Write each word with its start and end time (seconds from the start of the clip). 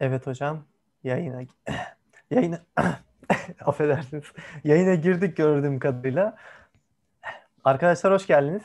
Evet 0.00 0.26
hocam. 0.26 0.64
Yayına 1.04 1.40
yayına 2.30 2.60
affedersiniz. 3.64 4.24
Yayına 4.64 4.94
girdik 4.94 5.36
gördüğüm 5.36 5.78
kadarıyla. 5.78 6.36
Arkadaşlar 7.64 8.12
hoş 8.12 8.26
geldiniz. 8.26 8.62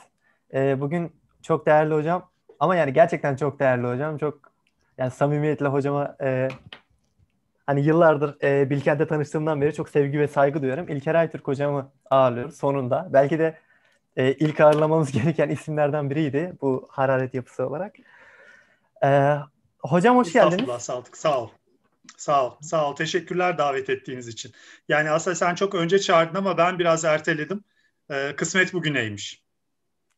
Ee, 0.54 0.80
bugün 0.80 1.12
çok 1.42 1.66
değerli 1.66 1.94
hocam 1.94 2.30
ama 2.60 2.76
yani 2.76 2.92
gerçekten 2.92 3.36
çok 3.36 3.60
değerli 3.60 3.86
hocam. 3.86 4.18
Çok 4.18 4.52
yani 4.98 5.10
samimiyetle 5.10 5.66
hocama 5.66 6.16
e, 6.20 6.48
hani 7.66 7.80
yıllardır 7.80 8.42
e, 8.42 8.70
Bilkent'te 8.70 9.06
tanıştığımdan 9.06 9.60
beri 9.60 9.74
çok 9.74 9.88
sevgi 9.88 10.18
ve 10.18 10.28
saygı 10.28 10.62
duyuyorum. 10.62 10.88
İlker 10.88 11.14
Aytürk 11.14 11.48
hocamı 11.48 11.92
ağırlıyoruz 12.10 12.56
sonunda. 12.56 13.08
Belki 13.12 13.38
de 13.38 13.58
e, 14.16 14.32
ilk 14.32 14.60
ağırlamamız 14.60 15.12
gereken 15.22 15.48
isimlerden 15.48 16.10
biriydi 16.10 16.52
bu 16.60 16.88
hararet 16.90 17.34
yapısı 17.34 17.66
olarak. 17.66 17.94
E, 19.04 19.36
hocam 19.90 20.16
hoş 20.16 20.32
geldiniz. 20.32 20.82
Saltık, 20.82 21.16
sağ 21.16 21.40
ol. 21.40 21.48
Sağ 22.16 22.46
ol, 22.46 22.52
sağ 22.60 22.90
ol. 22.90 22.96
Teşekkürler 22.96 23.58
davet 23.58 23.90
ettiğiniz 23.90 24.28
için. 24.28 24.52
Yani 24.88 25.10
aslında 25.10 25.34
sen 25.34 25.54
çok 25.54 25.74
önce 25.74 25.98
çağırdın 25.98 26.34
ama 26.34 26.58
ben 26.58 26.78
biraz 26.78 27.04
erteledim. 27.04 27.64
E, 28.10 28.36
kısmet 28.36 28.72
bugüneymiş. 28.72 29.44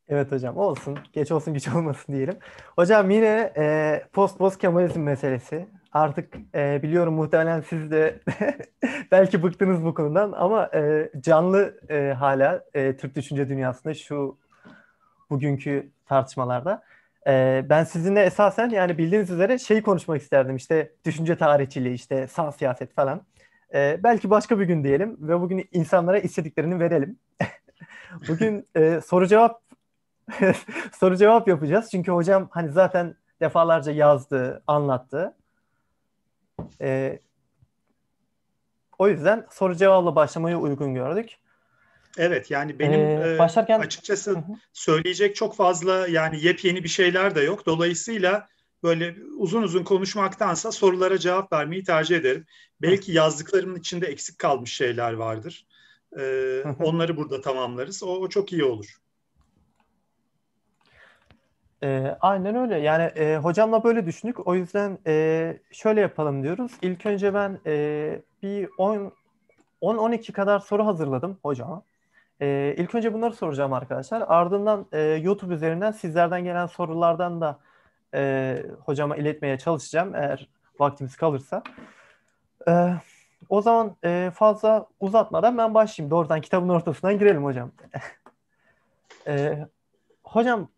Evet 0.09 0.33
hocam 0.33 0.57
olsun. 0.57 0.99
Geç 1.13 1.33
olsun 1.33 1.55
güç 1.55 1.69
olmasın 1.69 2.13
diyelim. 2.13 2.39
Hocam 2.77 3.11
yine 3.11 3.53
e, 3.57 4.05
post 4.13 4.39
post 4.39 4.59
Kemalizm 4.59 5.01
meselesi. 5.01 5.69
Artık 5.93 6.35
e, 6.55 6.83
biliyorum 6.83 7.15
muhtemelen 7.15 7.61
siz 7.61 7.91
de 7.91 8.21
belki 9.13 9.43
bıktınız 9.43 9.85
bu 9.85 9.95
konudan 9.95 10.33
ama 10.33 10.71
e, 10.75 11.11
canlı 11.21 11.81
e, 11.89 12.13
hala 12.19 12.65
e, 12.75 12.97
Türk 12.97 13.15
düşünce 13.15 13.49
dünyasında 13.49 13.95
şu 13.95 14.39
bugünkü 15.31 15.91
tartışmalarda. 16.07 16.83
E, 17.27 17.65
ben 17.69 17.85
sizinle 17.85 18.23
esasen 18.23 18.71
yani 18.71 18.99
bildiğiniz 18.99 19.31
üzere 19.31 19.59
şeyi 19.59 19.83
konuşmak 19.83 20.23
isterdim 20.23 20.57
işte 20.57 20.93
düşünce 21.05 21.37
tarihçiliği 21.37 21.95
işte 21.95 22.27
sağ 22.27 22.53
siyaset 22.53 22.95
falan. 22.95 23.27
E, 23.75 24.01
belki 24.03 24.31
başka 24.31 24.61
bir 24.61 24.65
gün 24.65 24.85
diyelim 24.85 25.17
ve 25.21 25.41
bugün 25.41 25.69
insanlara 25.73 26.19
istediklerini 26.19 26.81
verelim. 26.81 27.19
bugün 28.29 28.69
e, 28.75 29.01
soru 29.01 29.27
cevap 29.27 29.63
soru 30.93 31.17
cevap 31.17 31.49
yapacağız. 31.49 31.89
Çünkü 31.91 32.13
hocam 32.13 32.49
hani 32.51 32.73
zaten 32.73 33.15
defalarca 33.41 33.93
yazdı, 33.93 34.63
anlattı. 34.67 35.37
E, 36.81 37.19
o 38.99 39.09
yüzden 39.09 39.47
soru 39.51 39.75
cevapla 39.75 40.17
başlamayı 40.17 40.57
uygun 40.57 40.95
gördük. 40.95 41.37
Evet 42.17 42.51
yani 42.51 42.79
benim 42.79 43.01
ee, 43.01 43.39
başlarken... 43.39 43.81
açıkçası 43.81 44.31
hı 44.31 44.35
hı. 44.39 44.53
söyleyecek 44.73 45.37
çok 45.37 45.57
fazla 45.57 46.09
yani 46.09 46.45
yepyeni 46.45 46.85
bir 46.85 46.89
şeyler 46.89 47.35
de 47.35 47.41
yok. 47.41 47.67
Dolayısıyla 47.67 48.49
böyle 48.83 49.17
uzun 49.39 49.63
uzun 49.63 49.85
konuşmaktansa 49.85 50.73
sorulara 50.73 51.19
cevap 51.19 51.53
vermeyi 51.53 51.85
tercih 51.85 52.17
ederim. 52.17 52.47
Belki 52.83 53.13
yazdıklarımın 53.13 53.79
içinde 53.79 54.07
eksik 54.07 54.39
kalmış 54.39 54.73
şeyler 54.73 55.13
vardır. 55.13 55.67
Ee, 56.19 56.63
onları 56.81 57.17
burada 57.17 57.41
tamamlarız. 57.41 58.03
O, 58.03 58.07
o 58.07 58.29
çok 58.29 58.53
iyi 58.53 58.65
olur. 58.65 58.97
E, 61.83 62.17
aynen 62.21 62.57
öyle. 62.57 62.79
Yani 62.79 63.03
e, 63.03 63.37
hocamla 63.37 63.85
böyle 63.85 64.07
düşündük. 64.07 64.47
O 64.47 64.55
yüzden 64.55 64.99
e, 65.07 65.57
şöyle 65.71 66.01
yapalım 66.01 66.43
diyoruz. 66.43 66.73
İlk 66.83 67.07
önce 67.07 67.35
ben 67.35 67.61
e, 67.67 68.23
bir 68.43 68.69
10-12 69.83 70.33
kadar 70.33 70.59
soru 70.59 70.87
hazırladım 70.87 71.39
hocama. 71.43 71.83
E, 72.41 72.75
ilk 72.79 72.95
önce 72.95 73.15
bunları 73.15 73.33
soracağım 73.33 73.73
arkadaşlar. 73.73 74.25
Ardından 74.29 74.87
e, 74.93 75.01
YouTube 75.01 75.55
üzerinden 75.55 75.93
sizlerden 75.93 76.45
gelen 76.45 76.67
sorulardan 76.67 77.41
da 77.41 77.59
e, 78.15 78.63
hocama 78.85 79.17
iletmeye 79.17 79.59
çalışacağım 79.59 80.15
eğer 80.15 80.49
vaktimiz 80.79 81.17
kalırsa. 81.17 81.63
E, 82.69 82.93
o 83.49 83.63
zaman 83.63 83.97
e, 84.05 84.31
fazla 84.35 84.87
uzatmadan 85.01 85.59
ben 85.59 85.75
başlayayım. 85.75 86.11
Doğrudan 86.11 86.41
kitabın 86.41 86.69
ortasından 86.69 87.19
girelim 87.19 87.45
hocam. 87.45 87.71
e, 89.27 89.67
hocam 90.25 90.69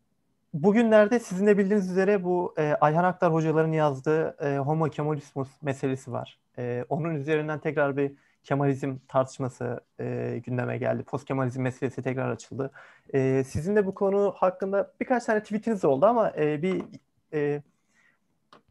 bugünlerde 0.55 1.19
sizin 1.19 1.47
de 1.47 1.59
bildiğiniz 1.59 1.91
üzere 1.91 2.25
bu 2.25 2.55
e, 2.59 2.75
Ayhan 2.81 3.05
Aktar 3.05 3.33
hocaların 3.33 3.73
yazdığı 3.73 4.37
e, 4.41 4.59
Homo 4.59 4.85
Kemalismus 4.85 5.49
meselesi 5.63 6.13
var. 6.13 6.39
E, 6.59 6.85
onun 6.89 7.15
üzerinden 7.15 7.59
tekrar 7.59 7.97
bir 7.97 8.13
Kemalizm 8.49 8.97
tartışması 9.09 9.81
e, 10.01 10.39
gündeme 10.47 10.79
geldi. 10.79 11.03
Post 11.03 11.25
Kemalizm 11.25 11.63
meselesi 11.63 12.03
tekrar 12.03 12.31
açıldı. 12.31 12.71
E, 13.15 13.45
sizin 13.45 13.77
de 13.77 13.87
bu 13.87 13.95
konu 13.95 14.35
hakkında 14.37 14.93
birkaç 15.01 15.25
tane 15.25 15.43
tweetiniz 15.43 15.85
oldu 15.85 16.07
ama 16.07 16.33
e, 16.37 16.63
bir 16.63 16.83
e, 17.33 17.63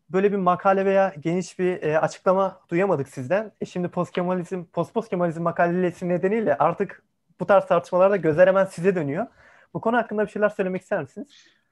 böyle 0.09 0.31
bir 0.31 0.37
makale 0.37 0.85
veya 0.85 1.13
geniş 1.19 1.59
bir 1.59 1.83
e, 1.83 1.99
açıklama 1.99 2.59
duyamadık 2.69 3.09
sizden. 3.09 3.51
E, 3.61 3.65
şimdi 3.65 3.87
post 3.87 4.11
Kemalizm, 4.11 4.63
post 4.63 4.93
post 4.93 5.09
Kemalizm 5.09 5.41
makalesi 5.41 6.09
nedeniyle 6.09 6.57
artık 6.57 7.03
bu 7.39 7.45
tarz 7.45 7.65
tartışmalarda 7.65 8.15
gözler 8.15 8.47
hemen 8.47 8.65
size 8.65 8.95
dönüyor. 8.95 9.27
Bu 9.73 9.81
konu 9.81 9.97
hakkında 9.97 10.25
bir 10.25 10.31
şeyler 10.31 10.49
söylemek 10.49 10.81
ister 10.81 11.01
misiniz? 11.01 11.27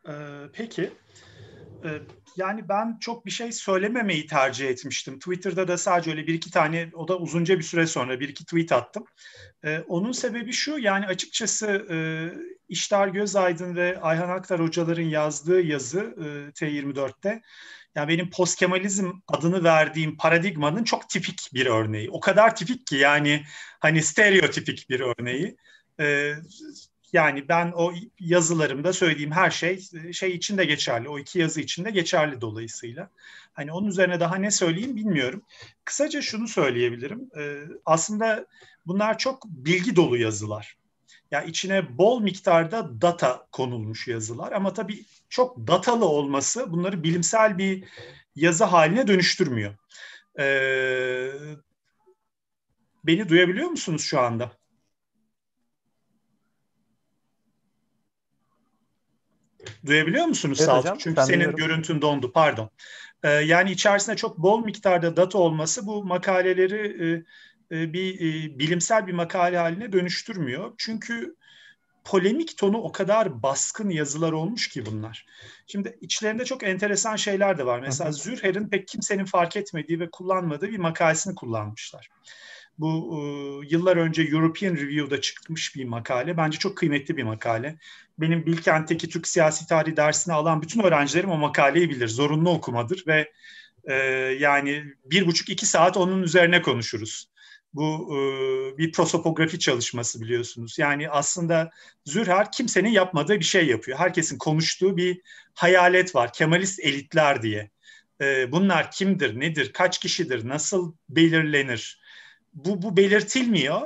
Ee, 0.08 0.12
peki. 0.54 0.84
Ee, 0.84 0.90
yani 2.38 2.69
ben 2.69 2.97
çok 3.00 3.25
bir 3.25 3.31
şey 3.31 3.51
söylememeyi 3.51 4.28
tercih 4.28 4.69
etmiştim. 4.69 5.19
Twitter'da 5.19 5.68
da 5.68 5.78
sadece 5.78 6.12
öyle 6.12 6.28
bir 6.28 6.34
iki 6.34 6.51
tane, 6.51 6.90
o 6.94 7.07
da 7.07 7.18
uzunca 7.18 7.57
bir 7.57 7.63
süre 7.63 7.88
sonra 7.88 8.19
bir 8.19 8.29
iki 8.29 8.46
tweet 8.46 8.72
attım. 8.72 9.06
Ee, 9.63 9.79
onun 9.79 10.12
sebebi 10.12 10.53
şu, 10.53 10.78
yani 10.79 11.06
açıkçası 11.06 11.68
e, 11.68 11.97
İştar 12.69 13.07
Gözaydın 13.07 13.75
ve 13.75 14.01
Ayhan 14.01 14.29
Aktar 14.29 14.62
hocaların 14.62 15.03
yazdığı 15.03 15.62
yazı 15.62 16.00
e, 16.00 16.25
T24'te, 16.51 17.41
yani 17.95 18.07
benim 18.07 18.29
postkemalizm 18.29 19.12
adını 19.28 19.63
verdiğim 19.63 20.18
paradigmanın 20.18 20.84
çok 20.84 21.09
tipik 21.09 21.50
bir 21.53 21.66
örneği. 21.66 22.09
O 22.12 22.19
kadar 22.19 22.56
tipik 22.56 22.88
ki 22.88 22.95
yani 22.95 23.44
hani 23.79 24.03
stereotipik 24.03 24.90
bir 24.90 25.00
örneği. 25.00 25.57
Ee, 26.00 26.34
yani 27.14 27.50
ben 27.50 27.72
o 27.76 27.94
yazılarımda 28.20 28.94
söylediğim 28.94 29.32
her 29.32 29.52
şey 29.52 29.80
şey 30.14 30.32
için 30.32 30.58
de 30.58 30.66
geçerli. 30.66 31.10
O 31.10 31.20
iki 31.20 31.40
yazı 31.40 31.62
için 31.62 31.86
de 31.86 31.92
geçerli 31.92 32.42
dolayısıyla. 32.42 33.10
Hani 33.54 33.72
onun 33.72 33.88
üzerine 33.88 34.20
daha 34.20 34.36
ne 34.36 34.52
söyleyeyim 34.52 34.96
bilmiyorum. 34.96 35.42
Kısaca 35.86 36.22
şunu 36.22 36.48
söyleyebilirim. 36.48 37.30
Ee, 37.38 37.64
aslında 37.86 38.46
bunlar 38.86 39.18
çok 39.18 39.46
bilgi 39.46 39.96
dolu 39.96 40.18
yazılar. 40.18 40.78
Yani 41.32 41.50
içine 41.50 41.98
bol 41.98 42.22
miktarda 42.22 43.02
data 43.02 43.48
konulmuş 43.52 44.08
yazılar 44.08 44.52
ama 44.52 44.74
tabii 44.74 45.06
çok 45.30 45.58
datalı 45.58 46.06
olması 46.06 46.72
bunları 46.72 47.04
bilimsel 47.04 47.58
bir 47.58 47.84
yazı 48.36 48.64
haline 48.64 49.08
dönüştürmüyor. 49.08 49.76
Ee, 50.40 51.32
beni 53.04 53.30
duyabiliyor 53.30 53.70
musunuz 53.70 54.04
şu 54.04 54.20
anda? 54.20 54.52
Duyabiliyor 59.85 60.25
musunuz 60.25 60.57
evet, 60.59 60.69
Saltuk? 60.69 61.00
Çünkü 61.00 61.22
senin 61.22 61.34
duyuyorum. 61.34 61.56
görüntün 61.56 62.01
dondu 62.01 62.31
pardon. 62.31 62.69
Ee, 63.23 63.29
yani 63.29 63.72
içerisinde 63.72 64.16
çok 64.16 64.38
bol 64.38 64.66
miktarda 64.66 65.18
data 65.18 65.38
olması 65.38 65.88
bu 65.88 66.03
makaleleri 66.03 67.23
e, 67.72 67.78
e, 67.78 67.94
bir 67.94 68.16
e, 68.16 68.59
bilimsel 68.59 69.07
bir 69.07 69.13
makale 69.13 69.57
haline 69.57 69.91
dönüştürmüyor. 69.91 70.74
Çünkü 70.78 71.35
polemik 72.03 72.57
tonu 72.57 72.78
o 72.78 72.91
kadar 72.91 73.44
baskın 73.44 73.90
yazılar 73.90 74.31
olmuş 74.31 74.69
ki 74.69 74.85
bunlar. 74.85 75.25
Şimdi 75.68 75.97
içlerinde 76.01 76.45
çok 76.45 76.63
enteresan 76.63 77.15
şeyler 77.15 77.57
de 77.57 77.65
var. 77.65 77.80
Mesela 77.80 78.12
Zürher'in 78.12 78.69
pek 78.69 78.88
kimsenin 78.88 79.25
fark 79.25 79.56
etmediği 79.57 80.00
ve 80.00 80.10
kullanmadığı 80.10 80.69
bir 80.69 80.77
makalesini 80.77 81.36
kullanmışlar. 81.36 82.10
Bu 82.80 83.18
e, 83.18 83.22
yıllar 83.69 83.98
önce 83.98 84.22
European 84.24 84.75
Review'da 84.75 85.22
çıkmış 85.22 85.75
bir 85.75 85.86
makale. 85.86 86.38
Bence 86.38 86.57
çok 86.60 86.77
kıymetli 86.77 87.18
bir 87.18 87.24
makale. 87.24 87.77
Benim 88.19 88.45
Bilkent'teki 88.45 89.10
Türk 89.10 89.27
siyasi 89.27 89.68
tarihi 89.68 89.98
dersini 89.98 90.33
alan 90.33 90.62
bütün 90.62 90.83
öğrencilerim 90.83 91.31
o 91.31 91.38
makaleyi 91.38 91.89
bilir. 91.89 92.07
Zorunlu 92.07 92.50
okumadır 92.50 93.04
ve 93.07 93.31
e, 93.83 93.94
yani 94.39 94.83
bir 95.06 95.27
buçuk 95.27 95.50
iki 95.50 95.66
saat 95.66 95.98
onun 95.98 96.24
üzerine 96.24 96.62
konuşuruz. 96.62 97.30
Bu 97.74 98.10
e, 98.16 98.18
bir 98.77 98.92
prosopografi 98.92 99.60
çalışması 99.60 100.22
biliyorsunuz. 100.22 100.80
Yani 100.80 101.10
aslında 101.10 101.72
Zürher 102.06 102.51
kimsenin 102.51 102.89
yapmadığı 102.89 103.39
bir 103.39 103.45
şey 103.45 103.68
yapıyor. 103.68 103.98
Herkesin 103.98 104.38
konuştuğu 104.38 104.98
bir 104.98 105.22
hayalet 105.54 106.16
var. 106.16 106.33
Kemalist 106.33 106.80
elitler 106.80 107.42
diye. 107.42 107.69
E, 108.22 108.51
bunlar 108.51 108.92
kimdir, 108.92 109.39
nedir, 109.39 109.74
kaç 109.74 110.00
kişidir, 110.00 110.48
nasıl 110.48 110.95
belirlenir? 111.10 112.05
Bu, 112.56 112.81
bu 112.81 112.98
belirtilmiyor. 112.98 113.81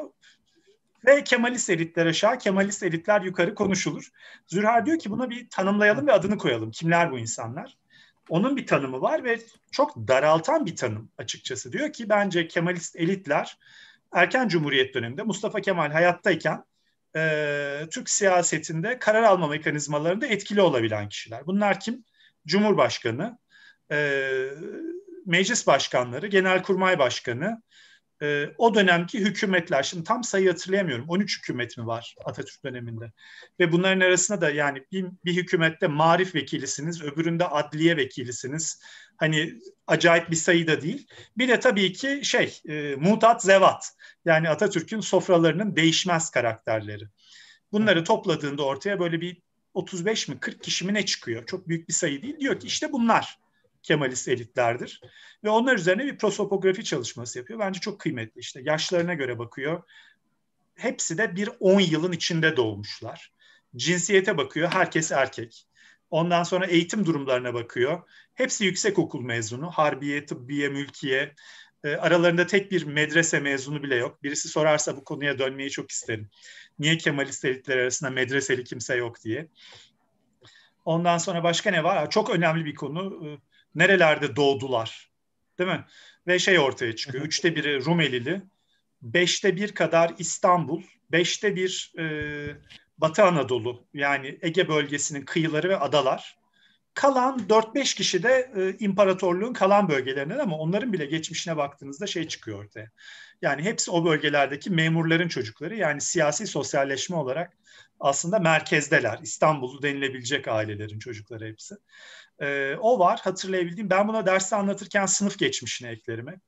Ve 1.06 1.24
Kemalist 1.24 1.70
elitler 1.70 2.06
aşağı, 2.06 2.38
Kemalist 2.38 2.84
elitler 2.84 3.22
yukarı 3.22 3.56
konuşulur. 3.56 4.10
Zürher 4.48 4.86
diyor 4.86 5.00
ki 5.00 5.12
buna 5.12 5.30
bir 5.30 5.50
tanımlayalım 5.50 6.08
ve 6.08 6.14
adını 6.14 6.38
koyalım. 6.38 6.72
Kimler 6.72 7.12
bu 7.12 7.20
insanlar? 7.20 7.78
Onun 8.30 8.58
bir 8.58 8.68
tanımı 8.68 9.02
var 9.02 9.24
ve 9.24 9.40
çok 9.72 9.96
daraltan 10.08 10.66
bir 10.66 10.76
tanım 10.76 11.12
açıkçası. 11.18 11.72
Diyor 11.72 11.94
ki 11.94 12.10
bence 12.10 12.48
Kemalist 12.48 12.96
elitler 12.96 13.58
erken 14.14 14.48
Cumhuriyet 14.48 14.94
döneminde 14.94 15.24
Mustafa 15.24 15.62
Kemal 15.62 15.92
hayattayken 15.92 16.64
e, 17.16 17.88
Türk 17.92 18.10
siyasetinde 18.10 19.00
karar 19.00 19.24
alma 19.24 19.48
mekanizmalarında 19.48 20.28
etkili 20.28 20.62
olabilen 20.62 21.10
kişiler. 21.10 21.46
Bunlar 21.46 21.80
kim? 21.80 22.04
Cumhurbaşkanı, 22.48 23.38
e, 23.92 24.22
meclis 25.26 25.68
başkanları, 25.68 26.28
genelkurmay 26.28 27.00
başkanı, 27.00 27.62
e, 28.22 28.50
o 28.58 28.76
dönemki 28.76 29.20
hükümetler, 29.20 29.84
şimdi 29.84 30.04
tam 30.04 30.24
sayı 30.24 30.50
hatırlayamıyorum, 30.50 31.10
13 31.10 31.38
hükümet 31.38 31.78
mi 31.78 31.88
var 31.88 32.16
Atatürk 32.26 32.64
döneminde? 32.66 33.12
Ve 33.60 33.72
bunların 33.72 34.00
arasında 34.00 34.42
da 34.42 34.50
yani 34.50 34.86
bir, 34.92 35.06
bir 35.26 35.36
hükümette 35.36 35.88
marif 35.88 36.36
vekilisiniz, 36.36 37.02
öbüründe 37.02 37.46
adliye 37.46 37.98
vekilisiniz. 37.98 38.82
Hani 39.18 39.54
acayip 39.88 40.32
bir 40.32 40.36
sayı 40.36 40.68
da 40.68 40.82
değil. 40.82 41.08
Bir 41.38 41.48
de 41.48 41.60
tabii 41.60 41.94
ki 41.94 42.20
şey, 42.24 42.62
e, 42.70 42.96
mutat 42.96 43.44
zevat. 43.44 43.92
Yani 44.26 44.50
Atatürk'ün 44.50 45.00
sofralarının 45.00 45.76
değişmez 45.76 46.30
karakterleri. 46.30 47.08
Bunları 47.72 48.04
topladığında 48.04 48.64
ortaya 48.66 49.00
böyle 49.00 49.22
bir 49.22 49.38
35 49.74 50.28
mi 50.28 50.40
40 50.40 50.64
kişi 50.64 50.86
mi 50.86 50.94
ne 50.94 51.06
çıkıyor? 51.06 51.46
Çok 51.46 51.68
büyük 51.68 51.88
bir 51.88 51.94
sayı 51.94 52.22
değil. 52.22 52.40
Diyor 52.40 52.60
ki 52.60 52.68
işte 52.68 52.92
bunlar 52.92 53.40
Kemalist 53.84 54.28
elitlerdir. 54.28 55.02
Ve 55.44 55.50
onlar 55.50 55.76
üzerine 55.76 56.06
bir 56.06 56.18
prosopografi 56.18 56.84
çalışması 56.84 57.38
yapıyor. 57.38 57.60
Bence 57.60 57.80
çok 57.80 58.00
kıymetli 58.00 58.40
işte. 58.40 58.62
Yaşlarına 58.64 59.14
göre 59.14 59.40
bakıyor. 59.40 59.84
Hepsi 60.76 61.18
de 61.18 61.36
bir 61.36 61.50
10 61.60 61.80
yılın 61.80 62.12
içinde 62.12 62.58
doğmuşlar. 62.58 63.32
Cinsiyete 63.76 64.38
bakıyor. 64.38 64.72
Herkes 64.72 65.12
erkek. 65.12 65.66
Ondan 66.12 66.44
sonra 66.44 66.66
eğitim 66.66 67.06
durumlarına 67.06 67.54
bakıyor. 67.54 68.02
Hepsi 68.36 68.66
yüksek 68.66 69.00
okul 69.00 69.22
mezunu. 69.22 69.72
Harbiye, 69.72 70.26
tıbbiye, 70.26 70.70
mülkiye. 70.70 71.36
E, 71.84 71.96
aralarında 71.96 72.48
tek 72.48 72.72
bir 72.72 72.84
medrese 72.86 73.40
mezunu 73.40 73.84
bile 73.84 73.96
yok. 73.96 74.24
Birisi 74.24 74.48
sorarsa 74.48 74.98
bu 74.98 75.04
konuya 75.04 75.40
dönmeyi 75.40 75.70
çok 75.70 75.92
isterim. 75.92 76.30
Niye 76.80 76.98
Kemalist 76.98 77.46
elitler 77.46 77.78
arasında 77.78 78.10
medreseli 78.10 78.64
kimse 78.64 78.96
yok 78.96 79.24
diye. 79.24 79.48
Ondan 80.86 81.18
sonra 81.18 81.44
başka 81.44 81.72
ne 81.72 81.84
var? 81.84 82.10
Çok 82.10 82.30
önemli 82.30 82.66
bir 82.66 82.76
konu. 82.76 83.40
Nerelerde 83.76 84.36
doğdular? 84.36 85.12
Değil 85.60 85.70
mi? 85.70 85.86
Ve 86.28 86.40
şey 86.40 86.60
ortaya 86.60 86.96
çıkıyor. 86.96 87.26
Üçte 87.26 87.56
biri 87.56 87.86
Rumelili, 87.86 88.42
beşte 89.02 89.56
bir 89.56 89.72
kadar 89.72 90.14
İstanbul, 90.18 90.84
beşte 91.12 91.56
bir 91.56 91.94
e, 92.00 92.06
Batı 92.98 93.24
Anadolu 93.24 93.88
yani 93.94 94.40
Ege 94.42 94.68
bölgesinin 94.68 95.26
kıyıları 95.26 95.70
ve 95.70 95.78
adalar. 95.78 96.40
Kalan 96.94 97.40
4-5 97.40 97.96
kişi 97.96 98.24
de 98.24 98.52
e, 98.56 98.86
imparatorluğun 98.86 99.54
kalan 99.54 99.90
bölgelerinden 99.90 100.40
ama 100.40 100.58
onların 100.58 100.94
bile 100.94 101.06
geçmişine 101.06 101.58
baktığınızda 101.58 102.08
şey 102.08 102.28
çıkıyor 102.28 102.64
ortaya. 102.64 102.90
Yani 103.42 103.62
hepsi 103.62 103.92
o 103.92 104.06
bölgelerdeki 104.06 104.70
memurların 104.70 105.28
çocukları 105.28 105.76
yani 105.76 106.02
siyasi 106.02 106.48
sosyalleşme 106.48 107.16
olarak 107.16 107.58
aslında 108.00 108.40
merkezdeler. 108.40 109.20
İstanbul'u 109.22 109.82
denilebilecek 109.82 110.48
ailelerin 110.48 111.00
çocukları 111.00 111.46
hepsi. 111.46 111.76
E, 112.42 112.76
o 112.82 113.00
var 113.00 113.20
hatırlayabildiğim. 113.24 113.90
Ben 113.90 114.08
buna 114.08 114.26
derste 114.26 114.56
anlatırken 114.56 115.06
sınıf 115.06 115.38
geçmişine 115.40 115.90
eklerime. 115.90 116.40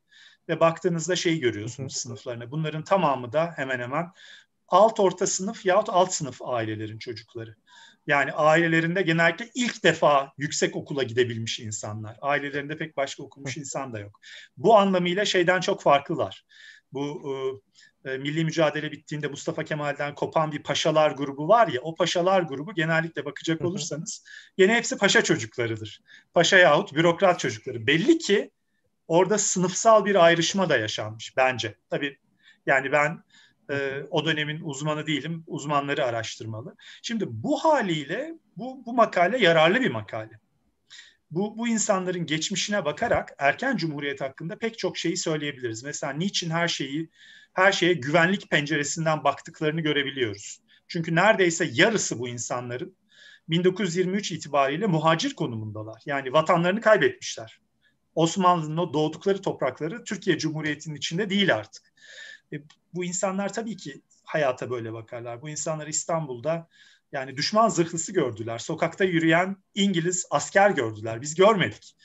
Ve 0.49 0.59
baktığınızda 0.59 1.15
şeyi 1.15 1.39
görüyorsunuz 1.39 1.95
sınıflarına. 1.95 2.51
Bunların 2.51 2.83
tamamı 2.83 3.33
da 3.33 3.53
hemen 3.55 3.79
hemen 3.79 4.11
alt 4.67 4.99
orta 4.99 5.27
sınıf 5.27 5.65
yahut 5.65 5.89
alt 5.89 6.13
sınıf 6.13 6.41
ailelerin 6.41 6.99
çocukları. 6.99 7.55
Yani 8.07 8.31
ailelerinde 8.31 9.01
genellikle 9.01 9.49
ilk 9.55 9.83
defa 9.83 10.33
yüksek 10.37 10.75
okula 10.75 11.03
gidebilmiş 11.03 11.59
insanlar. 11.59 12.17
Ailelerinde 12.21 12.77
pek 12.77 12.97
başka 12.97 13.23
okumuş 13.23 13.57
insan 13.57 13.93
da 13.93 13.99
yok. 13.99 14.19
Bu 14.57 14.77
anlamıyla 14.77 15.25
şeyden 15.25 15.61
çok 15.61 15.81
farklılar. 15.81 16.45
Bu 16.93 17.61
e, 18.05 18.17
milli 18.17 18.45
mücadele 18.45 18.91
bittiğinde 18.91 19.27
Mustafa 19.27 19.63
Kemal'den 19.63 20.15
kopan 20.15 20.51
bir 20.51 20.63
paşalar 20.63 21.11
grubu 21.11 21.47
var 21.47 21.67
ya 21.67 21.81
o 21.81 21.95
paşalar 21.95 22.41
grubu 22.41 22.73
genellikle 22.73 23.25
bakacak 23.25 23.61
olursanız 23.61 24.23
yine 24.57 24.75
hepsi 24.75 24.97
paşa 24.97 25.23
çocuklarıdır. 25.23 26.01
Paşa 26.33 26.57
yahut 26.57 26.95
bürokrat 26.95 27.39
çocukları. 27.39 27.87
Belli 27.87 28.17
ki 28.17 28.51
orada 29.07 29.37
sınıfsal 29.37 30.05
bir 30.05 30.25
ayrışma 30.25 30.69
da 30.69 30.77
yaşanmış 30.77 31.37
bence. 31.37 31.75
Tabii 31.89 32.17
yani 32.65 32.91
ben 32.91 33.23
e, 33.71 34.03
o 34.11 34.25
dönemin 34.25 34.61
uzmanı 34.61 35.07
değilim. 35.07 35.43
Uzmanları 35.47 36.05
araştırmalı. 36.05 36.75
Şimdi 37.01 37.25
bu 37.27 37.63
haliyle 37.63 38.33
bu, 38.57 38.85
bu 38.85 38.93
makale 38.93 39.37
yararlı 39.37 39.81
bir 39.81 39.91
makale. 39.91 40.39
Bu, 41.31 41.57
bu 41.57 41.67
insanların 41.67 42.25
geçmişine 42.25 42.85
bakarak 42.85 43.35
erken 43.37 43.77
cumhuriyet 43.77 44.21
hakkında 44.21 44.57
pek 44.57 44.79
çok 44.79 44.97
şeyi 44.97 45.17
söyleyebiliriz. 45.17 45.83
Mesela 45.83 46.13
niçin 46.13 46.49
her 46.49 46.67
şeyi 46.67 47.09
her 47.53 47.71
şeye 47.71 47.93
güvenlik 47.93 48.49
penceresinden 48.49 49.23
baktıklarını 49.23 49.81
görebiliyoruz. 49.81 50.61
Çünkü 50.87 51.15
neredeyse 51.15 51.69
yarısı 51.71 52.19
bu 52.19 52.27
insanların 52.27 52.95
1923 53.49 54.31
itibariyle 54.31 54.87
muhacir 54.87 55.35
konumundalar. 55.35 56.01
Yani 56.05 56.33
vatanlarını 56.33 56.81
kaybetmişler. 56.81 57.59
Osmanlı'nın 58.15 58.77
o 58.77 58.93
doğdukları 58.93 59.41
toprakları 59.41 60.03
Türkiye 60.03 60.37
Cumhuriyeti'nin 60.37 60.95
içinde 60.95 61.29
değil 61.29 61.55
artık. 61.55 61.93
E, 62.53 62.55
bu 62.93 63.05
insanlar 63.05 63.53
tabii 63.53 63.77
ki 63.77 64.01
hayata 64.23 64.69
böyle 64.69 64.93
bakarlar. 64.93 65.41
Bu 65.41 65.49
insanlar 65.49 65.87
İstanbul'da 65.87 66.67
yani 67.11 67.37
düşman 67.37 67.69
zırhlısı 67.69 68.13
gördüler. 68.13 68.57
Sokakta 68.57 69.03
yürüyen 69.03 69.57
İngiliz 69.75 70.25
asker 70.29 70.69
gördüler. 70.69 71.21
Biz 71.21 71.35
görmedik. 71.35 71.95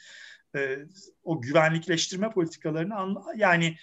E, 0.57 0.79
o 1.25 1.41
güvenlikleştirme 1.41 2.31
politikalarını 2.31 2.97
anla, 2.97 3.25
yani 3.37 3.77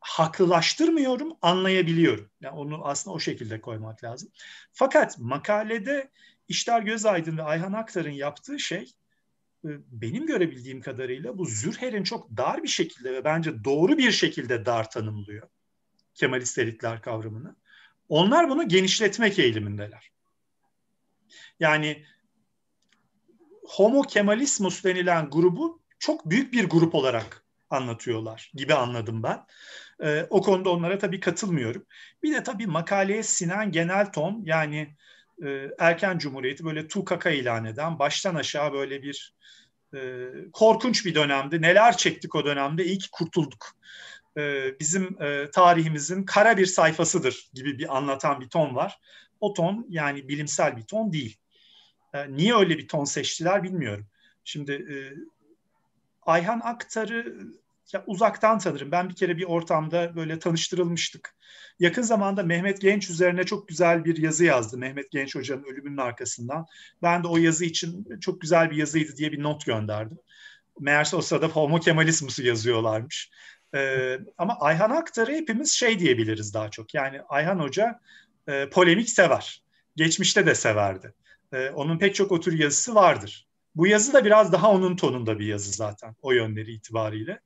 haklılaştırmıyorum, 0.00 1.32
anlayabiliyorum. 1.42 2.30
Yani 2.40 2.56
onu 2.56 2.84
aslında 2.86 3.16
o 3.16 3.20
şekilde 3.20 3.60
koymak 3.60 4.04
lazım. 4.04 4.30
Fakat 4.72 5.18
makalede 5.18 6.10
İşler 6.48 6.82
Gözaydın 6.82 7.38
ve 7.38 7.42
Ayhan 7.42 7.72
Aktar'ın 7.72 8.10
yaptığı 8.10 8.58
şey 8.58 8.92
e, 9.64 9.68
benim 9.88 10.26
görebildiğim 10.26 10.80
kadarıyla 10.80 11.38
bu 11.38 11.44
Zürher'in 11.44 12.02
çok 12.02 12.36
dar 12.36 12.62
bir 12.62 12.68
şekilde 12.68 13.12
ve 13.12 13.24
bence 13.24 13.64
doğru 13.64 13.98
bir 13.98 14.10
şekilde 14.10 14.66
dar 14.66 14.90
tanımlıyor. 14.90 15.48
Kemalist 16.14 16.58
elitler 16.58 17.02
kavramını. 17.02 17.56
Onlar 18.08 18.50
bunu 18.50 18.68
genişletmek 18.68 19.38
eğilimindeler. 19.38 20.10
Yani 21.60 22.04
Homo 23.64 24.02
Kemalismus 24.02 24.84
denilen 24.84 25.30
grubu 25.30 25.82
çok 25.98 26.30
büyük 26.30 26.52
bir 26.52 26.68
grup 26.68 26.94
olarak 26.94 27.44
anlatıyorlar 27.70 28.50
gibi 28.54 28.74
anladım 28.74 29.22
ben. 29.22 29.46
Ee, 30.04 30.26
o 30.30 30.42
konuda 30.42 30.70
onlara 30.70 30.98
tabii 30.98 31.20
katılmıyorum. 31.20 31.86
Bir 32.22 32.34
de 32.34 32.42
tabii 32.42 32.66
makaleye 32.66 33.22
sinen 33.22 33.72
genel 33.72 34.12
ton 34.12 34.42
yani 34.44 34.96
e, 35.44 35.70
erken 35.78 36.18
cumhuriyeti 36.18 36.64
böyle 36.64 36.88
tukaka 36.88 37.30
ilan 37.30 37.64
eden 37.64 37.98
baştan 37.98 38.34
aşağı 38.34 38.72
böyle 38.72 39.02
bir 39.02 39.34
e, 39.94 40.28
korkunç 40.52 41.06
bir 41.06 41.14
dönemdi. 41.14 41.62
Neler 41.62 41.96
çektik 41.96 42.34
o 42.34 42.44
dönemde 42.44 42.84
iyi 42.84 42.98
ki 42.98 43.08
kurtulduk 43.12 43.80
e, 44.38 44.74
bizim 44.80 45.22
e, 45.22 45.50
tarihimizin 45.50 46.24
kara 46.24 46.56
bir 46.56 46.66
sayfasıdır 46.66 47.50
gibi 47.54 47.78
bir 47.78 47.96
anlatan 47.96 48.40
bir 48.40 48.48
ton 48.48 48.74
var. 48.74 48.98
O 49.40 49.52
ton 49.52 49.86
yani 49.88 50.28
bilimsel 50.28 50.76
bir 50.76 50.82
ton 50.82 51.12
değil. 51.12 51.36
E, 52.14 52.32
niye 52.32 52.56
öyle 52.56 52.78
bir 52.78 52.88
ton 52.88 53.04
seçtiler 53.04 53.62
bilmiyorum. 53.62 54.06
Şimdi 54.44 54.72
e, 54.72 54.96
Ayhan 56.22 56.60
Aktar'ı 56.64 57.36
ya 57.92 58.04
uzaktan 58.06 58.58
tanırım. 58.58 58.90
Ben 58.90 59.08
bir 59.08 59.14
kere 59.14 59.36
bir 59.36 59.44
ortamda 59.44 60.16
böyle 60.16 60.38
tanıştırılmıştık. 60.38 61.34
Yakın 61.78 62.02
zamanda 62.02 62.42
Mehmet 62.42 62.80
Genç 62.80 63.10
üzerine 63.10 63.44
çok 63.44 63.68
güzel 63.68 64.04
bir 64.04 64.16
yazı 64.16 64.44
yazdı. 64.44 64.78
Mehmet 64.78 65.10
Genç 65.10 65.34
Hoca'nın 65.34 65.64
ölümünün 65.64 65.96
arkasından. 65.96 66.66
Ben 67.02 67.22
de 67.22 67.28
o 67.28 67.36
yazı 67.36 67.64
için 67.64 68.18
çok 68.20 68.40
güzel 68.40 68.70
bir 68.70 68.76
yazıydı 68.76 69.16
diye 69.16 69.32
bir 69.32 69.42
not 69.42 69.66
gönderdim. 69.66 70.18
Meğerse 70.80 71.16
o 71.16 71.22
sırada 71.22 71.46
Homo 71.46 71.80
Kemalismus'u 71.80 72.42
yazıyorlarmış. 72.42 73.30
E, 73.74 74.18
ama 74.38 74.56
Ayhan 74.60 74.90
Aktar'ı 74.90 75.32
hepimiz 75.32 75.72
şey 75.72 75.98
diyebiliriz 75.98 76.54
daha 76.54 76.70
çok. 76.70 76.94
Yani 76.94 77.20
Ayhan 77.28 77.58
Hoca 77.58 78.00
e, 78.48 78.68
polemik 78.70 79.10
sever. 79.10 79.62
Geçmişte 79.96 80.46
de 80.46 80.54
severdi. 80.54 81.14
E, 81.52 81.70
onun 81.70 81.98
pek 81.98 82.14
çok 82.14 82.32
o 82.32 82.40
yazısı 82.50 82.94
vardır. 82.94 83.48
Bu 83.74 83.86
yazı 83.86 84.12
da 84.12 84.24
biraz 84.24 84.52
daha 84.52 84.70
onun 84.70 84.96
tonunda 84.96 85.38
bir 85.38 85.46
yazı 85.46 85.72
zaten 85.72 86.16
o 86.22 86.32
yönleri 86.32 86.72
itibariyle. 86.72 87.40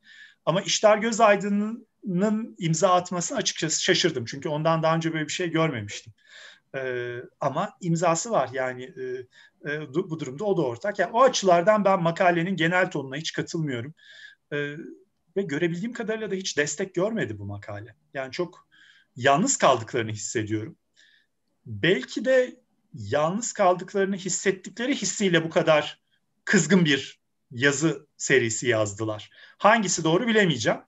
Ama 0.44 0.62
İşler 0.62 0.98
Göz 0.98 1.20
Aydın'ın 1.20 2.56
imza 2.58 2.94
atmasını 2.94 3.38
açıkçası 3.38 3.82
şaşırdım. 3.82 4.24
Çünkü 4.24 4.48
ondan 4.48 4.82
daha 4.82 4.96
önce 4.96 5.12
böyle 5.12 5.26
bir 5.26 5.32
şey 5.32 5.50
görmemiştim. 5.50 6.12
Ee, 6.76 7.16
ama 7.40 7.70
imzası 7.80 8.30
var 8.30 8.50
yani 8.52 8.82
e, 8.84 9.02
e, 9.70 9.94
bu 9.94 10.20
durumda 10.20 10.44
o 10.44 10.56
da 10.56 10.62
ortak. 10.62 10.98
Yani 10.98 11.12
o 11.12 11.22
açılardan 11.22 11.84
ben 11.84 12.02
makalenin 12.02 12.56
genel 12.56 12.90
tonuna 12.90 13.16
hiç 13.16 13.32
katılmıyorum. 13.32 13.94
Ee, 14.52 14.76
ve 15.36 15.42
görebildiğim 15.42 15.92
kadarıyla 15.92 16.30
da 16.30 16.34
hiç 16.34 16.58
destek 16.58 16.94
görmedi 16.94 17.38
bu 17.38 17.44
makale. 17.44 17.96
Yani 18.14 18.32
çok 18.32 18.68
yalnız 19.16 19.56
kaldıklarını 19.56 20.10
hissediyorum. 20.10 20.76
Belki 21.66 22.24
de 22.24 22.63
yalnız 22.94 23.52
kaldıklarını 23.52 24.16
hissettikleri 24.16 24.94
hissiyle 24.94 25.44
bu 25.44 25.50
kadar 25.50 26.00
kızgın 26.44 26.84
bir 26.84 27.20
yazı 27.50 28.06
serisi 28.16 28.68
yazdılar. 28.68 29.30
Hangisi 29.58 30.04
doğru 30.04 30.26
bilemeyeceğim. 30.26 30.80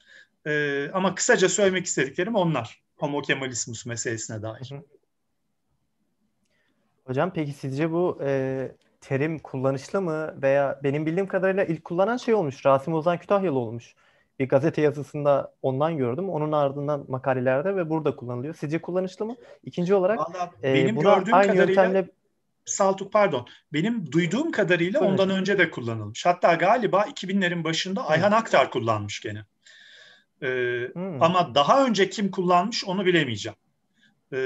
Ee, 0.46 0.90
ama 0.92 1.14
kısaca 1.14 1.48
söylemek 1.48 1.86
istediklerim 1.86 2.34
onlar. 2.34 2.82
Homo 2.96 3.22
Kemalismus 3.22 3.86
meselesine 3.86 4.42
dair. 4.42 4.72
Hocam 7.04 7.32
peki 7.32 7.52
sizce 7.52 7.92
bu 7.92 8.18
e, 8.22 8.72
terim 9.00 9.38
kullanışlı 9.38 10.02
mı 10.02 10.42
veya 10.42 10.80
benim 10.84 11.06
bildiğim 11.06 11.28
kadarıyla 11.28 11.64
ilk 11.64 11.84
kullanan 11.84 12.16
şey 12.16 12.34
olmuş. 12.34 12.66
Rasim 12.66 12.94
Ozan 12.94 13.18
Kütahyalı 13.18 13.58
olmuş. 13.58 13.94
Bir 14.38 14.48
gazete 14.48 14.82
yazısında 14.82 15.54
ondan 15.62 15.96
gördüm. 15.96 16.28
Onun 16.30 16.52
ardından 16.52 17.04
makalelerde 17.08 17.76
ve 17.76 17.90
burada 17.90 18.16
kullanılıyor. 18.16 18.54
Sizce 18.54 18.82
kullanışlı 18.82 19.26
mı? 19.26 19.36
İkinci 19.64 19.94
olarak 19.94 20.18
Vallahi 20.18 20.50
e, 20.62 20.74
benim 20.74 20.98
gördüğüm 20.98 21.34
aynı 21.34 21.52
kadarıyla 21.52 21.84
yöntemle... 21.84 22.10
Saltuk 22.64 23.12
pardon. 23.12 23.46
Benim 23.72 24.12
duyduğum 24.12 24.50
kadarıyla 24.50 25.00
evet. 25.00 25.10
ondan 25.10 25.30
önce 25.30 25.58
de 25.58 25.70
kullanılmış. 25.70 26.26
Hatta 26.26 26.54
galiba 26.54 27.02
2000'lerin 27.02 27.64
başında 27.64 28.06
Ayhan 28.06 28.32
Aktar 28.32 28.70
kullanmış 28.70 29.20
gene. 29.20 29.44
Ee, 30.42 30.46
hmm. 30.92 31.22
Ama 31.22 31.54
daha 31.54 31.86
önce 31.86 32.10
kim 32.10 32.30
kullanmış 32.30 32.84
onu 32.84 33.06
bilemeyeceğim. 33.06 33.56
Ee, 34.32 34.36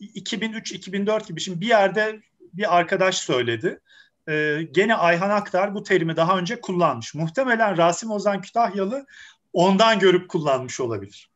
2003-2004 0.00 1.28
gibi 1.28 1.40
şimdi 1.40 1.60
bir 1.60 1.66
yerde 1.66 2.20
bir 2.52 2.78
arkadaş 2.78 3.18
söyledi. 3.18 3.80
Ee, 4.28 4.68
gene 4.70 4.94
Ayhan 4.94 5.30
Aktar 5.30 5.74
bu 5.74 5.82
terimi 5.82 6.16
daha 6.16 6.38
önce 6.38 6.60
kullanmış. 6.60 7.14
Muhtemelen 7.14 7.76
Rasim 7.76 8.10
Ozan 8.10 8.40
Kütahyalı 8.40 9.06
ondan 9.54 9.98
görüp 9.98 10.28
kullanmış 10.30 10.80
olabilir. 10.80 11.30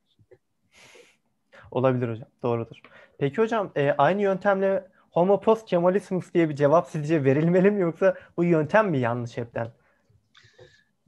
Olabilir 1.71 2.09
hocam. 2.09 2.29
Doğrudur. 2.43 2.77
Peki 3.19 3.37
hocam 3.37 3.73
e, 3.77 3.95
aynı 3.99 4.23
yöntemle 4.23 4.89
homo 5.11 5.41
post 5.41 5.67
Kemalismus 5.67 6.35
diye 6.35 6.49
bir 6.49 6.57
cevap 6.57 6.89
sizce 6.89 7.25
verilmeli 7.25 7.71
mi 7.71 7.81
yoksa 7.81 8.15
bu 8.37 8.45
yöntem 8.45 8.91
mi 8.91 8.99
yanlış 8.99 9.37
hepten? 9.37 9.73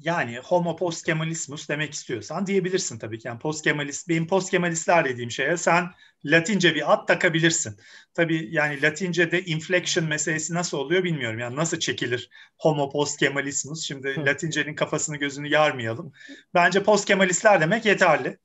Yani 0.01 0.39
homo 0.39 0.77
post 0.77 1.07
Kemalismus 1.07 1.69
demek 1.69 1.93
istiyorsan 1.95 2.47
diyebilirsin 2.47 2.99
tabii 2.99 3.19
ki. 3.19 3.29
Yani 3.29 3.39
post 3.39 3.65
Kemalist, 3.65 4.09
benim 4.09 4.27
post 4.27 4.51
Kemalistler 4.51 5.05
dediğim 5.05 5.31
şeye 5.31 5.57
sen 5.57 5.91
Latince 6.25 6.75
bir 6.75 6.93
ad 6.93 7.07
takabilirsin. 7.07 7.77
Tabii 8.15 8.49
yani 8.51 8.83
Latince'de 8.83 9.43
inflection 9.45 10.07
meselesi 10.07 10.55
nasıl 10.55 10.79
oluyor 10.79 11.05
bilmiyorum. 11.05 11.39
Yani 11.39 11.57
nasıl 11.57 11.79
çekilir 11.79 12.31
homo 12.59 12.91
post 12.91 13.19
Kemalismus? 13.19 13.83
Şimdi 13.87 14.17
Hı. 14.17 14.27
Latince'nin 14.27 14.75
kafasını 14.75 15.17
gözünü 15.17 15.49
yarmayalım. 15.49 16.13
Bence 16.55 16.83
post 16.83 17.05
Kemalistler 17.05 17.61
demek 17.61 17.85
yeterli. 17.85 18.39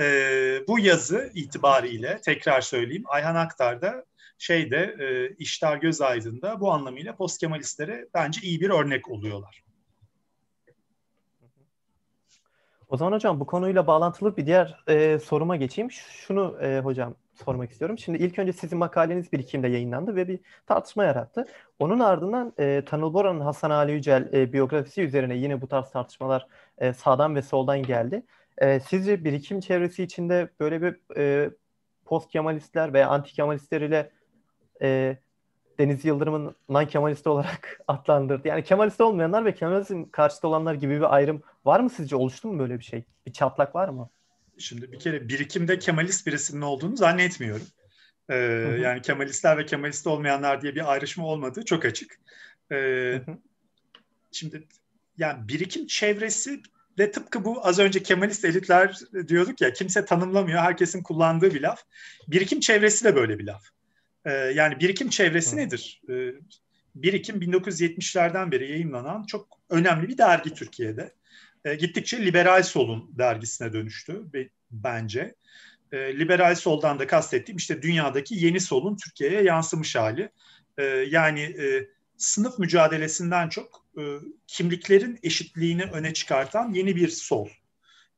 Ee, 0.00 0.60
bu 0.68 0.78
yazı 0.78 1.30
itibariyle 1.34 2.20
tekrar 2.24 2.60
söyleyeyim 2.60 3.04
Ayhan 3.06 3.34
Aktar 3.34 3.82
da 3.82 4.04
şeyde 4.38 4.96
e, 5.00 5.34
İştar 5.38 5.76
Göz 5.76 6.00
Aydın'da 6.00 6.60
bu 6.60 6.72
anlamıyla 6.72 7.16
post 7.16 7.40
Kemalistlere 7.40 8.08
bence 8.14 8.40
iyi 8.40 8.60
bir 8.60 8.70
örnek 8.70 9.10
oluyorlar. 9.10 9.61
O 12.92 12.96
zaman 12.96 13.12
hocam 13.12 13.40
bu 13.40 13.46
konuyla 13.46 13.86
bağlantılı 13.86 14.36
bir 14.36 14.46
diğer 14.46 14.84
e, 14.88 15.18
soruma 15.18 15.56
geçeyim. 15.56 15.90
Şunu 15.90 16.58
e, 16.62 16.80
hocam 16.80 17.14
sormak 17.34 17.70
istiyorum. 17.70 17.98
Şimdi 17.98 18.18
ilk 18.18 18.38
önce 18.38 18.52
sizin 18.52 18.78
makaleniz 18.78 19.32
birikimde 19.32 19.68
yayınlandı 19.68 20.16
ve 20.16 20.28
bir 20.28 20.40
tartışma 20.66 21.04
yarattı. 21.04 21.46
Onun 21.78 22.00
ardından 22.00 22.52
e, 22.58 22.82
Tanıl 22.86 23.14
Bora'nın 23.14 23.40
Hasan 23.40 23.70
Ali 23.70 23.92
Yücel 23.92 24.28
e, 24.32 24.52
biyografisi 24.52 25.02
üzerine 25.02 25.36
yine 25.36 25.60
bu 25.60 25.68
tarz 25.68 25.90
tartışmalar 25.90 26.46
e, 26.78 26.92
sağdan 26.92 27.34
ve 27.34 27.42
soldan 27.42 27.82
geldi. 27.82 28.22
E, 28.58 28.80
sizce 28.80 29.24
birikim 29.24 29.60
çevresi 29.60 30.02
içinde 30.02 30.50
böyle 30.60 30.82
bir 30.82 31.16
e, 31.16 31.50
post 32.04 32.30
Kemalistler 32.30 32.92
veya 32.92 33.08
anti 33.08 33.32
Kemalistler 33.32 33.80
ile 33.80 34.10
e, 34.82 35.16
Deniz 35.82 36.04
Yıldırım'ın 36.04 36.54
non 36.68 36.84
Kemalist 36.84 37.26
olarak 37.26 37.80
adlandırdı. 37.88 38.48
Yani 38.48 38.64
Kemalist 38.64 39.00
olmayanlar 39.00 39.44
ve 39.44 39.54
Kemalizm 39.54 40.04
karşıtı 40.10 40.48
olanlar 40.48 40.74
gibi 40.74 40.96
bir 40.96 41.14
ayrım 41.14 41.42
var 41.64 41.80
mı 41.80 41.90
sizce? 41.90 42.16
Oluştu 42.16 42.48
mu 42.48 42.58
böyle 42.58 42.78
bir 42.78 42.84
şey? 42.84 43.04
Bir 43.26 43.32
çatlak 43.32 43.74
var 43.74 43.88
mı? 43.88 44.10
Şimdi 44.58 44.92
bir 44.92 44.98
kere 44.98 45.28
birikimde 45.28 45.78
Kemalist 45.78 46.26
birisinin 46.26 46.60
olduğunu 46.60 46.96
zannetmiyorum. 46.96 47.66
Ee, 48.28 48.34
Yani 48.80 49.02
Kemalistler 49.02 49.58
ve 49.58 49.66
Kemalist 49.66 50.06
olmayanlar 50.06 50.62
diye 50.62 50.74
bir 50.74 50.92
ayrışma 50.92 51.26
olmadığı 51.26 51.64
çok 51.64 51.84
açık. 51.84 52.20
Ee, 52.72 53.22
Şimdi 54.32 54.68
yani 55.18 55.48
birikim 55.48 55.86
çevresi 55.86 56.62
de 56.98 57.10
tıpkı 57.10 57.44
bu 57.44 57.66
az 57.66 57.78
önce 57.78 58.02
Kemalist 58.02 58.44
elitler 58.44 58.98
diyorduk 59.28 59.60
ya 59.60 59.72
kimse 59.72 60.04
tanımlamıyor 60.04 60.60
herkesin 60.60 61.02
kullandığı 61.02 61.54
bir 61.54 61.60
laf. 61.60 61.82
Birikim 62.28 62.60
çevresi 62.60 63.04
de 63.04 63.16
böyle 63.16 63.38
bir 63.38 63.44
laf. 63.44 63.62
Ee, 64.24 64.30
yani 64.32 64.80
birikim 64.80 65.08
çevresi 65.08 65.52
Hı. 65.52 65.56
nedir? 65.56 66.02
Ee, 66.08 66.32
birikim 66.94 67.42
1970'lerden 67.42 68.52
beri 68.52 68.70
yayınlanan 68.70 69.24
çok 69.24 69.58
önemli 69.70 70.08
bir 70.08 70.18
dergi 70.18 70.54
Türkiye'de. 70.54 71.14
Ee, 71.64 71.74
gittikçe 71.74 72.24
liberal 72.26 72.62
solun 72.62 73.14
dergisine 73.18 73.72
dönüştü 73.72 74.22
bence. 74.70 75.34
liberal 75.92 76.54
soldan 76.54 76.98
da 76.98 77.06
kastettiğim 77.06 77.56
işte 77.56 77.82
dünyadaki 77.82 78.34
yeni 78.44 78.60
solun 78.60 78.96
Türkiye'ye 78.96 79.42
yansımış 79.42 79.96
hali. 79.96 80.30
yani 81.08 81.40
e, 81.40 81.88
sınıf 82.16 82.58
mücadelesinden 82.58 83.48
çok 83.48 83.86
e, 83.98 84.02
kimliklerin 84.46 85.18
eşitliğini 85.22 85.82
öne 85.82 86.12
çıkartan 86.12 86.72
yeni 86.72 86.96
bir 86.96 87.08
sol. 87.08 87.48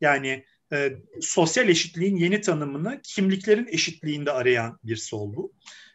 Yani 0.00 0.44
e, 0.72 0.92
sosyal 1.20 1.68
eşitliğin 1.68 2.16
yeni 2.16 2.40
tanımını 2.40 3.00
kimliklerin 3.02 3.68
eşitliğinde 3.70 4.32
arayan 4.32 4.78
bir 4.84 4.96
sol 4.96 5.34
bu. 5.34 5.52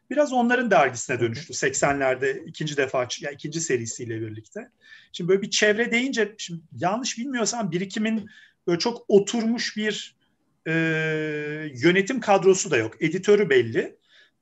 Biraz 0.10 0.34
onların 0.34 0.72
dergisine 0.72 1.20
dönüştü 1.20 1.54
80'lerde 1.54 2.46
ikinci 2.46 2.78
defa 2.78 3.08
ya 3.22 3.32
ikinci 3.32 3.62
serisiyle 3.62 4.22
birlikte. 4.22 4.72
Şimdi 5.12 5.30
böyle 5.30 5.42
bir 5.42 5.50
çevre 5.50 5.92
deyince 5.92 6.36
şimdi 6.38 6.62
yanlış 6.76 7.18
bilmiyorsam 7.18 7.72
birikimin 7.72 8.30
böyle 8.68 8.80
çok 8.80 9.06
oturmuş 9.08 9.78
bir 9.78 10.16
e, 10.68 10.72
yönetim 11.74 12.20
kadrosu 12.20 12.72
da 12.72 12.78
yok. 12.78 13.02
Editörü 13.02 13.50
belli. 13.50 13.98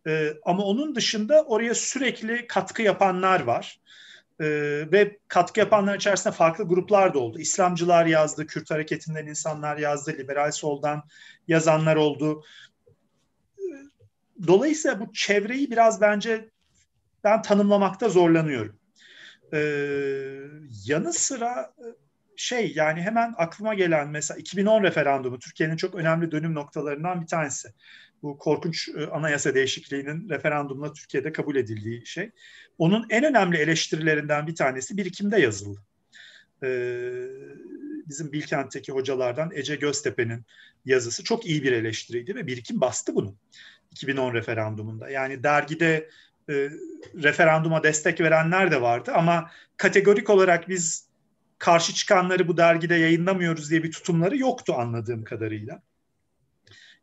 E, 0.07 0.33
ama 0.45 0.63
onun 0.63 0.95
dışında 0.95 1.43
oraya 1.43 1.73
sürekli 1.73 2.47
katkı 2.47 2.81
yapanlar 2.81 3.41
var. 3.41 3.79
E, 4.39 4.45
ve 4.91 5.19
katkı 5.27 5.59
yapanlar 5.59 5.95
içerisinde 5.95 6.33
farklı 6.33 6.63
gruplar 6.63 7.13
da 7.13 7.19
oldu. 7.19 7.39
İslamcılar 7.39 8.05
yazdı, 8.05 8.47
Kürt 8.47 8.71
hareketinden 8.71 9.27
insanlar 9.27 9.77
yazdı, 9.77 10.11
liberal 10.17 10.51
soldan 10.51 11.03
yazanlar 11.47 11.95
oldu. 11.95 12.43
Dolayısıyla 14.47 14.99
bu 14.99 15.13
çevreyi 15.13 15.71
biraz 15.71 16.01
bence 16.01 16.49
ben 17.23 17.41
tanımlamakta 17.41 18.09
zorlanıyorum. 18.09 18.79
Ee, 19.53 19.59
yanı 20.85 21.13
sıra 21.13 21.73
e, 21.79 21.85
şey 22.35 22.73
yani 22.75 23.01
hemen 23.01 23.33
aklıma 23.37 23.73
gelen 23.73 24.09
mesela 24.09 24.37
2010 24.37 24.83
referandumu 24.83 25.39
Türkiye'nin 25.39 25.75
çok 25.77 25.95
önemli 25.95 26.31
dönüm 26.31 26.53
noktalarından 26.53 27.21
bir 27.21 27.27
tanesi. 27.27 27.69
Bu 28.21 28.37
korkunç 28.37 28.89
e, 28.89 29.07
anayasa 29.07 29.55
değişikliğinin 29.55 30.29
referandumla 30.29 30.93
Türkiye'de 30.93 31.31
kabul 31.31 31.55
edildiği 31.55 32.05
şey. 32.05 32.31
Onun 32.77 33.05
en 33.09 33.23
önemli 33.23 33.57
eleştirilerinden 33.57 34.47
bir 34.47 34.55
tanesi 34.55 34.97
birikimde 34.97 35.39
yazıldı. 35.39 35.79
Ee, 36.63 37.27
bizim 38.07 38.31
Bilkent'teki 38.31 38.91
hocalardan 38.91 39.51
Ece 39.53 39.75
Göztepe'nin 39.75 40.45
yazısı 40.85 41.23
çok 41.23 41.45
iyi 41.45 41.63
bir 41.63 41.71
eleştiriydi 41.71 42.35
ve 42.35 42.47
birikim 42.47 42.81
bastı 42.81 43.15
bunu. 43.15 43.35
2010 43.97 44.33
referandumunda. 44.33 45.09
Yani 45.09 45.43
dergide 45.43 46.09
e, 46.49 46.69
referanduma 47.15 47.83
destek 47.83 48.21
verenler 48.21 48.71
de 48.71 48.81
vardı 48.81 49.11
ama 49.15 49.51
kategorik 49.77 50.29
olarak 50.29 50.69
biz 50.69 51.07
karşı 51.59 51.93
çıkanları 51.93 52.47
bu 52.47 52.57
dergide 52.57 52.95
yayınlamıyoruz 52.95 53.69
diye 53.69 53.83
bir 53.83 53.91
tutumları 53.91 54.37
yoktu 54.37 54.73
anladığım 54.77 55.23
kadarıyla. 55.23 55.81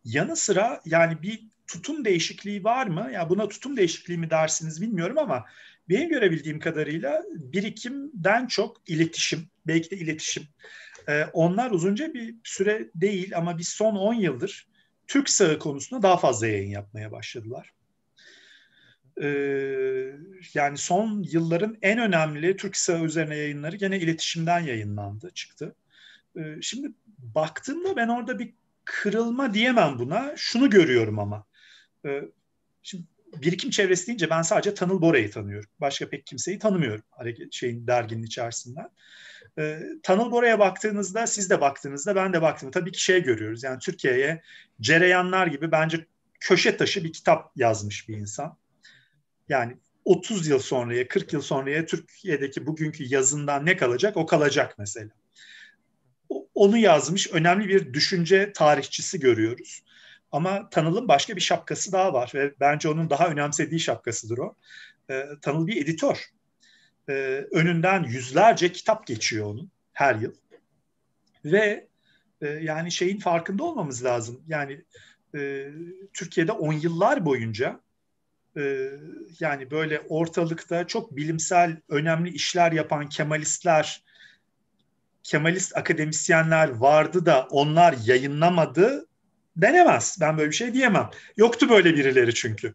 Yanı 0.04 0.36
sıra 0.36 0.80
yani 0.84 1.22
bir 1.22 1.44
tutum 1.66 2.04
değişikliği 2.04 2.64
var 2.64 2.86
mı? 2.86 3.10
Ya 3.12 3.30
buna 3.30 3.48
tutum 3.48 3.76
değişikliği 3.76 4.18
mi 4.18 4.30
dersiniz 4.30 4.82
bilmiyorum 4.82 5.18
ama 5.18 5.44
benim 5.88 6.08
görebildiğim 6.08 6.60
kadarıyla 6.60 7.22
birikimden 7.30 8.46
çok 8.46 8.76
iletişim, 8.86 9.48
belki 9.66 9.90
de 9.90 9.96
iletişim. 9.96 10.42
Ee, 11.08 11.24
onlar 11.32 11.70
uzunca 11.70 12.14
bir 12.14 12.34
süre 12.44 12.90
değil 12.94 13.36
ama 13.36 13.58
bir 13.58 13.64
son 13.64 13.96
10 13.96 14.14
yıldır 14.14 14.68
Türk 15.06 15.30
sağı 15.30 15.58
konusunda 15.58 16.02
daha 16.02 16.16
fazla 16.16 16.46
yayın 16.46 16.70
yapmaya 16.70 17.12
başladılar. 17.12 17.70
Ee, 19.22 19.26
yani 20.54 20.78
son 20.78 21.22
yılların 21.22 21.76
en 21.82 21.98
önemli 21.98 22.56
Türk 22.56 22.76
sağı 22.76 23.04
üzerine 23.04 23.36
yayınları 23.36 23.76
gene 23.76 23.98
iletişimden 23.98 24.60
yayınlandı, 24.60 25.30
çıktı. 25.34 25.74
Ee, 26.36 26.56
şimdi 26.62 26.92
baktığımda 27.18 27.96
ben 27.96 28.08
orada 28.08 28.38
bir 28.38 28.54
kırılma 28.84 29.54
diyemem 29.54 29.98
buna. 29.98 30.32
Şunu 30.36 30.70
görüyorum 30.70 31.18
ama. 31.18 31.44
Ee, 32.06 32.22
şimdi 32.82 33.04
birikim 33.42 33.70
çevresi 33.70 34.06
deyince 34.06 34.30
ben 34.30 34.42
sadece 34.42 34.74
Tanıl 34.74 35.00
Bora'yı 35.00 35.30
tanıyorum. 35.30 35.70
Başka 35.80 36.08
pek 36.08 36.26
kimseyi 36.26 36.58
tanımıyorum 36.58 37.04
şeyin 37.50 37.86
derginin 37.86 38.22
içerisinden. 38.22 38.88
E, 39.58 39.80
Tanıl 40.02 40.30
Bora'ya 40.30 40.58
baktığınızda, 40.58 41.26
siz 41.26 41.50
de 41.50 41.60
baktığınızda, 41.60 42.16
ben 42.16 42.32
de 42.32 42.42
baktım. 42.42 42.70
Tabii 42.70 42.92
ki 42.92 43.02
şey 43.02 43.22
görüyoruz. 43.22 43.62
Yani 43.62 43.78
Türkiye'ye 43.78 44.42
cereyanlar 44.80 45.46
gibi 45.46 45.72
bence 45.72 46.06
köşe 46.40 46.76
taşı 46.76 47.04
bir 47.04 47.12
kitap 47.12 47.52
yazmış 47.56 48.08
bir 48.08 48.16
insan. 48.16 48.56
Yani 49.48 49.76
30 50.04 50.46
yıl 50.46 50.58
sonraya, 50.58 51.08
40 51.08 51.32
yıl 51.32 51.40
sonraya 51.40 51.86
Türkiye'deki 51.86 52.66
bugünkü 52.66 53.04
yazından 53.04 53.66
ne 53.66 53.76
kalacak? 53.76 54.16
O 54.16 54.26
kalacak 54.26 54.74
mesela. 54.78 55.10
onu 56.54 56.78
yazmış 56.78 57.32
önemli 57.32 57.68
bir 57.68 57.92
düşünce 57.94 58.52
tarihçisi 58.52 59.20
görüyoruz. 59.20 59.82
Ama 60.32 60.70
Tanıl'ın 60.70 61.08
başka 61.08 61.36
bir 61.36 61.40
şapkası 61.40 61.92
daha 61.92 62.12
var 62.12 62.32
ve 62.34 62.54
bence 62.60 62.88
onun 62.88 63.10
daha 63.10 63.28
önemsediği 63.28 63.80
şapkasıdır 63.80 64.38
o. 64.38 64.54
E, 65.10 65.24
Tanıl 65.42 65.66
bir 65.66 65.82
editör 65.82 66.30
e, 67.08 67.12
önünden 67.52 68.02
yüzlerce 68.02 68.72
kitap 68.72 69.06
geçiyor 69.06 69.46
onun 69.46 69.70
her 69.92 70.14
yıl. 70.14 70.32
Ve 71.44 71.88
e, 72.40 72.48
yani 72.48 72.92
şeyin 72.92 73.18
farkında 73.18 73.64
olmamız 73.64 74.04
lazım. 74.04 74.42
Yani 74.48 74.84
e, 75.34 75.68
Türkiye'de 76.12 76.52
on 76.52 76.72
yıllar 76.72 77.24
boyunca 77.24 77.80
e, 78.56 78.90
yani 79.40 79.70
böyle 79.70 80.00
ortalıkta 80.00 80.86
çok 80.86 81.16
bilimsel 81.16 81.76
önemli 81.88 82.30
işler 82.30 82.72
yapan 82.72 83.08
Kemalistler, 83.08 84.04
Kemalist 85.22 85.76
akademisyenler 85.76 86.68
vardı 86.68 87.26
da 87.26 87.46
onlar 87.50 87.96
yayınlamadı 88.04 89.06
denemez. 89.56 90.18
Ben 90.20 90.38
böyle 90.38 90.50
bir 90.50 90.56
şey 90.56 90.74
diyemem. 90.74 91.10
Yoktu 91.36 91.68
böyle 91.68 91.94
birileri 91.94 92.34
çünkü. 92.34 92.74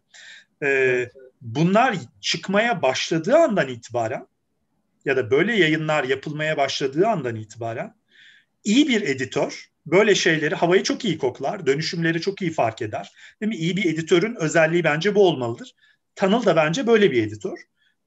Ee, 0.62 1.08
bunlar 1.40 1.96
çıkmaya 2.20 2.82
başladığı 2.82 3.36
andan 3.36 3.68
itibaren 3.68 4.26
ya 5.04 5.16
da 5.16 5.30
böyle 5.30 5.56
yayınlar 5.56 6.04
yapılmaya 6.04 6.56
başladığı 6.56 7.06
andan 7.06 7.36
itibaren 7.36 7.94
iyi 8.64 8.88
bir 8.88 9.02
editör 9.02 9.70
böyle 9.86 10.14
şeyleri 10.14 10.54
havayı 10.54 10.82
çok 10.82 11.04
iyi 11.04 11.18
koklar, 11.18 11.66
dönüşümleri 11.66 12.20
çok 12.20 12.42
iyi 12.42 12.52
fark 12.52 12.82
eder. 12.82 13.12
Değil 13.40 13.48
mi? 13.48 13.56
İyi 13.56 13.76
bir 13.76 13.84
editörün 13.84 14.34
özelliği 14.34 14.84
bence 14.84 15.14
bu 15.14 15.28
olmalıdır. 15.28 15.74
Tanıl 16.14 16.44
da 16.44 16.56
bence 16.56 16.86
böyle 16.86 17.10
bir 17.10 17.22
editör. 17.22 17.58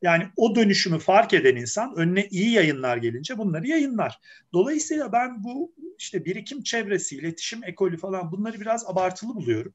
Yani 0.01 0.27
o 0.35 0.55
dönüşümü 0.55 0.99
fark 0.99 1.33
eden 1.33 1.55
insan 1.55 1.95
önüne 1.95 2.27
iyi 2.27 2.51
yayınlar 2.51 2.97
gelince 2.97 3.37
bunları 3.37 3.67
yayınlar. 3.67 4.19
Dolayısıyla 4.53 5.11
ben 5.11 5.43
bu 5.43 5.73
işte 5.97 6.25
birikim 6.25 6.63
çevresi, 6.63 7.17
iletişim 7.17 7.63
ekolü 7.63 7.97
falan 7.97 8.31
bunları 8.31 8.61
biraz 8.61 8.87
abartılı 8.87 9.35
buluyorum. 9.35 9.73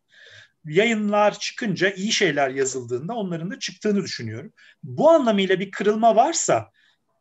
Yayınlar 0.64 1.38
çıkınca 1.38 1.90
iyi 1.90 2.12
şeyler 2.12 2.50
yazıldığında 2.50 3.14
onların 3.14 3.50
da 3.50 3.58
çıktığını 3.58 4.02
düşünüyorum. 4.02 4.52
Bu 4.82 5.10
anlamıyla 5.10 5.60
bir 5.60 5.70
kırılma 5.70 6.16
varsa 6.16 6.70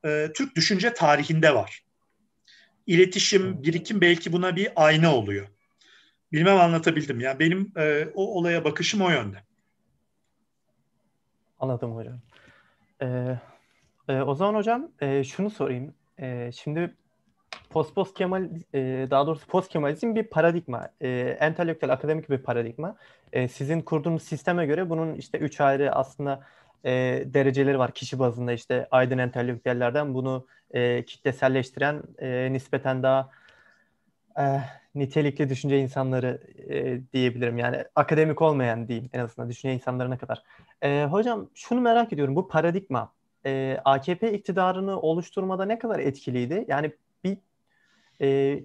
e, 0.05 0.27
Türk 0.35 0.55
düşünce 0.55 0.93
tarihinde 0.93 1.55
var. 1.55 1.83
İletişim, 2.87 3.63
birikim 3.63 4.01
belki 4.01 4.33
buna 4.33 4.55
bir 4.55 4.71
ayna 4.75 5.15
oluyor. 5.15 5.47
Bilmem 6.31 6.57
anlatabildim. 6.57 7.19
Yani 7.19 7.39
benim 7.39 7.71
e, 7.77 8.07
o 8.15 8.25
olaya 8.37 8.63
bakışım 8.63 9.01
o 9.01 9.09
yönde. 9.09 9.43
Anladım 11.59 11.95
hocam. 11.95 12.19
Ee, 13.01 13.39
e, 14.07 14.21
o 14.21 14.35
zaman 14.35 14.55
hocam 14.55 14.91
e, 15.01 15.23
şunu 15.23 15.49
sorayım. 15.49 15.93
E, 16.19 16.51
şimdi 16.51 16.95
post 17.69 17.95
post 17.95 18.17
Kemal 18.17 18.43
e, 18.73 19.07
daha 19.11 19.27
doğrusu 19.27 19.47
post 19.47 19.69
Kemalizm 19.69 20.15
bir 20.15 20.23
paradigma. 20.23 20.89
E, 21.01 21.09
entelektüel 21.39 21.93
akademik 21.93 22.29
bir 22.29 22.37
paradigma. 22.37 22.95
E, 23.33 23.47
sizin 23.47 23.81
kurduğunuz 23.81 24.23
sisteme 24.23 24.65
göre 24.65 24.89
bunun 24.89 25.15
işte 25.15 25.37
üç 25.37 25.61
ayrı 25.61 25.91
aslında 25.91 26.43
e, 26.85 26.91
dereceleri 27.25 27.79
var 27.79 27.91
kişi 27.91 28.19
bazında 28.19 28.53
işte 28.53 28.87
aydın 28.91 29.17
entelektüellerden 29.17 30.13
bunu 30.13 30.47
e, 30.71 31.05
kitleselleştiren 31.05 32.03
e, 32.19 32.53
nispeten 32.53 33.03
daha 33.03 33.29
e, 34.39 34.59
nitelikli 34.95 35.49
düşünce 35.49 35.79
insanları 35.79 36.41
e, 36.69 37.01
diyebilirim. 37.13 37.57
Yani 37.57 37.83
akademik 37.95 38.41
olmayan 38.41 38.87
diyeyim 38.87 39.09
en 39.13 39.19
azından 39.19 39.49
düşünce 39.49 39.73
insanlarına 39.73 40.17
kadar. 40.17 40.43
E, 40.81 41.05
hocam 41.05 41.49
şunu 41.55 41.81
merak 41.81 42.13
ediyorum. 42.13 42.35
Bu 42.35 42.47
paradigma 42.47 43.11
e, 43.45 43.77
AKP 43.85 44.33
iktidarını 44.33 44.99
oluşturmada 44.99 45.65
ne 45.65 45.79
kadar 45.79 45.99
etkiliydi? 45.99 46.65
Yani 46.67 46.91
bir 47.23 47.37
e, 48.21 48.59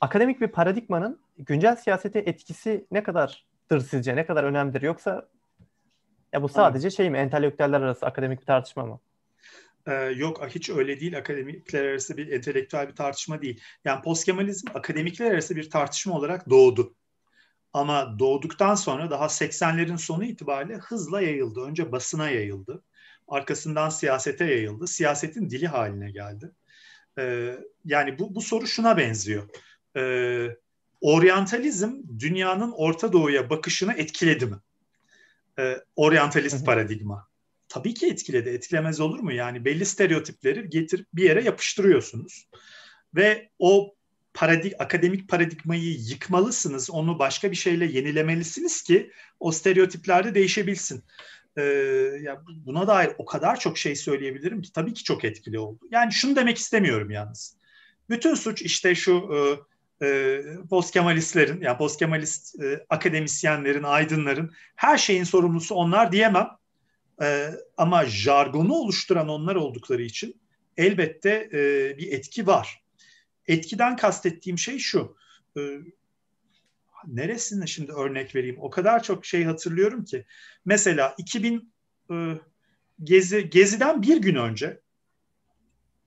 akademik 0.00 0.40
bir 0.40 0.48
paradigmanın 0.48 1.20
güncel 1.38 1.76
siyasete 1.76 2.18
etkisi 2.18 2.86
ne 2.90 3.02
kadardır 3.02 3.80
sizce? 3.80 4.16
Ne 4.16 4.26
kadar 4.26 4.44
önemlidir? 4.44 4.82
Yoksa 4.82 5.28
ya 6.32 6.42
bu 6.42 6.48
sadece 6.48 6.90
şey 6.90 7.10
mi? 7.10 7.18
Entelektüeller 7.18 7.80
arası 7.80 8.06
akademik 8.06 8.40
bir 8.40 8.46
tartışma 8.46 8.86
mı? 8.86 9.00
Ee, 9.86 9.92
yok 9.94 10.48
hiç 10.48 10.70
öyle 10.70 11.00
değil. 11.00 11.18
Akademikler 11.18 11.84
arası 11.84 12.16
bir 12.16 12.32
entelektüel 12.32 12.88
bir 12.88 12.96
tartışma 12.96 13.42
değil. 13.42 13.60
Yani 13.84 14.02
postkemalizm 14.02 14.68
akademikler 14.74 15.30
arası 15.30 15.56
bir 15.56 15.70
tartışma 15.70 16.14
olarak 16.14 16.50
doğdu. 16.50 16.94
Ama 17.72 18.18
doğduktan 18.18 18.74
sonra 18.74 19.10
daha 19.10 19.24
80'lerin 19.24 19.98
sonu 19.98 20.24
itibariyle 20.24 20.76
hızla 20.76 21.20
yayıldı. 21.20 21.60
Önce 21.60 21.92
basına 21.92 22.30
yayıldı. 22.30 22.82
Arkasından 23.28 23.88
siyasete 23.88 24.44
yayıldı. 24.44 24.86
Siyasetin 24.86 25.50
dili 25.50 25.66
haline 25.66 26.10
geldi. 26.10 26.52
Ee, 27.18 27.58
yani 27.84 28.18
bu, 28.18 28.34
bu 28.34 28.42
soru 28.42 28.66
şuna 28.66 28.96
benziyor. 28.96 29.48
Ee, 29.96 30.56
oryantalizm 31.00 31.92
dünyanın 32.18 32.72
Orta 32.72 33.12
Doğu'ya 33.12 33.50
bakışını 33.50 33.92
etkiledi 33.92 34.46
mi? 34.46 34.56
Ee, 35.58 35.76
oryantalist 35.96 36.66
paradigma. 36.66 37.28
Tabii 37.68 37.94
ki 37.94 38.06
etkiledi. 38.06 38.48
Etkilemez 38.48 39.00
olur 39.00 39.18
mu? 39.18 39.32
Yani 39.32 39.64
belli 39.64 39.86
stereotipleri 39.86 40.68
getirip 40.70 41.06
bir 41.14 41.22
yere 41.22 41.44
yapıştırıyorsunuz. 41.44 42.48
Ve 43.14 43.50
o 43.58 43.94
paradig 44.34 44.72
akademik 44.78 45.28
paradigmayı 45.28 45.96
yıkmalısınız. 45.98 46.90
Onu 46.90 47.18
başka 47.18 47.50
bir 47.50 47.56
şeyle 47.56 47.86
yenilemelisiniz 47.86 48.82
ki 48.82 49.12
o 49.40 49.52
stereotiplerde 49.52 50.34
değişebilsin. 50.34 51.04
Ee, 51.58 51.62
ya 52.22 52.42
buna 52.46 52.86
dair 52.86 53.10
o 53.18 53.24
kadar 53.24 53.60
çok 53.60 53.78
şey 53.78 53.96
söyleyebilirim 53.96 54.62
ki 54.62 54.72
tabii 54.72 54.94
ki 54.94 55.04
çok 55.04 55.24
etkili 55.24 55.58
oldu. 55.58 55.84
Yani 55.90 56.12
şunu 56.12 56.36
demek 56.36 56.58
istemiyorum 56.58 57.10
yalnız. 57.10 57.56
Bütün 58.10 58.34
suç 58.34 58.62
işte 58.62 58.94
şu 58.94 59.30
e, 59.34 60.06
e, 60.06 60.40
postkemalistlerin, 60.70 61.60
yani 61.60 61.78
postkemalist 61.78 62.62
e, 62.62 62.84
akademisyenlerin, 62.90 63.82
aydınların 63.82 64.52
her 64.76 64.98
şeyin 64.98 65.24
sorumlusu 65.24 65.74
onlar 65.74 66.12
diyemem. 66.12 66.48
E, 67.22 67.50
ama 67.76 68.04
jargonu 68.04 68.72
oluşturan 68.74 69.28
onlar 69.28 69.54
oldukları 69.54 70.02
için 70.02 70.40
elbette 70.76 71.48
e, 71.52 71.58
bir 71.98 72.12
etki 72.12 72.46
var. 72.46 72.82
Etkiden 73.46 73.96
kastettiğim 73.96 74.58
şey 74.58 74.78
şu. 74.78 75.16
E, 75.56 75.60
neresinde 77.06 77.66
şimdi 77.66 77.92
örnek 77.92 78.34
vereyim? 78.34 78.56
O 78.60 78.70
kadar 78.70 79.02
çok 79.02 79.26
şey 79.26 79.44
hatırlıyorum 79.44 80.04
ki. 80.04 80.24
Mesela 80.64 81.14
2000 81.18 81.72
e, 82.10 82.34
Gezi 83.02 83.50
Gezi'den 83.50 84.02
bir 84.02 84.16
gün 84.16 84.34
önce 84.34 84.80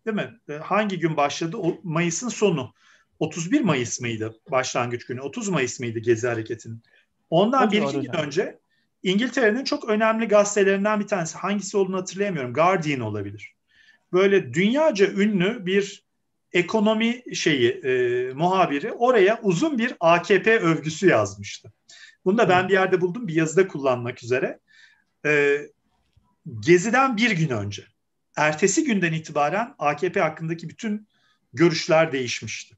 değil 0.05 0.15
mi? 0.15 0.39
E, 0.49 0.53
hangi 0.53 0.99
gün 0.99 1.17
başladı? 1.17 1.57
O, 1.57 1.79
Mayıs'ın 1.83 2.29
sonu. 2.29 2.73
31 3.19 3.61
Mayıs 3.61 4.01
mıydı 4.01 4.39
başlangıç 4.51 5.05
günü? 5.05 5.21
30 5.21 5.49
Mayıs 5.49 5.79
mıydı 5.79 5.99
Gezi 5.99 6.27
Hareketi'nin? 6.27 6.83
Ondan 7.29 7.67
o 7.67 7.71
bir 7.71 7.81
iki 7.81 8.01
gün 8.01 8.13
önce 8.13 8.59
İngiltere'nin 9.03 9.63
çok 9.63 9.89
önemli 9.89 10.27
gazetelerinden 10.27 10.99
bir 10.99 11.07
tanesi. 11.07 11.37
Hangisi 11.37 11.77
olduğunu 11.77 11.97
hatırlayamıyorum. 11.97 12.53
Guardian 12.53 12.99
olabilir. 12.99 13.55
Böyle 14.13 14.53
dünyaca 14.53 15.11
ünlü 15.11 15.65
bir 15.65 16.05
ekonomi 16.53 17.35
şeyi 17.35 17.69
e, 17.69 18.33
muhabiri 18.33 18.91
oraya 18.91 19.39
uzun 19.41 19.77
bir 19.77 19.95
AKP 19.99 20.59
övgüsü 20.59 21.07
yazmıştı. 21.07 21.73
Bunu 22.25 22.37
da 22.37 22.49
ben 22.49 22.67
bir 22.67 22.73
yerde 22.73 23.01
buldum 23.01 23.27
bir 23.27 23.35
yazıda 23.35 23.67
kullanmak 23.67 24.23
üzere. 24.23 24.59
E, 25.25 25.61
Gezi'den 26.59 27.17
bir 27.17 27.31
gün 27.31 27.49
önce. 27.49 27.83
Ertesi 28.37 28.83
günden 28.83 29.13
itibaren 29.13 29.75
AKP 29.79 30.21
hakkındaki 30.21 30.69
bütün 30.69 31.07
görüşler 31.53 32.11
değişmişti. 32.11 32.77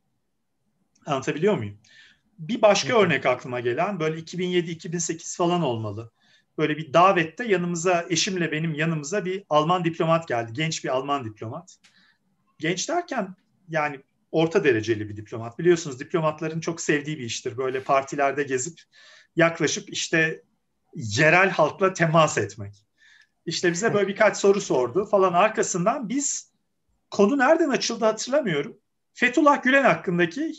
Anlatabiliyor 1.06 1.58
muyum? 1.58 1.78
Bir 2.40 2.62
başka 2.62 3.00
örnek 3.00 3.26
aklıma 3.26 3.60
gelen 3.60 4.00
böyle 4.00 4.20
2007-2008 4.20 5.38
falan 5.38 5.62
olmalı. 5.62 6.12
Böyle 6.58 6.78
bir 6.78 6.94
davette 6.94 7.48
yanımıza 7.48 8.06
eşimle 8.10 8.52
benim 8.52 8.74
yanımıza 8.74 9.26
bir 9.26 9.44
Alman 9.50 9.86
diplomat 9.86 10.28
geldi. 10.28 10.54
Genç 10.54 10.84
bir 10.84 10.90
Alman 10.90 11.26
diplomat. 11.26 11.78
Genç 12.60 12.90
derken 12.90 13.36
yani 13.70 14.00
orta 14.32 14.64
dereceli 14.64 15.10
bir 15.10 15.18
diplomat. 15.18 15.60
Biliyorsunuz 15.60 16.00
diplomatların 16.00 16.60
çok 16.60 16.82
sevdiği 16.82 17.20
bir 17.20 17.24
iştir. 17.24 17.58
Böyle 17.58 17.84
partilerde 17.84 18.44
gezip 18.44 18.82
yaklaşıp 19.36 19.90
işte 19.90 20.44
yerel 20.96 21.50
halkla 21.50 21.94
temas 21.94 22.38
etmek. 22.38 22.86
İşte 23.46 23.72
bize 23.72 23.94
böyle 23.94 24.08
birkaç 24.08 24.38
soru 24.38 24.62
sordu 24.62 25.06
falan 25.06 25.34
arkasından 25.34 26.10
biz 26.10 26.52
konu 27.12 27.38
nereden 27.38 27.70
açıldı 27.70 28.06
hatırlamıyorum. 28.06 28.78
Fethullah 29.14 29.64
Gülen 29.64 29.84
hakkındaki 29.84 30.54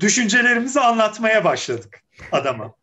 düşüncelerimizi 0.00 0.80
anlatmaya 0.80 1.44
başladık 1.44 2.02
adama. 2.32 2.74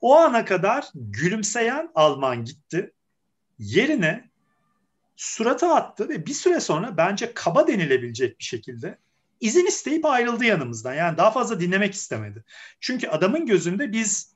O 0.00 0.16
ana 0.16 0.44
kadar 0.44 0.84
gülümseyen 0.94 1.90
Alman 1.94 2.44
gitti. 2.44 2.92
Yerine 3.58 4.30
suratı 5.16 5.66
attı 5.66 6.08
ve 6.08 6.26
bir 6.26 6.32
süre 6.32 6.60
sonra 6.60 6.96
bence 6.96 7.34
kaba 7.34 7.66
denilebilecek 7.66 8.38
bir 8.38 8.44
şekilde 8.44 8.98
izin 9.40 9.66
isteyip 9.66 10.04
ayrıldı 10.04 10.44
yanımızdan. 10.44 10.94
Yani 10.94 11.18
daha 11.18 11.30
fazla 11.30 11.60
dinlemek 11.60 11.94
istemedi. 11.94 12.44
Çünkü 12.80 13.08
adamın 13.08 13.46
gözünde 13.46 13.92
biz 13.92 14.34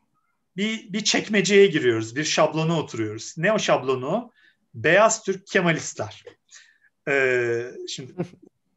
bir, 0.57 0.93
bir 0.93 1.05
çekmeceye 1.05 1.67
giriyoruz, 1.67 2.17
bir 2.17 2.25
şablona 2.25 2.79
oturuyoruz. 2.79 3.35
Ne 3.37 3.53
o 3.53 3.59
şablonu? 3.59 4.33
Beyaz 4.75 5.23
Türk 5.23 5.47
Kemalistler. 5.47 6.25
Ee, 7.09 7.71
şimdi 7.88 8.12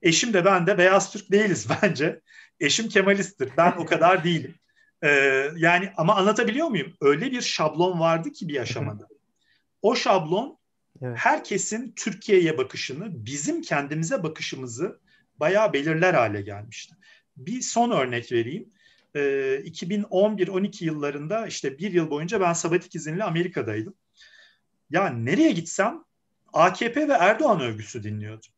eşim 0.01 0.33
de 0.33 0.45
ben 0.45 0.67
de 0.67 0.77
beyaz 0.77 1.11
Türk 1.11 1.31
değiliz 1.31 1.67
bence. 1.81 2.21
Eşim 2.59 2.89
Kemalisttir. 2.89 3.49
Ben 3.57 3.71
o 3.71 3.85
kadar 3.85 4.23
değilim. 4.23 4.55
Ee, 5.03 5.51
yani 5.55 5.91
ama 5.97 6.15
anlatabiliyor 6.15 6.67
muyum? 6.67 6.93
Öyle 7.01 7.31
bir 7.31 7.41
şablon 7.41 7.99
vardı 7.99 8.31
ki 8.31 8.47
bir 8.47 8.61
aşamada. 8.61 9.07
O 9.81 9.95
şablon 9.95 10.57
evet. 11.01 11.17
herkesin 11.17 11.93
Türkiye'ye 11.95 12.57
bakışını, 12.57 13.25
bizim 13.25 13.61
kendimize 13.61 14.23
bakışımızı 14.23 14.99
bayağı 15.39 15.73
belirler 15.73 16.13
hale 16.13 16.41
gelmişti. 16.41 16.95
Bir 17.37 17.61
son 17.61 17.91
örnek 17.91 18.31
vereyim. 18.31 18.69
Ee, 19.15 19.19
2011-12 19.19 20.85
yıllarında 20.85 21.47
işte 21.47 21.77
bir 21.77 21.91
yıl 21.91 22.09
boyunca 22.09 22.41
ben 22.41 22.53
sabatik 22.53 22.95
izinli 22.95 23.23
Amerika'daydım. 23.23 23.93
Ya 24.89 25.09
nereye 25.09 25.51
gitsem 25.51 26.03
AKP 26.53 27.07
ve 27.07 27.13
Erdoğan 27.13 27.61
övgüsü 27.61 28.03
dinliyordum. 28.03 28.49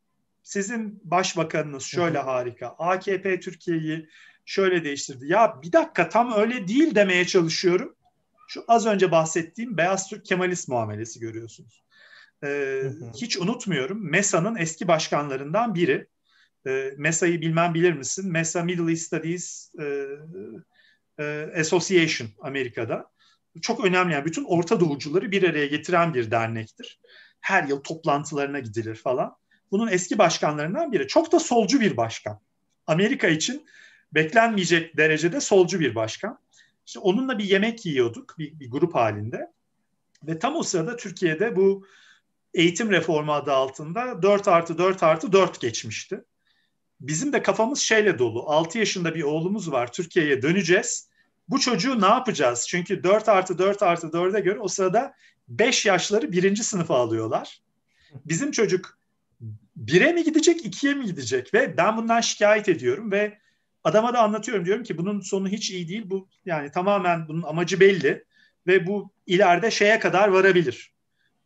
Sizin 0.43 1.01
başbakanınız 1.03 1.83
şöyle 1.83 2.17
harika. 2.17 2.67
AKP 2.67 3.39
Türkiye'yi 3.39 4.09
şöyle 4.45 4.83
değiştirdi. 4.83 5.27
Ya 5.27 5.59
bir 5.63 5.71
dakika 5.71 6.09
tam 6.09 6.33
öyle 6.33 6.67
değil 6.67 6.95
demeye 6.95 7.27
çalışıyorum. 7.27 7.95
Şu 8.47 8.63
az 8.67 8.85
önce 8.85 9.11
bahsettiğim 9.11 9.77
beyaz 9.77 10.09
Türk 10.09 10.25
Kemalist 10.25 10.69
muamelesi 10.69 11.19
görüyorsunuz. 11.19 11.83
Ee, 12.43 12.83
hiç 13.15 13.37
unutmuyorum. 13.37 14.11
MESA'nın 14.11 14.55
eski 14.55 14.87
başkanlarından 14.87 15.75
biri. 15.75 16.07
Ee, 16.67 16.93
MESA'yı 16.97 17.41
bilmem 17.41 17.73
bilir 17.73 17.93
misin? 17.93 18.31
MESA 18.31 18.63
Middle 18.63 18.91
East 18.91 19.03
Studies 19.03 19.71
e, 19.79 20.05
e, 21.19 21.49
Association 21.59 22.29
Amerika'da. 22.41 23.11
Çok 23.61 23.85
önemli 23.85 24.13
yani 24.13 24.25
bütün 24.25 24.43
Orta 24.43 24.79
Doğucuları 24.79 25.31
bir 25.31 25.49
araya 25.49 25.67
getiren 25.67 26.13
bir 26.13 26.31
dernektir. 26.31 26.99
Her 27.39 27.63
yıl 27.63 27.83
toplantılarına 27.83 28.59
gidilir 28.59 28.95
falan. 28.95 29.35
Bunun 29.71 29.87
eski 29.87 30.17
başkanlarından 30.17 30.91
biri. 30.91 31.07
Çok 31.07 31.31
da 31.31 31.39
solcu 31.39 31.79
bir 31.79 31.97
başkan. 31.97 32.39
Amerika 32.87 33.27
için 33.27 33.65
beklenmeyecek 34.13 34.97
derecede 34.97 35.41
solcu 35.41 35.79
bir 35.79 35.95
başkan. 35.95 36.39
İşte 36.85 36.99
onunla 36.99 37.37
bir 37.37 37.43
yemek 37.43 37.85
yiyorduk 37.85 38.35
bir, 38.37 38.59
bir 38.59 38.71
grup 38.71 38.95
halinde. 38.95 39.51
Ve 40.23 40.39
tam 40.39 40.55
o 40.55 40.63
sırada 40.63 40.95
Türkiye'de 40.95 41.55
bu 41.55 41.85
eğitim 42.53 42.91
reformu 42.91 43.33
adı 43.33 43.51
altında 43.51 44.21
4 44.21 44.47
artı 44.47 44.77
4 44.77 45.03
artı 45.03 45.31
4 45.33 45.61
geçmişti. 45.61 46.23
Bizim 47.01 47.33
de 47.33 47.41
kafamız 47.41 47.79
şeyle 47.79 48.19
dolu. 48.19 48.49
6 48.49 48.77
yaşında 48.79 49.15
bir 49.15 49.23
oğlumuz 49.23 49.71
var. 49.71 49.91
Türkiye'ye 49.93 50.41
döneceğiz. 50.41 51.09
Bu 51.49 51.59
çocuğu 51.59 52.01
ne 52.01 52.05
yapacağız? 52.05 52.65
Çünkü 52.69 53.03
4 53.03 53.29
artı 53.29 53.57
4 53.57 53.83
artı 53.83 54.07
4'e 54.07 54.39
göre 54.39 54.59
o 54.59 54.67
sırada 54.67 55.13
5 55.47 55.85
yaşları 55.85 56.31
birinci 56.31 56.63
sınıfa 56.63 56.95
alıyorlar. 56.95 57.61
Bizim 58.25 58.51
çocuk 58.51 58.97
1'e 59.85 60.13
mi 60.13 60.23
gidecek, 60.23 60.65
2'ye 60.65 60.93
mi 60.93 61.05
gidecek? 61.05 61.53
Ve 61.53 61.77
ben 61.77 61.97
bundan 61.97 62.21
şikayet 62.21 62.69
ediyorum 62.69 63.11
ve 63.11 63.37
adama 63.83 64.13
da 64.13 64.21
anlatıyorum. 64.23 64.65
Diyorum 64.65 64.83
ki 64.83 64.97
bunun 64.97 65.19
sonu 65.19 65.47
hiç 65.47 65.71
iyi 65.71 65.87
değil. 65.87 66.03
Bu 66.05 66.29
yani 66.45 66.71
tamamen 66.71 67.27
bunun 67.27 67.41
amacı 67.41 67.79
belli 67.79 68.25
ve 68.67 68.87
bu 68.87 69.11
ileride 69.25 69.71
şeye 69.71 69.99
kadar 69.99 70.27
varabilir. 70.27 70.92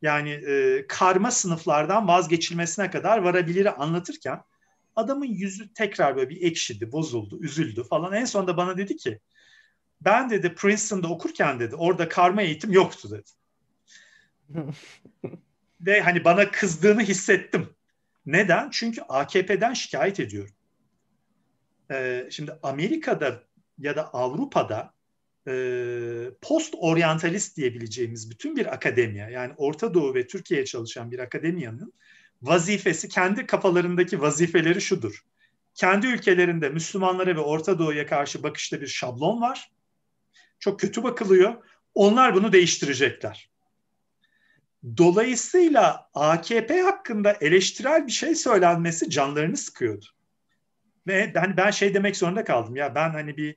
Yani 0.01 0.29
e, 0.29 0.85
karma 0.87 1.31
sınıflardan 1.31 2.07
vazgeçilmesine 2.07 2.91
kadar 2.91 3.17
varabilir 3.17 3.83
anlatırken 3.83 4.41
adamın 4.95 5.25
yüzü 5.25 5.73
tekrar 5.73 6.15
böyle 6.15 6.29
bir 6.29 6.41
ekşidi, 6.41 6.91
bozuldu, 6.91 7.43
üzüldü 7.43 7.83
falan. 7.83 8.13
En 8.13 8.25
sonunda 8.25 8.57
bana 8.57 8.77
dedi 8.77 8.95
ki 8.97 9.19
ben 10.01 10.29
dedi 10.29 10.55
Princeton'da 10.55 11.07
okurken 11.07 11.59
dedi 11.59 11.75
orada 11.75 12.09
karma 12.09 12.41
eğitim 12.41 12.71
yoktu 12.71 13.09
dedi. 13.11 13.29
Ve 15.81 16.01
hani 16.01 16.23
bana 16.23 16.51
kızdığını 16.51 17.01
hissettim. 17.01 17.75
Neden? 18.25 18.69
Çünkü 18.69 19.01
AKP'den 19.01 19.73
şikayet 19.73 20.19
ediyorum. 20.19 20.53
Ee, 21.91 22.27
şimdi 22.31 22.59
Amerika'da 22.63 23.43
ya 23.79 23.95
da 23.95 24.13
Avrupa'da 24.13 24.93
post 26.41 26.75
oryantalist 26.77 27.57
diyebileceğimiz 27.57 28.31
bütün 28.31 28.55
bir 28.55 28.73
akademiya 28.73 29.29
yani 29.29 29.53
Orta 29.57 29.93
Doğu 29.93 30.15
ve 30.15 30.27
Türkiye'ye 30.27 30.65
çalışan 30.65 31.11
bir 31.11 31.19
akademiyanın 31.19 31.93
vazifesi 32.41 33.09
kendi 33.09 33.45
kafalarındaki 33.45 34.21
vazifeleri 34.21 34.81
şudur. 34.81 35.23
Kendi 35.73 36.07
ülkelerinde 36.07 36.69
Müslümanlara 36.69 37.35
ve 37.35 37.39
Orta 37.39 37.79
Doğu'ya 37.79 38.05
karşı 38.05 38.43
bakışta 38.43 38.81
bir 38.81 38.87
şablon 38.87 39.41
var. 39.41 39.71
Çok 40.59 40.79
kötü 40.79 41.03
bakılıyor. 41.03 41.55
Onlar 41.93 42.35
bunu 42.35 42.53
değiştirecekler. 42.53 43.49
Dolayısıyla 44.97 46.09
AKP 46.13 46.81
hakkında 46.81 47.37
eleştirel 47.41 48.07
bir 48.07 48.11
şey 48.11 48.35
söylenmesi 48.35 49.09
canlarını 49.09 49.57
sıkıyordu. 49.57 50.05
Ve 51.07 51.31
ben, 51.35 51.57
ben 51.57 51.71
şey 51.71 51.93
demek 51.93 52.17
zorunda 52.17 52.43
kaldım 52.43 52.75
ya 52.75 52.95
ben 52.95 53.09
hani 53.09 53.37
bir 53.37 53.55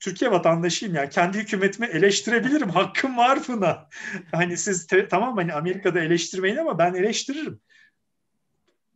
Türkiye 0.00 0.30
vatandaşıyım 0.30 0.94
ya 0.94 1.08
kendi 1.08 1.38
hükümetimi 1.38 1.86
eleştirebilirim 1.86 2.70
hakkım 2.70 3.16
var 3.16 3.38
buna. 3.48 3.88
Hani 4.32 4.56
siz 4.56 4.86
te, 4.86 5.08
tamam 5.08 5.36
hani 5.36 5.52
Amerika'da 5.52 6.00
eleştirmeyin 6.00 6.56
ama 6.56 6.78
ben 6.78 6.94
eleştiririm. 6.94 7.60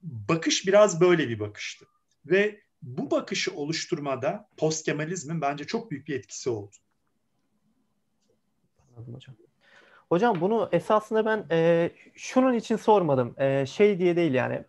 Bakış 0.03 0.67
biraz 0.67 1.01
böyle 1.01 1.29
bir 1.29 1.41
bakıştı. 1.41 1.87
Ve 2.27 2.61
bu 2.83 3.11
bakışı 3.11 3.55
oluşturmada 3.55 4.49
post 4.57 4.85
Kemalizmin 4.85 5.41
bence 5.41 5.65
çok 5.65 5.91
büyük 5.91 6.09
bir 6.09 6.15
etkisi 6.15 6.51
oldu. 6.51 6.77
Anladım 8.97 9.15
hocam. 9.15 9.35
Hocam 10.09 10.41
bunu 10.41 10.69
esasında 10.73 11.27
ben 11.27 11.45
e, 11.51 11.91
şunun 12.17 12.55
için 12.55 12.77
sormadım. 12.77 13.35
E, 13.39 13.67
şey 13.67 13.99
diye 13.99 14.17
değil 14.17 14.35
yani. 14.35 14.65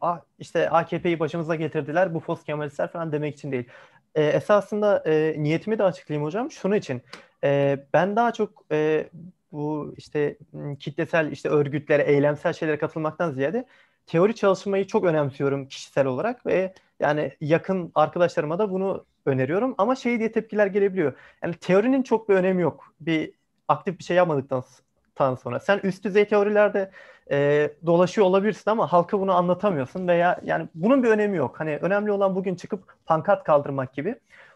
Ah, 0.00 0.20
işte 0.38 0.70
AKP'yi 0.70 1.20
başımıza 1.20 1.54
getirdiler 1.54 2.14
bu 2.14 2.20
post 2.20 2.44
Kemalistler 2.46 2.92
falan 2.92 3.12
demek 3.12 3.34
için 3.34 3.52
değil. 3.52 3.68
E, 4.14 4.24
esasında 4.24 5.02
e, 5.06 5.34
niyetimi 5.42 5.78
de 5.78 5.82
açıklayayım 5.82 6.26
hocam. 6.26 6.50
Şunun 6.50 6.74
için. 6.74 7.02
E, 7.44 7.78
ben 7.92 8.16
daha 8.16 8.32
çok 8.32 8.64
e, 8.72 9.08
bu 9.52 9.94
işte 9.96 10.36
kitlesel 10.80 11.32
işte 11.32 11.48
örgütlere, 11.48 12.02
eylemsel 12.02 12.52
şeylere 12.52 12.78
katılmaktan 12.78 13.30
ziyade 13.30 13.66
teori 14.06 14.34
çalışmayı 14.34 14.86
çok 14.86 15.04
önemsiyorum 15.04 15.68
kişisel 15.68 16.06
olarak 16.06 16.46
ve 16.46 16.74
yani 17.00 17.32
yakın 17.40 17.92
arkadaşlarıma 17.94 18.58
da 18.58 18.70
bunu 18.70 19.04
öneriyorum 19.26 19.74
ama 19.78 19.94
şey 19.94 20.18
diye 20.18 20.32
tepkiler 20.32 20.66
gelebiliyor. 20.66 21.12
Yani 21.42 21.54
teorinin 21.54 22.02
çok 22.02 22.28
bir 22.28 22.34
önemi 22.34 22.62
yok. 22.62 22.94
Bir 23.00 23.32
aktif 23.68 23.98
bir 23.98 24.04
şey 24.04 24.16
yapmadıktan 24.16 25.34
sonra. 25.34 25.60
Sen 25.60 25.80
üst 25.82 26.04
düzey 26.04 26.28
teorilerde 26.28 26.90
e, 27.30 27.70
dolaşıyor 27.86 28.26
olabilirsin 28.26 28.70
ama 28.70 28.92
halka 28.92 29.20
bunu 29.20 29.32
anlatamıyorsun 29.32 30.08
veya 30.08 30.40
yani 30.44 30.68
bunun 30.74 31.02
bir 31.02 31.08
önemi 31.08 31.36
yok. 31.36 31.60
Hani 31.60 31.76
önemli 31.76 32.12
olan 32.12 32.34
bugün 32.34 32.54
çıkıp 32.54 32.84
pankart 33.06 33.44
kaldırmak 33.44 33.94
gibi. 33.94 34.14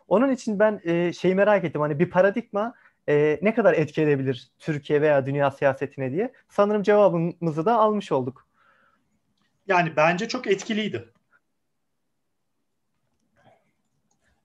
Onun 0.08 0.30
için 0.30 0.58
ben 0.58 0.80
e, 0.84 1.12
şeyi 1.12 1.34
merak 1.34 1.64
ettim. 1.64 1.80
Hani 1.80 1.98
bir 1.98 2.10
paradigma 2.10 2.74
e, 3.08 3.38
ne 3.42 3.54
kadar 3.54 3.74
etki 3.74 4.02
edebilir 4.02 4.48
Türkiye 4.58 5.02
veya 5.02 5.26
dünya 5.26 5.50
siyasetine 5.50 6.12
diye. 6.12 6.32
Sanırım 6.48 6.82
cevabımızı 6.82 7.66
da 7.66 7.78
almış 7.78 8.12
olduk. 8.12 8.46
Yani 9.66 9.92
bence 9.96 10.28
çok 10.28 10.46
etkiliydi. 10.46 11.14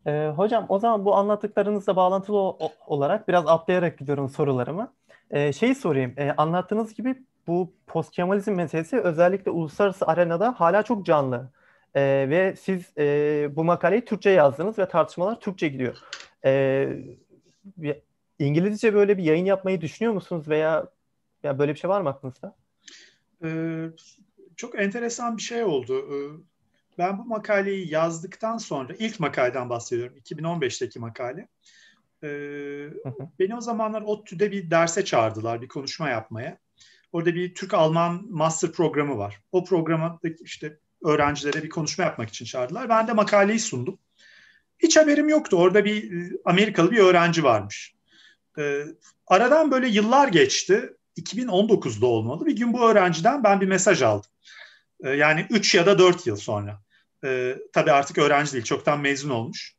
Ee, 0.05 0.31
hocam 0.35 0.65
o 0.69 0.79
zaman 0.79 1.05
bu 1.05 1.15
anlattıklarınızla 1.15 1.95
bağlantılı 1.95 2.37
o, 2.37 2.57
olarak 2.87 3.27
biraz 3.27 3.47
atlayarak 3.47 3.97
gidiyorum 3.97 4.29
sorularımı. 4.29 4.93
Ee, 5.31 5.53
şeyi 5.53 5.75
sorayım. 5.75 6.13
Ee, 6.17 6.31
anlattığınız 6.37 6.93
gibi 6.93 7.15
bu 7.49 7.73
post 7.87 8.11
Kemalizm 8.11 8.53
meselesi 8.53 8.99
özellikle 8.99 9.51
uluslararası 9.51 10.07
arenada 10.07 10.53
hala 10.57 10.83
çok 10.83 11.05
canlı. 11.05 11.51
Ee, 11.95 12.25
ve 12.29 12.55
siz 12.55 12.97
e, 12.97 13.47
bu 13.55 13.63
makaleyi 13.63 14.05
Türkçe 14.05 14.29
yazdınız 14.29 14.79
ve 14.79 14.87
tartışmalar 14.87 15.39
Türkçe 15.39 15.67
gidiyor. 15.67 15.97
Ee, 16.45 16.89
İngilizce 18.39 18.93
böyle 18.93 19.17
bir 19.17 19.23
yayın 19.23 19.45
yapmayı 19.45 19.81
düşünüyor 19.81 20.13
musunuz 20.13 20.47
veya 20.47 20.87
ya 21.43 21.59
böyle 21.59 21.73
bir 21.73 21.79
şey 21.79 21.89
var 21.89 22.01
mı 22.01 22.09
aklınızda? 22.09 22.55
Ee, 23.43 23.85
çok 24.55 24.79
enteresan 24.79 25.37
bir 25.37 25.41
şey 25.41 25.63
oldu. 25.63 25.99
Ee, 26.13 26.17
ben 26.97 27.17
bu 27.17 27.25
makaleyi 27.25 27.91
yazdıktan 27.91 28.57
sonra, 28.57 28.93
ilk 28.99 29.19
makaleden 29.19 29.69
bahsediyorum, 29.69 30.17
2015'teki 30.17 30.99
makale. 30.99 31.47
Ee, 32.23 32.89
beni 33.39 33.55
o 33.55 33.61
zamanlar 33.61 34.01
ODTÜ'de 34.01 34.51
bir 34.51 34.71
derse 34.71 35.05
çağırdılar, 35.05 35.61
bir 35.61 35.67
konuşma 35.67 36.09
yapmaya. 36.09 36.57
Orada 37.11 37.35
bir 37.35 37.55
Türk-Alman 37.55 38.25
master 38.29 38.71
programı 38.71 39.17
var. 39.17 39.41
O 39.51 39.63
programda 39.63 40.19
işte 40.43 40.79
öğrencilere 41.05 41.63
bir 41.63 41.69
konuşma 41.69 42.03
yapmak 42.03 42.29
için 42.29 42.45
çağırdılar. 42.45 42.89
Ben 42.89 43.07
de 43.07 43.13
makaleyi 43.13 43.59
sundum. 43.59 43.99
Hiç 44.79 44.97
haberim 44.97 45.29
yoktu. 45.29 45.57
Orada 45.57 45.85
bir 45.85 46.31
Amerikalı 46.45 46.91
bir 46.91 46.97
öğrenci 46.97 47.43
varmış. 47.43 47.95
Ee, 48.59 48.83
aradan 49.27 49.71
böyle 49.71 49.87
yıllar 49.87 50.27
geçti. 50.27 50.93
2019'da 51.17 52.05
olmalı. 52.05 52.45
Bir 52.45 52.55
gün 52.55 52.73
bu 52.73 52.89
öğrenciden 52.89 53.43
ben 53.43 53.61
bir 53.61 53.67
mesaj 53.67 54.01
aldım. 54.01 54.31
Ee, 55.03 55.09
yani 55.09 55.47
3 55.49 55.75
ya 55.75 55.85
da 55.85 55.99
4 55.99 56.27
yıl 56.27 56.35
sonra. 56.35 56.81
Ee, 57.23 57.57
tabii 57.73 57.91
artık 57.91 58.17
öğrenci 58.17 58.53
değil, 58.53 58.63
çoktan 58.63 58.99
mezun 58.99 59.29
olmuş 59.29 59.78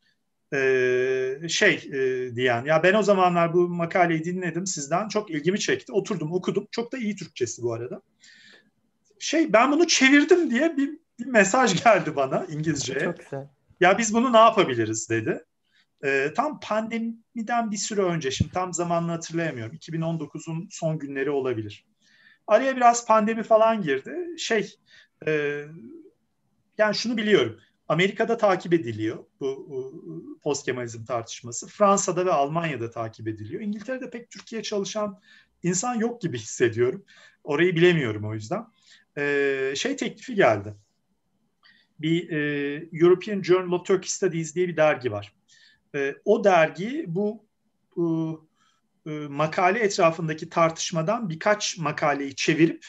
e, 0.53 1.49
şey 1.49 1.75
e, 1.93 2.35
diyen 2.35 2.65
ya 2.65 2.83
ben 2.83 2.95
o 2.95 3.03
zamanlar 3.03 3.55
bu 3.55 3.69
makaleyi 3.69 4.25
dinledim 4.25 4.67
sizden 4.67 5.09
çok 5.09 5.31
ilgimi 5.31 5.61
çekti. 5.61 5.93
Oturdum 5.93 6.33
okudum. 6.33 6.69
Çok 6.71 6.93
da 6.93 6.99
iyi 6.99 7.17
Türkçesi 7.17 7.63
bu 7.63 7.73
arada. 7.73 8.03
Şey 9.19 9.53
ben 9.53 9.73
bunu 9.73 9.87
çevirdim 9.87 10.51
diye 10.51 10.77
bir, 10.77 10.91
bir 11.19 11.27
mesaj 11.27 11.85
geldi 11.85 12.17
bana 12.17 12.47
İngilizceye. 12.51 13.01
Çok 13.01 13.19
güzel. 13.19 13.49
ya 13.81 13.99
biz 13.99 14.15
bunu 14.15 14.33
ne 14.33 14.39
yapabiliriz? 14.39 15.11
dedi. 15.11 15.45
E, 16.05 16.33
tam 16.37 16.61
pandemiden 16.61 17.71
bir 17.71 17.77
süre 17.77 18.03
önce 18.03 18.31
şimdi 18.31 18.53
tam 18.53 18.75
zamanını 18.75 19.11
hatırlayamıyorum. 19.11 19.77
2019'un 19.77 20.69
son 20.71 20.99
günleri 20.99 21.31
olabilir. 21.31 21.85
Araya 22.47 22.77
biraz 22.77 23.07
pandemi 23.07 23.43
falan 23.43 23.83
girdi. 23.83 24.15
Şey 24.39 24.77
e, 25.27 25.63
yani 26.79 26.95
şunu 26.95 27.17
biliyorum. 27.17 27.61
Amerika'da 27.91 28.37
takip 28.37 28.73
ediliyor 28.73 29.25
bu 29.41 30.39
post 30.43 30.65
Kemalizm 30.65 31.05
tartışması. 31.05 31.69
Fransa'da 31.69 32.27
ve 32.27 32.33
Almanya'da 32.33 32.91
takip 32.91 33.29
ediliyor. 33.29 33.61
İngiltere'de 33.61 34.11
pek 34.11 34.31
Türkiye 34.31 34.63
çalışan 34.63 35.21
insan 35.63 35.95
yok 35.95 36.21
gibi 36.21 36.39
hissediyorum. 36.39 37.05
Orayı 37.45 37.77
bilemiyorum 37.77 38.25
o 38.25 38.35
yüzden. 38.35 38.67
Ee, 39.19 39.73
şey 39.77 39.97
teklifi 39.97 40.35
geldi. 40.35 40.75
Bir 42.01 42.31
e, 42.31 42.39
European 42.93 43.43
Journal 43.43 43.73
of 43.73 43.87
Turkish 43.87 44.13
Studies 44.13 44.55
diye 44.55 44.69
bir 44.69 44.77
dergi 44.77 45.13
var. 45.13 45.35
E, 45.95 46.15
o 46.25 46.45
dergi 46.45 47.05
bu, 47.09 47.45
bu 47.97 48.49
e, 49.07 49.11
makale 49.11 49.79
etrafındaki 49.79 50.49
tartışmadan 50.49 51.29
birkaç 51.29 51.79
makaleyi 51.79 52.35
çevirip 52.35 52.87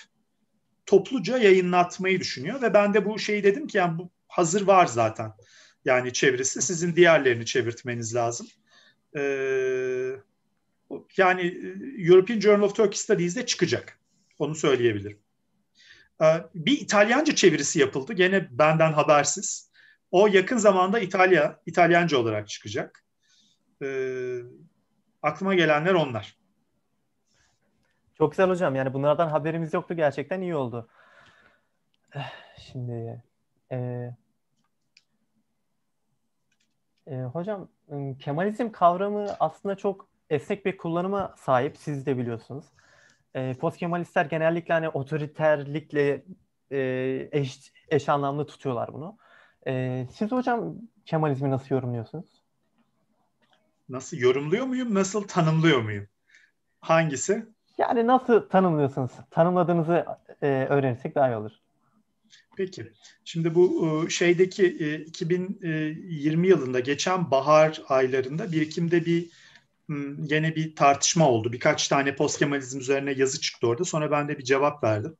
topluca 0.85 1.37
yayınlatmayı 1.37 2.19
düşünüyor 2.19 2.61
ve 2.61 2.73
ben 2.73 2.93
de 2.93 3.05
bu 3.05 3.19
şeyi 3.19 3.43
dedim 3.43 3.67
ki 3.67 3.77
yani 3.77 3.97
bu 3.97 4.11
hazır 4.31 4.67
var 4.67 4.85
zaten. 4.85 5.33
Yani 5.85 6.13
çevirisi 6.13 6.61
sizin 6.61 6.95
diğerlerini 6.95 7.45
çevirtmeniz 7.45 8.15
lazım. 8.15 8.47
Ee, 9.17 9.21
yani 11.17 11.41
European 11.97 12.39
Journal 12.39 12.63
of 12.63 12.75
Turkish 12.75 13.01
Studies'de 13.01 13.45
çıkacak. 13.45 13.99
Onu 14.39 14.55
söyleyebilirim. 14.55 15.19
Ee, 16.21 16.25
bir 16.55 16.79
İtalyanca 16.81 17.35
çevirisi 17.35 17.79
yapıldı. 17.79 18.13
Gene 18.13 18.47
benden 18.51 18.93
habersiz. 18.93 19.71
O 20.11 20.27
yakın 20.27 20.57
zamanda 20.57 20.99
İtalya, 20.99 21.59
İtalyanca 21.65 22.17
olarak 22.17 22.47
çıkacak. 22.47 23.03
Ee, 23.83 24.37
aklıma 25.21 25.55
gelenler 25.55 25.93
onlar. 25.93 26.37
Çok 28.17 28.31
güzel 28.31 28.49
hocam. 28.49 28.75
Yani 28.75 28.93
bunlardan 28.93 29.27
haberimiz 29.29 29.73
yoktu. 29.73 29.93
Gerçekten 29.93 30.41
iyi 30.41 30.55
oldu. 30.55 30.89
Eh, 32.15 32.33
şimdi 32.57 33.23
e, 33.71 34.09
e, 37.11 37.15
hocam 37.15 37.67
Kemalizm 38.19 38.71
kavramı 38.71 39.27
aslında 39.39 39.75
çok 39.75 40.07
esnek 40.29 40.65
bir 40.65 40.77
kullanıma 40.77 41.35
sahip. 41.37 41.77
Siz 41.77 42.05
de 42.05 42.17
biliyorsunuz. 42.17 42.65
E, 43.35 43.53
Post 43.53 43.77
Kemalistler 43.77 44.25
genellikle 44.25 44.73
hani 44.73 44.89
otoriterlikle 44.89 46.23
e, 46.71 46.79
eş, 47.31 47.73
eş 47.89 48.09
anlamlı 48.09 48.45
tutuyorlar 48.45 48.93
bunu. 48.93 49.17
E, 49.67 50.05
siz 50.13 50.31
hocam 50.31 50.75
Kemalizmi 51.05 51.49
nasıl 51.49 51.75
yorumluyorsunuz? 51.75 52.41
Nasıl 53.89 54.17
yorumluyor 54.17 54.65
muyum? 54.65 54.93
Nasıl 54.93 55.27
tanımlıyor 55.27 55.81
muyum? 55.81 56.07
Hangisi? 56.81 57.45
Yani 57.77 58.07
nasıl 58.07 58.49
tanımlıyorsunuz? 58.49 59.11
Tanımladığınızı 59.31 60.05
e, 60.41 60.47
öğrenirsek 60.69 61.15
daha 61.15 61.29
iyi 61.29 61.35
olur. 61.35 61.51
Peki. 62.57 62.91
Şimdi 63.25 63.55
bu 63.55 63.87
e, 63.87 64.09
şeydeki 64.09 64.65
2020 65.07 66.47
e, 66.47 66.49
yılında 66.49 66.79
geçen 66.79 67.31
bahar 67.31 67.81
aylarında 67.87 68.51
birikimde 68.51 69.05
bir 69.05 69.29
yine 70.17 70.55
bir 70.55 70.75
tartışma 70.75 71.29
oldu. 71.29 71.53
Birkaç 71.53 71.87
tane 71.87 72.15
post 72.15 72.39
Kemalizm 72.39 72.79
üzerine 72.79 73.11
yazı 73.11 73.41
çıktı 73.41 73.67
orada. 73.67 73.85
Sonra 73.85 74.11
ben 74.11 74.27
de 74.27 74.37
bir 74.37 74.43
cevap 74.43 74.83
verdim. 74.83 75.17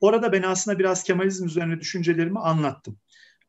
Orada 0.00 0.32
ben 0.32 0.42
aslında 0.42 0.78
biraz 0.78 1.02
Kemalizm 1.02 1.46
üzerine 1.46 1.80
düşüncelerimi 1.80 2.38
anlattım. 2.38 2.98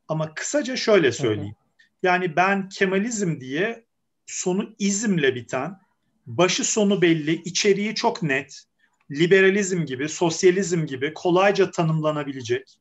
Ama 0.07 0.33
kısaca 0.33 0.75
şöyle 0.75 1.11
söyleyeyim. 1.11 1.55
Yani 2.03 2.35
ben 2.35 2.69
Kemalizm 2.69 3.39
diye 3.39 3.85
sonu 4.25 4.75
izimle 4.79 5.35
biten, 5.35 5.79
başı 6.25 6.71
sonu 6.71 7.01
belli, 7.01 7.41
içeriği 7.43 7.95
çok 7.95 8.23
net, 8.23 8.63
liberalizm 9.11 9.85
gibi, 9.85 10.09
sosyalizm 10.09 10.85
gibi 10.85 11.13
kolayca 11.13 11.71
tanımlanabilecek 11.71 12.79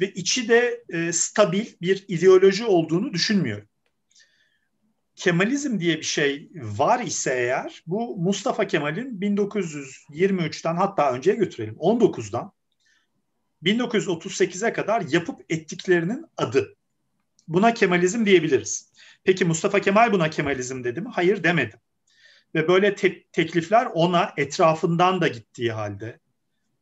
ve 0.00 0.12
içi 0.12 0.48
de 0.48 0.84
e, 0.88 1.12
stabil 1.12 1.66
bir 1.82 2.04
ideoloji 2.08 2.64
olduğunu 2.64 3.12
düşünmüyorum. 3.12 3.68
Kemalizm 5.16 5.80
diye 5.80 5.96
bir 5.96 6.02
şey 6.02 6.50
var 6.54 7.00
ise 7.00 7.34
eğer 7.34 7.82
bu 7.86 8.16
Mustafa 8.16 8.66
Kemal'in 8.66 9.20
1923'ten 9.20 10.76
hatta 10.76 11.12
önceye 11.12 11.36
götürelim 11.36 11.74
19'dan 11.74 12.52
1938'e 13.64 14.72
kadar 14.72 15.00
yapıp 15.00 15.40
ettiklerinin 15.48 16.24
adı. 16.36 16.76
Buna 17.48 17.74
Kemalizm 17.74 18.26
diyebiliriz. 18.26 18.92
Peki 19.24 19.44
Mustafa 19.44 19.80
Kemal 19.80 20.12
buna 20.12 20.30
Kemalizm 20.30 20.84
dedi 20.84 21.00
mi? 21.00 21.08
Hayır 21.12 21.44
demedi. 21.44 21.80
Ve 22.54 22.68
böyle 22.68 22.94
te- 22.94 23.22
teklifler 23.32 23.88
ona 23.94 24.34
etrafından 24.36 25.20
da 25.20 25.28
gittiği 25.28 25.72
halde, 25.72 26.20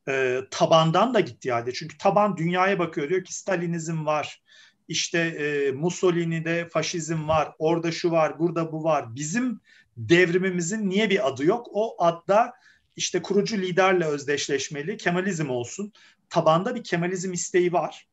e, 0.09 0.41
tabandan 0.51 1.15
da 1.15 1.21
gittiği 1.21 1.53
halde. 1.53 1.73
Çünkü 1.73 1.99
taban 1.99 2.37
dünyaya 2.37 2.79
bakıyor 2.79 3.09
diyor 3.09 3.25
ki 3.25 3.35
Stalinizm 3.35 4.07
var, 4.07 4.43
işte 4.89 5.19
e, 5.19 5.73
Mussolini'de 5.73 6.69
faşizm 6.69 7.29
var, 7.29 7.53
orada 7.59 7.93
şu 7.93 8.11
var, 8.11 8.39
burada 8.39 8.73
bu 8.73 8.85
var. 8.85 9.15
Bizim 9.15 9.61
devrimimizin 9.97 10.91
niye 10.91 11.11
bir 11.11 11.29
adı 11.29 11.45
yok? 11.45 11.67
O 11.73 12.05
adda 12.05 12.53
işte 12.97 13.23
kurucu 13.23 13.57
liderle 13.57 14.05
özdeşleşmeli, 14.05 14.97
Kemalizm 14.97 15.51
olsun. 15.51 15.93
Tabanda 16.29 16.75
bir 16.75 16.85
Kemalizm 16.85 17.33
isteği 17.33 17.73
var 17.73 18.09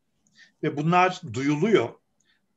ve 0.64 0.78
bunlar 0.78 1.22
duyuluyor. 1.34 1.90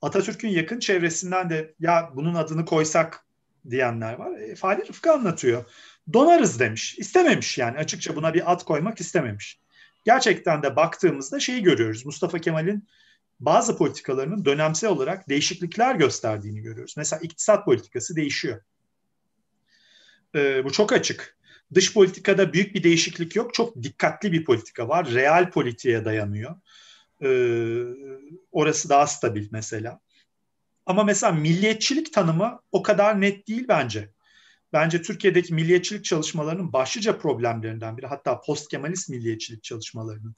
Atatürk'ün 0.02 0.48
yakın 0.48 0.78
çevresinden 0.78 1.50
de 1.50 1.74
ya 1.80 2.10
bunun 2.14 2.34
adını 2.34 2.64
koysak 2.64 3.26
diyenler 3.70 4.14
var. 4.14 4.38
E, 4.38 4.54
Fahri 4.54 4.88
Rıfkı 4.88 5.12
anlatıyor. 5.12 5.64
Donarız 6.12 6.60
demiş. 6.60 6.98
İstememiş 6.98 7.58
yani 7.58 7.78
açıkça 7.78 8.16
buna 8.16 8.34
bir 8.34 8.52
ad 8.52 8.64
koymak 8.64 9.00
istememiş. 9.00 9.60
Gerçekten 10.04 10.62
de 10.62 10.76
baktığımızda 10.76 11.40
şeyi 11.40 11.62
görüyoruz. 11.62 12.06
Mustafa 12.06 12.38
Kemal'in 12.38 12.88
bazı 13.40 13.78
politikalarının 13.78 14.44
dönemsel 14.44 14.90
olarak 14.90 15.28
değişiklikler 15.28 15.94
gösterdiğini 15.94 16.60
görüyoruz. 16.60 16.94
Mesela 16.96 17.20
iktisat 17.20 17.64
politikası 17.64 18.16
değişiyor. 18.16 18.62
Ee, 20.34 20.64
bu 20.64 20.72
çok 20.72 20.92
açık. 20.92 21.36
Dış 21.74 21.94
politikada 21.94 22.52
büyük 22.52 22.74
bir 22.74 22.82
değişiklik 22.82 23.36
yok. 23.36 23.54
Çok 23.54 23.82
dikkatli 23.82 24.32
bir 24.32 24.44
politika 24.44 24.88
var. 24.88 25.10
Real 25.10 25.50
politiğe 25.50 26.04
dayanıyor. 26.04 26.56
Ee, 27.22 27.84
orası 28.52 28.88
daha 28.88 29.06
stabil 29.06 29.48
mesela. 29.50 30.00
Ama 30.86 31.04
mesela 31.04 31.32
milliyetçilik 31.32 32.12
tanımı 32.12 32.60
o 32.72 32.82
kadar 32.82 33.20
net 33.20 33.48
değil 33.48 33.64
bence. 33.68 34.13
Bence 34.74 35.02
Türkiye'deki 35.02 35.54
milliyetçilik 35.54 36.04
çalışmalarının 36.04 36.72
başlıca 36.72 37.18
problemlerinden 37.18 37.96
biri 37.96 38.06
hatta 38.06 38.40
post 38.40 38.68
Kemalist 38.68 39.08
milliyetçilik 39.08 39.62
çalışmalarının 39.62 40.34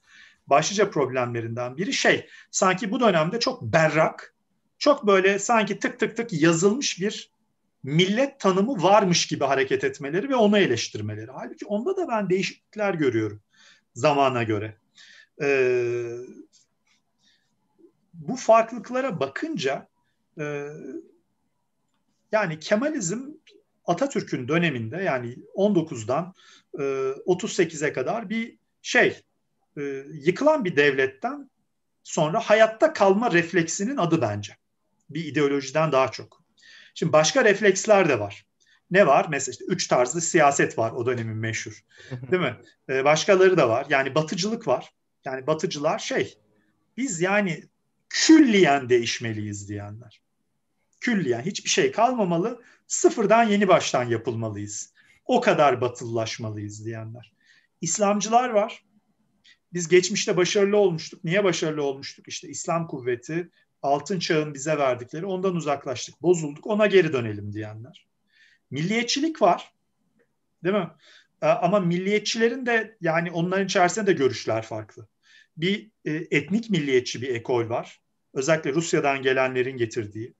başlıca 0.47 0.89
problemlerinden 0.89 1.77
biri 1.77 1.93
şey 1.93 2.27
sanki 2.51 2.91
bu 2.91 2.99
dönemde 2.99 3.39
çok 3.39 3.61
berrak, 3.61 4.35
çok 4.79 5.07
böyle 5.07 5.39
sanki 5.39 5.79
tık 5.79 5.99
tık 5.99 6.17
tık 6.17 6.33
yazılmış 6.33 7.01
bir 7.01 7.31
millet 7.83 8.39
tanımı 8.39 8.83
varmış 8.83 9.27
gibi 9.27 9.45
hareket 9.45 9.83
etmeleri 9.83 10.29
ve 10.29 10.35
onu 10.35 10.57
eleştirmeleri. 10.57 11.31
Halbuki 11.31 11.65
onda 11.65 11.97
da 11.97 12.07
ben 12.07 12.29
değişiklikler 12.29 12.93
görüyorum 12.93 13.41
zamana 13.93 14.43
göre. 14.43 14.77
Ee, 15.41 16.17
bu 18.13 18.35
farklılıklara 18.35 19.19
bakınca 19.19 19.87
e, 20.39 20.67
yani 22.31 22.59
Kemalizm 22.59 23.19
Atatürk'ün 23.87 24.47
döneminde 24.47 24.97
yani 24.97 25.35
19'dan 25.55 26.33
e, 26.79 26.81
38'e 26.81 27.93
kadar 27.93 28.29
bir 28.29 28.57
şey 28.81 29.21
e, 29.77 29.81
yıkılan 30.11 30.65
bir 30.65 30.75
devletten 30.75 31.49
sonra 32.03 32.39
hayatta 32.39 32.93
kalma 32.93 33.31
refleksinin 33.31 33.97
adı 33.97 34.21
bence. 34.21 34.57
Bir 35.09 35.25
ideolojiden 35.25 35.91
daha 35.91 36.11
çok. 36.11 36.43
Şimdi 36.95 37.13
başka 37.13 37.45
refleksler 37.45 38.09
de 38.09 38.19
var. 38.19 38.45
Ne 38.91 39.07
var? 39.07 39.27
Mesela 39.29 39.51
işte 39.51 39.65
üç 39.65 39.87
tarzlı 39.87 40.21
siyaset 40.21 40.77
var 40.77 40.91
o 40.91 41.05
dönemin 41.05 41.37
meşhur. 41.37 41.83
Değil 42.31 42.43
mi? 42.43 42.55
Ee, 42.89 43.05
başkaları 43.05 43.57
da 43.57 43.69
var. 43.69 43.85
Yani 43.89 44.15
batıcılık 44.15 44.67
var. 44.67 44.93
Yani 45.25 45.47
batıcılar 45.47 45.99
şey 45.99 46.37
biz 46.97 47.21
yani 47.21 47.63
külliyen 48.09 48.89
değişmeliyiz 48.89 49.69
diyenler. 49.69 50.21
Külliyen 50.99 51.41
hiçbir 51.41 51.69
şey 51.69 51.91
kalmamalı. 51.91 52.61
Sıfırdan 52.87 53.43
yeni 53.43 53.67
baştan 53.67 54.03
yapılmalıyız. 54.03 54.93
O 55.25 55.41
kadar 55.41 55.81
batılılaşmalıyız 55.81 56.85
diyenler. 56.85 57.33
İslamcılar 57.81 58.49
var. 58.49 58.83
Biz 59.73 59.87
geçmişte 59.87 60.37
başarılı 60.37 60.77
olmuştuk. 60.77 61.23
Niye 61.23 61.43
başarılı 61.43 61.83
olmuştuk? 61.83 62.27
İşte 62.27 62.47
İslam 62.47 62.87
kuvveti, 62.87 63.49
altın 63.81 64.19
çağın 64.19 64.53
bize 64.53 64.77
verdikleri 64.77 65.25
ondan 65.25 65.55
uzaklaştık, 65.55 66.21
bozulduk, 66.21 66.67
ona 66.67 66.87
geri 66.87 67.13
dönelim 67.13 67.53
diyenler. 67.53 68.07
Milliyetçilik 68.71 69.41
var. 69.41 69.73
Değil 70.63 70.75
mi? 70.75 70.89
Ee, 71.41 71.47
ama 71.47 71.79
milliyetçilerin 71.79 72.65
de 72.65 72.97
yani 73.01 73.31
onların 73.31 73.65
içerisinde 73.65 74.07
de 74.07 74.13
görüşler 74.13 74.61
farklı. 74.61 75.07
Bir 75.57 75.91
e, 76.05 76.11
etnik 76.11 76.69
milliyetçi 76.69 77.21
bir 77.21 77.35
ekol 77.35 77.69
var. 77.69 78.01
Özellikle 78.33 78.73
Rusya'dan 78.73 79.21
gelenlerin 79.21 79.77
getirdiği. 79.77 80.33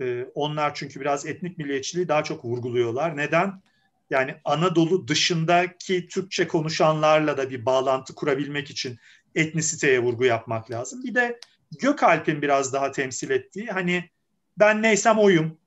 Ee, 0.00 0.26
onlar 0.34 0.74
çünkü 0.74 1.00
biraz 1.00 1.26
etnik 1.26 1.58
milliyetçiliği 1.58 2.08
daha 2.08 2.24
çok 2.24 2.44
vurguluyorlar. 2.44 3.16
Neden? 3.16 3.62
Yani 4.10 4.34
Anadolu 4.44 5.08
dışındaki 5.08 6.08
Türkçe 6.08 6.48
konuşanlarla 6.48 7.36
da 7.36 7.50
bir 7.50 7.66
bağlantı 7.66 8.14
kurabilmek 8.14 8.70
için 8.70 8.98
etnisiteye 9.34 10.02
vurgu 10.02 10.24
yapmak 10.24 10.70
lazım. 10.70 11.04
Bir 11.04 11.14
de 11.14 11.40
Gökalp'in 11.78 12.42
biraz 12.42 12.72
daha 12.72 12.92
temsil 12.92 13.30
ettiği 13.30 13.66
hani 13.66 14.10
ben 14.58 14.82
neysem 14.82 15.18
oyum 15.18 15.58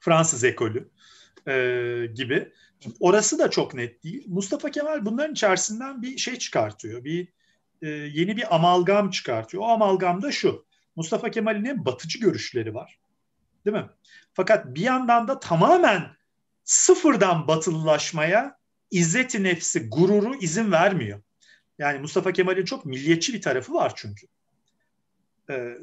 Fransız 0.00 0.44
ekolü 0.44 0.88
e, 1.48 2.06
gibi. 2.14 2.52
Orası 3.00 3.38
da 3.38 3.50
çok 3.50 3.74
net 3.74 4.04
değil. 4.04 4.24
Mustafa 4.28 4.70
Kemal 4.70 5.06
bunların 5.06 5.32
içerisinden 5.32 6.02
bir 6.02 6.18
şey 6.18 6.36
çıkartıyor. 6.36 7.04
Bir 7.04 7.28
e, 7.82 7.88
yeni 7.88 8.36
bir 8.36 8.54
amalgam 8.54 9.10
çıkartıyor. 9.10 9.62
O 9.62 9.66
amalgam 9.66 10.22
da 10.22 10.32
şu. 10.32 10.66
Mustafa 10.96 11.30
Kemal'in 11.30 11.84
batıcı 11.84 12.18
görüşleri 12.20 12.74
var. 12.74 12.98
Değil 13.66 13.76
mi? 13.76 13.86
Fakat 14.34 14.66
bir 14.66 14.80
yandan 14.80 15.28
da 15.28 15.40
tamamen 15.40 16.16
sıfırdan 16.64 17.48
batılılaşmaya 17.48 18.58
izzeti 18.90 19.42
nefsi, 19.42 19.88
gururu 19.88 20.34
izin 20.40 20.72
vermiyor. 20.72 21.22
Yani 21.78 21.98
Mustafa 21.98 22.32
Kemal'in 22.32 22.64
çok 22.64 22.86
milliyetçi 22.86 23.34
bir 23.34 23.40
tarafı 23.40 23.74
var 23.74 23.92
çünkü. 23.96 24.26
Ee, 25.50 25.74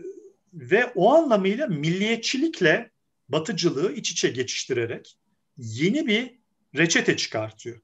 ve 0.54 0.86
o 0.96 1.13
anlamıyla 1.13 1.67
milliyetçilikle 1.67 2.91
batıcılığı 3.30 3.93
iç 3.93 4.12
içe 4.12 4.30
geçiştirerek 4.30 5.17
yeni 5.58 6.08
bir 6.08 6.39
reçete 6.78 7.17
çıkartıyor. 7.17 7.80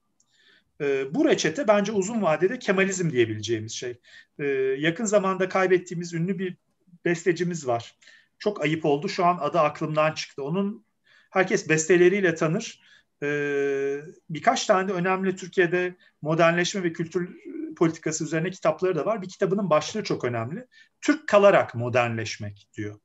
Ee, 0.80 1.14
bu 1.14 1.24
reçete 1.24 1.68
bence 1.68 1.92
uzun 1.92 2.22
vadede 2.22 2.58
Kemalizm 2.58 3.10
diyebileceğimiz 3.10 3.72
şey. 3.72 4.00
Ee, 4.38 4.44
yakın 4.78 5.04
zamanda 5.04 5.48
kaybettiğimiz 5.48 6.14
ünlü 6.14 6.38
bir 6.38 6.56
bestecimiz 7.04 7.66
var. 7.66 7.94
Çok 8.40 8.62
ayıp 8.62 8.84
oldu. 8.84 9.08
Şu 9.08 9.24
an 9.24 9.38
adı 9.40 9.60
aklımdan 9.60 10.12
çıktı. 10.12 10.44
Onun 10.44 10.84
herkes 11.30 11.68
besteleriyle 11.68 12.34
tanır. 12.34 12.82
Ee, 13.22 14.00
birkaç 14.30 14.66
tane 14.66 14.88
de 14.88 14.92
önemli 14.92 15.36
Türkiye'de 15.36 15.96
modernleşme 16.22 16.82
ve 16.82 16.92
kültür 16.92 17.38
politikası 17.76 18.24
üzerine 18.24 18.50
kitapları 18.50 18.96
da 18.96 19.06
var. 19.06 19.22
Bir 19.22 19.28
kitabının 19.28 19.70
başlığı 19.70 20.04
çok 20.04 20.24
önemli. 20.24 20.66
Türk 21.00 21.28
kalarak 21.28 21.74
modernleşmek 21.74 22.68
diyor. 22.74 23.00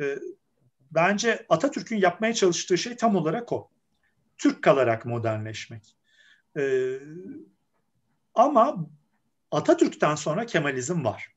Ee, 0.00 0.18
bence 0.90 1.46
Atatürk'ün 1.48 1.96
yapmaya 1.96 2.34
çalıştığı 2.34 2.78
şey 2.78 2.96
tam 2.96 3.16
olarak 3.16 3.52
o. 3.52 3.70
Türk 4.38 4.62
kalarak 4.62 5.06
modernleşmek. 5.06 5.96
Ee, 6.56 6.98
ama 8.34 8.86
Atatürk'ten 9.50 10.14
sonra 10.14 10.46
Kemalizm 10.46 11.04
var. 11.04 11.28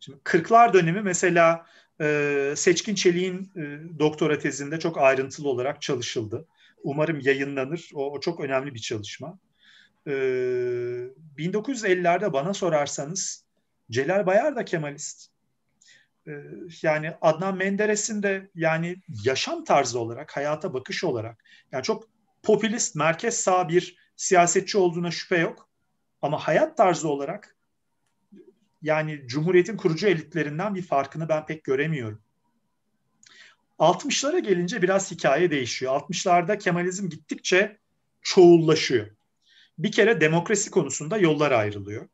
Şimdi 0.00 0.18
40'lar 0.24 0.72
dönemi 0.72 1.02
mesela 1.02 1.66
e, 2.00 2.54
Seçkin 2.56 2.94
Çelik'in 2.94 3.52
e, 3.56 3.98
doktora 3.98 4.38
tezinde 4.38 4.78
çok 4.78 4.98
ayrıntılı 4.98 5.48
olarak 5.48 5.82
çalışıldı. 5.82 6.46
Umarım 6.82 7.20
yayınlanır. 7.20 7.90
O, 7.94 8.12
o 8.12 8.20
çok 8.20 8.40
önemli 8.40 8.74
bir 8.74 8.80
çalışma. 8.80 9.38
E, 10.06 10.10
1950'lerde 11.38 12.32
bana 12.32 12.54
sorarsanız 12.54 13.44
Celal 13.90 14.26
Bayar 14.26 14.56
da 14.56 14.64
Kemalist. 14.64 15.28
E, 16.26 16.32
yani 16.82 17.12
Adnan 17.20 17.56
Menderes'in 17.56 18.22
de 18.22 18.50
yani 18.54 18.96
yaşam 19.24 19.64
tarzı 19.64 19.98
olarak, 19.98 20.36
hayata 20.36 20.74
bakış 20.74 21.04
olarak 21.04 21.44
yani 21.72 21.82
çok 21.82 22.04
popülist, 22.42 22.96
merkez 22.96 23.36
sağ 23.40 23.68
bir 23.68 23.96
siyasetçi 24.16 24.78
olduğuna 24.78 25.10
şüphe 25.10 25.38
yok. 25.38 25.68
Ama 26.22 26.38
hayat 26.38 26.76
tarzı 26.76 27.08
olarak 27.08 27.56
yani 28.82 29.22
Cumhuriyet'in 29.26 29.76
kurucu 29.76 30.06
elitlerinden 30.06 30.74
bir 30.74 30.82
farkını 30.82 31.28
ben 31.28 31.46
pek 31.46 31.64
göremiyorum. 31.64 32.22
60'lara 33.78 34.38
gelince 34.38 34.82
biraz 34.82 35.10
hikaye 35.10 35.50
değişiyor. 35.50 36.00
60'larda 36.00 36.58
Kemalizm 36.58 37.08
gittikçe 37.08 37.78
çoğullaşıyor. 38.22 39.06
Bir 39.78 39.92
kere 39.92 40.20
demokrasi 40.20 40.70
konusunda 40.70 41.18
yollar 41.18 41.52
ayrılıyor. 41.52 42.08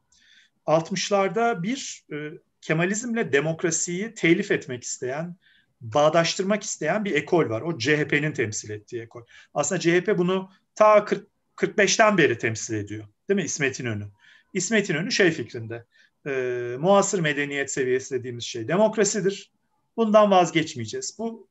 60'larda 0.66 1.62
bir 1.62 2.04
e, 2.12 2.16
Kemalizmle 2.60 3.32
demokrasiyi 3.32 4.14
telif 4.14 4.50
etmek 4.50 4.84
isteyen, 4.84 5.36
bağdaştırmak 5.80 6.62
isteyen 6.62 7.04
bir 7.04 7.14
ekol 7.14 7.48
var. 7.48 7.62
O 7.62 7.78
CHP'nin 7.78 8.32
temsil 8.32 8.70
ettiği 8.70 9.02
ekol. 9.02 9.22
Aslında 9.54 9.80
CHP 9.80 10.18
bunu 10.18 10.50
ta 10.74 11.04
40, 11.04 11.28
45'ten 11.56 12.18
beri 12.18 12.38
temsil 12.38 12.74
ediyor. 12.74 13.04
Değil 13.28 13.36
mi 13.36 13.44
İsmet 13.44 13.80
İnönü? 13.80 14.06
İsmet 14.52 14.90
İnönü 14.90 15.12
şey 15.12 15.30
fikrinde 15.30 15.84
e, 16.26 16.30
muasır 16.78 17.20
medeniyet 17.20 17.72
seviyesi 17.72 18.14
dediğimiz 18.14 18.44
şey 18.44 18.68
demokrasidir. 18.68 19.52
Bundan 19.96 20.30
vazgeçmeyeceğiz. 20.30 21.18
Bu 21.18 21.48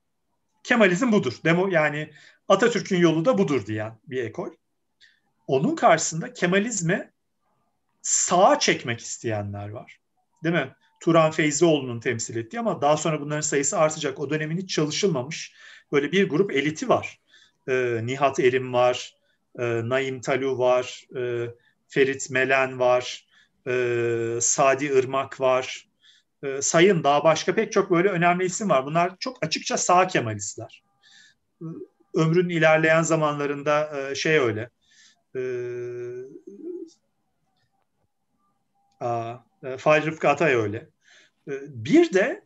Kemalizm 0.64 1.12
budur. 1.12 1.34
Demo, 1.46 1.68
yani 1.68 2.10
Atatürk'ün 2.48 2.98
yolu 2.98 3.26
da 3.26 3.38
budur 3.38 3.66
diyen 3.66 4.00
bir 4.08 4.24
ekol. 4.24 4.50
Onun 5.48 5.76
karşısında 5.76 6.34
Kemalizme 6.34 7.12
sağa 8.02 8.60
çekmek 8.60 9.00
isteyenler 9.00 9.70
var. 9.70 10.00
Değil 10.44 10.56
mi? 10.56 10.76
Turan 11.00 11.32
Feyzioğlu'nun 11.32 12.00
temsil 12.00 12.36
ettiği 12.36 12.60
ama 12.60 12.82
daha 12.82 12.98
sonra 12.98 13.22
bunların 13.22 13.42
sayısı 13.42 13.80
artacak. 13.80 14.20
O 14.20 14.30
dönemin 14.30 14.58
hiç 14.58 14.76
çalışılmamış 14.76 15.54
böyle 15.92 16.12
bir 16.12 16.30
grup 16.30 16.52
eliti 16.52 16.90
var. 16.90 17.20
Ee, 17.68 18.00
Nihat 18.04 18.40
Erim 18.40 18.74
var, 18.74 19.16
e, 19.60 19.64
Naim 19.64 20.22
Talu 20.22 20.58
var, 20.58 21.08
e, 21.18 21.48
Ferit 21.88 22.30
Melen 22.30 22.80
var, 22.80 23.26
e, 23.68 24.38
Sadi 24.42 24.86
Irmak 24.86 25.40
var. 25.42 25.88
E, 26.44 26.62
sayın 26.62 27.04
daha 27.04 27.24
başka 27.24 27.56
pek 27.56 27.72
çok 27.72 27.92
böyle 27.92 28.10
önemli 28.10 28.46
isim 28.46 28.70
var. 28.70 28.86
Bunlar 28.86 29.18
çok 29.20 29.46
açıkça 29.46 29.78
sağ 29.78 30.08
Kemalistler. 30.08 30.84
Ömrün 32.16 32.50
ilerleyen 32.50 33.02
zamanlarında 33.02 34.00
e, 34.00 34.16
şey 34.16 34.40
öyle. 34.40 34.70
E, 35.36 35.42
a, 39.00 39.36
e, 39.64 39.78
Fail 39.78 40.06
Rıfkı 40.06 40.30
Atay 40.30 40.54
öyle. 40.54 40.90
E, 41.48 41.52
bir 41.68 42.14
de 42.14 42.44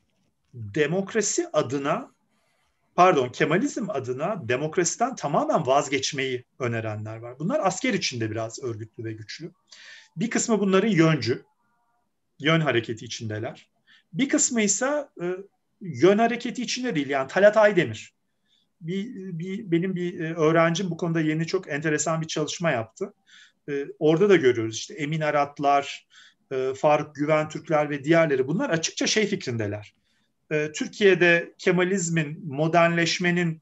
demokrasi 0.54 1.48
adına 1.54 2.12
pardon 2.96 3.30
Kemalizm 3.30 3.90
adına 3.90 4.50
demokrasiden 4.50 5.16
tamamen 5.16 5.68
vazgeçmeyi 5.68 6.46
önerenler 6.60 7.18
var. 7.18 7.40
Bunlar 7.40 7.60
asker 7.64 7.94
içinde 7.94 8.32
biraz 8.32 8.64
örgütlü 8.64 9.04
ve 9.04 9.14
güçlü. 9.14 9.52
Bir 10.18 10.30
kısmı 10.30 10.60
bunların 10.60 10.90
yöncü, 10.90 11.44
yön 12.40 12.60
hareketi 12.60 13.06
içindeler. 13.06 13.70
Bir 14.14 14.30
kısmı 14.30 14.62
ise 14.62 15.08
e, 15.22 15.26
yön 15.82 16.18
hareketi 16.18 16.62
içinde 16.62 16.96
değil. 16.96 17.10
Yani 17.10 17.28
Talat 17.28 17.58
Aydemir. 17.58 18.14
Bir, 18.82 19.16
bir, 19.16 19.72
benim 19.72 19.96
bir 19.96 20.20
e, 20.20 20.34
öğrencim 20.34 20.90
bu 20.90 20.98
konuda 20.98 21.22
yeni 21.22 21.48
çok 21.48 21.70
enteresan 21.70 22.22
bir 22.22 22.28
çalışma 22.28 22.72
yaptı. 22.72 23.14
E, 23.70 23.86
orada 24.00 24.30
da 24.30 24.36
görüyoruz 24.36 24.76
işte 24.76 24.94
Emin 24.94 25.22
Aratlar, 25.22 26.08
Faruk 26.76 27.16
Güven 27.16 27.50
Türkler 27.50 27.90
ve 27.90 28.04
diğerleri 28.04 28.48
bunlar 28.48 28.70
açıkça 28.70 29.08
şey 29.08 29.28
fikrindeler. 29.28 29.94
Türkiye'de 30.50 31.54
Kemalizmin, 31.58 32.48
modernleşmenin 32.48 33.62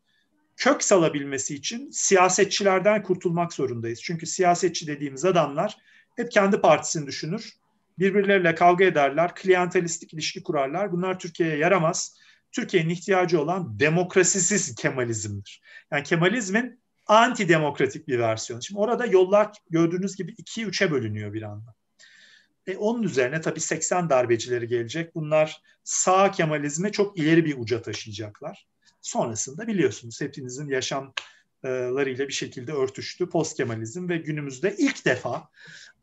kök 0.58 0.84
salabilmesi 0.84 1.56
için 1.56 1.92
siyasetçilerden 1.92 3.04
kurtulmak 3.04 3.54
zorundayız. 3.54 4.02
Çünkü 4.04 4.26
siyasetçi 4.26 4.88
dediğimiz 4.88 5.26
adamlar 5.26 5.78
hep 6.16 6.32
kendi 6.32 6.62
partisini 6.62 7.08
düşünür. 7.08 7.54
Birbirleriyle 8.00 8.56
kavga 8.56 8.86
ederler, 8.86 9.36
klientelistik 9.36 10.14
ilişki 10.14 10.44
kurarlar. 10.44 10.92
Bunlar 10.92 11.20
Türkiye'ye 11.20 11.58
yaramaz. 11.58 12.18
Türkiye'nin 12.52 12.90
ihtiyacı 12.90 13.42
olan 13.42 13.80
demokrasisiz 13.80 14.76
Kemalizmdir. 14.76 15.62
Yani 15.92 16.04
Kemalizmin 16.04 16.80
antidemokratik 17.08 18.08
bir 18.08 18.20
versiyonu. 18.20 18.64
Şimdi 18.64 18.80
orada 18.80 19.06
yollar 19.06 19.52
gördüğünüz 19.70 20.16
gibi 20.16 20.32
ikiye 20.38 20.68
üçe 20.68 20.92
bölünüyor 20.92 21.34
bir 21.34 21.42
anda. 21.42 21.76
E 22.68 22.78
onun 22.78 23.04
üzerine 23.04 23.42
tabii 23.42 23.60
80 23.60 24.10
darbecileri 24.10 24.68
gelecek. 24.68 25.16
Bunlar 25.16 25.62
sağ 25.84 26.32
Kemalizmi 26.32 26.92
çok 26.92 27.20
ileri 27.20 27.46
bir 27.46 27.58
uca 27.58 27.82
taşıyacaklar. 27.82 28.68
Sonrasında 29.02 29.68
biliyorsunuz 29.68 30.22
hepinizin 30.22 30.70
yaşamlarıyla 31.70 32.28
bir 32.28 32.34
şekilde 32.34 32.72
örtüştü 32.72 33.30
post 33.30 33.58
Kemalizm 33.58 34.10
ve 34.10 34.18
günümüzde 34.18 34.76
ilk 34.78 35.06
defa 35.06 35.50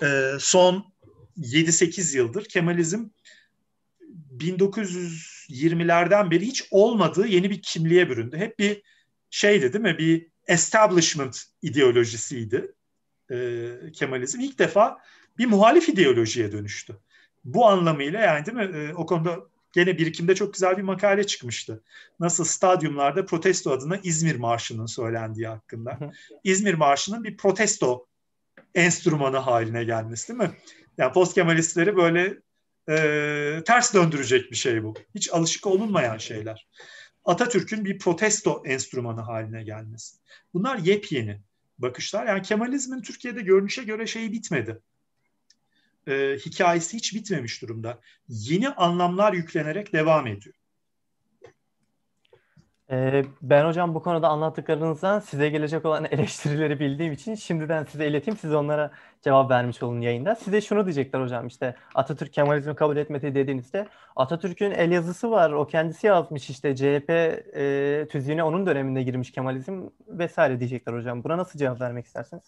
e, 0.03 0.33
son 0.39 0.93
7-8 1.39 2.17
yıldır 2.17 2.45
Kemalizm 2.45 3.09
1920'lerden 4.39 6.31
beri 6.31 6.47
hiç 6.47 6.69
olmadığı 6.71 7.27
yeni 7.27 7.51
bir 7.51 7.63
kimliğe 7.63 8.09
büründü. 8.09 8.37
Hep 8.37 8.59
bir 8.59 8.83
şeydi 9.31 9.73
değil 9.73 9.85
mi? 9.85 9.99
Bir 9.99 10.27
establishment 10.47 11.45
ideolojisiydi 11.63 12.73
e, 13.31 13.67
Kemalizm. 13.93 14.41
İlk 14.41 14.59
defa 14.59 14.99
bir 15.39 15.47
muhalif 15.47 15.89
ideolojiye 15.89 16.53
dönüştü. 16.53 16.97
Bu 17.45 17.67
anlamıyla 17.67 18.21
yani 18.21 18.47
değil 18.47 18.57
mi? 18.57 18.77
E, 18.77 18.95
o 18.95 19.07
konuda 19.07 19.52
gene 19.73 19.99
birikimde 19.99 20.35
çok 20.35 20.55
güzel 20.55 20.77
bir 20.77 20.83
makale 20.83 21.27
çıkmıştı. 21.27 21.83
Nasıl 22.21 22.45
stadyumlarda 22.45 23.27
protesto 23.27 23.71
adına 23.71 23.99
İzmir 24.03 24.37
Marşı'nın 24.37 24.87
söylendiği 24.87 25.47
hakkında. 25.47 25.99
İzmir 26.45 26.75
Marşı'nın 26.75 27.25
bir 27.25 27.37
protesto 27.37 28.07
enstrümanı 28.75 29.37
haline 29.37 29.85
gelmesi 29.85 30.29
değil 30.29 30.51
mi? 30.51 30.57
Yani 30.99 31.13
post 31.13 31.35
Kemalistleri 31.35 31.97
böyle 31.97 32.39
e, 32.89 33.63
ters 33.67 33.95
döndürecek 33.95 34.51
bir 34.51 34.57
şey 34.57 34.83
bu. 34.83 34.95
Hiç 35.15 35.33
alışık 35.33 35.67
olunmayan 35.67 36.19
şeyler. 36.19 36.69
Atatürk'ün 37.25 37.85
bir 37.85 37.99
protesto 37.99 38.63
enstrümanı 38.67 39.21
haline 39.21 39.63
gelmesi. 39.63 40.17
Bunlar 40.55 40.79
yepyeni 40.79 41.41
bakışlar. 41.79 42.27
Yani 42.27 42.43
Kemalizmin 42.43 43.03
Türkiye'de 43.03 43.43
görünüşe 43.43 43.85
göre 43.85 44.07
şeyi 44.07 44.33
bitmedi. 44.33 44.81
Ee, 46.07 46.37
hikayesi 46.47 46.97
hiç 46.97 47.15
bitmemiş 47.15 47.63
durumda. 47.63 47.99
Yeni 48.29 48.69
anlamlar 48.69 49.33
yüklenerek 49.33 49.93
devam 49.93 50.27
ediyor. 50.27 50.55
Ee, 52.93 53.25
ben 53.43 53.65
hocam 53.67 53.95
bu 53.95 54.03
konuda 54.03 54.29
anlattıklarınızdan 54.29 55.21
size 55.21 55.49
gelecek 55.49 55.85
olan 55.85 56.05
eleştirileri 56.11 56.81
bildiğim 56.81 57.13
için 57.13 57.35
şimdiden 57.35 57.85
size 57.85 58.07
ileteyim. 58.07 58.39
Siz 58.39 58.55
onlara 58.55 58.91
cevap 59.23 59.51
vermiş 59.51 59.83
olun 59.83 60.01
yayında. 60.01 60.35
Size 60.35 60.61
şunu 60.61 60.85
diyecekler 60.85 61.21
hocam 61.21 61.47
işte 61.47 61.77
Atatürk 61.95 62.33
Kemalizmi 62.33 62.75
kabul 62.75 62.97
etmedi 62.97 63.35
dediğinizde 63.35 63.89
Atatürk'ün 64.17 64.71
el 64.71 64.91
yazısı 64.93 65.31
var. 65.31 65.51
O 65.53 65.67
kendisi 65.67 66.07
yazmış 66.07 66.51
işte 66.51 66.77
CHP 66.77 67.11
e, 67.11 68.07
tüzüğüne 68.11 68.43
onun 68.43 68.67
döneminde 68.67 69.03
girmiş 69.03 69.33
Kemalizm 69.33 69.83
vesaire 70.09 70.61
diyecekler 70.61 70.93
hocam. 70.95 71.25
Buna 71.25 71.39
nasıl 71.39 71.59
cevap 71.59 71.81
vermek 71.81 72.07
istersiniz? 72.07 72.45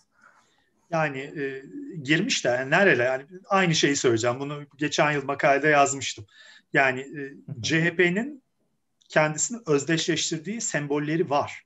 Yani 0.95 1.18
e, 1.18 1.62
girmiş 2.03 2.45
de 2.45 2.49
yani 2.49 2.70
nerede 2.70 3.03
yani 3.03 3.26
aynı 3.49 3.74
şeyi 3.74 3.97
söyleyeceğim. 3.97 4.40
Bunu 4.40 4.66
geçen 4.76 5.12
yıl 5.12 5.24
makalede 5.24 5.68
yazmıştım. 5.68 6.26
Yani 6.72 7.01
e, 7.01 7.62
CHP'nin 7.62 8.42
kendisini 9.09 9.59
özdeşleştirdiği 9.66 10.61
sembolleri 10.61 11.30
var. 11.30 11.62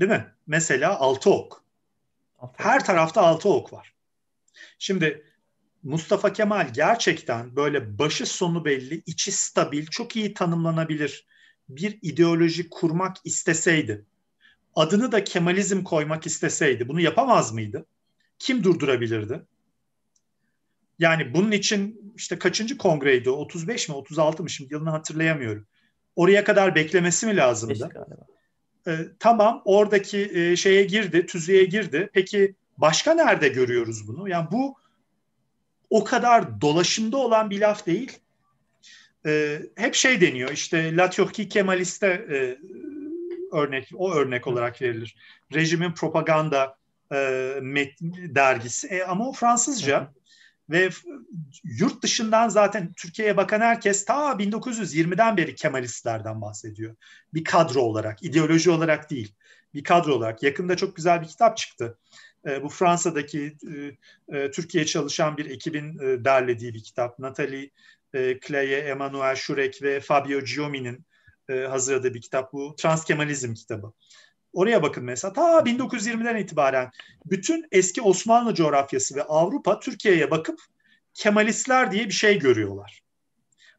Değil 0.00 0.10
mi? 0.10 0.26
Mesela 0.46 0.98
altı 0.98 1.30
ok. 1.30 1.64
Her 2.56 2.84
tarafta 2.84 3.22
altı 3.22 3.48
ok 3.48 3.72
var. 3.72 3.94
Şimdi 4.78 5.24
Mustafa 5.82 6.32
Kemal 6.32 6.72
gerçekten 6.72 7.56
böyle 7.56 7.98
başı 7.98 8.26
sonu 8.26 8.64
belli, 8.64 9.02
içi 9.06 9.32
stabil, 9.32 9.86
çok 9.86 10.16
iyi 10.16 10.34
tanımlanabilir 10.34 11.26
bir 11.68 11.98
ideoloji 12.02 12.70
kurmak 12.70 13.16
isteseydi, 13.24 14.04
adını 14.74 15.12
da 15.12 15.24
Kemalizm 15.24 15.82
koymak 15.82 16.26
isteseydi 16.26 16.88
bunu 16.88 17.00
yapamaz 17.00 17.52
mıydı? 17.52 17.86
Kim 18.38 18.64
durdurabilirdi? 18.64 19.42
Yani 20.98 21.34
bunun 21.34 21.52
için 21.52 22.12
işte 22.16 22.38
kaçıncı 22.38 22.78
kongreydi? 22.78 23.30
35 23.30 23.88
mi 23.88 23.94
36 23.94 24.42
mı 24.42 24.50
şimdi 24.50 24.74
yılını 24.74 24.90
hatırlayamıyorum. 24.90 25.66
Oraya 26.16 26.44
kadar 26.44 26.74
beklemesi 26.74 27.26
mi 27.26 27.36
lazımdı? 27.36 27.88
Ee, 28.88 28.98
tamam 29.18 29.62
oradaki 29.64 30.30
e, 30.34 30.56
şeye 30.56 30.84
girdi, 30.84 31.26
tüzüğe 31.26 31.64
girdi. 31.64 32.10
Peki 32.12 32.54
başka 32.78 33.14
nerede 33.14 33.48
görüyoruz 33.48 34.08
bunu? 34.08 34.28
Yani 34.28 34.48
bu 34.52 34.76
o 35.90 36.04
kadar 36.04 36.60
dolaşımda 36.60 37.16
olan 37.16 37.50
bir 37.50 37.60
laf 37.60 37.86
değil. 37.86 38.18
Ee, 39.26 39.62
hep 39.76 39.94
şey 39.94 40.20
deniyor 40.20 40.50
işte 40.50 40.96
La 40.96 41.10
Turquie 41.10 41.48
Kemaliste 41.48 42.06
e, 42.06 42.58
örnek, 43.52 43.90
o 43.94 44.12
örnek 44.12 44.46
olarak 44.46 44.82
verilir. 44.82 45.16
Rejimin 45.54 45.92
propaganda 45.92 46.78
e, 47.12 47.54
met, 47.62 47.92
dergisi. 48.34 48.86
E, 48.86 49.02
ama 49.02 49.28
o 49.28 49.32
Fransızca. 49.32 50.12
Ve 50.70 50.90
yurt 51.64 52.02
dışından 52.02 52.48
zaten 52.48 52.92
Türkiye'ye 52.92 53.36
bakan 53.36 53.60
herkes 53.60 54.04
ta 54.04 54.32
1920'den 54.32 55.36
beri 55.36 55.54
Kemalistlerden 55.54 56.40
bahsediyor. 56.40 56.96
Bir 57.34 57.44
kadro 57.44 57.80
olarak, 57.80 58.22
ideoloji 58.22 58.70
olarak 58.70 59.10
değil. 59.10 59.34
Bir 59.74 59.84
kadro 59.84 60.14
olarak. 60.14 60.42
Yakında 60.42 60.76
çok 60.76 60.96
güzel 60.96 61.22
bir 61.22 61.26
kitap 61.26 61.56
çıktı. 61.56 61.98
E, 62.46 62.62
bu 62.62 62.68
Fransa'daki 62.68 63.56
e, 64.30 64.38
e, 64.38 64.50
Türkiye 64.50 64.86
çalışan 64.86 65.36
bir 65.36 65.46
ekibin 65.46 65.98
e, 65.98 66.24
derlediği 66.24 66.74
bir 66.74 66.82
kitap. 66.82 67.18
Nathalie 67.18 67.70
e, 68.14 68.40
Claye, 68.46 68.78
Emmanuel 68.78 69.36
Şurek 69.36 69.82
ve 69.82 70.00
Fabio 70.00 70.40
Giomi'nin 70.40 71.06
e, 71.48 71.60
hazırladığı 71.60 72.14
bir 72.14 72.20
kitap. 72.20 72.52
Bu 72.52 72.76
Transkemalizm 72.76 73.54
kitabı. 73.54 73.92
Oraya 74.56 74.82
bakın 74.82 75.04
mesela 75.04 75.32
ta 75.32 75.58
1920'den 75.58 76.36
itibaren 76.36 76.90
bütün 77.26 77.66
eski 77.72 78.02
Osmanlı 78.02 78.54
coğrafyası 78.54 79.14
ve 79.14 79.22
Avrupa 79.22 79.80
Türkiye'ye 79.80 80.30
bakıp 80.30 80.60
Kemalistler 81.14 81.92
diye 81.92 82.06
bir 82.06 82.12
şey 82.12 82.38
görüyorlar. 82.38 83.02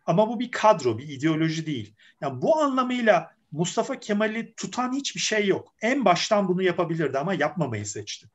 Ama 0.06 0.30
bu 0.30 0.40
bir 0.40 0.52
kadro, 0.52 0.98
bir 0.98 1.10
ideoloji 1.10 1.66
değil. 1.66 1.96
Yani 2.22 2.42
bu 2.42 2.60
anlamıyla 2.60 3.32
Mustafa 3.52 4.00
Kemal'i 4.00 4.54
tutan 4.58 4.94
hiçbir 4.94 5.20
şey 5.20 5.48
yok. 5.48 5.74
En 5.82 6.06
baştan 6.06 6.48
bunu 6.48 6.64
yapabilirdi 6.64 7.18
ama 7.18 7.34
yapmamayı 7.34 7.86
seçti. 7.86 8.28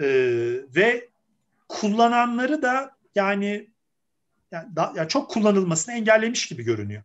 Ee, 0.00 0.06
ve 0.76 1.08
kullananları 1.68 2.62
da 2.62 2.96
yani, 3.14 3.70
yani, 4.52 4.76
da, 4.76 4.92
yani 4.96 5.08
çok 5.08 5.30
kullanılmasını 5.30 5.94
engellemiş 5.94 6.46
gibi 6.46 6.62
görünüyor. 6.62 7.02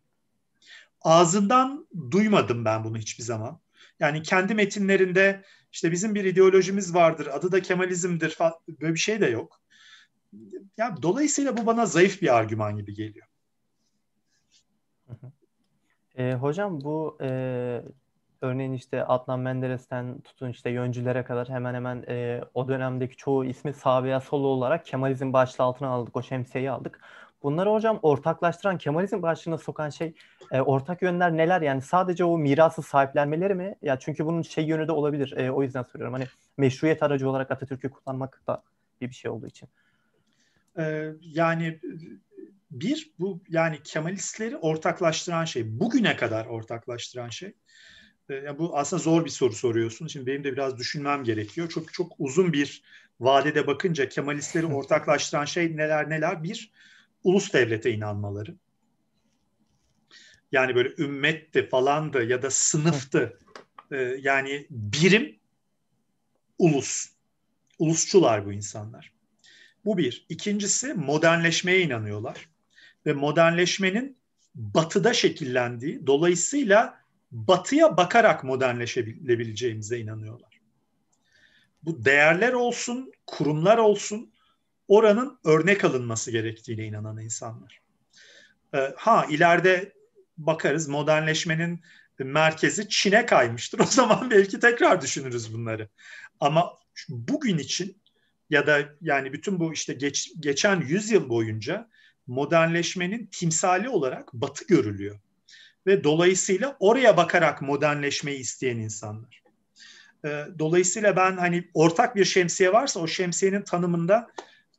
Ağzından 1.00 1.86
duymadım 2.10 2.64
ben 2.64 2.84
bunu 2.84 2.98
hiçbir 2.98 3.24
zaman. 3.24 3.62
Yani 4.00 4.22
kendi 4.22 4.54
metinlerinde 4.54 5.42
işte 5.72 5.92
bizim 5.92 6.14
bir 6.14 6.24
ideolojimiz 6.24 6.94
vardır, 6.94 7.28
adı 7.32 7.52
da 7.52 7.62
Kemalizmdir 7.62 8.30
falan 8.30 8.52
böyle 8.68 8.94
bir 8.94 8.98
şey 8.98 9.20
de 9.20 9.26
yok. 9.26 9.60
Ya 10.76 10.96
dolayısıyla 11.02 11.56
bu 11.56 11.66
bana 11.66 11.86
zayıf 11.86 12.22
bir 12.22 12.36
argüman 12.36 12.76
gibi 12.76 12.94
geliyor. 12.94 13.26
E, 16.16 16.34
hocam 16.34 16.80
bu 16.80 17.18
e, 17.20 17.28
örneğin 18.40 18.72
işte 18.72 19.04
Adnan 19.04 19.40
Menderes'ten 19.40 20.20
tutun 20.20 20.48
işte 20.48 20.70
yöncülere 20.70 21.24
kadar 21.24 21.48
hemen 21.48 21.74
hemen 21.74 22.04
e, 22.08 22.40
o 22.54 22.68
dönemdeki 22.68 23.16
çoğu 23.16 23.44
ismi 23.44 23.72
sağ 23.72 24.04
veya 24.04 24.20
sol 24.20 24.44
olarak 24.44 24.86
Kemalizm 24.86 25.32
başlığı 25.32 25.64
altına 25.64 25.88
aldık. 25.88 26.16
O 26.16 26.22
şemsiyeyi 26.22 26.70
aldık. 26.70 27.00
Bunları 27.42 27.70
hocam 27.70 27.98
ortaklaştıran, 28.02 28.78
Kemalizm 28.78 29.22
başlığına 29.22 29.58
sokan 29.58 29.90
şey 29.90 30.14
e, 30.50 30.60
ortak 30.60 31.02
yönler 31.02 31.36
neler? 31.36 31.62
Yani 31.62 31.82
sadece 31.82 32.24
o 32.24 32.38
mirası 32.38 32.82
sahiplenmeleri 32.82 33.54
mi? 33.54 33.74
Ya 33.82 33.98
çünkü 33.98 34.26
bunun 34.26 34.42
şey 34.42 34.64
yönü 34.64 34.88
de 34.88 34.92
olabilir. 34.92 35.36
E, 35.36 35.50
o 35.50 35.62
yüzden 35.62 35.82
soruyorum. 35.82 36.14
Hani 36.14 36.26
meşruiyet 36.56 37.02
aracı 37.02 37.30
olarak 37.30 37.50
Atatürk'ü 37.50 37.90
kullanmak 37.90 38.42
da 38.46 38.62
bir 39.00 39.08
bir 39.08 39.14
şey 39.14 39.30
olduğu 39.30 39.46
için. 39.46 39.68
Ee, 40.78 41.12
yani 41.20 41.80
bir 42.70 43.10
bu 43.18 43.42
yani 43.48 43.82
Kemalistleri 43.84 44.56
ortaklaştıran 44.56 45.44
şey, 45.44 45.80
bugüne 45.80 46.16
kadar 46.16 46.46
ortaklaştıran 46.46 47.28
şey. 47.28 47.52
Ee, 48.30 48.58
bu 48.58 48.78
aslında 48.78 49.02
zor 49.02 49.24
bir 49.24 49.30
soru 49.30 49.52
soruyorsun. 49.52 50.06
Şimdi 50.06 50.26
benim 50.26 50.44
de 50.44 50.52
biraz 50.52 50.78
düşünmem 50.78 51.24
gerekiyor. 51.24 51.68
Çok 51.68 51.92
çok 51.92 52.12
uzun 52.18 52.52
bir 52.52 52.82
vadede 53.20 53.66
bakınca 53.66 54.08
Kemalistleri 54.08 54.66
ortaklaştıran 54.74 55.44
şey 55.44 55.76
neler 55.76 56.10
neler? 56.10 56.42
Bir, 56.42 56.72
ulus 57.24 57.52
devlete 57.52 57.90
inanmaları. 57.90 58.56
Yani 60.52 60.74
böyle 60.74 60.94
ümmetti 60.98 61.68
falandı 61.68 62.24
ya 62.24 62.42
da 62.42 62.50
sınıftı. 62.50 63.38
Ee, 63.90 63.96
yani 64.20 64.66
birim 64.70 65.38
ulus. 66.58 67.08
Ulusçular 67.78 68.46
bu 68.46 68.52
insanlar. 68.52 69.12
Bu 69.84 69.98
bir. 69.98 70.26
İkincisi 70.28 70.94
modernleşmeye 70.94 71.80
inanıyorlar. 71.80 72.48
Ve 73.06 73.12
modernleşmenin 73.12 74.16
batıda 74.54 75.14
şekillendiği, 75.14 76.06
dolayısıyla 76.06 77.02
batıya 77.32 77.96
bakarak 77.96 78.44
modernleşebileceğimize 78.44 79.98
inanıyorlar. 79.98 80.60
Bu 81.82 82.04
değerler 82.04 82.52
olsun, 82.52 83.12
kurumlar 83.26 83.78
olsun, 83.78 84.31
oranın 84.88 85.38
örnek 85.44 85.84
alınması 85.84 86.30
gerektiğine 86.30 86.84
inanan 86.84 87.18
insanlar. 87.18 87.80
Ee, 88.74 88.94
ha 88.96 89.26
ileride 89.30 89.92
bakarız 90.38 90.88
modernleşmenin 90.88 91.80
merkezi 92.18 92.88
Çin'e 92.88 93.26
kaymıştır. 93.26 93.78
O 93.82 93.84
zaman 93.84 94.30
belki 94.30 94.60
tekrar 94.60 95.00
düşünürüz 95.00 95.54
bunları. 95.54 95.88
Ama 96.40 96.78
bugün 97.08 97.58
için 97.58 98.02
ya 98.50 98.66
da 98.66 98.88
yani 99.00 99.32
bütün 99.32 99.60
bu 99.60 99.72
işte 99.72 99.92
geç, 99.92 100.32
geçen 100.40 100.80
yüzyıl 100.80 101.28
boyunca 101.28 101.88
modernleşmenin 102.26 103.26
timsali 103.26 103.88
olarak 103.88 104.32
Batı 104.32 104.66
görülüyor. 104.66 105.20
Ve 105.86 106.04
dolayısıyla 106.04 106.76
oraya 106.80 107.16
bakarak 107.16 107.62
modernleşmeyi 107.62 108.38
isteyen 108.38 108.76
insanlar. 108.76 109.42
Ee, 110.24 110.44
dolayısıyla 110.58 111.16
ben 111.16 111.36
hani 111.36 111.70
ortak 111.74 112.16
bir 112.16 112.24
şemsiye 112.24 112.72
varsa 112.72 113.00
o 113.00 113.06
şemsiyenin 113.06 113.62
tanımında 113.62 114.30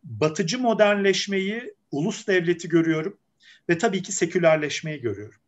batıcı 0.04 0.60
modernleşmeyi, 0.60 1.74
ulus 1.92 2.28
devleti 2.28 2.70
görüyorum 2.70 3.18
ve 3.70 3.78
tabii 3.78 4.02
ki 4.02 4.12
sekülerleşmeyi 4.12 5.02
görüyorum. 5.02 5.40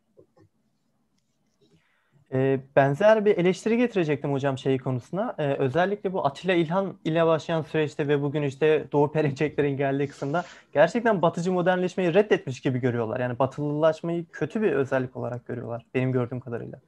Ee, 2.33 2.59
benzer 2.75 3.25
bir 3.25 3.37
eleştiri 3.37 3.77
getirecektim 3.77 4.33
hocam 4.33 4.57
şey 4.57 4.77
konusuna. 4.77 5.35
Ee, 5.37 5.53
özellikle 5.53 6.13
bu 6.13 6.25
Atilla 6.25 6.53
İlhan 6.53 6.97
ile 7.05 7.25
başlayan 7.25 7.61
süreçte 7.61 8.07
ve 8.07 8.21
bugün 8.21 8.41
işte 8.41 8.87
Doğu 8.91 9.11
Perinçeklerin 9.11 9.77
geldiği 9.77 10.07
kısımda 10.07 10.45
gerçekten 10.73 11.21
batıcı 11.21 11.51
modernleşmeyi 11.51 12.13
reddetmiş 12.13 12.59
gibi 12.59 12.79
görüyorlar. 12.79 13.19
Yani 13.19 13.39
batılılaşmayı 13.39 14.25
kötü 14.31 14.61
bir 14.61 14.71
özellik 14.71 15.15
olarak 15.15 15.47
görüyorlar 15.47 15.85
benim 15.93 16.11
gördüğüm 16.11 16.39
kadarıyla. 16.39 16.79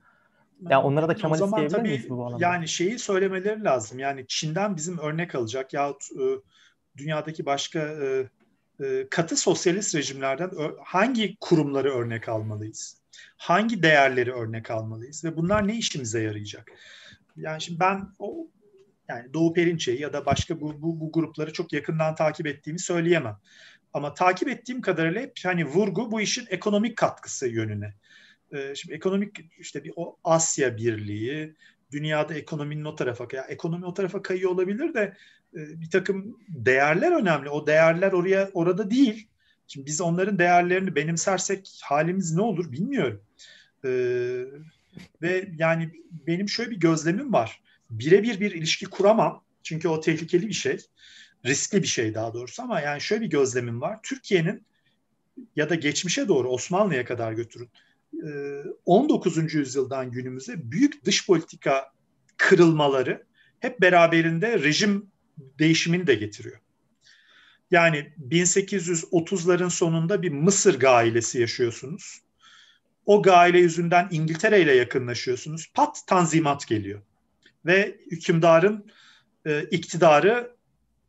Ya 0.61 0.67
yani 0.69 0.83
onlara 0.83 1.09
da 1.09 1.15
Kemalist 1.15 1.55
diyebilir 1.55 1.81
miyiz 1.81 2.09
bu 2.09 2.17
bağlamda? 2.17 2.45
Yani 2.45 2.67
şeyi 2.67 2.99
söylemeleri 2.99 3.63
lazım. 3.63 3.99
Yani 3.99 4.25
Çin'den 4.27 4.75
bizim 4.75 4.97
örnek 4.97 5.35
alacak 5.35 5.73
yahut 5.73 6.03
e, 6.03 6.23
dünyadaki 6.97 7.45
başka 7.45 7.79
e, 7.79 8.29
e, 8.83 9.07
katı 9.09 9.37
sosyalist 9.37 9.95
rejimlerden 9.95 10.51
hangi 10.83 11.37
kurumları 11.39 11.93
örnek 11.93 12.29
almalıyız? 12.29 12.97
Hangi 13.37 13.83
değerleri 13.83 14.33
örnek 14.33 14.71
almalıyız 14.71 15.23
ve 15.25 15.37
bunlar 15.37 15.67
ne 15.67 15.77
işimize 15.77 16.21
yarayacak? 16.21 16.71
Yani 17.35 17.61
şimdi 17.61 17.79
ben 17.79 18.09
o 18.19 18.47
yani 19.07 19.33
Doğu 19.33 19.53
Perinçe'yi 19.53 20.01
ya 20.01 20.13
da 20.13 20.25
başka 20.25 20.61
bu, 20.61 20.81
bu, 20.81 20.99
bu 20.99 21.11
grupları 21.11 21.53
çok 21.53 21.73
yakından 21.73 22.15
takip 22.15 22.47
ettiğimi 22.47 22.79
söyleyemem. 22.79 23.37
Ama 23.93 24.13
takip 24.13 24.47
ettiğim 24.47 24.81
kadarıyla 24.81 25.21
hep 25.21 25.33
hani 25.43 25.65
vurgu 25.65 26.11
bu 26.11 26.21
işin 26.21 26.45
ekonomik 26.49 26.97
katkısı 26.97 27.47
yönüne. 27.47 27.93
Ee, 28.51 28.75
şimdi 28.75 28.95
ekonomik 28.95 29.39
işte 29.57 29.83
bir 29.83 29.93
o 29.95 30.17
Asya 30.23 30.77
Birliği, 30.77 31.55
dünyada 31.91 32.33
ekonominin 32.33 32.85
o 32.85 32.95
tarafa 32.95 33.27
ya 33.33 33.43
ekonomi 33.43 33.85
o 33.85 33.93
tarafa 33.93 34.21
kayıyor 34.21 34.51
olabilir 34.51 34.93
de 34.93 35.13
bir 35.57 35.89
takım 35.89 36.37
değerler 36.49 37.11
önemli. 37.11 37.49
O 37.49 37.67
değerler 37.67 38.11
oraya 38.11 38.49
orada 38.53 38.91
değil. 38.91 39.27
Şimdi 39.67 39.85
biz 39.85 40.01
onların 40.01 40.39
değerlerini 40.39 40.95
benimsersek 40.95 41.79
halimiz 41.83 42.33
ne 42.35 42.41
olur 42.41 42.71
bilmiyorum. 42.71 43.21
Ee, 43.85 43.89
ve 45.21 45.49
yani 45.57 45.91
benim 46.27 46.49
şöyle 46.49 46.71
bir 46.71 46.79
gözlemim 46.79 47.33
var. 47.33 47.61
Birebir 47.89 48.39
bir 48.39 48.51
ilişki 48.51 48.85
kuramam. 48.85 49.43
Çünkü 49.63 49.87
o 49.87 49.99
tehlikeli 50.01 50.47
bir 50.47 50.53
şey. 50.53 50.77
Riskli 51.45 51.81
bir 51.81 51.87
şey 51.87 52.13
daha 52.13 52.33
doğrusu 52.33 52.63
ama 52.63 52.81
yani 52.81 53.01
şöyle 53.01 53.21
bir 53.21 53.29
gözlemim 53.29 53.81
var. 53.81 53.99
Türkiye'nin 54.03 54.63
ya 55.55 55.69
da 55.69 55.75
geçmişe 55.75 56.27
doğru 56.27 56.49
Osmanlı'ya 56.49 57.05
kadar 57.05 57.33
götürün. 57.33 57.69
19. 58.85 59.37
E, 59.37 59.41
yüzyıldan 59.57 60.11
günümüze 60.11 60.71
büyük 60.71 61.05
dış 61.05 61.27
politika 61.27 61.91
kırılmaları 62.37 63.23
hep 63.59 63.81
beraberinde 63.81 64.59
rejim 64.59 65.11
değişimini 65.37 66.07
de 66.07 66.15
getiriyor. 66.15 66.59
Yani 67.71 68.13
1830'ların 68.29 69.69
sonunda 69.69 70.21
bir 70.21 70.31
Mısır 70.31 70.79
gailesi 70.79 71.41
yaşıyorsunuz. 71.41 72.21
O 73.05 73.21
gaile 73.21 73.59
yüzünden 73.59 74.07
İngiltere 74.11 74.61
ile 74.61 74.75
yakınlaşıyorsunuz. 74.75 75.71
Pat 75.73 76.03
tanzimat 76.07 76.67
geliyor. 76.67 77.01
Ve 77.65 77.99
hükümdarın 78.11 78.91
e, 79.45 79.63
iktidarı 79.63 80.55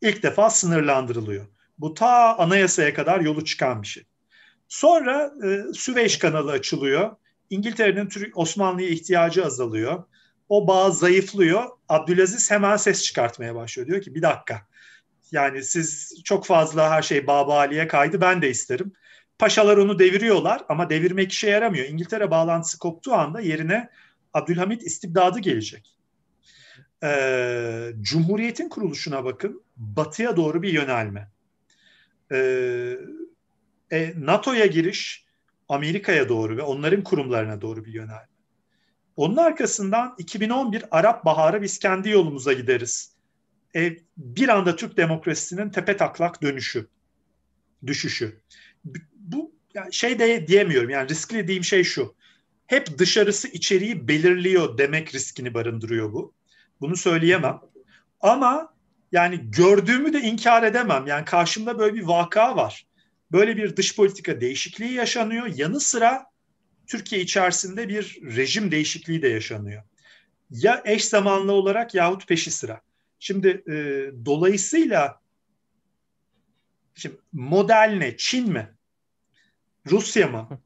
ilk 0.01 0.23
defa 0.23 0.51
sınırlandırılıyor. 0.51 1.47
Bu 1.79 1.95
ta 1.95 2.37
anayasaya 2.39 2.95
kadar 2.95 3.21
yolu 3.21 3.45
çıkan 3.45 3.83
bir 3.83 3.87
şey. 3.87 4.05
Sonra 4.69 5.33
e, 5.45 5.73
Süveyş 5.73 6.19
kanalı 6.19 6.53
açılıyor. 6.53 7.17
İngiltere'nin 7.51 8.33
Osmanlı'ya 8.35 8.89
ihtiyacı 8.89 9.45
azalıyor. 9.45 10.05
O 10.49 10.67
bağ 10.67 10.91
zayıflıyor. 10.91 11.65
Abdülaziz 11.89 12.51
hemen 12.51 12.77
ses 12.77 13.03
çıkartmaya 13.03 13.55
başlıyor. 13.55 13.89
Diyor 13.89 14.03
ki 14.03 14.15
bir 14.15 14.23
dakika. 14.23 14.67
Yani 15.33 15.63
siz 15.63 16.15
çok 16.25 16.47
fazla 16.47 16.91
her 16.91 17.03
şey 17.03 17.27
Babali'ye 17.27 17.89
kaydı 17.89 18.21
ben 18.21 18.43
de 18.43 18.51
isterim. 18.51 18.93
Paşalar 19.39 19.77
onu 19.77 19.99
deviriyorlar 19.99 20.65
ama 20.69 20.91
devirmek 20.91 21.33
işe 21.33 21.51
yaramıyor. 21.51 21.87
İngiltere 21.87 22.31
bağlantısı 22.31 22.79
koptuğu 22.79 23.15
anda 23.15 23.41
yerine 23.41 23.89
Abdülhamit 24.35 24.83
istibdadı 24.83 25.39
gelecek. 25.39 25.95
Ee, 27.03 27.93
Cumhuriyetin 28.01 28.69
kuruluşuna 28.69 29.25
bakın. 29.25 29.63
Batıya 29.77 30.37
doğru 30.37 30.63
bir 30.63 30.73
yönelme. 30.73 31.31
Ee, 32.33 32.97
e, 33.91 34.13
NATO'ya 34.17 34.67
giriş 34.67 35.25
Amerika'ya 35.69 36.29
doğru 36.29 36.57
ve 36.57 36.63
onların 36.63 37.05
kurumlarına 37.05 37.61
doğru 37.61 37.85
bir 37.85 37.93
yönelme. 37.93 38.38
Onun 39.19 39.37
arkasından 39.37 40.15
2011 40.19 40.85
Arap 40.91 41.25
Baharı 41.25 41.63
biz 41.63 41.79
kendi 41.79 42.11
yolumuza 42.11 42.53
gideriz. 42.53 43.13
E, 43.77 43.97
bir 44.17 44.49
anda 44.49 44.77
Türk 44.77 44.97
demokrasisinin 44.97 45.71
tepe 45.71 45.97
taklak 45.97 46.43
dönüşü, 46.43 46.89
düşüşü. 47.87 48.41
Bu 49.15 49.53
yani 49.75 49.93
şey 49.95 50.19
de 50.19 50.47
diyemiyorum 50.47 50.91
yani 50.91 51.09
riskli 51.09 51.35
dediğim 51.37 51.65
şey 51.65 51.85
şu. 51.85 52.15
Hep 52.67 52.99
dışarısı 52.99 53.49
içeriği 53.49 54.09
belirliyor 54.09 54.79
demek 54.79 55.15
riskini 55.15 55.55
barındırıyor 55.55 56.13
bu. 56.13 56.35
Bunu 56.81 56.97
söyleyemem. 56.97 57.61
Ama 58.21 58.75
yani 59.13 59.51
gördüğümü 59.51 60.13
de 60.13 60.21
inkar 60.21 60.63
edemem. 60.63 61.07
Yani 61.07 61.25
karşımda 61.25 61.79
böyle 61.79 61.95
bir 61.95 62.03
vaka 62.03 62.57
var. 62.57 62.87
Böyle 63.33 63.57
bir 63.57 63.77
dış 63.77 63.97
politika 63.97 64.41
değişikliği 64.41 64.93
yaşanıyor. 64.93 65.47
Yanı 65.47 65.81
sıra 65.81 66.27
Türkiye 66.89 67.21
içerisinde 67.21 67.89
bir 67.89 68.19
rejim 68.37 68.71
değişikliği 68.71 69.23
de 69.23 69.29
yaşanıyor. 69.29 69.83
Ya 70.51 70.83
eş 70.85 71.05
zamanlı 71.05 71.53
olarak 71.53 71.95
yahut 71.95 72.29
peşi 72.29 72.51
sıra. 72.51 72.81
Şimdi 73.19 73.49
e, 73.49 73.75
dolayısıyla 74.27 75.21
şimdi 76.95 77.19
model 77.33 77.97
ne? 77.99 78.17
Çin 78.17 78.53
mi? 78.53 78.75
Rusya 79.91 80.29
mı? 80.29 80.61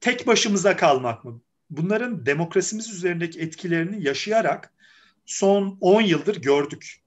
Tek 0.00 0.26
başımıza 0.26 0.76
kalmak 0.76 1.24
mı? 1.24 1.40
Bunların 1.70 2.26
demokrasimiz 2.26 2.90
üzerindeki 2.90 3.40
etkilerini 3.40 4.04
yaşayarak 4.04 4.72
son 5.26 5.78
10 5.80 6.02
yıldır 6.02 6.42
gördük. 6.42 7.02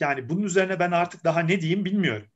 Yani 0.00 0.28
bunun 0.28 0.42
üzerine 0.42 0.78
ben 0.78 0.90
artık 0.90 1.24
daha 1.24 1.40
ne 1.40 1.60
diyeyim 1.60 1.84
bilmiyorum. 1.84 2.26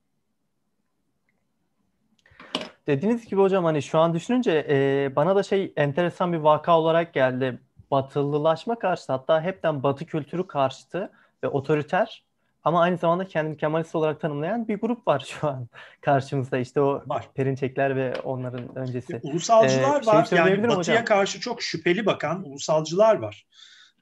Dediğiniz 2.88 3.26
gibi 3.26 3.40
hocam 3.40 3.64
hani 3.64 3.82
şu 3.82 3.98
an 3.98 4.14
düşününce 4.14 4.66
e, 4.68 5.10
bana 5.16 5.36
da 5.36 5.42
şey 5.42 5.72
enteresan 5.76 6.32
bir 6.32 6.38
vaka 6.38 6.78
olarak 6.78 7.14
geldi. 7.14 7.58
Batılılaşma 7.90 8.78
karşıtı 8.78 9.12
hatta 9.12 9.42
hepten 9.42 9.82
batı 9.82 10.06
kültürü 10.06 10.46
karşıtı 10.46 11.12
ve 11.44 11.48
otoriter 11.48 12.24
ama 12.64 12.80
aynı 12.82 12.96
zamanda 12.96 13.24
kendini 13.24 13.56
Kemalist 13.56 13.94
olarak 13.94 14.20
tanımlayan 14.20 14.68
bir 14.68 14.80
grup 14.80 15.08
var 15.08 15.36
şu 15.40 15.48
an 15.48 15.68
karşımızda. 16.00 16.58
İşte 16.58 16.80
o 16.80 17.02
var. 17.06 17.28
Perinçekler 17.34 17.96
ve 17.96 18.14
onların 18.24 18.78
öncesi. 18.78 19.20
Ulusalcılar 19.22 20.02
ee, 20.02 20.06
var. 20.06 20.28
Yani 20.30 20.62
batıya 20.62 20.76
hocam. 20.76 21.04
karşı 21.04 21.40
çok 21.40 21.62
şüpheli 21.62 22.06
bakan 22.06 22.44
ulusalcılar 22.44 23.18
var. 23.18 23.46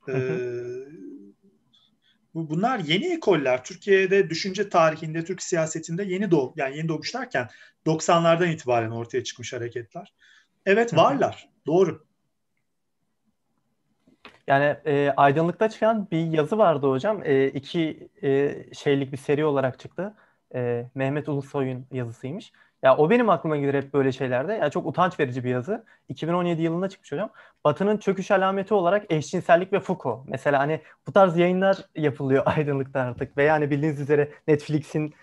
Ee, 0.09 0.13
bunlar 2.37 2.79
yeni 2.79 3.15
ekoller. 3.15 3.65
Türkiye'de 3.65 4.31
düşünce 4.31 4.69
tarihinde, 4.69 5.25
Türk 5.25 5.43
siyasetinde 5.43 6.05
yeni 6.05 6.31
doğ 6.31 6.53
yani 6.57 6.77
yeni 6.77 6.89
doğmuş 6.89 7.15
derken 7.15 7.49
90'lardan 7.87 8.53
itibaren 8.53 8.91
ortaya 8.91 9.25
çıkmış 9.25 9.53
hareketler. 9.53 10.15
Evet 10.67 10.97
varlar. 10.97 11.49
Doğru. 11.67 12.07
Yani 14.47 14.77
e, 14.87 15.13
aydınlıkta 15.17 15.69
çıkan 15.69 16.11
bir 16.11 16.27
yazı 16.27 16.59
vardı 16.59 16.87
hocam. 16.87 17.23
E, 17.25 17.49
iki 17.49 18.09
e, 18.23 18.55
şeylik 18.75 19.13
bir 19.13 19.17
seri 19.17 19.45
olarak 19.45 19.79
çıktı. 19.79 20.15
E, 20.55 20.91
Mehmet 20.95 21.29
Ulusoy'un 21.29 21.87
yazısıymış. 21.93 22.53
Ya 22.83 22.97
o 22.97 23.11
benim 23.11 23.31
aklıma 23.31 23.57
gelir 23.57 23.75
hep 23.75 23.95
böyle 23.95 24.13
şeylerde. 24.13 24.53
Ya 24.53 24.71
çok 24.71 24.87
utanç 24.87 25.21
verici 25.21 25.45
bir 25.45 25.51
yazı. 25.51 25.85
2017 26.09 26.63
yılında 26.63 26.89
çıkmış 26.89 27.13
hocam. 27.13 27.31
Batı'nın 27.65 27.99
çöküş 27.99 28.31
alameti 28.31 28.75
olarak 28.75 29.13
eşcinsellik 29.13 29.73
ve 29.73 29.81
Foucault. 29.81 30.29
Mesela 30.29 30.59
hani 30.59 30.81
bu 31.07 31.13
tarz 31.13 31.37
yayınlar 31.39 31.77
yapılıyor 31.97 32.43
aydınlıkta 32.47 33.01
artık. 33.01 33.37
Ve 33.37 33.45
yani 33.45 33.71
bildiğiniz 33.71 34.01
üzere 34.01 34.31
Netflix'in 34.49 35.15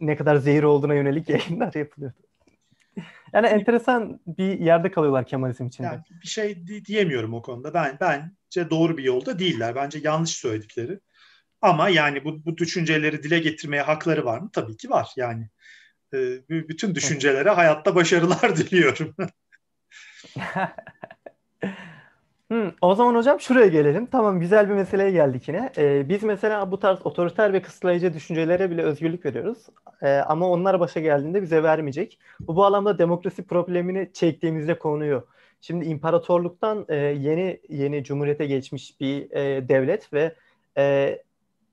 ne 0.00 0.16
kadar 0.16 0.36
zehir 0.36 0.62
olduğuna 0.62 0.94
yönelik 0.94 1.28
yayınlar 1.28 1.74
yapılıyor. 1.74 2.12
Yani 3.32 3.46
enteresan 3.46 4.20
bir 4.26 4.60
yerde 4.60 4.90
kalıyorlar 4.90 5.26
Kemalizm 5.26 5.66
içinde. 5.66 5.86
Yani 5.86 6.00
bir 6.22 6.28
şey 6.28 6.66
diyemiyorum 6.66 7.34
o 7.34 7.42
konuda. 7.42 7.74
Ben 7.74 7.98
bence 8.00 8.70
doğru 8.70 8.96
bir 8.96 9.04
yolda 9.04 9.38
değiller. 9.38 9.74
Bence 9.74 9.98
yanlış 10.02 10.30
söyledikleri. 10.30 11.00
Ama 11.62 11.88
yani 11.88 12.24
bu, 12.24 12.44
bu 12.44 12.56
düşünceleri 12.56 13.22
dile 13.22 13.38
getirmeye 13.38 13.82
hakları 13.82 14.24
var 14.24 14.38
mı? 14.38 14.50
Tabii 14.52 14.76
ki 14.76 14.90
var. 14.90 15.08
Yani 15.16 15.48
e, 16.14 16.68
bütün 16.68 16.94
düşüncelere 16.94 17.50
hayatta 17.50 17.94
başarılar 17.94 18.56
diliyorum. 18.56 19.14
Hmm, 22.50 22.70
o 22.80 22.94
zaman 22.94 23.14
hocam 23.14 23.40
şuraya 23.40 23.66
gelelim. 23.66 24.06
Tamam 24.06 24.40
güzel 24.40 24.68
bir 24.68 24.74
meseleye 24.74 25.10
geldik 25.10 25.48
yine. 25.48 25.72
Ee, 25.76 26.08
biz 26.08 26.22
mesela 26.22 26.70
bu 26.70 26.78
tarz 26.78 27.06
otoriter 27.06 27.52
ve 27.52 27.62
kısıtlayıcı 27.62 28.14
düşüncelere 28.14 28.70
bile 28.70 28.82
özgürlük 28.82 29.26
veriyoruz. 29.26 29.58
Ee, 30.02 30.08
ama 30.08 30.48
onlar 30.50 30.80
başa 30.80 31.00
geldiğinde 31.00 31.42
bize 31.42 31.62
vermeyecek. 31.62 32.18
Bu 32.40 32.56
bağlamda 32.56 32.98
demokrasi 32.98 33.46
problemini 33.46 34.10
çektiğimizde 34.12 34.78
konuyor. 34.78 35.22
Şimdi 35.60 35.84
imparatorluktan 35.84 36.86
e, 36.88 36.96
yeni 36.96 37.60
yeni 37.68 38.04
cumhuriyete 38.04 38.46
geçmiş 38.46 39.00
bir 39.00 39.30
e, 39.30 39.68
devlet 39.68 40.12
ve 40.12 40.34
e, 40.78 40.82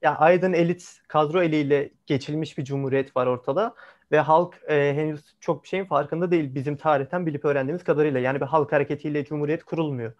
ya 0.02 0.16
aydın 0.18 0.52
elit 0.52 1.00
kadro 1.08 1.42
eliyle 1.42 1.90
geçilmiş 2.06 2.58
bir 2.58 2.64
cumhuriyet 2.64 3.16
var 3.16 3.26
ortada 3.26 3.74
ve 4.12 4.20
halk 4.20 4.60
e, 4.68 4.94
henüz 4.94 5.20
çok 5.40 5.62
bir 5.62 5.68
şeyin 5.68 5.84
farkında 5.84 6.30
değil 6.30 6.54
bizim 6.54 6.76
tarihten 6.76 7.26
bilip 7.26 7.44
öğrendiğimiz 7.44 7.84
kadarıyla. 7.84 8.20
Yani 8.20 8.40
bir 8.40 8.46
halk 8.46 8.72
hareketiyle 8.72 9.24
cumhuriyet 9.24 9.64
kurulmuyor. 9.64 10.12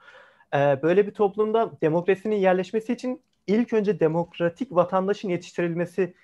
E, 0.55 0.83
böyle 0.83 1.07
bir 1.07 1.15
toplumda 1.15 1.71
demokrasinin 1.83 2.37
yerleşmesi 2.37 2.93
için 2.93 3.23
ilk 3.47 3.73
önce 3.73 4.01
demokratik 4.01 4.75
vatandaşın 4.75 5.29
yetiştirilmesi 5.29 6.15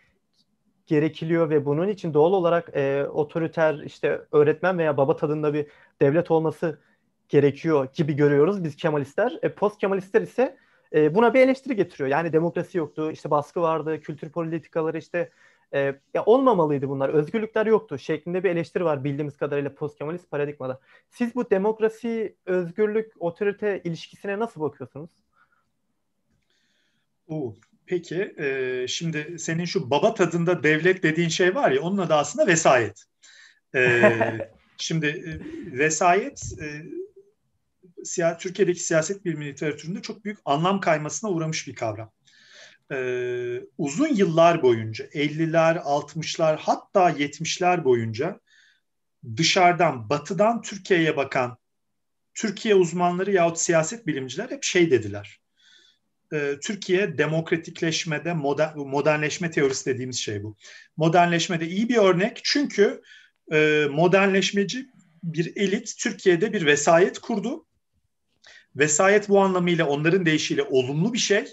gerekiliyor 0.86 1.50
ve 1.50 1.64
bunun 1.64 1.88
için 1.88 2.14
doğal 2.14 2.32
olarak 2.32 2.76
e, 2.76 3.06
otoriter 3.06 3.74
işte 3.74 4.20
öğretmen 4.32 4.78
veya 4.78 4.96
baba 4.96 5.16
tadında 5.16 5.54
bir 5.54 5.66
devlet 6.02 6.30
olması 6.30 6.78
gerekiyor 7.28 7.88
gibi 7.94 8.16
görüyoruz 8.16 8.64
biz 8.64 8.76
Kemalistler. 8.76 9.38
E, 9.42 9.54
post 9.54 9.78
Kemalistler 9.78 10.22
ise 10.22 10.56
e, 10.94 11.14
buna 11.14 11.34
bir 11.34 11.40
eleştiri 11.40 11.76
getiriyor. 11.76 12.08
Yani 12.08 12.32
demokrasi 12.32 12.78
yoktu, 12.78 13.10
işte 13.12 13.30
baskı 13.30 13.60
vardı, 13.60 14.00
kültür 14.00 14.30
politikaları 14.30 14.98
işte 14.98 15.30
E, 15.74 15.78
ya 16.14 16.24
olmamalıydı 16.26 16.88
bunlar. 16.88 17.08
Özgürlükler 17.08 17.66
yoktu 17.66 17.98
şeklinde 17.98 18.44
bir 18.44 18.50
eleştiri 18.50 18.84
var 18.84 19.04
bildiğimiz 19.04 19.36
kadarıyla 19.36 19.74
post-Kemalist 19.74 20.30
paradigmada. 20.30 20.80
Siz 21.10 21.34
bu 21.34 21.50
demokrasi, 21.50 22.36
özgürlük, 22.46 23.12
otorite 23.18 23.80
ilişkisine 23.84 24.38
nasıl 24.38 24.60
bakıyorsunuz? 24.60 25.10
Oo, 27.28 27.54
peki 27.86 28.34
e, 28.38 28.86
şimdi 28.88 29.38
senin 29.38 29.64
şu 29.64 29.90
baba 29.90 30.14
tadında 30.14 30.62
devlet 30.62 31.02
dediğin 31.02 31.28
şey 31.28 31.54
var 31.54 31.70
ya 31.70 31.82
onun 31.82 31.98
adı 31.98 32.14
aslında 32.14 32.46
vesayet. 32.46 33.04
E, 33.74 34.02
şimdi 34.76 35.06
e, 35.06 35.30
vesayet 35.78 36.52
e, 36.60 36.66
siya, 38.04 38.38
Türkiye'deki 38.38 38.82
siyaset 38.82 39.24
bilimi 39.24 39.46
literatüründe 39.46 40.02
çok 40.02 40.24
büyük 40.24 40.38
anlam 40.44 40.80
kaymasına 40.80 41.30
uğramış 41.30 41.68
bir 41.68 41.74
kavram. 41.74 42.12
Ee, 42.92 43.60
uzun 43.78 44.14
yıllar 44.14 44.62
boyunca 44.62 45.04
50'ler, 45.04 45.78
60'lar 45.78 46.56
hatta 46.56 47.10
70'ler 47.10 47.84
boyunca 47.84 48.40
dışarıdan, 49.36 50.10
batıdan 50.10 50.62
Türkiye'ye 50.62 51.16
bakan 51.16 51.58
Türkiye 52.34 52.74
uzmanları 52.74 53.32
yahut 53.32 53.58
siyaset 53.58 54.06
bilimciler 54.06 54.50
hep 54.50 54.64
şey 54.64 54.90
dediler. 54.90 55.40
Ee, 56.32 56.54
Türkiye 56.62 57.18
demokratikleşmede, 57.18 58.32
modern, 58.32 58.78
modernleşme 58.78 59.50
teorisi 59.50 59.86
dediğimiz 59.86 60.18
şey 60.18 60.42
bu. 60.42 60.56
Modernleşmede 60.96 61.68
iyi 61.68 61.88
bir 61.88 61.96
örnek 61.96 62.40
çünkü 62.44 63.02
e, 63.52 63.86
modernleşmeci 63.90 64.86
bir 65.22 65.56
elit 65.56 65.94
Türkiye'de 65.98 66.52
bir 66.52 66.66
vesayet 66.66 67.18
kurdu 67.18 67.68
Vesayet 68.76 69.28
bu 69.28 69.40
anlamıyla 69.40 69.86
onların 69.86 70.26
deyişiyle 70.26 70.62
olumlu 70.62 71.12
bir 71.12 71.18
şey. 71.18 71.44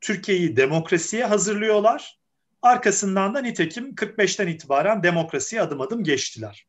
Türkiye'yi 0.00 0.56
demokrasiye 0.56 1.24
hazırlıyorlar. 1.24 2.20
Arkasından 2.62 3.34
da 3.34 3.40
nitekim 3.40 3.94
45'ten 3.94 4.46
itibaren 4.46 5.02
demokrasiye 5.02 5.62
adım 5.62 5.80
adım 5.80 6.04
geçtiler. 6.04 6.66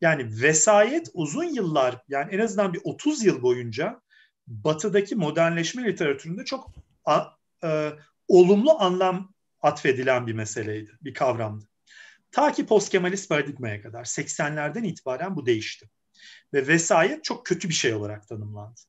Yani 0.00 0.42
vesayet 0.42 1.08
uzun 1.14 1.44
yıllar 1.44 2.02
yani 2.08 2.34
en 2.34 2.38
azından 2.38 2.74
bir 2.74 2.80
30 2.84 3.24
yıl 3.24 3.42
boyunca 3.42 4.00
batıdaki 4.46 5.16
modernleşme 5.16 5.84
literatüründe 5.84 6.44
çok 6.44 6.70
a, 7.04 7.24
e, 7.64 7.92
olumlu 8.28 8.80
anlam 8.80 9.34
atfedilen 9.60 10.26
bir 10.26 10.32
meseleydi, 10.32 10.90
bir 11.00 11.14
kavramdı. 11.14 11.64
Ta 12.32 12.52
ki 12.52 12.66
post-Kemalist 12.66 13.28
paradigmaya 13.28 13.82
kadar 13.82 14.04
80'lerden 14.04 14.84
itibaren 14.84 15.36
bu 15.36 15.46
değişti. 15.46 15.90
Ve 16.52 16.66
vesayet 16.66 17.24
çok 17.24 17.46
kötü 17.46 17.68
bir 17.68 17.74
şey 17.74 17.94
olarak 17.94 18.28
tanımlandı. 18.28 18.80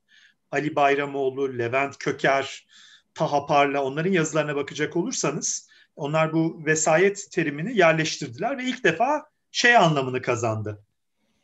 Ali 0.50 0.76
Bayramoğlu, 0.76 1.58
Levent 1.58 1.98
Köker, 1.98 2.66
Taha 3.14 3.46
Parla 3.46 3.84
onların 3.84 4.12
yazılarına 4.12 4.56
bakacak 4.56 4.96
olursanız 4.96 5.68
onlar 5.96 6.32
bu 6.32 6.62
vesayet 6.66 7.26
terimini 7.32 7.78
yerleştirdiler 7.78 8.58
ve 8.58 8.64
ilk 8.64 8.84
defa 8.84 9.26
şey 9.50 9.76
anlamını 9.76 10.22
kazandı. 10.22 10.82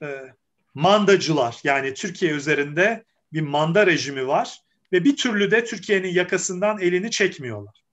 E, 0.02 0.34
mandacılar 0.74 1.58
yani 1.64 1.94
Türkiye 1.94 2.32
üzerinde 2.32 3.04
bir 3.32 3.40
manda 3.40 3.86
rejimi 3.86 4.26
var 4.26 4.58
ve 4.92 5.04
bir 5.04 5.16
türlü 5.16 5.50
de 5.50 5.64
Türkiye'nin 5.64 6.08
yakasından 6.08 6.78
elini 6.80 7.10
çekmiyorlar. 7.10 7.84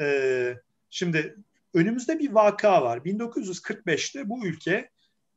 E, 0.00 0.54
şimdi 0.90 1.36
önümüzde 1.74 2.18
bir 2.18 2.30
vaka 2.30 2.82
var. 2.82 2.98
1945'te 2.98 4.28
bu 4.28 4.46
ülke 4.46 4.90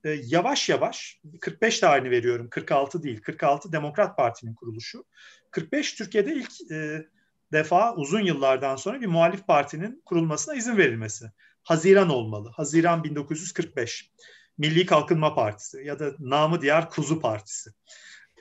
e, 0.03 0.09
yavaş 0.09 0.69
yavaş 0.69 1.19
45 1.41 1.80
tarihini 1.80 2.11
veriyorum 2.11 2.49
46 2.49 3.03
değil 3.03 3.21
46 3.21 3.71
Demokrat 3.71 4.17
Parti'nin 4.17 4.53
kuruluşu 4.53 5.05
45 5.51 5.93
Türkiye'de 5.93 6.34
ilk 6.34 6.71
e, 6.71 7.05
defa 7.54 7.95
uzun 7.95 8.22
yıllardan 8.22 8.76
sonra 8.76 9.02
bir 9.02 9.08
muhalif 9.08 9.47
partinin 9.47 10.02
kurulmasına 10.06 10.56
izin 10.56 10.78
verilmesi. 10.78 11.32
Haziran 11.64 12.10
olmalı. 12.10 12.52
Haziran 12.56 13.04
1945. 13.04 14.12
Milli 14.58 14.86
Kalkınma 14.86 15.36
Partisi 15.36 15.82
ya 15.84 16.00
da 16.00 16.12
namı 16.20 16.62
diğer 16.62 16.89
Kuzu 16.89 17.20
Partisi. 17.22 17.70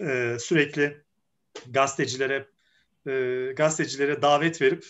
Ee, 0.00 0.36
sürekli 0.40 1.02
gazetecilere 1.66 2.48
e, 3.06 3.52
gazetecilere 3.56 4.22
davet 4.22 4.62
verip 4.62 4.84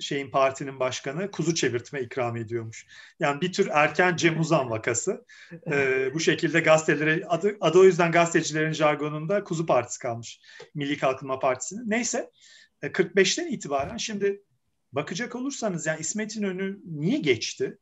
şeyin 0.00 0.30
partinin 0.30 0.80
başkanı 0.80 1.30
kuzu 1.30 1.54
çevirtme 1.54 2.00
ikram 2.00 2.36
ediyormuş. 2.36 2.86
Yani 3.20 3.40
bir 3.40 3.52
tür 3.52 3.68
erken 3.72 4.16
Cem 4.16 4.40
Uzan 4.40 4.70
vakası. 4.70 5.24
Ee, 5.70 6.10
bu 6.14 6.20
şekilde 6.20 6.60
gazetelere 6.60 7.24
adı, 7.28 7.56
adı 7.60 7.78
o 7.78 7.84
yüzden 7.84 8.12
gazetecilerin 8.12 8.72
jargonunda 8.72 9.44
kuzu 9.44 9.66
partisi 9.66 9.98
kalmış. 9.98 10.40
Milli 10.74 10.98
Kalkınma 10.98 11.38
Partisi'nin. 11.38 11.90
Neyse 11.90 12.30
45'ten 12.82 13.46
e, 13.46 13.50
itibaren 13.50 13.96
şimdi 13.96 14.42
bakacak 14.92 15.36
olursanız 15.36 15.86
yani 15.86 16.00
İsmet 16.00 16.36
İnönü 16.36 16.78
niye 16.84 17.18
geçti? 17.18 17.78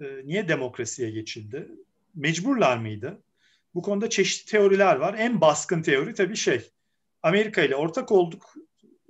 Ee, 0.00 0.04
niye 0.24 0.48
demokrasiye 0.48 1.10
geçildi? 1.10 1.68
Mecburlar 2.14 2.76
mıydı? 2.76 3.22
Bu 3.74 3.82
konuda 3.82 4.10
çeşitli 4.10 4.50
teoriler 4.50 4.96
var. 4.96 5.14
En 5.18 5.40
baskın 5.40 5.82
teori 5.82 6.14
tabii 6.14 6.36
şey. 6.36 6.70
Amerika 7.22 7.62
ile 7.62 7.76
ortak 7.76 8.12
olduk 8.12 8.54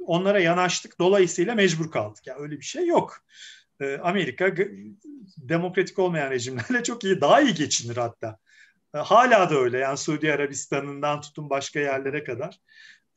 onlara 0.07 0.41
yanaştık. 0.41 0.99
Dolayısıyla 0.99 1.55
mecbur 1.55 1.91
kaldık. 1.91 2.27
Yani 2.27 2.41
öyle 2.41 2.57
bir 2.57 2.65
şey 2.65 2.87
yok. 2.87 3.25
Ee, 3.81 3.99
Amerika 4.03 4.55
demokratik 5.37 5.99
olmayan 5.99 6.31
rejimlerle 6.31 6.83
çok 6.85 7.05
iyi, 7.05 7.21
daha 7.21 7.41
iyi 7.41 7.55
geçinir 7.55 7.97
hatta. 7.97 8.39
Hala 8.93 9.51
da 9.51 9.55
öyle. 9.55 9.79
Yani 9.79 9.97
Suudi 9.97 10.33
Arabistan'ından 10.33 11.21
tutun 11.21 11.51
başka 11.51 11.81
yerlere 11.81 12.25
kadar. 12.25 12.61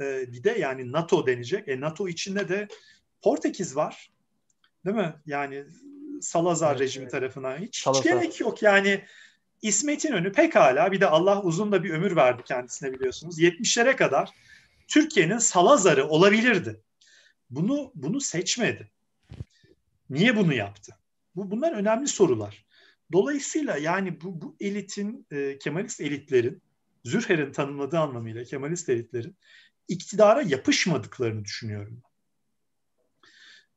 Ee, 0.02 0.32
bir 0.34 0.44
de 0.44 0.52
yani 0.52 0.92
NATO 0.92 1.28
denecek. 1.28 1.68
E, 1.68 1.80
NATO 1.80 2.08
içinde 2.08 2.50
de 2.50 2.68
Portekiz 3.22 3.76
var. 3.76 4.12
Değil 4.86 4.98
mi? 4.98 5.14
Yani 5.26 5.66
Salazar 6.22 6.72
evet, 6.72 6.82
rejimi 6.82 7.04
evet. 7.04 7.12
tarafından 7.12 7.58
hiç, 7.58 7.82
Salazar. 7.82 8.04
hiç 8.04 8.12
gerek 8.12 8.40
yok. 8.40 8.62
Yani 8.62 9.04
İsmet 9.62 10.06
İnönü 10.06 10.32
pekala 10.32 10.92
bir 10.92 11.02
de 11.02 11.08
Allah 11.08 11.42
uzun 11.42 11.72
da 11.72 11.84
bir 11.84 11.90
ömür 11.90 12.16
verdi 12.16 12.44
kendisine 12.46 12.94
biliyorsunuz. 12.94 13.40
70'lere 13.40 13.96
kadar 13.96 14.30
Türkiye'nin 14.88 15.38
Salazar'ı 15.38 16.08
olabilirdi. 16.08 16.82
Bunu 17.50 17.92
bunu 17.96 18.22
seçmedi. 18.22 18.92
Niye 20.10 20.36
bunu 20.36 20.54
yaptı? 20.54 20.96
Bu 21.36 21.52
bunlar 21.52 21.72
önemli 21.72 22.08
sorular. 22.08 22.66
Dolayısıyla 23.12 23.78
yani 23.78 24.22
bu, 24.22 24.42
bu 24.42 24.56
elitin, 24.60 25.28
e, 25.32 25.58
Kemalist 25.58 26.02
elitlerin, 26.02 26.62
Zürher'in 27.04 27.52
tanımladığı 27.52 28.00
anlamıyla 28.00 28.44
Kemalist 28.44 28.90
elitlerin 28.90 29.36
iktidara 29.88 30.42
yapışmadıklarını 30.42 31.46
düşünüyorum. 31.46 32.02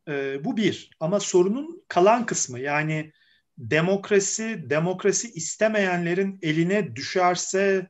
E, 0.09 0.44
bu 0.44 0.57
bir. 0.57 0.90
Ama 1.00 1.20
sorunun 1.20 1.84
kalan 1.88 2.26
kısmı 2.26 2.61
yani 2.61 3.12
demokrasi, 3.59 4.70
demokrasi 4.70 5.32
istemeyenlerin 5.32 6.38
eline 6.42 6.96
düşerse 6.96 7.88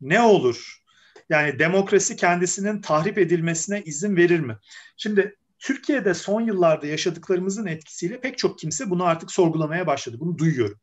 ne 0.00 0.20
olur? 0.20 0.84
Yani 1.28 1.58
demokrasi 1.58 2.16
kendisinin 2.16 2.80
tahrip 2.80 3.18
edilmesine 3.18 3.82
izin 3.82 4.16
verir 4.16 4.40
mi? 4.40 4.58
Şimdi 4.96 5.36
Türkiye'de 5.58 6.14
son 6.14 6.40
yıllarda 6.40 6.86
yaşadıklarımızın 6.86 7.66
etkisiyle 7.66 8.20
pek 8.20 8.38
çok 8.38 8.58
kimse 8.58 8.90
bunu 8.90 9.04
artık 9.04 9.32
sorgulamaya 9.32 9.86
başladı. 9.86 10.16
Bunu 10.20 10.38
duyuyorum. 10.38 10.80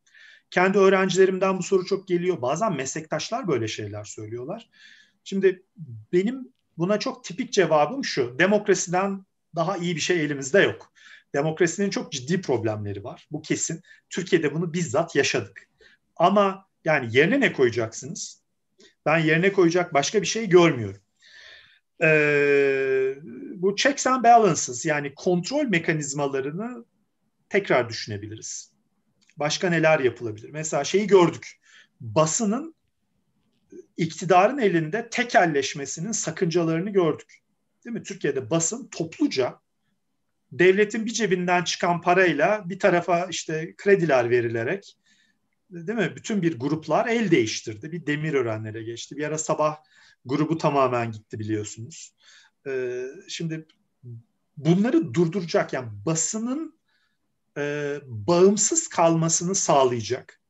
Kendi 0.51 0.77
öğrencilerimden 0.77 1.57
bu 1.57 1.63
soru 1.63 1.86
çok 1.86 2.07
geliyor. 2.07 2.41
Bazen 2.41 2.75
meslektaşlar 2.75 3.47
böyle 3.47 3.67
şeyler 3.67 4.03
söylüyorlar. 4.03 4.69
Şimdi 5.23 5.63
benim 6.13 6.53
buna 6.82 6.99
çok 6.99 7.23
tipik 7.23 7.53
cevabım 7.53 8.05
şu. 8.05 8.39
Demokrasiden 8.39 9.25
daha 9.55 9.77
iyi 9.77 9.95
bir 9.95 10.01
şey 10.01 10.25
elimizde 10.25 10.59
yok. 10.59 10.93
Demokrasinin 11.34 11.89
çok 11.89 12.11
ciddi 12.11 12.41
problemleri 12.41 13.03
var. 13.03 13.27
Bu 13.32 13.41
kesin. 13.41 13.82
Türkiye'de 14.09 14.53
bunu 14.53 14.73
bizzat 14.73 15.15
yaşadık. 15.15 15.69
Ama 16.15 16.65
yani 16.86 17.17
yerine 17.17 17.39
ne 17.39 17.53
koyacaksınız? 17.53 18.41
Ben 19.05 19.17
yerine 19.17 19.53
koyacak 19.53 19.93
başka 19.93 20.21
bir 20.21 20.27
şey 20.27 20.49
görmüyorum. 20.49 21.01
Ee, 22.03 23.15
bu 23.55 23.75
checks 23.75 24.07
and 24.07 24.23
balances 24.23 24.86
yani 24.86 25.15
kontrol 25.15 25.65
mekanizmalarını 25.65 26.86
tekrar 27.49 27.89
düşünebiliriz. 27.89 28.71
Başka 29.38 29.69
neler 29.69 29.99
yapılabilir? 29.99 30.49
Mesela 30.49 30.84
şeyi 30.84 31.07
gördük. 31.07 31.59
Basının 31.99 32.75
iktidarın 33.98 34.58
elinde 34.58 35.10
tekelleşmesinin 35.10 36.12
sakıncalarını 36.12 36.89
gördük. 36.89 37.39
Değil 37.86 37.94
mi? 37.94 38.04
Türkiye'de 38.04 38.50
basın 38.50 38.88
topluca 38.88 39.60
devletin 40.52 41.06
bir 41.06 41.14
cebinden 41.14 41.64
çıkan 41.64 42.02
parayla 42.02 42.70
bir 42.70 42.80
tarafa 42.80 43.26
işte 43.26 43.74
krediler 43.78 44.30
verilerek 44.30 44.98
değil 45.72 45.98
mi? 45.98 46.14
Bütün 46.16 46.42
bir 46.42 46.60
gruplar 46.60 47.08
el 47.08 47.32
değiştirdi. 47.32 47.92
Bir 47.92 48.06
demir 48.06 48.34
öğrenlere 48.34 48.84
geçti. 48.84 49.18
Bir 49.18 49.24
ara 49.24 49.38
sabah 49.38 49.78
grubu 50.26 50.58
tamamen 50.58 51.12
gitti 51.12 51.39
biliyorsunuz. 51.39 52.14
Ee, 52.68 53.06
şimdi 53.28 53.68
bunları 54.58 55.14
durduracak 55.14 55.74
yani 55.74 55.89
basının 56.06 56.80
e, 57.58 57.98
bağımsız 58.06 58.88
kalmasını 58.88 59.56
sağlayacak. 59.56 60.42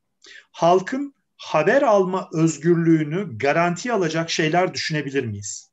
Halkın 0.51 1.13
haber 1.41 1.81
alma 1.81 2.29
özgürlüğünü 2.33 3.37
garanti 3.37 3.93
alacak 3.93 4.29
şeyler 4.29 4.73
düşünebilir 4.73 5.25
miyiz? 5.25 5.71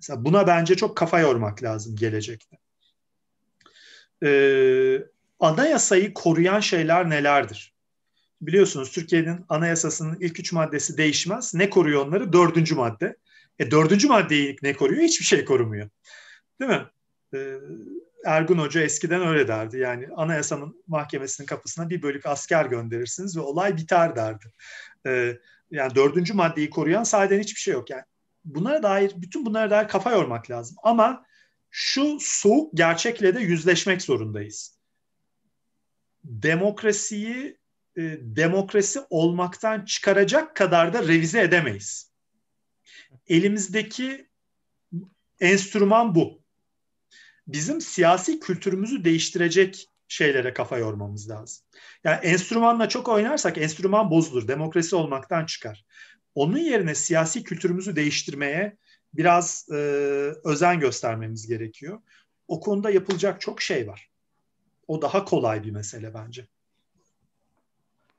Mesela 0.00 0.24
buna 0.24 0.46
bence 0.46 0.74
çok 0.76 0.96
kafa 0.96 1.20
yormak 1.20 1.62
lazım 1.62 1.96
gelecekte. 1.96 2.58
Ee, 4.24 4.98
anayasayı 5.40 6.14
koruyan 6.14 6.60
şeyler 6.60 7.10
nelerdir? 7.10 7.74
Biliyorsunuz 8.40 8.90
Türkiye'nin 8.90 9.44
anayasasının 9.48 10.20
ilk 10.20 10.40
üç 10.40 10.52
maddesi 10.52 10.96
değişmez. 10.96 11.54
Ne 11.54 11.70
koruyor 11.70 12.06
onları? 12.06 12.32
Dördüncü 12.32 12.74
madde. 12.74 13.16
E 13.58 13.70
dördüncü 13.70 14.08
maddeyi 14.08 14.56
ne 14.62 14.72
koruyor? 14.72 15.02
Hiçbir 15.02 15.24
şey 15.24 15.44
korumuyor. 15.44 15.88
Değil 16.60 16.70
mi? 16.70 16.86
Ee, 17.34 17.54
Ergun 18.26 18.58
Hoca 18.58 18.80
eskiden 18.80 19.26
öyle 19.26 19.48
derdi. 19.48 19.78
Yani 19.78 20.08
anayasanın 20.16 20.84
mahkemesinin 20.86 21.46
kapısına 21.46 21.90
bir 21.90 22.02
bölük 22.02 22.26
asker 22.26 22.66
gönderirsiniz 22.66 23.36
ve 23.36 23.40
olay 23.40 23.76
biter 23.76 24.16
derdi. 24.16 24.52
Ee, 25.06 25.38
yani 25.70 25.94
dördüncü 25.94 26.34
maddeyi 26.34 26.70
koruyan 26.70 27.02
sahiden 27.02 27.40
hiçbir 27.40 27.60
şey 27.60 27.74
yok. 27.74 27.90
Yani 27.90 28.02
bunlara 28.44 28.82
dair, 28.82 29.12
bütün 29.16 29.46
bunlara 29.46 29.70
dair 29.70 29.88
kafa 29.88 30.12
yormak 30.12 30.50
lazım. 30.50 30.76
Ama 30.82 31.24
şu 31.70 32.18
soğuk 32.20 32.76
gerçekle 32.76 33.34
de 33.34 33.40
yüzleşmek 33.40 34.02
zorundayız. 34.02 34.78
Demokrasiyi 36.24 37.58
e, 37.96 38.02
demokrasi 38.20 39.00
olmaktan 39.10 39.84
çıkaracak 39.84 40.56
kadar 40.56 40.92
da 40.92 41.02
revize 41.02 41.40
edemeyiz. 41.40 42.12
Elimizdeki 43.26 44.28
enstrüman 45.40 46.14
bu. 46.14 46.42
Bizim 47.48 47.80
siyasi 47.80 48.40
kültürümüzü 48.40 49.04
değiştirecek 49.04 49.88
şeylere 50.08 50.52
kafa 50.52 50.78
yormamız 50.78 51.30
lazım. 51.30 51.64
Yani 52.04 52.16
enstrümanla 52.26 52.88
çok 52.88 53.08
oynarsak 53.08 53.58
enstrüman 53.58 54.10
bozulur, 54.10 54.48
demokrasi 54.48 54.96
olmaktan 54.96 55.46
çıkar. 55.46 55.84
Onun 56.34 56.58
yerine 56.58 56.94
siyasi 56.94 57.42
kültürümüzü 57.42 57.96
değiştirmeye 57.96 58.76
biraz 59.14 59.66
e, 59.72 59.74
özen 60.44 60.80
göstermemiz 60.80 61.46
gerekiyor. 61.46 62.00
O 62.48 62.60
konuda 62.60 62.90
yapılacak 62.90 63.40
çok 63.40 63.62
şey 63.62 63.88
var. 63.88 64.10
O 64.88 65.02
daha 65.02 65.24
kolay 65.24 65.64
bir 65.64 65.70
mesele 65.70 66.14
bence. 66.14 66.46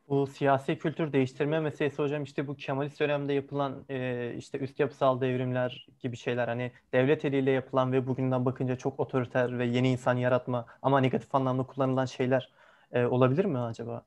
Bu 0.09 0.27
siyasi 0.27 0.77
kültür 0.77 1.13
değiştirme 1.13 1.59
meselesi 1.59 1.97
hocam 1.97 2.23
işte 2.23 2.47
bu 2.47 2.55
Kemalist 2.55 2.99
dönemde 2.99 3.33
yapılan 3.33 3.85
e, 3.89 4.33
işte 4.37 4.59
üst 4.59 4.79
yapısal 4.79 5.21
devrimler 5.21 5.87
gibi 5.99 6.17
şeyler 6.17 6.47
hani 6.47 6.71
devlet 6.93 7.25
eliyle 7.25 7.51
yapılan 7.51 7.91
ve 7.91 8.07
bugünden 8.07 8.45
bakınca 8.45 8.75
çok 8.75 8.99
otoriter 8.99 9.59
ve 9.59 9.65
yeni 9.65 9.91
insan 9.91 10.17
yaratma 10.17 10.65
ama 10.81 10.99
negatif 10.99 11.35
anlamda 11.35 11.63
kullanılan 11.63 12.05
şeyler 12.05 12.49
e, 12.91 13.05
olabilir 13.05 13.45
mi 13.45 13.59
acaba? 13.59 14.05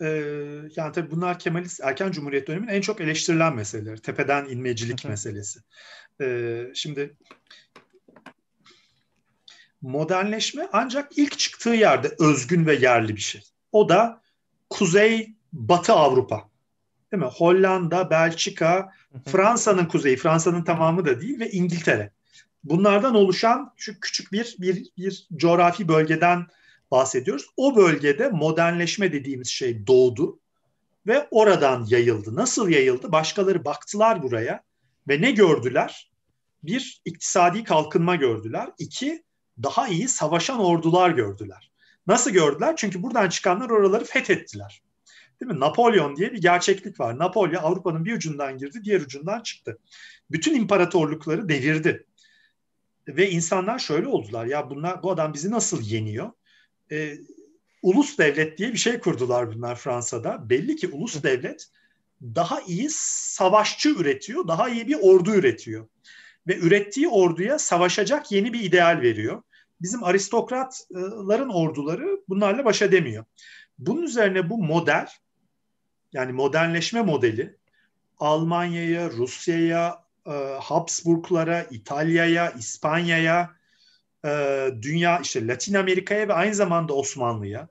Ee, 0.00 0.06
yani 0.76 0.92
tabii 0.92 1.10
bunlar 1.10 1.38
Kemalist 1.38 1.80
erken 1.80 2.10
Cumhuriyet 2.10 2.48
döneminin 2.48 2.72
en 2.72 2.80
çok 2.80 3.00
eleştirilen 3.00 3.54
meseleler. 3.54 3.96
Tepeden 3.96 4.44
inmecilik 4.44 5.04
meselesi. 5.04 5.60
Ee, 6.20 6.66
şimdi 6.74 7.16
modernleşme 9.82 10.68
ancak 10.72 11.18
ilk 11.18 11.38
çıktığı 11.38 11.70
yerde 11.70 12.10
özgün 12.18 12.66
ve 12.66 12.74
yerli 12.74 13.16
bir 13.16 13.20
şey. 13.20 13.40
O 13.72 13.88
da 13.88 14.21
Kuzey 14.72 15.34
Batı 15.52 15.92
Avrupa. 15.92 16.48
Değil 17.12 17.22
mi? 17.22 17.28
Hollanda, 17.34 18.10
Belçika, 18.10 18.92
Fransa'nın 19.26 19.84
kuzeyi, 19.84 20.16
Fransa'nın 20.16 20.64
tamamı 20.64 21.04
da 21.04 21.20
değil 21.20 21.40
ve 21.40 21.50
İngiltere. 21.50 22.12
Bunlardan 22.64 23.14
oluşan 23.14 23.72
şu 23.76 24.00
küçük 24.00 24.32
bir 24.32 24.56
bir 24.58 24.86
bir 24.96 25.28
coğrafi 25.36 25.88
bölgeden 25.88 26.46
bahsediyoruz. 26.90 27.46
O 27.56 27.76
bölgede 27.76 28.28
modernleşme 28.28 29.12
dediğimiz 29.12 29.48
şey 29.48 29.86
doğdu 29.86 30.38
ve 31.06 31.28
oradan 31.30 31.86
yayıldı. 31.88 32.36
Nasıl 32.36 32.68
yayıldı? 32.68 33.12
Başkaları 33.12 33.64
baktılar 33.64 34.22
buraya 34.22 34.62
ve 35.08 35.20
ne 35.20 35.30
gördüler? 35.30 36.10
Bir, 36.62 37.02
iktisadi 37.04 37.64
kalkınma 37.64 38.16
gördüler. 38.16 38.70
İki, 38.78 39.24
daha 39.62 39.88
iyi 39.88 40.08
savaşan 40.08 40.58
ordular 40.60 41.10
gördüler. 41.10 41.71
Nasıl 42.06 42.30
gördüler? 42.30 42.76
Çünkü 42.76 43.02
buradan 43.02 43.28
çıkanlar 43.28 43.70
oraları 43.70 44.04
fethettiler. 44.04 44.82
Değil 45.40 45.52
mi? 45.52 45.60
Napolyon 45.60 46.16
diye 46.16 46.32
bir 46.32 46.40
gerçeklik 46.40 47.00
var. 47.00 47.18
Napolyon 47.18 47.62
Avrupa'nın 47.62 48.04
bir 48.04 48.16
ucundan 48.16 48.58
girdi, 48.58 48.80
diğer 48.84 49.00
ucundan 49.00 49.40
çıktı. 49.40 49.78
Bütün 50.30 50.54
imparatorlukları 50.54 51.48
devirdi. 51.48 52.06
Ve 53.08 53.30
insanlar 53.30 53.78
şöyle 53.78 54.06
oldular. 54.06 54.46
Ya 54.46 54.70
bunlar 54.70 55.02
bu 55.02 55.10
adam 55.10 55.34
bizi 55.34 55.50
nasıl 55.50 55.82
yeniyor? 55.82 56.30
Ee, 56.90 57.18
ulus 57.82 58.18
devlet 58.18 58.58
diye 58.58 58.72
bir 58.72 58.78
şey 58.78 59.00
kurdular 59.00 59.54
bunlar 59.54 59.76
Fransa'da. 59.76 60.50
Belli 60.50 60.76
ki 60.76 60.88
ulus 60.88 61.22
devlet 61.22 61.68
daha 62.22 62.60
iyi 62.60 62.88
savaşçı 62.90 63.88
üretiyor, 63.88 64.48
daha 64.48 64.68
iyi 64.68 64.88
bir 64.88 64.98
ordu 65.00 65.34
üretiyor. 65.34 65.88
Ve 66.48 66.56
ürettiği 66.58 67.08
orduya 67.08 67.58
savaşacak 67.58 68.32
yeni 68.32 68.52
bir 68.52 68.60
ideal 68.60 69.00
veriyor 69.00 69.42
bizim 69.82 70.04
aristokratların 70.04 71.48
orduları 71.48 72.20
bunlarla 72.28 72.64
baş 72.64 72.82
edemiyor. 72.82 73.24
Bunun 73.78 74.02
üzerine 74.02 74.50
bu 74.50 74.58
model 74.58 75.08
yani 76.12 76.32
modernleşme 76.32 77.02
modeli 77.02 77.56
Almanya'ya, 78.18 79.10
Rusya'ya, 79.10 80.04
e, 80.26 80.30
Habsburglara, 80.60 81.62
İtalya'ya, 81.62 82.50
İspanya'ya, 82.50 83.50
e, 84.24 84.68
dünya 84.82 85.18
işte 85.18 85.46
Latin 85.46 85.74
Amerika'ya 85.74 86.28
ve 86.28 86.32
aynı 86.32 86.54
zamanda 86.54 86.94
Osmanlı'ya, 86.94 87.68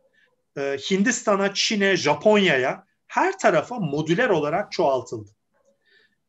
e, 0.58 0.62
Hindistan'a, 0.92 1.54
Çin'e, 1.54 1.96
Japonya'ya 1.96 2.86
her 3.08 3.40
tarafa 3.40 3.80
modüler 3.80 4.30
olarak 4.30 4.72
çoğaltıldı. 4.72 5.32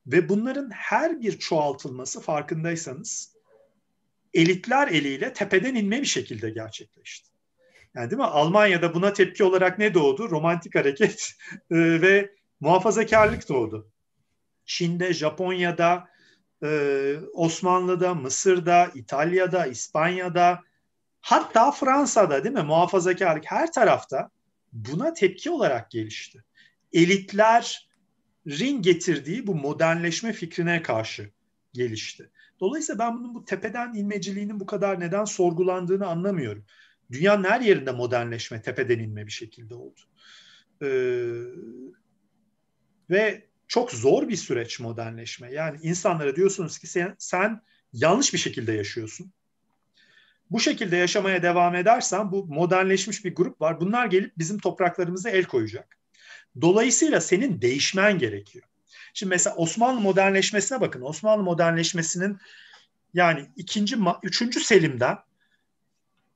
Ve 0.06 0.28
bunların 0.28 0.70
her 0.70 1.20
bir 1.20 1.38
çoğaltılması 1.38 2.20
farkındaysanız 2.20 3.31
elitler 4.34 4.88
eliyle 4.88 5.32
tepeden 5.32 5.74
inme 5.74 6.00
bir 6.00 6.06
şekilde 6.06 6.50
gerçekleşti. 6.50 7.32
Yani 7.94 8.10
değil 8.10 8.18
mi? 8.18 8.26
Almanya'da 8.26 8.94
buna 8.94 9.12
tepki 9.12 9.44
olarak 9.44 9.78
ne 9.78 9.94
doğdu? 9.94 10.30
Romantik 10.30 10.74
hareket 10.74 11.32
e, 11.70 11.76
ve 12.00 12.34
muhafazakarlık 12.60 13.48
doğdu. 13.48 13.90
Çin'de, 14.64 15.12
Japonya'da, 15.12 16.08
e, 16.64 17.14
Osmanlı'da, 17.32 18.14
Mısır'da, 18.14 18.90
İtalya'da, 18.94 19.66
İspanya'da, 19.66 20.60
hatta 21.20 21.72
Fransa'da 21.72 22.44
değil 22.44 22.54
mi? 22.54 22.62
Muhafazakarlık 22.62 23.44
her 23.46 23.72
tarafta 23.72 24.30
buna 24.72 25.14
tepki 25.14 25.50
olarak 25.50 25.90
gelişti. 25.90 26.44
Elitlerin 26.92 28.82
getirdiği 28.82 29.46
bu 29.46 29.54
modernleşme 29.54 30.32
fikrine 30.32 30.82
karşı 30.82 31.30
gelişti. 31.72 32.30
Dolayısıyla 32.62 32.98
ben 32.98 33.18
bunun 33.18 33.34
bu 33.34 33.44
tepeden 33.44 33.94
inmeciliğinin 33.94 34.60
bu 34.60 34.66
kadar 34.66 35.00
neden 35.00 35.24
sorgulandığını 35.24 36.06
anlamıyorum. 36.06 36.64
Dünyanın 37.12 37.44
her 37.44 37.60
yerinde 37.60 37.92
modernleşme 37.92 38.62
tepeden 38.62 38.98
inme 38.98 39.26
bir 39.26 39.32
şekilde 39.32 39.74
oldu. 39.74 40.00
Ee, 40.82 40.88
ve 43.10 43.46
çok 43.68 43.92
zor 43.92 44.28
bir 44.28 44.36
süreç 44.36 44.80
modernleşme. 44.80 45.52
Yani 45.52 45.78
insanlara 45.82 46.36
diyorsunuz 46.36 46.78
ki 46.78 46.86
sen, 46.86 47.16
sen 47.18 47.62
yanlış 47.92 48.32
bir 48.32 48.38
şekilde 48.38 48.72
yaşıyorsun. 48.72 49.32
Bu 50.50 50.60
şekilde 50.60 50.96
yaşamaya 50.96 51.42
devam 51.42 51.74
edersen 51.74 52.32
bu 52.32 52.46
modernleşmiş 52.46 53.24
bir 53.24 53.34
grup 53.34 53.60
var. 53.60 53.80
Bunlar 53.80 54.06
gelip 54.06 54.38
bizim 54.38 54.58
topraklarımıza 54.58 55.30
el 55.30 55.44
koyacak. 55.44 55.98
Dolayısıyla 56.60 57.20
senin 57.20 57.62
değişmen 57.62 58.18
gerekiyor. 58.18 58.64
Şimdi 59.14 59.30
mesela 59.30 59.56
Osmanlı 59.56 60.00
modernleşmesine 60.00 60.80
bakın. 60.80 61.02
Osmanlı 61.02 61.42
modernleşmesinin 61.42 62.38
yani 63.14 63.46
ikinci, 63.56 63.96
üçüncü 64.22 64.60
Selim'den 64.60 65.18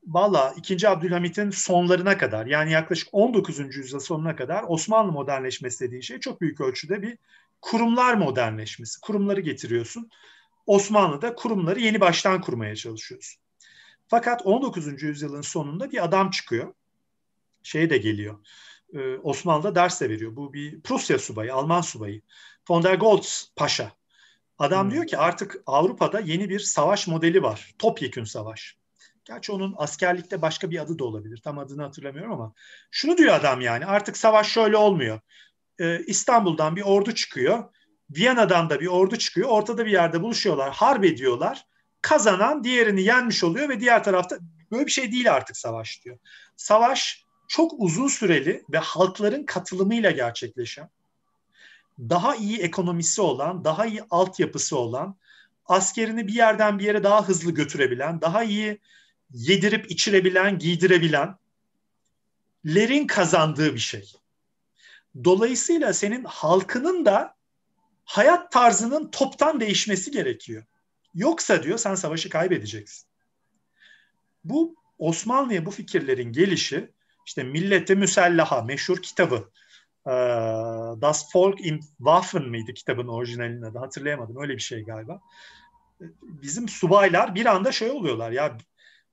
valla 0.06 0.54
ikinci 0.56 0.88
Abdülhamit'in 0.88 1.50
sonlarına 1.50 2.18
kadar 2.18 2.46
yani 2.46 2.72
yaklaşık 2.72 3.08
19. 3.12 3.76
yüzyıl 3.76 4.00
sonuna 4.00 4.36
kadar 4.36 4.64
Osmanlı 4.68 5.12
modernleşmesi 5.12 5.86
dediği 5.86 6.02
şey 6.02 6.20
çok 6.20 6.40
büyük 6.40 6.60
ölçüde 6.60 7.02
bir 7.02 7.18
kurumlar 7.60 8.14
modernleşmesi. 8.14 9.00
Kurumları 9.00 9.40
getiriyorsun. 9.40 10.10
Osmanlı'da 10.66 11.34
kurumları 11.34 11.80
yeni 11.80 12.00
baştan 12.00 12.40
kurmaya 12.40 12.76
çalışıyorsun. 12.76 13.42
Fakat 14.08 14.46
19. 14.46 15.02
yüzyılın 15.02 15.40
sonunda 15.40 15.92
bir 15.92 16.04
adam 16.04 16.30
çıkıyor. 16.30 16.74
Şey 17.62 17.90
de 17.90 17.98
geliyor. 17.98 18.38
Ee, 18.96 19.18
Osmanlı'da 19.22 19.74
ders 19.74 20.00
de 20.00 20.10
veriyor. 20.10 20.36
Bu 20.36 20.52
bir 20.52 20.80
Prusya 20.80 21.18
subayı, 21.18 21.54
Alman 21.54 21.80
subayı. 21.80 22.22
Von 22.68 22.82
der 22.82 22.94
Goltz 22.94 23.52
Paşa. 23.56 23.92
Adam 24.58 24.84
hmm. 24.84 24.90
diyor 24.90 25.06
ki 25.06 25.18
artık 25.18 25.56
Avrupa'da 25.66 26.20
yeni 26.20 26.48
bir 26.48 26.60
savaş 26.60 27.06
modeli 27.06 27.42
var. 27.42 27.74
Topyekün 27.78 28.24
savaş. 28.24 28.76
Gerçi 29.24 29.52
onun 29.52 29.74
askerlikte 29.76 30.42
başka 30.42 30.70
bir 30.70 30.78
adı 30.78 30.98
da 30.98 31.04
olabilir. 31.04 31.40
Tam 31.44 31.58
adını 31.58 31.82
hatırlamıyorum 31.82 32.32
ama. 32.32 32.52
Şunu 32.90 33.16
diyor 33.16 33.34
adam 33.34 33.60
yani 33.60 33.86
artık 33.86 34.16
savaş 34.16 34.48
şöyle 34.48 34.76
olmuyor. 34.76 35.20
Ee, 35.80 36.00
İstanbul'dan 36.06 36.76
bir 36.76 36.82
ordu 36.82 37.12
çıkıyor. 37.12 37.64
Viyana'dan 38.10 38.70
da 38.70 38.80
bir 38.80 38.86
ordu 38.86 39.16
çıkıyor. 39.16 39.48
Ortada 39.48 39.86
bir 39.86 39.90
yerde 39.90 40.22
buluşuyorlar. 40.22 40.72
Harp 40.74 41.04
ediyorlar. 41.04 41.66
Kazanan 42.02 42.64
diğerini 42.64 43.02
yenmiş 43.02 43.44
oluyor 43.44 43.68
ve 43.68 43.80
diğer 43.80 44.04
tarafta 44.04 44.38
böyle 44.72 44.86
bir 44.86 44.90
şey 44.90 45.12
değil 45.12 45.32
artık 45.32 45.56
savaş 45.56 46.04
diyor. 46.04 46.18
Savaş 46.56 47.25
çok 47.48 47.72
uzun 47.78 48.08
süreli 48.08 48.64
ve 48.72 48.78
halkların 48.78 49.44
katılımıyla 49.44 50.10
gerçekleşen 50.10 50.90
daha 51.98 52.36
iyi 52.36 52.58
ekonomisi 52.58 53.20
olan, 53.20 53.64
daha 53.64 53.86
iyi 53.86 54.02
altyapısı 54.10 54.78
olan, 54.78 55.16
askerini 55.66 56.26
bir 56.26 56.34
yerden 56.34 56.78
bir 56.78 56.84
yere 56.84 57.04
daha 57.04 57.28
hızlı 57.28 57.50
götürebilen, 57.50 58.20
daha 58.20 58.44
iyi 58.44 58.80
yedirip 59.30 59.90
içirebilen, 59.90 60.58
giydirebilen 60.58 61.36
lerin 62.66 63.06
kazandığı 63.06 63.74
bir 63.74 63.78
şey. 63.78 64.12
Dolayısıyla 65.24 65.92
senin 65.92 66.24
halkının 66.24 67.04
da 67.04 67.36
hayat 68.04 68.52
tarzının 68.52 69.10
toptan 69.10 69.60
değişmesi 69.60 70.10
gerekiyor. 70.10 70.64
Yoksa 71.14 71.62
diyor 71.62 71.78
sen 71.78 71.94
savaşı 71.94 72.28
kaybedeceksin. 72.28 73.08
Bu 74.44 74.76
Osmanlı'ya 74.98 75.66
bu 75.66 75.70
fikirlerin 75.70 76.32
gelişi 76.32 76.90
işte 77.26 77.42
Millete 77.42 77.94
Müsellaha 77.94 78.62
meşhur 78.62 79.02
kitabı 79.02 79.50
Das 81.00 81.36
Volk 81.36 81.66
in 81.66 81.80
Waffen 81.80 82.42
mıydı 82.42 82.74
kitabın 82.74 83.08
orijinalinin 83.08 83.62
adı 83.62 83.78
hatırlayamadım 83.78 84.42
öyle 84.42 84.54
bir 84.54 84.62
şey 84.62 84.84
galiba. 84.84 85.20
Bizim 86.22 86.68
subaylar 86.68 87.34
bir 87.34 87.46
anda 87.46 87.72
şey 87.72 87.90
oluyorlar 87.90 88.30
ya 88.30 88.58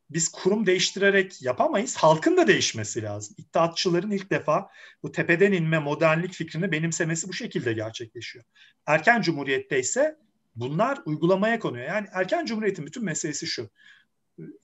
biz 0.09 0.29
kurum 0.29 0.65
değiştirerek 0.65 1.41
yapamayız. 1.41 1.97
Halkın 1.97 2.37
da 2.37 2.47
değişmesi 2.47 3.03
lazım. 3.03 3.35
İttihatçıların 3.39 4.11
ilk 4.11 4.31
defa 4.31 4.69
bu 5.03 5.11
tepeden 5.11 5.51
inme 5.51 5.79
modernlik 5.79 6.33
fikrini 6.33 6.71
benimsemesi 6.71 7.29
bu 7.29 7.33
şekilde 7.33 7.73
gerçekleşiyor. 7.73 8.45
Erken 8.85 9.21
Cumhuriyet'te 9.21 9.79
ise 9.79 10.17
bunlar 10.55 10.99
uygulamaya 11.05 11.59
konuyor. 11.59 11.87
Yani 11.87 12.07
erken 12.11 12.45
Cumhuriyet'in 12.45 12.85
bütün 12.85 13.05
meselesi 13.05 13.47
şu. 13.47 13.69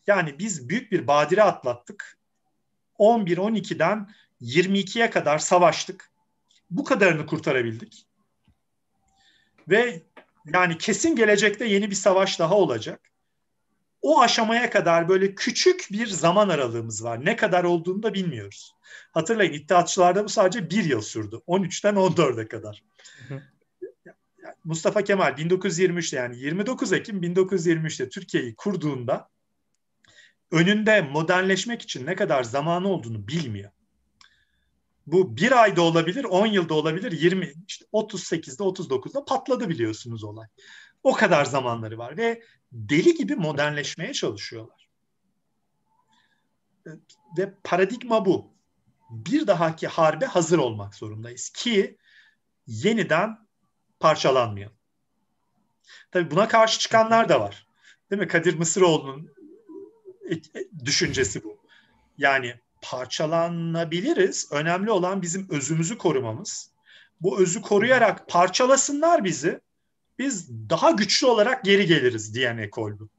Yani 0.08 0.40
biz 0.40 0.70
büyük 0.70 0.92
bir 0.92 1.08
badire 1.08 1.44
atlattık. 1.44 2.19
11-12'den 3.00 4.10
22'ye 4.42 5.10
kadar 5.10 5.38
savaştık. 5.38 6.12
Bu 6.70 6.84
kadarını 6.84 7.26
kurtarabildik. 7.26 8.08
Ve 9.70 10.04
yani 10.54 10.78
kesin 10.78 11.16
gelecekte 11.16 11.66
yeni 11.66 11.90
bir 11.90 11.96
savaş 11.96 12.40
daha 12.40 12.56
olacak 12.56 13.10
o 14.02 14.22
aşamaya 14.22 14.70
kadar 14.70 15.10
böyle 15.10 15.36
küçük 15.36 15.88
bir 15.92 16.08
zaman 16.08 16.50
aralığımız 16.50 17.04
var. 17.04 17.26
Ne 17.26 17.36
kadar 17.36 17.64
olduğunu 17.64 18.04
da 18.04 18.14
bilmiyoruz. 18.14 18.74
Hatırlayın 19.12 19.54
İttihatçılarda 19.54 20.24
bu 20.24 20.30
sadece 20.30 20.70
bir 20.70 20.84
yıl 20.84 21.02
sürdü. 21.02 21.40
13'ten 21.48 21.96
14'e 21.96 22.48
kadar. 22.48 22.84
Mustafa 24.64 25.02
Kemal 25.02 25.32
1923'te 25.32 26.18
yani 26.18 26.40
29 26.40 26.94
Ekim 26.94 27.24
1923'te 27.24 28.10
Türkiye'yi 28.10 28.56
kurduğunda 28.56 29.30
önünde 30.52 31.02
modernleşmek 31.02 31.82
için 31.82 32.06
ne 32.06 32.16
kadar 32.16 32.44
zamanı 32.44 32.88
olduğunu 32.88 33.28
bilmiyor. 33.28 33.72
Bu 35.08 35.38
bir 35.38 35.62
ayda 35.62 35.82
olabilir, 35.82 36.24
10 36.24 36.46
yılda 36.46 36.74
olabilir, 36.74 37.12
20, 37.12 37.54
işte 37.68 37.86
38'de, 37.94 38.64
39'da 38.64 39.26
patladı 39.26 39.70
biliyorsunuz 39.70 40.24
olay. 40.24 40.48
O 41.04 41.14
kadar 41.14 41.46
zamanları 41.46 41.98
var 41.98 42.18
ve 42.18 42.44
deli 42.72 43.14
gibi 43.14 43.36
modernleşmeye 43.36 44.14
çalışıyorlar. 44.14 44.90
Ve 47.38 47.54
paradigma 47.64 48.26
bu. 48.26 48.54
Bir 49.10 49.48
dahaki 49.48 49.88
harbe 49.88 50.26
hazır 50.26 50.58
olmak 50.58 50.96
zorundayız 50.96 51.50
ki 51.50 51.98
yeniden 52.68 53.38
parçalanmayalım. 54.00 54.78
Tabii 56.12 56.32
buna 56.32 56.48
karşı 56.48 56.80
çıkanlar 56.80 57.30
da 57.30 57.40
var. 57.40 57.68
Değil 58.12 58.22
mi? 58.22 58.28
Kadir 58.28 58.58
Mısıroğlu'nun 58.58 59.28
e, 59.28 59.30
e, 59.30 59.39
düşüncesi 60.86 61.44
bu. 61.44 61.58
Yani 62.18 62.56
parçalanabiliriz. 62.82 64.52
Önemli 64.52 64.92
olan 64.92 65.22
bizim 65.22 65.48
özümüzü 65.50 65.98
korumamız. 65.98 66.72
Bu 67.22 67.42
özü 67.42 67.62
koruyarak 67.62 68.28
parçalasınlar 68.28 69.24
bizi 69.24 69.60
biz 70.20 70.50
daha 70.70 70.92
güçlü 70.92 71.28
olarak 71.28 71.66
geri 71.66 71.86
geliriz 71.86 72.36
diyen 72.36 72.58
ekol 72.58 73.00
bu. 73.00 73.10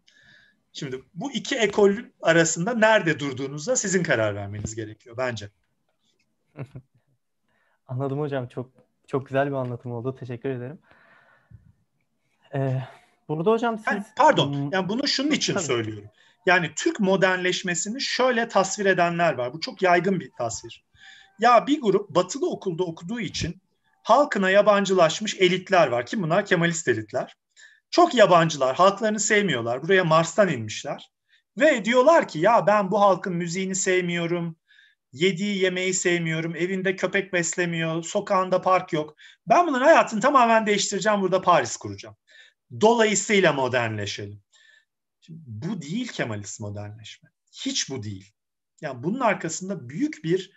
Şimdi 0.73 1.03
bu 1.15 1.33
iki 1.33 1.57
ekol 1.57 1.93
arasında 2.23 2.75
nerede 2.75 3.19
durduğunuzda 3.19 3.77
sizin 3.77 4.03
karar 4.03 4.35
vermeniz 4.35 4.75
gerekiyor 4.75 5.17
bence. 5.17 5.51
Anladım 7.89 8.21
hocam. 8.21 8.49
Çok 8.49 8.71
çok 9.07 9.27
güzel 9.27 9.47
bir 9.47 9.53
anlatım 9.53 9.93
oldu. 9.93 10.15
Teşekkür 10.15 10.49
ederim. 10.49 10.79
Ee, 12.55 12.83
burada 13.29 13.51
hocam 13.51 13.79
siz... 13.79 13.87
Yani, 13.87 14.05
pardon. 14.17 14.55
Hmm. 14.55 14.73
Yani 14.73 14.89
bunu 14.89 15.09
şunun 15.09 15.31
için 15.31 15.55
Tabii. 15.55 15.65
söylüyorum. 15.65 16.11
Yani 16.47 16.71
Türk 16.77 17.01
modernleşmesini 17.01 18.01
şöyle 18.01 18.49
tasvir 18.49 18.87
edenler 18.87 19.33
var. 19.33 19.53
Bu 19.53 19.61
çok 19.61 19.83
yaygın 19.83 20.21
bir 20.21 20.31
tasvir. 20.39 20.85
Ya 21.41 21.67
bir 21.67 21.81
grup 21.81 22.11
batılı 22.11 22.51
okulda 22.51 22.85
okuduğu 22.85 23.21
için 23.21 23.63
halkına 24.03 24.51
yabancılaşmış 24.51 25.37
elitler 25.39 25.87
var. 25.87 26.07
Kim 26.07 26.23
bunlar? 26.23 26.47
Kemalist 26.47 26.89
elitler. 26.89 27.37
Çok 27.91 28.15
yabancılar, 28.15 28.77
halklarını 28.77 29.21
sevmiyorlar. 29.21 29.83
Buraya 29.83 30.05
Mars'tan 30.05 30.49
inmişler. 30.49 31.11
Ve 31.59 31.85
diyorlar 31.85 32.29
ki 32.29 32.39
ya 32.39 32.67
ben 32.67 32.91
bu 32.91 33.01
halkın 33.01 33.33
müziğini 33.33 33.75
sevmiyorum, 33.75 34.57
yediği 35.13 35.59
yemeği 35.63 35.95
sevmiyorum, 35.95 36.57
evinde 36.57 36.97
köpek 36.97 37.33
beslemiyor, 37.33 38.03
sokağında 38.03 38.63
park 38.63 38.93
yok. 38.93 39.15
Ben 39.47 39.67
bunların 39.67 39.85
hayatını 39.85 40.21
tamamen 40.21 40.67
değiştireceğim, 40.67 41.21
burada 41.21 41.41
Paris 41.41 41.77
kuracağım. 41.77 42.17
Dolayısıyla 42.81 43.53
modernleşelim. 43.53 44.43
Bu 45.31 45.83
değil 45.83 46.09
Kemalist 46.09 46.61
modernleşme. 46.61 47.31
Hiç 47.53 47.91
bu 47.91 48.03
değil. 48.03 48.33
Yani 48.81 49.03
bunun 49.03 49.21
arkasında 49.21 49.89
büyük 49.89 50.25
bir 50.25 50.53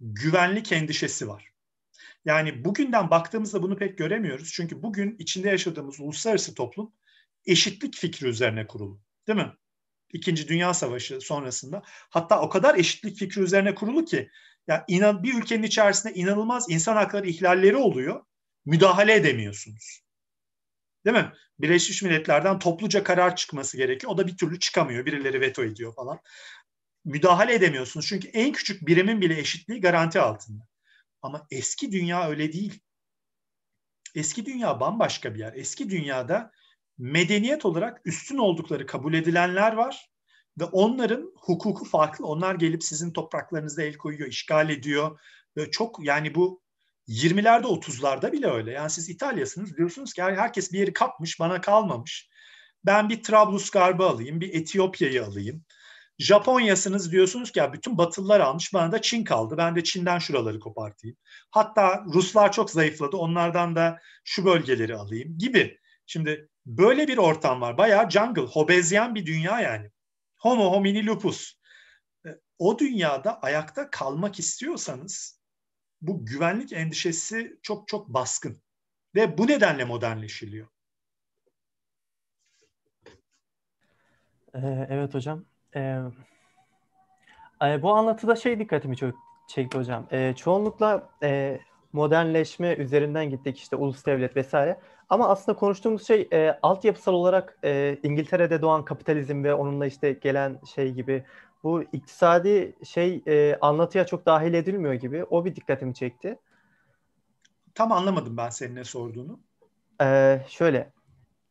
güvenlik 0.00 0.72
endişesi 0.72 1.28
var. 1.28 1.52
Yani 2.24 2.64
bugünden 2.64 3.10
baktığımızda 3.10 3.62
bunu 3.62 3.76
pek 3.76 3.98
göremiyoruz. 3.98 4.52
Çünkü 4.52 4.82
bugün 4.82 5.16
içinde 5.18 5.48
yaşadığımız 5.48 6.00
uluslararası 6.00 6.54
toplum 6.54 6.92
eşitlik 7.46 7.96
fikri 7.96 8.26
üzerine 8.26 8.66
kurulu. 8.66 9.00
Değil 9.26 9.38
mi? 9.38 9.52
İkinci 10.12 10.48
Dünya 10.48 10.74
Savaşı 10.74 11.20
sonrasında. 11.20 11.82
Hatta 11.86 12.40
o 12.40 12.48
kadar 12.48 12.74
eşitlik 12.74 13.18
fikri 13.18 13.40
üzerine 13.40 13.74
kurulu 13.74 14.04
ki 14.04 14.30
ya 14.66 14.84
inan 14.88 15.22
bir 15.22 15.34
ülkenin 15.34 15.62
içerisinde 15.62 16.14
inanılmaz 16.14 16.70
insan 16.70 16.96
hakları 16.96 17.28
ihlalleri 17.28 17.76
oluyor. 17.76 18.24
Müdahale 18.64 19.14
edemiyorsunuz. 19.14 20.03
Değil 21.04 21.16
mi? 21.16 21.32
Birleşmiş 21.58 22.02
Milletler'den 22.02 22.58
topluca 22.58 23.04
karar 23.04 23.36
çıkması 23.36 23.76
gerekiyor. 23.76 24.12
O 24.12 24.18
da 24.18 24.26
bir 24.26 24.36
türlü 24.36 24.58
çıkamıyor. 24.58 25.06
Birileri 25.06 25.40
veto 25.40 25.64
ediyor 25.64 25.94
falan. 25.94 26.20
Müdahale 27.04 27.54
edemiyorsunuz. 27.54 28.06
Çünkü 28.06 28.28
en 28.28 28.52
küçük 28.52 28.86
birimin 28.86 29.20
bile 29.20 29.38
eşitliği 29.38 29.80
garanti 29.80 30.20
altında. 30.20 30.62
Ama 31.22 31.46
eski 31.50 31.92
dünya 31.92 32.28
öyle 32.28 32.52
değil. 32.52 32.80
Eski 34.14 34.46
dünya 34.46 34.80
bambaşka 34.80 35.34
bir 35.34 35.38
yer. 35.38 35.52
Eski 35.56 35.90
dünyada 35.90 36.50
medeniyet 36.98 37.64
olarak 37.64 38.00
üstün 38.04 38.38
oldukları 38.38 38.86
kabul 38.86 39.14
edilenler 39.14 39.72
var 39.72 40.10
ve 40.60 40.64
onların 40.64 41.32
hukuku 41.36 41.84
farklı. 41.84 42.26
Onlar 42.26 42.54
gelip 42.54 42.84
sizin 42.84 43.12
topraklarınızda 43.12 43.82
el 43.82 43.96
koyuyor, 43.96 44.28
işgal 44.28 44.70
ediyor. 44.70 45.20
Ve 45.56 45.70
çok 45.70 46.04
yani 46.04 46.34
bu 46.34 46.63
20'lerde 47.08 47.66
30'larda 47.66 48.32
bile 48.32 48.46
öyle. 48.46 48.72
Yani 48.72 48.90
siz 48.90 49.08
İtalya'sınız 49.08 49.76
diyorsunuz 49.76 50.12
ki 50.12 50.22
herkes 50.22 50.72
bir 50.72 50.78
yeri 50.78 50.92
kapmış 50.92 51.40
bana 51.40 51.60
kalmamış. 51.60 52.28
Ben 52.84 53.08
bir 53.08 53.22
Trablusgarb'ı 53.22 54.06
alayım, 54.06 54.40
bir 54.40 54.54
Etiyopya'yı 54.54 55.24
alayım. 55.24 55.64
Japonya'sınız 56.18 57.12
diyorsunuz 57.12 57.52
ki 57.52 57.58
ya 57.58 57.72
bütün 57.72 57.98
Batılılar 57.98 58.40
almış 58.40 58.74
bana 58.74 58.92
da 58.92 59.02
Çin 59.02 59.24
kaldı. 59.24 59.54
Ben 59.58 59.76
de 59.76 59.84
Çin'den 59.84 60.18
şuraları 60.18 60.60
kopartayım. 60.60 61.16
Hatta 61.50 62.04
Ruslar 62.14 62.52
çok 62.52 62.70
zayıfladı. 62.70 63.16
Onlardan 63.16 63.76
da 63.76 63.98
şu 64.24 64.44
bölgeleri 64.44 64.96
alayım 64.96 65.38
gibi. 65.38 65.78
Şimdi 66.06 66.48
böyle 66.66 67.08
bir 67.08 67.18
ortam 67.18 67.60
var. 67.60 67.78
Bayağı 67.78 68.10
jungle, 68.10 68.42
hobezyen 68.42 69.14
bir 69.14 69.26
dünya 69.26 69.60
yani. 69.60 69.90
Homo 70.38 70.72
homini 70.72 71.06
lupus. 71.06 71.54
E, 72.26 72.28
o 72.58 72.78
dünyada 72.78 73.40
ayakta 73.40 73.90
kalmak 73.90 74.38
istiyorsanız 74.38 75.43
bu 76.06 76.26
güvenlik 76.26 76.72
endişesi 76.72 77.58
çok 77.62 77.88
çok 77.88 78.08
baskın. 78.08 78.62
Ve 79.14 79.38
bu 79.38 79.46
nedenle 79.46 79.84
modernleşiliyor. 79.84 80.68
Ee, 84.54 84.86
evet 84.90 85.14
hocam. 85.14 85.44
Ee, 85.76 85.98
bu 87.82 87.94
anlatıda 87.94 88.36
şey 88.36 88.58
dikkatimi 88.58 88.96
çok 88.96 89.14
çekti 89.48 89.78
hocam. 89.78 90.06
Ee, 90.12 90.34
çoğunlukla 90.36 91.08
e, 91.22 91.60
modernleşme 91.92 92.74
üzerinden 92.74 93.30
gittik 93.30 93.58
işte 93.58 93.76
ulus 93.76 94.06
devlet 94.06 94.36
vesaire. 94.36 94.80
Ama 95.08 95.28
aslında 95.28 95.58
konuştuğumuz 95.58 96.06
şey 96.06 96.28
e, 96.32 96.58
altyapısal 96.62 97.14
olarak 97.14 97.58
e, 97.64 97.98
İngiltere'de 98.02 98.62
doğan 98.62 98.84
kapitalizm 98.84 99.44
ve 99.44 99.54
onunla 99.54 99.86
işte 99.86 100.12
gelen 100.12 100.60
şey 100.74 100.92
gibi 100.92 101.24
bu 101.64 101.82
iktisadi 101.82 102.74
şey 102.84 103.22
e, 103.26 103.58
anlatıya 103.60 104.06
çok 104.06 104.26
dahil 104.26 104.54
edilmiyor 104.54 104.94
gibi. 104.94 105.24
O 105.24 105.44
bir 105.44 105.56
dikkatimi 105.56 105.94
çekti. 105.94 106.38
Tam 107.74 107.92
anlamadım 107.92 108.36
ben 108.36 108.48
senin 108.48 108.76
ne 108.76 108.84
sorduğunu. 108.84 109.40
Ee, 110.02 110.40
şöyle, 110.48 110.92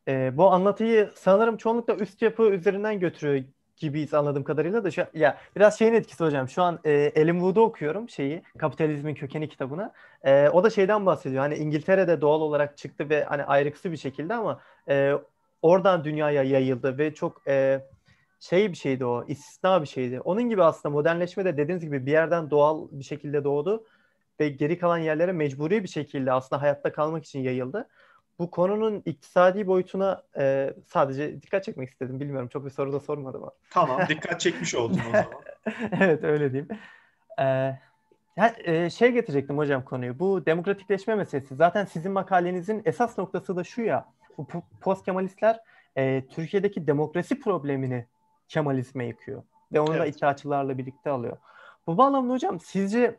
e, 0.08 0.36
bu 0.36 0.52
anlatıyı 0.52 1.10
sanırım 1.14 1.56
çoğunlukla 1.56 1.94
üst 1.94 2.22
yapı 2.22 2.42
üzerinden 2.42 3.00
götürüyor 3.00 3.44
gibiyiz 3.76 4.14
anladığım 4.14 4.44
kadarıyla 4.44 4.84
da 4.84 4.90
şu, 4.90 5.06
ya 5.14 5.38
biraz 5.56 5.78
şeyin 5.78 5.94
etkisi 5.94 6.24
hocam. 6.24 6.48
Şu 6.48 6.62
an 6.62 6.78
e, 6.84 7.26
Wood'u 7.26 7.60
okuyorum 7.60 8.08
şeyi 8.08 8.42
Kapitalizmin 8.58 9.14
Kökeni 9.14 9.48
kitabını. 9.48 9.92
E, 10.22 10.48
o 10.48 10.64
da 10.64 10.70
şeyden 10.70 11.06
bahsediyor. 11.06 11.42
Hani 11.42 11.54
İngiltere'de 11.54 12.20
doğal 12.20 12.40
olarak 12.40 12.78
çıktı 12.78 13.08
ve 13.10 13.24
hani 13.24 13.44
ayrıksı 13.44 13.92
bir 13.92 13.96
şekilde 13.96 14.34
ama 14.34 14.60
e, 14.88 15.12
oradan 15.62 16.04
dünyaya 16.04 16.42
yayıldı 16.42 16.98
ve 16.98 17.14
çok 17.14 17.48
e, 17.48 17.80
şey 18.48 18.72
bir 18.72 18.76
şeydi 18.76 19.04
o, 19.04 19.24
istisna 19.28 19.82
bir 19.82 19.86
şeydi. 19.86 20.20
Onun 20.20 20.42
gibi 20.42 20.62
aslında 20.62 20.92
modernleşme 20.92 21.44
de 21.44 21.56
dediğiniz 21.56 21.84
gibi 21.84 22.06
bir 22.06 22.12
yerden 22.12 22.50
doğal 22.50 22.88
bir 22.90 23.04
şekilde 23.04 23.44
doğdu 23.44 23.86
ve 24.40 24.48
geri 24.48 24.78
kalan 24.78 24.98
yerlere 24.98 25.32
mecburi 25.32 25.82
bir 25.82 25.88
şekilde 25.88 26.32
aslında 26.32 26.62
hayatta 26.62 26.92
kalmak 26.92 27.24
için 27.24 27.40
yayıldı. 27.40 27.88
Bu 28.38 28.50
konunun 28.50 29.02
iktisadi 29.06 29.66
boyutuna 29.66 30.22
e, 30.38 30.74
sadece 30.86 31.42
dikkat 31.42 31.64
çekmek 31.64 31.90
istedim. 31.90 32.20
Bilmiyorum 32.20 32.48
çok 32.48 32.64
bir 32.64 32.70
soru 32.70 32.92
da 32.92 33.00
sormadım 33.00 33.42
ama. 33.42 33.52
Tamam 33.70 34.00
dikkat 34.08 34.40
çekmiş 34.40 34.74
oldun 34.74 35.00
o 35.08 35.12
zaman. 35.12 35.26
evet 36.00 36.24
öyle 36.24 36.52
diyeyim. 36.52 36.68
Ee, 37.40 37.74
e, 38.64 38.90
şey 38.90 39.12
getirecektim 39.12 39.58
hocam 39.58 39.84
konuyu. 39.84 40.18
Bu 40.18 40.46
demokratikleşme 40.46 41.14
meselesi. 41.14 41.54
Zaten 41.54 41.84
sizin 41.84 42.12
makalenizin 42.12 42.82
esas 42.84 43.18
noktası 43.18 43.56
da 43.56 43.64
şu 43.64 43.82
ya. 43.82 44.08
Bu 44.38 44.46
post 44.80 45.04
Kemalistler 45.04 45.60
e, 45.96 46.26
Türkiye'deki 46.26 46.86
demokrasi 46.86 47.40
problemini 47.40 48.06
Kemalizme 48.48 49.06
yıkıyor. 49.06 49.42
Ve 49.72 49.80
onu 49.80 49.90
evet. 49.90 50.00
da 50.00 50.06
itaatçılarla 50.06 50.78
birlikte 50.78 51.10
alıyor. 51.10 51.36
Bu 51.86 51.98
bağlamda 51.98 52.32
hocam 52.32 52.60
sizce 52.60 53.18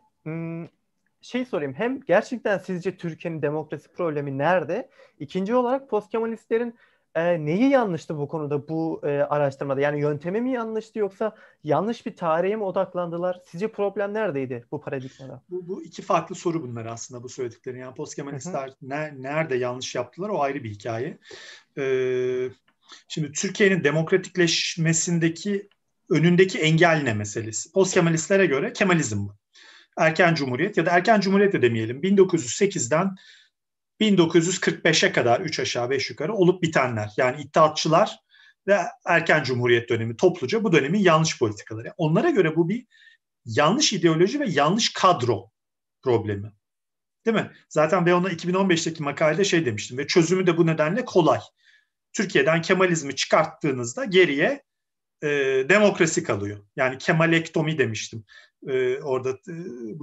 şey 1.21 1.45
sorayım. 1.45 1.73
Hem 1.73 2.01
gerçekten 2.01 2.57
sizce 2.57 2.97
Türkiye'nin 2.97 3.41
demokrasi 3.41 3.91
problemi 3.91 4.37
nerede? 4.37 4.89
İkinci 5.19 5.55
olarak 5.55 5.89
post 5.89 6.11
Kemalistlerin 6.11 6.75
e, 7.15 7.45
neyi 7.45 7.69
yanlıştı 7.69 8.17
bu 8.17 8.27
konuda 8.27 8.67
bu 8.67 9.01
e, 9.03 9.07
araştırmada? 9.07 9.81
Yani 9.81 9.99
yöntemi 9.99 10.41
mi 10.41 10.51
yanlıştı 10.51 10.99
yoksa 10.99 11.35
yanlış 11.63 12.05
bir 12.05 12.15
tarihe 12.15 12.55
mi 12.55 12.63
odaklandılar? 12.63 13.41
Sizce 13.45 13.67
problem 13.67 14.13
neredeydi 14.13 14.65
bu 14.71 14.81
paradigmada? 14.81 15.41
Bu, 15.49 15.67
bu 15.67 15.83
iki 15.83 16.01
farklı 16.01 16.35
soru 16.35 16.63
bunlar 16.63 16.85
aslında 16.85 17.23
bu 17.23 17.29
söylediklerin. 17.29 17.79
Yani 17.79 17.95
postkemalistler 17.95 18.71
ne, 18.81 19.13
nerede 19.17 19.55
yanlış 19.55 19.95
yaptılar 19.95 20.29
o 20.29 20.41
ayrı 20.41 20.63
bir 20.63 20.69
hikaye. 20.69 21.17
Ee, 21.77 22.49
şimdi 23.07 23.31
Türkiye'nin 23.31 23.83
demokratikleşmesindeki 23.83 25.69
önündeki 26.09 26.59
engel 26.59 27.01
ne 27.03 27.13
meselesi? 27.13 27.71
Postkemalistler'e 27.71 28.45
göre 28.45 28.73
Kemalizm 28.73 29.27
bu. 29.27 29.35
Erken 29.97 30.35
Cumhuriyet 30.35 30.77
ya 30.77 30.85
da 30.85 30.91
erken 30.91 31.19
Cumhuriyet 31.19 31.53
de 31.53 31.61
demeyelim. 31.61 32.01
1908'den 32.01 33.15
1945'e 34.01 35.11
kadar 35.11 35.41
3 35.41 35.59
aşağı 35.59 35.89
5 35.89 36.09
yukarı 36.09 36.33
olup 36.33 36.63
bitenler. 36.63 37.09
Yani 37.17 37.41
iddiatçılar 37.41 38.19
ve 38.67 38.79
erken 39.05 39.43
cumhuriyet 39.43 39.89
dönemi 39.89 40.17
topluca 40.17 40.63
bu 40.63 40.71
dönemin 40.71 40.99
yanlış 40.99 41.39
politikaları. 41.39 41.93
Onlara 41.97 42.29
göre 42.29 42.55
bu 42.55 42.69
bir 42.69 42.85
yanlış 43.45 43.93
ideoloji 43.93 44.39
ve 44.39 44.45
yanlış 44.49 44.93
kadro 44.93 45.51
problemi. 46.03 46.51
Değil 47.25 47.37
mi? 47.37 47.51
Zaten 47.69 48.05
ben 48.05 48.11
ona 48.11 48.31
2015'teki 48.31 49.03
makalede 49.03 49.43
şey 49.43 49.65
demiştim 49.65 49.97
ve 49.97 50.07
çözümü 50.07 50.47
de 50.47 50.57
bu 50.57 50.65
nedenle 50.65 51.05
kolay. 51.05 51.39
Türkiye'den 52.15 52.61
Kemalizmi 52.61 53.15
çıkarttığınızda 53.15 54.05
geriye 54.05 54.63
e, 55.23 55.27
demokrasi 55.69 56.23
kalıyor. 56.23 56.59
Yani 56.75 56.97
Kemalektomi 56.97 57.77
demiştim 57.77 58.25
e, 58.67 58.99
orada 59.01 59.29
e, 59.29 59.55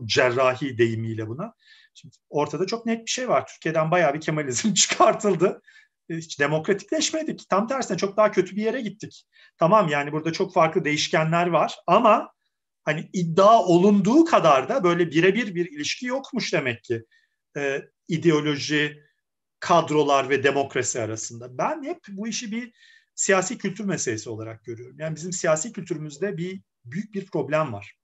cerrahi 0.05 0.79
deyimiyle 0.79 1.29
buna. 1.29 1.55
Şimdi 1.95 2.17
ortada 2.31 2.67
çok 2.67 2.87
net 2.87 3.07
bir 3.07 3.11
şey 3.11 3.29
var. 3.29 3.47
Türkiye'den 3.47 3.91
bayağı 3.91 4.15
bir 4.15 4.21
Kemalizm 4.21 4.75
çıkartıldı. 4.75 5.63
E, 6.09 6.17
hiç 6.17 6.41
demokratikleşmedik. 6.41 7.49
Tam 7.49 7.69
tersine 7.69 7.97
çok 7.97 8.17
daha 8.17 8.31
kötü 8.31 8.57
bir 8.57 8.63
yere 8.63 8.81
gittik. 8.81 9.25
Tamam 9.59 9.89
yani 9.89 10.13
burada 10.13 10.33
çok 10.33 10.55
farklı 10.55 10.85
değişkenler 10.85 11.47
var 11.47 11.77
ama 11.87 12.33
hani 12.85 13.11
iddia 13.13 13.59
olunduğu 13.65 14.25
kadar 14.25 14.69
da 14.69 14.85
böyle 14.85 15.11
birebir 15.11 15.55
bir 15.55 15.73
ilişki 15.73 16.07
yokmuş 16.07 16.53
demek 16.53 16.85
ki. 16.85 17.05
Ee, 17.57 17.83
ideoloji, 18.09 19.03
kadrolar 19.63 20.31
ve 20.31 20.43
demokrasi 20.43 21.01
arasında. 21.01 21.59
Ben 21.59 21.85
hep 21.85 21.99
bu 22.09 22.29
işi 22.29 22.53
bir 22.53 22.73
siyasi 23.15 23.59
kültür 23.59 23.85
meselesi 23.85 24.31
olarak 24.31 24.65
görüyorum. 24.65 24.97
Yani 24.99 25.17
bizim 25.17 25.33
siyasi 25.33 25.73
kültürümüzde 25.73 26.37
bir 26.37 26.61
büyük 26.85 27.15
bir 27.15 27.27
problem 27.27 27.73
var. 27.73 27.97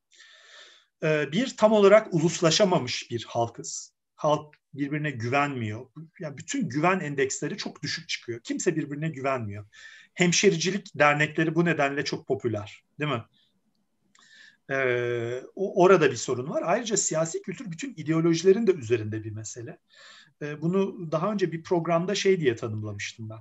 Ee, 1.03 1.33
bir 1.33 1.57
tam 1.57 1.73
olarak 1.73 2.15
uluslaşamamış 2.15 3.11
bir 3.11 3.25
halkız. 3.29 3.95
Halk 4.15 4.55
birbirine 4.75 5.11
güvenmiyor. 5.11 5.87
Yani 6.21 6.39
bütün 6.39 6.69
güven 6.69 7.01
endeksleri 7.01 7.57
çok 7.57 7.83
düşük 7.83 8.09
çıkıyor. 8.09 8.41
Kimse 8.41 8.77
birbirine 8.77 9.09
güvenmiyor. 9.09 9.67
Hemşericilik 10.15 10.99
dernekleri 10.99 11.55
bu 11.55 11.65
nedenle 11.65 12.05
çok 12.05 12.27
popüler, 12.27 12.83
değil 13.01 13.13
mi? 13.13 13.23
Ee, 14.71 15.43
orada 15.55 16.11
bir 16.11 16.17
sorun 16.17 16.51
var. 16.51 16.63
Ayrıca 16.67 16.97
siyasi 16.97 17.43
kültür 17.43 17.71
bütün 17.71 17.95
ideolojilerin 17.97 18.67
de 18.67 18.73
üzerinde 18.73 19.25
bir 19.25 19.31
mesele. 19.31 19.79
Ee, 20.43 20.63
bunu 20.63 21.13
daha 21.13 21.33
önce 21.33 21.53
bir 21.53 21.63
programda 21.63 22.15
şey 22.15 22.41
diye 22.41 22.57
tanımlamıştım 22.57 23.31
ben. 23.31 23.39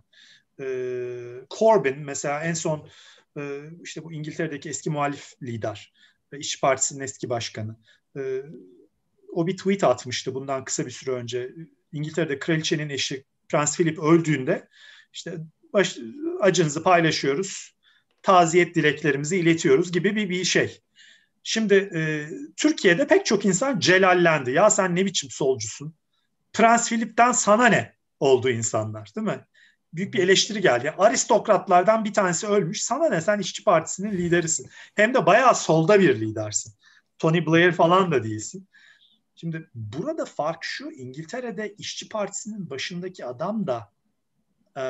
Ee, 0.59 1.45
Corbyn 1.49 1.99
mesela 1.99 2.43
en 2.43 2.53
son 2.53 2.89
e, 3.37 3.61
işte 3.83 4.03
bu 4.03 4.13
İngiltere'deki 4.13 4.69
eski 4.69 4.89
muhalif 4.89 5.33
lider 5.43 5.93
ve 6.33 6.39
İşçi 6.39 6.59
Partisi'nin 6.59 7.03
eski 7.03 7.29
başkanı. 7.29 7.75
E, 8.17 8.41
o 9.33 9.47
bir 9.47 9.57
tweet 9.57 9.83
atmıştı 9.83 10.35
bundan 10.35 10.65
kısa 10.65 10.85
bir 10.85 10.91
süre 10.91 11.11
önce. 11.11 11.51
İngiltere'de 11.91 12.39
kraliçenin 12.39 12.89
eşi 12.89 13.23
Prens 13.49 13.77
Philip 13.77 13.99
öldüğünde 13.99 14.67
işte 15.13 15.37
baş, 15.73 15.97
acınızı 16.39 16.83
paylaşıyoruz, 16.83 17.75
taziyet 18.21 18.75
dileklerimizi 18.75 19.37
iletiyoruz 19.37 19.91
gibi 19.91 20.15
bir, 20.15 20.29
bir 20.29 20.43
şey. 20.43 20.81
Şimdi 21.43 21.73
e, 21.73 22.29
Türkiye'de 22.55 23.07
pek 23.07 23.25
çok 23.25 23.45
insan 23.45 23.79
celallendi. 23.79 24.51
Ya 24.51 24.69
sen 24.69 24.95
ne 24.95 25.05
biçim 25.05 25.29
solcusun? 25.29 25.95
Prens 26.57 26.89
Philip'ten 26.89 27.31
sana 27.31 27.67
ne 27.67 27.95
oldu 28.19 28.49
insanlar 28.49 29.11
değil 29.15 29.27
mi? 29.27 29.45
büyük 29.93 30.13
bir 30.13 30.19
eleştiri 30.19 30.61
geldi. 30.61 30.91
aristokratlardan 30.97 32.05
bir 32.05 32.13
tanesi 32.13 32.47
ölmüş. 32.47 32.83
Sana 32.83 33.09
ne 33.09 33.21
sen 33.21 33.39
işçi 33.39 33.63
partisinin 33.63 34.11
liderisin. 34.11 34.69
Hem 34.95 35.13
de 35.13 35.25
bayağı 35.25 35.55
solda 35.55 35.99
bir 35.99 36.19
lidersin. 36.19 36.73
Tony 37.19 37.45
Blair 37.45 37.71
falan 37.71 38.11
da 38.11 38.23
değilsin. 38.23 38.67
Şimdi 39.35 39.69
burada 39.75 40.25
fark 40.25 40.63
şu 40.63 40.91
İngiltere'de 40.91 41.75
işçi 41.77 42.09
partisinin 42.09 42.69
başındaki 42.69 43.25
adam 43.25 43.67
da 43.67 43.91
e, 44.77 44.83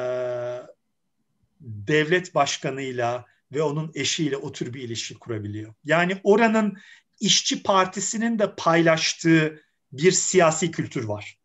devlet 1.62 2.36
başkanıyla 2.36 3.26
ve 3.52 3.62
onun 3.62 3.92
eşiyle 3.96 4.38
o 4.38 4.52
tür 4.52 4.74
bir 4.74 4.82
ilişki 4.82 5.14
kurabiliyor. 5.14 5.74
Yani 5.84 6.22
oranın 6.24 6.78
işçi 7.20 7.64
partisinin 7.64 8.40
de 8.40 8.56
paylaştığı 8.56 9.62
bir 9.92 10.12
siyasi 10.12 10.72
kültür 10.72 11.04
var. 11.04 11.37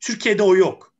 Türkiye'de 0.00 0.42
o 0.42 0.56
yok. 0.56 0.94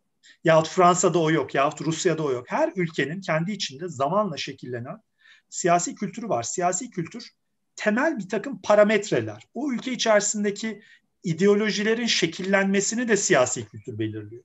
Yahut 0.44 0.68
Fransa'da 0.68 1.18
o 1.18 1.30
yok, 1.30 1.54
yahut 1.54 1.80
Rusya'da 1.80 2.22
o 2.22 2.32
yok. 2.32 2.44
Her 2.48 2.72
ülkenin 2.76 3.20
kendi 3.20 3.52
içinde 3.52 3.88
zamanla 3.88 4.36
şekillenen 4.36 5.02
siyasi 5.48 5.94
kültürü 5.94 6.28
var. 6.28 6.42
Siyasi 6.42 6.90
kültür 6.90 7.30
temel 7.76 8.18
bir 8.18 8.28
takım 8.28 8.62
parametreler. 8.62 9.42
O 9.54 9.72
ülke 9.72 9.92
içerisindeki 9.92 10.82
ideolojilerin 11.24 12.06
şekillenmesini 12.06 13.08
de 13.08 13.16
siyasi 13.16 13.66
kültür 13.68 13.98
belirliyor. 13.98 14.44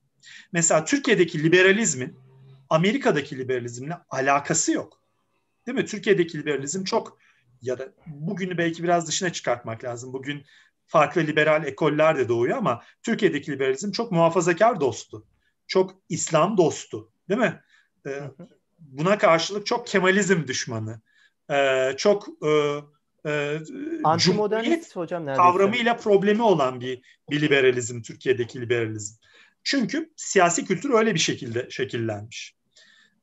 Mesela 0.51 0.85
Türkiye'deki 0.85 1.43
liberalizmin 1.43 2.17
Amerika'daki 2.69 3.37
liberalizmle 3.37 3.97
alakası 4.09 4.71
yok. 4.71 5.01
Değil 5.67 5.77
mi? 5.77 5.85
Türkiye'deki 5.85 6.37
liberalizm 6.37 6.83
çok 6.83 7.17
ya 7.61 7.79
da 7.79 7.93
bugünü 8.07 8.57
belki 8.57 8.83
biraz 8.83 9.07
dışına 9.07 9.33
çıkartmak 9.33 9.83
lazım. 9.83 10.13
Bugün 10.13 10.45
farklı 10.87 11.21
liberal 11.21 11.65
ekoller 11.65 12.17
de 12.17 12.29
doğuyor 12.29 12.57
ama 12.57 12.83
Türkiye'deki 13.03 13.51
liberalizm 13.51 13.91
çok 13.91 14.11
muhafazakar 14.11 14.81
dostu 14.81 15.25
çok 15.67 15.95
İslam 16.09 16.57
dostu 16.57 17.11
değil 17.29 17.39
mi? 17.39 17.61
Ee, 18.07 18.21
buna 18.79 19.17
karşılık 19.17 19.65
çok 19.65 19.87
Kemalizm 19.87 20.47
düşmanı. 20.47 21.01
Ee, 21.51 21.93
çok 21.97 22.27
e, 22.45 22.81
e, 23.29 23.59
Antimodernist 24.03 24.95
hocam 24.95 25.25
neredeyse. 25.25 25.41
kavramıyla 25.41 25.97
problemi 25.97 26.41
olan 26.41 26.81
bir, 26.81 27.01
bir 27.29 27.41
liberalizm, 27.41 28.01
Türkiye'deki 28.01 28.61
liberalizm. 28.61 29.15
Çünkü 29.63 30.13
siyasi 30.15 30.65
kültür 30.65 30.89
öyle 30.89 31.13
bir 31.13 31.19
şekilde 31.19 31.69
şekillenmiş. 31.69 32.55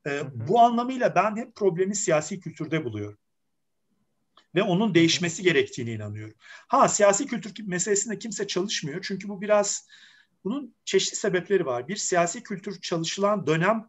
Ee, 0.07 0.23
bu 0.49 0.61
anlamıyla 0.61 1.15
ben 1.15 1.37
hep 1.37 1.55
problemi 1.55 1.95
siyasi 1.97 2.41
kültürde 2.41 2.85
buluyorum. 2.85 3.19
Ve 4.55 4.63
onun 4.63 4.95
değişmesi 4.95 5.43
gerektiğini 5.43 5.93
inanıyorum. 5.93 6.35
Ha 6.69 6.89
siyasi 6.89 7.27
kültür 7.27 7.67
meselesinde 7.67 8.19
kimse 8.19 8.47
çalışmıyor. 8.47 9.01
Çünkü 9.03 9.29
bu 9.29 9.41
biraz 9.41 9.89
bunun 10.45 10.75
çeşitli 10.85 11.17
sebepleri 11.17 11.67
var. 11.67 11.89
Bir 11.89 11.97
siyasi 11.97 12.43
kültür 12.43 12.81
çalışılan 12.81 13.47
dönem 13.47 13.89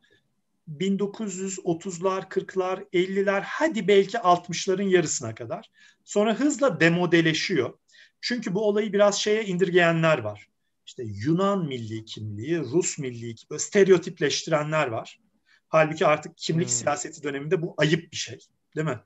1930'lar, 0.79 2.29
40'lar, 2.29 2.89
50'ler 2.93 3.41
hadi 3.41 3.87
belki 3.87 4.17
60'ların 4.17 4.89
yarısına 4.89 5.35
kadar. 5.35 5.71
Sonra 6.03 6.39
hızla 6.39 6.79
demodeleşiyor. 6.79 7.73
Çünkü 8.21 8.53
bu 8.53 8.67
olayı 8.67 8.93
biraz 8.93 9.19
şeye 9.19 9.45
indirgeyenler 9.45 10.17
var. 10.17 10.47
İşte 10.85 11.03
Yunan 11.05 11.65
milli 11.65 12.05
kimliği, 12.05 12.59
Rus 12.59 12.99
milli 12.99 13.35
kimliği, 13.35 13.59
stereotipleştirenler 13.59 14.87
var. 14.87 15.19
Halbuki 15.67 16.05
artık 16.05 16.37
kimlik 16.37 16.67
hmm. 16.67 16.75
siyaseti 16.75 17.23
döneminde 17.23 17.61
bu 17.61 17.73
ayıp 17.77 18.11
bir 18.11 18.17
şey. 18.17 18.39
Değil 18.75 18.87
mi? 18.87 18.99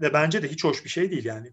Ve 0.00 0.12
bence 0.12 0.42
de 0.42 0.48
hiç 0.48 0.64
hoş 0.64 0.84
bir 0.84 0.88
şey 0.88 1.10
değil 1.10 1.24
yani. 1.24 1.52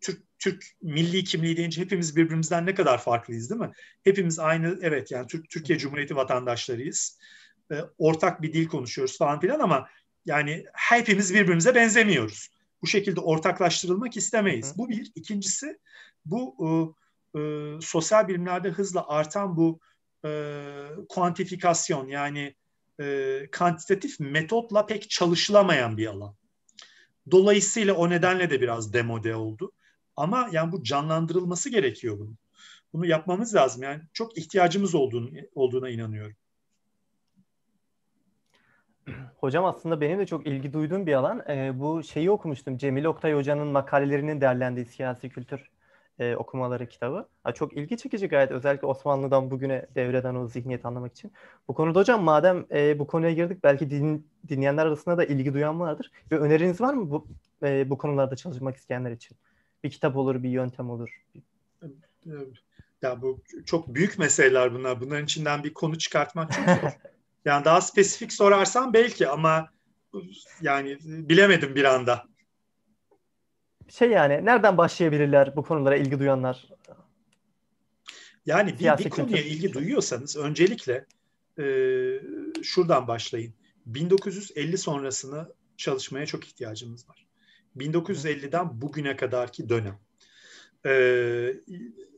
Türk 0.00 0.22
Türk 0.38 0.64
milli 0.82 1.24
kimliği 1.24 1.56
deyince 1.56 1.80
hepimiz 1.80 2.16
birbirimizden 2.16 2.66
ne 2.66 2.74
kadar 2.74 3.02
farklıyız 3.02 3.50
değil 3.50 3.60
mi? 3.60 3.72
Hepimiz 4.04 4.38
aynı 4.38 4.78
evet 4.82 5.10
yani 5.10 5.26
Türk 5.26 5.50
Türkiye 5.50 5.78
Cumhuriyeti 5.78 6.16
vatandaşlarıyız. 6.16 7.18
E, 7.72 7.74
ortak 7.98 8.42
bir 8.42 8.52
dil 8.52 8.68
konuşuyoruz 8.68 9.18
falan 9.18 9.40
filan 9.40 9.60
ama 9.60 9.88
yani 10.26 10.64
hepimiz 10.72 11.34
birbirimize 11.34 11.74
benzemiyoruz. 11.74 12.48
Bu 12.82 12.86
şekilde 12.86 13.20
ortaklaştırılmak 13.20 14.16
istemeyiz. 14.16 14.74
Hı. 14.74 14.78
Bu 14.78 14.88
bir. 14.88 15.12
İkincisi 15.14 15.78
bu 16.24 16.56
e, 17.34 17.40
e, 17.40 17.42
sosyal 17.80 18.28
bilimlerde 18.28 18.68
hızla 18.68 19.08
artan 19.08 19.56
bu 19.56 19.80
e, 20.24 20.30
kuantifikasyon 21.08 22.08
yani 22.08 22.54
e, 23.00 23.38
kantitatif 23.52 24.20
metotla 24.20 24.86
pek 24.86 25.10
çalışılamayan 25.10 25.96
bir 25.96 26.06
alan. 26.06 26.39
Dolayısıyla 27.30 27.94
o 27.94 28.10
nedenle 28.10 28.50
de 28.50 28.60
biraz 28.60 28.92
demode 28.92 29.34
oldu. 29.34 29.72
Ama 30.16 30.48
yani 30.52 30.72
bu 30.72 30.82
canlandırılması 30.82 31.70
gerekiyor 31.70 32.18
bunun. 32.18 32.38
Bunu 32.92 33.06
yapmamız 33.06 33.54
lazım. 33.54 33.82
Yani 33.82 34.02
çok 34.12 34.38
ihtiyacımız 34.38 34.94
olduğunu, 34.94 35.28
olduğuna 35.54 35.88
inanıyorum. 35.88 36.36
Hocam 39.36 39.64
aslında 39.64 40.00
benim 40.00 40.18
de 40.18 40.26
çok 40.26 40.46
ilgi 40.46 40.72
duyduğum 40.72 41.06
bir 41.06 41.12
alan. 41.14 41.42
E, 41.48 41.80
bu 41.80 42.02
şeyi 42.02 42.30
okumuştum. 42.30 42.78
Cemil 42.78 43.04
Oktay 43.04 43.34
Hoca'nın 43.34 43.68
makalelerinin 43.68 44.40
derlendiği 44.40 44.86
siyasi 44.86 45.28
kültür 45.28 45.69
e, 46.20 46.36
okumaları 46.36 46.88
kitabı. 46.88 47.28
Ha, 47.44 47.52
çok 47.52 47.76
ilgi 47.76 47.96
çekici 47.96 48.28
gayet 48.28 48.50
özellikle 48.50 48.86
Osmanlı'dan 48.86 49.50
bugüne 49.50 49.86
devreden 49.94 50.34
o 50.34 50.48
zihniyeti 50.48 50.86
anlamak 50.86 51.12
için. 51.12 51.32
Bu 51.68 51.74
konuda 51.74 51.98
hocam 51.98 52.22
madem 52.22 52.66
e, 52.70 52.98
bu 52.98 53.06
konuya 53.06 53.32
girdik 53.32 53.64
belki 53.64 53.90
din, 53.90 54.26
dinleyenler 54.48 54.86
arasında 54.86 55.18
da 55.18 55.24
ilgi 55.24 55.54
duyan 55.54 55.80
vardır. 55.80 56.10
Bir 56.30 56.36
öneriniz 56.36 56.80
var 56.80 56.94
mı 56.94 57.10
bu 57.10 57.26
e, 57.62 57.90
bu 57.90 57.98
konularda 57.98 58.36
çalışmak 58.36 58.76
isteyenler 58.76 59.10
için? 59.10 59.36
Bir 59.84 59.90
kitap 59.90 60.16
olur, 60.16 60.42
bir 60.42 60.50
yöntem 60.50 60.90
olur. 60.90 61.24
Ya 63.02 63.22
bu 63.22 63.40
çok 63.66 63.94
büyük 63.94 64.18
meseleler 64.18 64.74
bunlar. 64.74 65.00
Bunların 65.00 65.24
içinden 65.24 65.64
bir 65.64 65.74
konu 65.74 65.98
çıkartmak 65.98 66.52
çok 66.52 66.64
zor. 66.64 66.92
yani 67.44 67.64
daha 67.64 67.80
spesifik 67.80 68.32
sorarsan 68.32 68.92
belki 68.92 69.28
ama 69.28 69.68
yani 70.60 70.98
bilemedim 71.04 71.74
bir 71.74 71.84
anda 71.84 72.29
şey 73.90 74.10
yani 74.10 74.44
nereden 74.44 74.78
başlayabilirler 74.78 75.56
bu 75.56 75.62
konulara 75.62 75.96
ilgi 75.96 76.18
duyanlar? 76.18 76.68
Yani 78.46 78.78
bir, 78.78 79.04
bir 79.04 79.10
konuya 79.10 79.42
ilgi 79.42 79.72
duyuyorsanız 79.72 80.36
öncelikle 80.36 81.06
e, 81.58 81.64
şuradan 82.62 83.08
başlayın. 83.08 83.54
1950 83.86 84.78
sonrasını 84.78 85.52
çalışmaya 85.76 86.26
çok 86.26 86.44
ihtiyacımız 86.44 87.08
var. 87.08 87.26
1950'den 87.76 88.82
bugüne 88.82 89.16
kadarki 89.16 89.68
dönem. 89.68 89.98
E, 90.86 90.92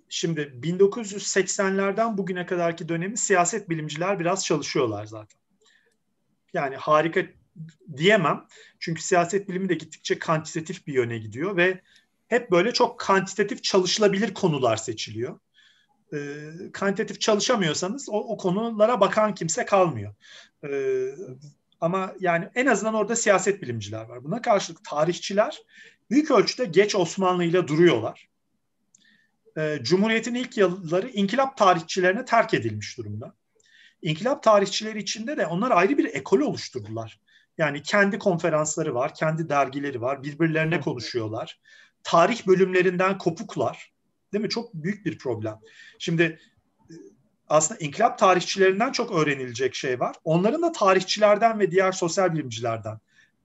şimdi 0.09 0.41
1980'lerden 0.41 2.18
bugüne 2.18 2.47
kadarki 2.47 2.89
dönemi 2.89 3.16
siyaset 3.16 3.70
bilimciler 3.70 4.20
biraz 4.20 4.45
çalışıyorlar 4.45 5.07
zaten. 5.07 5.41
Yani 6.53 6.77
harika 6.77 7.20
diyemem. 7.97 8.47
Çünkü 8.81 9.03
siyaset 9.03 9.49
bilimi 9.49 9.69
de 9.69 9.75
gittikçe 9.75 10.19
kantitatif 10.19 10.87
bir 10.87 10.93
yöne 10.93 11.19
gidiyor 11.19 11.57
ve 11.57 11.81
hep 12.29 12.51
böyle 12.51 12.73
çok 12.73 13.01
kantitatif 13.01 13.63
çalışılabilir 13.63 14.35
konular 14.35 14.77
seçiliyor. 14.77 15.39
E, 16.15 16.19
kantitatif 16.73 17.21
çalışamıyorsanız 17.21 18.09
o, 18.09 18.13
o 18.13 18.37
konulara 18.37 19.01
bakan 19.01 19.35
kimse 19.35 19.65
kalmıyor. 19.65 20.15
E, 20.65 20.71
ama 21.81 22.15
yani 22.21 22.49
en 22.55 22.67
azından 22.67 22.95
orada 22.95 23.17
siyaset 23.17 23.63
bilimciler 23.63 24.05
var. 24.05 24.25
Buna 24.25 24.43
karşılık 24.43 24.85
tarihçiler 24.85 25.63
büyük 26.11 26.31
ölçüde 26.31 26.65
geç 26.65 26.95
Osmanlı 26.95 27.45
ile 27.45 27.69
duruyorlar. 27.69 28.29
E, 29.59 29.79
Cumhuriyet'in 29.83 30.35
ilk 30.35 30.57
yılları 30.57 31.09
inkılap 31.09 31.57
tarihçilerine 31.57 32.25
terk 32.25 32.55
edilmiş 32.55 32.99
durumda. 32.99 33.35
İnkılap 34.03 34.43
tarihçileri 34.43 34.99
içinde 34.99 35.37
de 35.37 35.47
onlar 35.47 35.71
ayrı 35.71 35.99
bir 35.99 36.05
ekol 36.05 36.41
oluşturdular. 36.41 37.21
Yani 37.63 37.83
kendi 37.83 38.19
konferansları 38.19 38.95
var, 38.95 39.15
kendi 39.15 39.49
dergileri 39.49 40.01
var, 40.01 40.23
birbirlerine 40.23 40.81
konuşuyorlar. 40.81 41.61
Tarih 42.03 42.47
bölümlerinden 42.47 43.19
kopuklar. 43.19 43.93
Değil 44.33 44.45
mi? 44.45 44.51
Çok 44.51 44.75
büyük 44.75 45.07
bir 45.07 45.19
problem. 45.19 45.59
Şimdi 45.99 46.23
e, 46.91 46.95
aslında 47.49 47.81
inkılap 47.81 48.19
tarihçilerinden 48.19 48.93
çok 48.93 49.13
öğrenilecek 49.13 49.75
şey 49.75 50.01
var. 50.01 50.17
Onların 50.25 50.63
da 50.63 50.73
tarihçilerden 50.73 51.59
ve 51.59 51.71
diğer 51.71 51.93
sosyal 51.93 52.35
bilimcilerden 52.35 52.99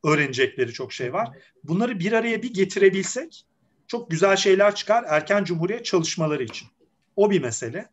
öğrenecekleri 0.04 0.74
çok 0.74 0.94
şey 0.94 1.14
var. 1.14 1.38
Bunları 1.64 2.00
bir 2.00 2.12
araya 2.12 2.44
bir 2.44 2.54
getirebilsek 2.54 3.46
çok 3.88 4.12
güzel 4.12 4.36
şeyler 4.36 4.76
çıkar 4.76 5.06
erken 5.08 5.44
cumhuriyet 5.44 5.86
çalışmaları 5.86 6.44
için. 6.44 6.68
O 7.16 7.32
bir 7.32 7.42
mesele. 7.42 7.90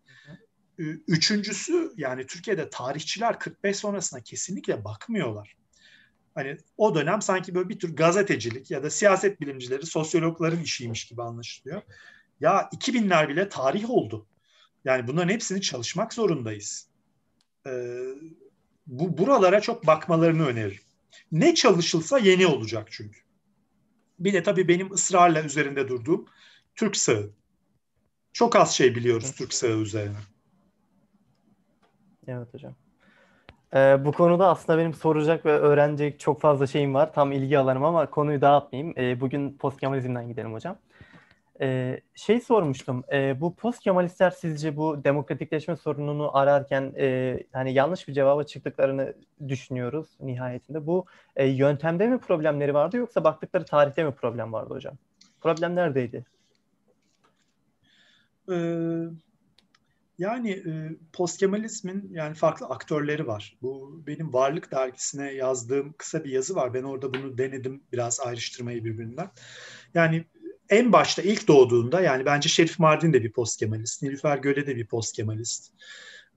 Üçüncüsü 1.09 1.93
yani 1.97 2.27
Türkiye'de 2.27 2.71
tarihçiler 2.71 3.39
45 3.39 3.77
sonrasına 3.77 4.21
kesinlikle 4.21 4.85
bakmıyorlar. 4.85 5.57
Hani 6.35 6.57
o 6.77 6.95
dönem 6.95 7.23
sanki 7.23 7.55
böyle 7.55 7.69
bir 7.69 7.79
tür 7.79 7.97
gazetecilik 7.97 8.71
ya 8.71 8.83
da 8.83 8.91
siyaset 8.91 9.41
bilimcileri, 9.41 9.87
sosyologların 9.87 10.63
işiymiş 10.63 11.07
gibi 11.07 11.23
anlaşılıyor. 11.23 11.83
Ya 12.41 12.69
2000'ler 12.73 13.29
bile 13.29 13.49
tarih 13.49 13.91
oldu. 13.91 14.27
Yani 14.85 15.07
bunların 15.07 15.33
hepsini 15.33 15.61
çalışmak 15.61 16.15
zorundayız. 16.15 16.89
Ee, 17.67 18.05
bu 18.87 19.19
buralara 19.19 19.61
çok 19.61 19.87
bakmalarını 19.87 20.47
öneririm. 20.47 20.83
Ne 21.33 21.55
çalışılsa 21.55 22.19
yeni 22.19 22.47
olacak 22.47 22.89
çünkü. 22.91 23.21
Bir 24.19 24.33
de 24.33 24.43
tabii 24.43 24.69
benim 24.69 24.93
ısrarla 24.93 25.43
üzerinde 25.43 25.89
durduğum 25.89 26.27
Türk 26.75 26.97
sağı. 26.97 27.31
Çok 28.33 28.57
az 28.57 28.75
şey 28.75 28.95
biliyoruz 28.95 29.33
Türk 29.33 29.55
sağı 29.55 29.79
üzerine. 29.79 30.19
Evet 32.27 32.55
hocam. 32.55 32.77
Ee, 33.75 34.05
bu 34.05 34.13
konuda 34.13 34.49
aslında 34.49 34.79
benim 34.79 34.95
soracak 34.95 35.47
ve 35.47 35.53
öğrenecek 35.53 36.21
çok 36.21 36.41
fazla 36.41 36.67
şeyim 36.67 36.95
var. 36.95 37.13
Tam 37.13 37.33
ilgi 37.33 37.59
alanım 37.59 37.85
ama 37.85 38.11
konuyu 38.11 38.41
dağıtmayayım. 38.41 38.95
Ee, 38.99 39.21
bugün 39.21 39.57
postkemalizmden 39.59 40.29
gidelim 40.29 40.53
hocam. 40.53 40.77
Ee, 41.61 42.01
şey 42.15 42.41
sormuştum. 42.41 43.05
E, 43.13 43.41
bu 43.41 43.55
postkemalistler 43.55 44.31
sizce 44.31 44.77
bu 44.77 45.05
demokratikleşme 45.05 45.77
sorununu 45.77 46.37
ararken 46.37 46.93
e, 46.99 47.39
hani 47.53 47.75
yanlış 47.75 48.09
bir 48.09 48.13
cevaba 48.13 48.45
çıktıklarını 48.45 49.15
düşünüyoruz 49.49 50.09
nihayetinde. 50.21 50.87
Bu 50.87 51.07
e, 51.37 51.47
yöntemde 51.47 52.07
mi 52.07 52.19
problemleri 52.19 52.75
vardı 52.75 52.97
yoksa 52.97 53.25
baktıkları 53.25 53.65
tarihte 53.65 54.05
mi 54.05 54.13
problem 54.13 54.53
vardı 54.53 54.75
hocam? 54.75 54.95
Problem 55.41 55.75
neredeydi? 55.77 56.25
Ee, 58.51 58.55
yani 60.19 60.51
e, 60.51 60.97
postkemalizmin 61.13 62.11
yani 62.13 62.35
farklı 62.35 62.67
aktörleri 62.67 63.27
var. 63.27 63.59
Bu 63.63 64.03
benim 64.07 64.33
Varlık 64.33 64.73
dergisine 64.73 65.33
yazdığım 65.33 65.95
kısa 65.99 66.25
bir 66.25 66.31
yazı 66.31 66.55
var. 66.55 66.75
Ben 66.75 66.83
orada 66.83 67.15
bunu 67.15 67.39
denedim 67.39 67.83
biraz 67.93 68.21
ayrıştırmayı 68.21 68.85
birbirinden. 68.85 69.31
Yani 69.95 70.25
en 70.71 70.93
başta 70.93 71.23
ilk 71.23 71.49
doğduğunda 71.49 72.01
yani 72.01 72.25
bence 72.27 72.49
Şerif 72.49 72.79
Mardin 72.79 73.13
de 73.13 73.25
bir 73.25 73.33
postkemalist, 73.33 74.03
Nilüfer 74.03 74.39
Göle 74.39 74.67
de 74.67 74.77
bir 74.77 74.87
postkemalist. 74.87 75.73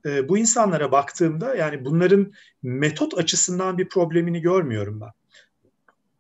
E, 0.06 0.30
bu 0.30 0.38
insanlara 0.38 0.91
baktığımda 0.91 1.56
yani 1.56 1.86
bunların 1.86 2.34
metot 2.64 3.18
açısından 3.18 3.78
bir 3.78 3.90
problemini 3.90 4.41
görmüyorum 4.41 5.02
ben. 5.02 5.12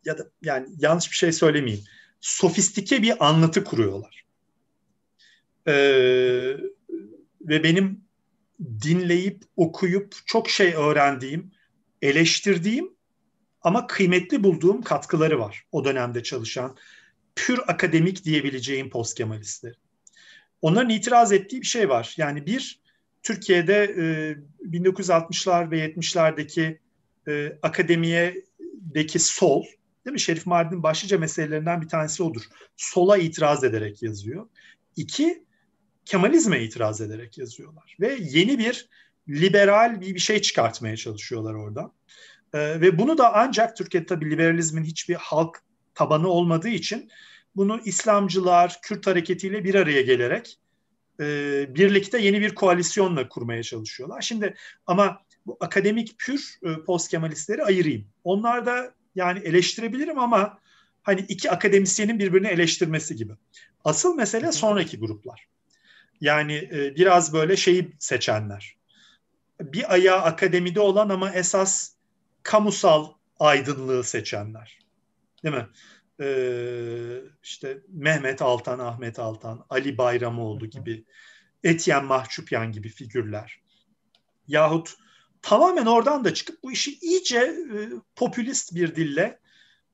Ya 0.05 0.17
da 0.17 0.29
yani 0.41 0.67
yanlış 0.79 1.11
bir 1.11 1.15
şey 1.15 1.31
söylemeyeyim. 1.31 1.83
Sofistike 2.21 3.01
bir 3.01 3.27
anlatı 3.27 3.63
kuruyorlar. 3.63 4.25
Eee 5.67 6.57
ve 7.41 7.63
benim 7.63 8.01
dinleyip 8.81 9.43
okuyup 9.55 10.15
çok 10.25 10.49
şey 10.49 10.73
öğrendiğim, 10.73 11.51
eleştirdiğim 12.01 12.89
ama 13.61 13.87
kıymetli 13.87 14.43
bulduğum 14.43 14.81
katkıları 14.81 15.39
var 15.39 15.63
o 15.71 15.85
dönemde 15.85 16.23
çalışan 16.23 16.77
pür 17.35 17.59
akademik 17.67 18.25
diyebileceğim 18.25 18.89
postkemalistler. 18.89 19.73
Onların 20.61 20.89
itiraz 20.89 21.31
ettiği 21.31 21.61
bir 21.61 21.67
şey 21.67 21.89
var. 21.89 22.13
Yani 22.17 22.45
bir, 22.45 22.79
Türkiye'de 23.23 23.83
e, 23.83 24.03
1960'lar 24.67 25.71
ve 25.71 25.85
70'lerdeki 25.85 26.79
e, 27.27 27.59
akademiyedeki 27.61 29.19
sol, 29.19 29.63
değil 30.05 30.13
mi? 30.13 30.19
Şerif 30.19 30.45
Mardin 30.45 30.83
başlıca 30.83 31.17
meselelerinden 31.17 31.81
bir 31.81 31.87
tanesi 31.87 32.23
odur. 32.23 32.41
Sola 32.77 33.17
itiraz 33.17 33.63
ederek 33.63 34.03
yazıyor. 34.03 34.47
İki, 34.95 35.43
Kemalizme 36.07 36.63
itiraz 36.63 37.01
ederek 37.01 37.37
yazıyorlar. 37.37 37.95
Ve 37.99 38.17
yeni 38.21 38.59
bir 38.59 38.89
liberal 39.29 40.01
bir, 40.01 40.15
bir 40.15 40.19
şey 40.19 40.41
çıkartmaya 40.41 40.97
çalışıyorlar 40.97 41.53
orada. 41.53 41.91
Ee, 42.53 42.81
ve 42.81 42.97
bunu 42.97 43.17
da 43.17 43.33
ancak 43.33 43.77
Türkiye'de 43.77 44.05
tabii 44.05 44.31
liberalizmin 44.31 44.83
hiçbir 44.83 45.15
halk 45.15 45.61
tabanı 45.95 46.27
olmadığı 46.27 46.69
için 46.69 47.09
bunu 47.55 47.81
İslamcılar, 47.85 48.79
Kürt 48.81 49.07
hareketiyle 49.07 49.63
bir 49.63 49.75
araya 49.75 50.01
gelerek 50.01 50.59
e, 51.19 51.25
birlikte 51.75 52.21
yeni 52.21 52.41
bir 52.41 52.55
koalisyonla 52.55 53.29
kurmaya 53.29 53.63
çalışıyorlar. 53.63 54.21
Şimdi 54.21 54.53
ama 54.85 55.21
bu 55.45 55.57
akademik 55.59 56.19
pür 56.19 56.59
e, 56.63 56.83
post 56.83 57.11
Kemalistleri 57.11 57.63
ayırayım. 57.63 58.05
Onlar 58.23 58.65
da 58.65 58.93
yani 59.15 59.39
eleştirebilirim 59.39 60.19
ama 60.19 60.59
hani 61.03 61.25
iki 61.27 61.51
akademisyenin 61.51 62.19
birbirini 62.19 62.47
eleştirmesi 62.47 63.15
gibi. 63.15 63.33
Asıl 63.83 64.15
mesele 64.15 64.51
sonraki 64.51 64.99
gruplar. 64.99 65.47
Yani 66.21 66.53
e, 66.53 66.95
biraz 66.95 67.33
böyle 67.33 67.55
şeyi 67.55 67.95
seçenler. 67.99 68.77
Bir 69.61 69.93
ayağı 69.93 70.21
akademide 70.21 70.79
olan 70.79 71.09
ama 71.09 71.31
esas 71.33 71.91
kamusal 72.43 73.13
aydınlığı 73.39 74.03
seçenler. 74.03 74.79
Değil 75.43 75.55
mi? 75.55 75.67
Ee, 76.21 77.21
işte 77.43 77.77
Mehmet 77.87 78.41
Altan, 78.41 78.79
Ahmet 78.79 79.19
Altan, 79.19 79.65
Ali 79.69 79.97
Bayramoğlu 79.97 80.65
gibi, 80.65 81.05
Etiyen 81.63 82.05
Mahçupyan 82.05 82.71
gibi 82.71 82.89
figürler. 82.89 83.61
Yahut 84.47 84.93
tamamen 85.41 85.85
oradan 85.85 86.25
da 86.25 86.33
çıkıp 86.33 86.63
bu 86.63 86.71
işi 86.71 86.99
iyice 86.99 87.39
e, 87.39 87.89
popülist 88.15 88.75
bir 88.75 88.95
dille 88.95 89.39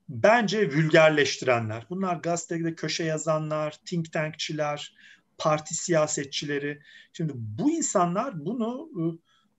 bence 0.10 0.72
vulgarleştirenler. 0.72 1.86
Bunlar 1.90 2.16
gazetede 2.16 2.76
köşe 2.76 3.04
yazanlar, 3.04 3.80
think 3.86 4.14
tankçiler, 4.14 4.96
parti 5.44 5.76
siyasetçileri. 5.76 6.82
Şimdi 7.14 7.34
bu 7.36 7.72
insanlar 7.72 8.46
bunu 8.46 8.90
e, 9.00 9.04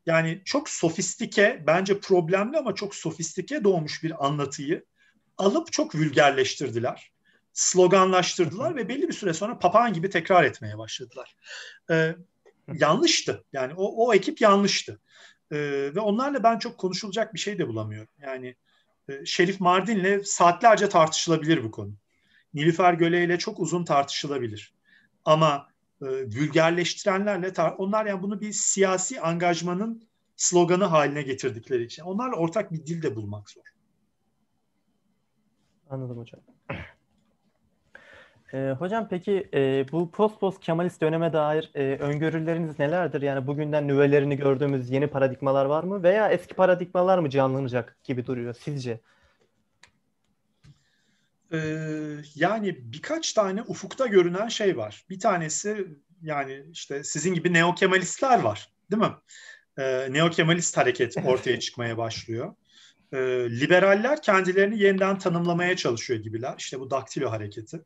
yani 0.06 0.42
çok 0.44 0.68
sofistike, 0.68 1.64
bence 1.66 2.00
problemli 2.00 2.58
ama 2.58 2.74
çok 2.74 2.94
sofistike 2.94 3.64
doğmuş 3.64 4.02
bir 4.02 4.26
anlatıyı 4.26 4.84
alıp 5.38 5.72
çok 5.72 5.94
vulgarleştirdiler. 5.94 7.12
Sloganlaştırdılar 7.52 8.76
ve 8.76 8.88
belli 8.88 9.08
bir 9.08 9.12
süre 9.12 9.34
sonra 9.34 9.58
papağan 9.58 9.92
gibi 9.92 10.10
tekrar 10.10 10.44
etmeye 10.44 10.78
başladılar. 10.78 11.36
Ee, 11.90 12.16
yanlıştı. 12.72 13.44
Yani 13.52 13.74
o, 13.76 14.06
o 14.06 14.14
ekip 14.14 14.40
yanlıştı. 14.40 15.00
Ee, 15.52 15.56
ve 15.94 16.00
onlarla 16.00 16.42
ben 16.42 16.58
çok 16.58 16.78
konuşulacak 16.78 17.34
bir 17.34 17.38
şey 17.38 17.58
de 17.58 17.68
bulamıyorum. 17.68 18.08
Yani 18.22 18.56
e, 19.08 19.26
Şerif 19.26 19.60
Mardin'le 19.60 20.24
saatlerce 20.24 20.88
tartışılabilir 20.88 21.64
bu 21.64 21.70
konu. 21.70 21.94
Nilüfer 22.54 22.94
Göle 22.94 23.24
ile 23.24 23.38
çok 23.38 23.60
uzun 23.60 23.84
tartışılabilir. 23.84 24.74
Ama 25.24 25.68
e, 26.06 26.32
onlar 27.78 28.06
yani 28.06 28.22
bunu 28.22 28.40
bir 28.40 28.52
siyasi 28.52 29.20
angajmanın 29.20 30.02
sloganı 30.36 30.84
haline 30.84 31.22
getirdikleri 31.22 31.84
için. 31.84 32.02
Onlarla 32.02 32.36
ortak 32.36 32.72
bir 32.72 32.86
dil 32.86 33.02
de 33.02 33.16
bulmak 33.16 33.50
zor. 33.50 33.62
Anladım 35.90 36.18
hocam. 36.18 36.40
E, 38.52 38.74
hocam 38.78 39.08
peki 39.10 39.48
e, 39.54 39.86
bu 39.92 40.10
post 40.10 40.40
post 40.40 40.60
Kemalist 40.60 41.00
döneme 41.00 41.32
dair 41.32 41.70
e, 41.74 41.96
öngörüleriniz 41.96 42.78
nelerdir? 42.78 43.22
Yani 43.22 43.46
bugünden 43.46 43.88
nüvelerini 43.88 44.36
gördüğümüz 44.36 44.90
yeni 44.90 45.06
paradigmalar 45.06 45.64
var 45.64 45.84
mı? 45.84 46.02
Veya 46.02 46.28
eski 46.28 46.54
paradigmalar 46.54 47.18
mı 47.18 47.30
canlanacak 47.30 47.96
gibi 48.04 48.26
duruyor 48.26 48.54
sizce? 48.54 49.00
Ee, 51.54 52.16
yani 52.34 52.92
birkaç 52.92 53.32
tane 53.32 53.62
ufukta 53.62 54.06
görünen 54.06 54.48
şey 54.48 54.76
var. 54.76 55.04
Bir 55.10 55.20
tanesi 55.20 55.86
yani 56.22 56.64
işte 56.72 57.04
sizin 57.04 57.34
gibi 57.34 57.52
neo 57.52 57.74
Kemalistler 57.74 58.40
var 58.40 58.72
değil 58.90 59.02
mi? 59.02 59.12
Ee, 59.78 60.12
neo 60.12 60.30
Kemalist 60.30 60.76
hareket 60.76 61.16
ortaya 61.26 61.60
çıkmaya 61.60 61.98
başlıyor. 61.98 62.54
Ee, 63.12 63.18
liberaller 63.50 64.22
kendilerini 64.22 64.78
yeniden 64.82 65.18
tanımlamaya 65.18 65.76
çalışıyor 65.76 66.20
gibiler. 66.20 66.54
İşte 66.58 66.80
bu 66.80 66.90
daktilo 66.90 67.30
hareketi. 67.30 67.80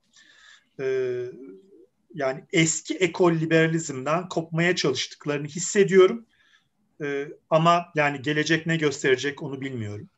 Yani 2.15 2.45
eski 2.53 2.95
ekol 2.95 3.33
liberalizmden 3.33 4.29
kopmaya 4.29 4.77
çalıştıklarını 4.77 5.47
hissediyorum. 5.47 6.27
Ama 7.51 7.87
yani 7.95 8.23
gelecek 8.23 8.67
ne 8.67 8.77
gösterecek 8.77 9.43
onu 9.43 9.61
bilmiyorum. 9.61 10.09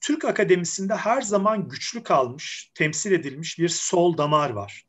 Türk 0.00 0.24
akademisinde 0.24 0.94
her 0.94 1.22
zaman 1.22 1.68
güçlü 1.68 2.02
kalmış, 2.02 2.70
temsil 2.74 3.12
edilmiş 3.12 3.58
bir 3.58 3.68
sol 3.68 4.18
damar 4.18 4.50
var. 4.50 4.84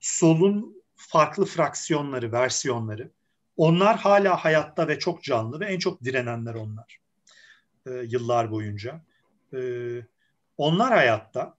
Solun 0.00 0.82
farklı 0.96 1.44
fraksiyonları, 1.44 2.32
versiyonları. 2.32 3.10
Onlar 3.56 3.96
hala 3.96 4.44
hayatta 4.44 4.88
ve 4.88 4.98
çok 4.98 5.22
canlı 5.22 5.60
ve 5.60 5.66
en 5.66 5.78
çok 5.78 6.04
direnenler 6.04 6.54
onlar 6.54 6.98
e, 7.86 7.90
yıllar 7.90 8.50
boyunca. 8.50 9.04
E, 9.54 9.60
onlar 10.56 10.92
hayatta. 10.92 11.56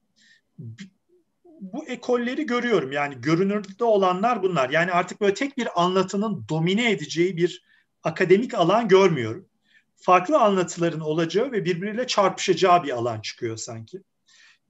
Bu 1.61 1.85
ekolleri 1.87 2.45
görüyorum 2.45 2.91
yani 2.91 3.21
görünürde 3.21 3.83
olanlar 3.83 4.43
bunlar. 4.43 4.69
Yani 4.69 4.91
artık 4.91 5.21
böyle 5.21 5.33
tek 5.33 5.57
bir 5.57 5.83
anlatının 5.83 6.45
domine 6.49 6.91
edeceği 6.91 7.37
bir 7.37 7.65
akademik 8.03 8.53
alan 8.53 8.87
görmüyorum 8.87 9.49
farklı 9.97 10.39
anlatıların 10.39 10.99
olacağı 10.99 11.51
ve 11.51 11.65
birbiriyle 11.65 12.07
çarpışacağı 12.07 12.83
bir 12.83 12.91
alan 12.91 13.21
çıkıyor 13.21 13.57
sanki. 13.57 14.01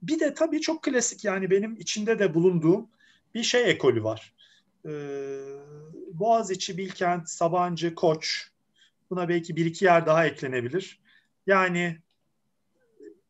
Bir 0.02 0.20
de 0.20 0.34
tabii 0.34 0.60
çok 0.60 0.82
klasik 0.82 1.24
yani 1.24 1.50
benim 1.50 1.76
içinde 1.76 2.18
de 2.18 2.34
bulunduğum 2.34 2.88
bir 3.34 3.42
şey 3.42 3.70
ekolü 3.70 4.04
var. 4.04 4.34
Ee, 4.84 4.90
Boğaziçi, 6.12 6.78
Bilkent, 6.78 7.28
Sabancı, 7.30 7.94
Koç 7.94 8.50
buna 9.10 9.28
belki 9.28 9.56
bir 9.56 9.66
iki 9.66 9.84
yer 9.84 10.06
daha 10.06 10.26
eklenebilir. 10.26 11.00
Yani 11.46 11.98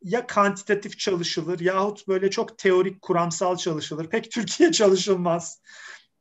ya 0.02 0.26
kantitatif 0.26 0.98
çalışılır 0.98 1.60
yahut 1.60 2.08
böyle 2.08 2.30
çok 2.30 2.58
teorik 2.58 3.02
kuramsal 3.02 3.56
çalışılır. 3.56 4.08
Pek 4.08 4.30
Türkiye 4.30 4.72
çalışılmaz. 4.72 5.60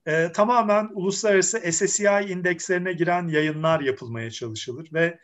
Ee, 0.07 0.31
tamamen 0.31 0.89
uluslararası 0.93 1.71
SSCI 1.71 2.25
indekslerine 2.29 2.93
giren 2.93 3.27
yayınlar 3.27 3.79
yapılmaya 3.79 4.31
çalışılır 4.31 4.89
ve 4.93 5.19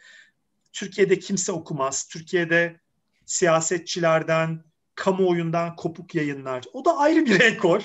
Türkiye'de 0.73 1.19
kimse 1.19 1.51
okumaz. 1.51 2.07
Türkiye'de 2.07 2.79
siyasetçilerden, 3.25 4.63
kamuoyundan 4.95 5.75
kopuk 5.75 6.15
yayınlar. 6.15 6.63
O 6.73 6.85
da 6.85 6.97
ayrı 6.97 7.25
bir 7.25 7.39
ekol. 7.53 7.81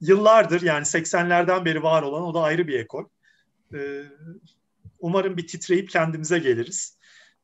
Yıllardır 0.00 0.62
yani 0.62 0.84
80'lerden 0.84 1.64
beri 1.64 1.82
var 1.82 2.02
olan 2.02 2.22
o 2.22 2.34
da 2.34 2.42
ayrı 2.42 2.68
bir 2.68 2.78
ekol. 2.78 3.04
Ee, 3.74 4.02
umarım 4.98 5.36
bir 5.36 5.46
titreyip 5.46 5.90
kendimize 5.90 6.38
geliriz. 6.38 6.98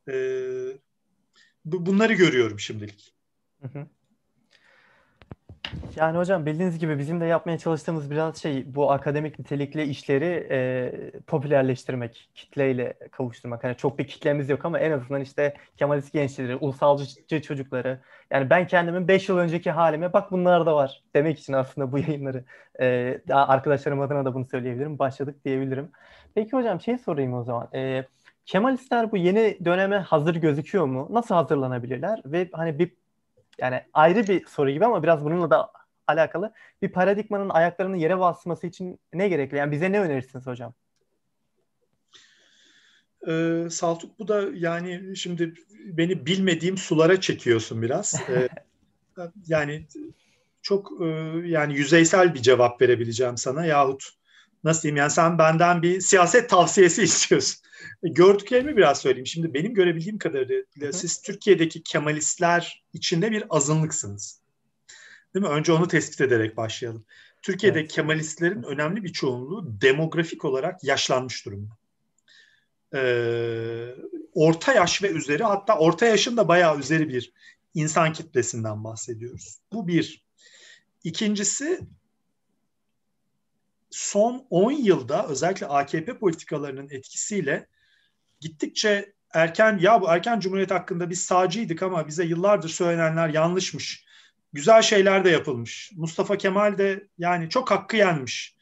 Ee, 0.08 0.78
bunları 1.64 2.12
görüyorum 2.12 2.60
şimdilik. 2.60 3.14
Hı 3.62 3.68
hı. 3.68 3.86
Yani 5.96 6.18
hocam 6.18 6.46
bildiğiniz 6.46 6.78
gibi 6.78 6.98
bizim 6.98 7.20
de 7.20 7.24
yapmaya 7.24 7.58
çalıştığımız 7.58 8.10
biraz 8.10 8.36
şey 8.36 8.74
bu 8.74 8.92
akademik 8.92 9.38
nitelikli 9.38 9.82
işleri 9.82 10.46
e, 10.50 10.92
popülerleştirmek, 11.26 12.30
kitleyle 12.34 12.94
kavuşturmak. 13.10 13.64
Hani 13.64 13.76
çok 13.76 13.98
bir 13.98 14.06
kitlemiz 14.06 14.50
yok 14.50 14.64
ama 14.64 14.78
en 14.78 14.90
azından 14.90 15.20
işte 15.20 15.54
Kemalist 15.76 16.12
gençleri, 16.12 16.56
ulusalcı 16.56 17.42
çocukları. 17.42 18.00
Yani 18.30 18.50
ben 18.50 18.66
kendimin 18.66 19.08
5 19.08 19.28
yıl 19.28 19.38
önceki 19.38 19.70
halime 19.70 20.12
bak 20.12 20.30
bunlar 20.30 20.66
da 20.66 20.74
var 20.74 21.02
demek 21.14 21.38
için 21.38 21.52
aslında 21.52 21.92
bu 21.92 21.98
yayınları 21.98 22.44
e, 22.80 23.20
arkadaşlarım 23.30 24.00
adına 24.00 24.24
da 24.24 24.34
bunu 24.34 24.44
söyleyebilirim. 24.44 24.98
Başladık 24.98 25.44
diyebilirim. 25.44 25.90
Peki 26.34 26.52
hocam 26.52 26.80
şey 26.80 26.98
sorayım 26.98 27.34
o 27.34 27.44
zaman. 27.44 27.68
E, 27.74 28.04
Kemalistler 28.46 29.12
bu 29.12 29.16
yeni 29.16 29.58
döneme 29.64 29.96
hazır 29.96 30.34
gözüküyor 30.34 30.86
mu? 30.86 31.08
Nasıl 31.10 31.34
hazırlanabilirler? 31.34 32.22
Ve 32.24 32.48
hani 32.52 32.78
bir 32.78 32.92
yani 33.58 33.82
ayrı 33.92 34.26
bir 34.26 34.46
soru 34.46 34.70
gibi 34.70 34.84
ama 34.84 35.02
biraz 35.02 35.24
bununla 35.24 35.50
da 35.50 35.72
alakalı. 36.06 36.52
Bir 36.82 36.88
paradigmanın 36.88 37.48
ayaklarının 37.48 37.96
yere 37.96 38.18
basması 38.18 38.66
için 38.66 38.98
ne 39.12 39.28
gerekli? 39.28 39.56
Yani 39.56 39.72
bize 39.72 39.92
ne 39.92 40.00
önerirsiniz 40.00 40.46
hocam? 40.46 40.74
Ee, 43.28 43.66
Saltuk 43.70 44.18
bu 44.18 44.28
da 44.28 44.44
yani 44.54 45.16
şimdi 45.16 45.54
beni 45.84 46.26
bilmediğim 46.26 46.76
sulara 46.76 47.20
çekiyorsun 47.20 47.82
biraz. 47.82 48.14
Ee, 49.18 49.28
yani 49.46 49.86
çok 50.62 50.92
e, 51.00 51.04
yani 51.44 51.74
yüzeysel 51.74 52.34
bir 52.34 52.42
cevap 52.42 52.82
verebileceğim 52.82 53.36
sana 53.36 53.64
yahut 53.64 54.04
nasıl 54.66 54.82
diyeyim 54.82 54.96
yani 54.96 55.10
sen 55.10 55.38
benden 55.38 55.82
bir 55.82 56.00
siyaset 56.00 56.50
tavsiyesi 56.50 57.02
istiyorsun. 57.02 57.60
E, 58.02 58.08
gördüklerimi 58.08 58.76
biraz 58.76 59.00
söyleyeyim. 59.00 59.26
Şimdi 59.26 59.54
benim 59.54 59.74
görebildiğim 59.74 60.18
kadarıyla 60.18 60.92
siz 60.92 61.22
Türkiye'deki 61.22 61.82
Kemalistler 61.82 62.84
içinde 62.92 63.30
bir 63.30 63.44
azınlıksınız. 63.50 64.40
Değil 65.34 65.46
mi? 65.46 65.52
Önce 65.52 65.72
onu 65.72 65.88
tespit 65.88 66.20
ederek 66.20 66.56
başlayalım. 66.56 67.04
Türkiye'de 67.42 67.80
evet. 67.80 67.92
Kemalistlerin 67.92 68.62
önemli 68.62 69.04
bir 69.04 69.12
çoğunluğu 69.12 69.80
demografik 69.80 70.44
olarak 70.44 70.84
yaşlanmış 70.84 71.46
durumda. 71.46 71.76
Ee, 72.94 73.94
orta 74.34 74.72
yaş 74.72 75.02
ve 75.02 75.10
üzeri 75.10 75.44
hatta 75.44 75.78
orta 75.78 76.06
yaşın 76.06 76.36
da 76.36 76.48
bayağı 76.48 76.78
üzeri 76.78 77.08
bir 77.08 77.32
insan 77.74 78.12
kitlesinden 78.12 78.84
bahsediyoruz. 78.84 79.58
Bu 79.72 79.88
bir. 79.88 80.26
İkincisi 81.04 81.80
son 83.96 84.46
10 84.50 84.72
yılda 84.72 85.26
özellikle 85.26 85.66
AKP 85.66 86.18
politikalarının 86.18 86.88
etkisiyle 86.90 87.66
gittikçe 88.40 89.12
erken 89.34 89.78
ya 89.78 90.00
bu 90.00 90.08
erken 90.08 90.40
cumhuriyet 90.40 90.70
hakkında 90.70 91.10
biz 91.10 91.24
sağcıydık 91.24 91.82
ama 91.82 92.08
bize 92.08 92.24
yıllardır 92.24 92.68
söylenenler 92.68 93.28
yanlışmış. 93.28 94.04
Güzel 94.52 94.82
şeyler 94.82 95.24
de 95.24 95.30
yapılmış. 95.30 95.92
Mustafa 95.94 96.38
Kemal 96.38 96.78
de 96.78 97.08
yani 97.18 97.48
çok 97.48 97.70
hakkı 97.70 97.96
yenmiş 97.96 98.56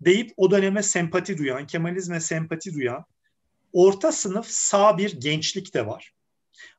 deyip 0.00 0.32
o 0.36 0.50
döneme 0.50 0.82
sempati 0.82 1.38
duyan, 1.38 1.66
Kemalizme 1.66 2.20
sempati 2.20 2.74
duyan 2.74 3.04
orta 3.72 4.12
sınıf 4.12 4.46
sağ 4.46 4.98
bir 4.98 5.20
gençlik 5.20 5.74
de 5.74 5.86
var. 5.86 6.13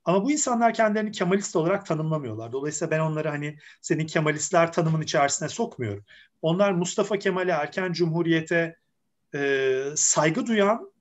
Ama 0.06 0.24
bu 0.24 0.32
insanlar 0.32 0.74
kendilerini 0.74 1.12
Kemalist 1.12 1.56
olarak 1.56 1.86
tanımlamıyorlar. 1.86 2.52
Dolayısıyla 2.52 2.92
ben 2.92 3.00
onları 3.00 3.30
hani 3.30 3.58
senin 3.82 4.06
Kemalistler 4.06 4.74
tanımın 4.74 5.02
içerisine 5.02 5.50
sokmuyorum. 5.50 6.06
Onlar 6.42 6.72
Mustafa 6.72 7.20
Kemal'e, 7.20 7.52
erken 7.52 7.94
cumhuriyete 7.94 8.76
e, 9.36 9.82
saygı 9.96 10.46
duyan 10.46 10.92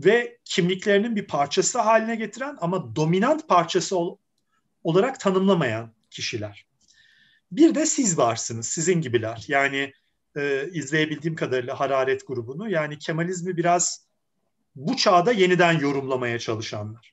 ve 0.00 0.38
kimliklerinin 0.44 1.16
bir 1.16 1.26
parçası 1.26 1.80
haline 1.80 2.16
getiren 2.16 2.56
ama 2.60 2.96
dominant 2.96 3.48
parçası 3.48 3.96
ol, 3.96 4.18
olarak 4.84 5.20
tanımlamayan 5.20 5.92
kişiler. 6.10 6.66
Bir 7.52 7.74
de 7.74 7.86
siz 7.86 8.18
varsınız, 8.18 8.68
sizin 8.68 9.00
gibiler. 9.00 9.44
Yani 9.48 9.92
e, 10.36 10.68
izleyebildiğim 10.72 11.36
kadarıyla 11.36 11.80
Hararet 11.80 12.26
grubunu. 12.26 12.70
Yani 12.70 12.98
Kemalizmi 12.98 13.56
biraz 13.56 14.06
bu 14.76 14.96
çağda 14.96 15.32
yeniden 15.32 15.78
yorumlamaya 15.78 16.38
çalışanlar. 16.38 17.11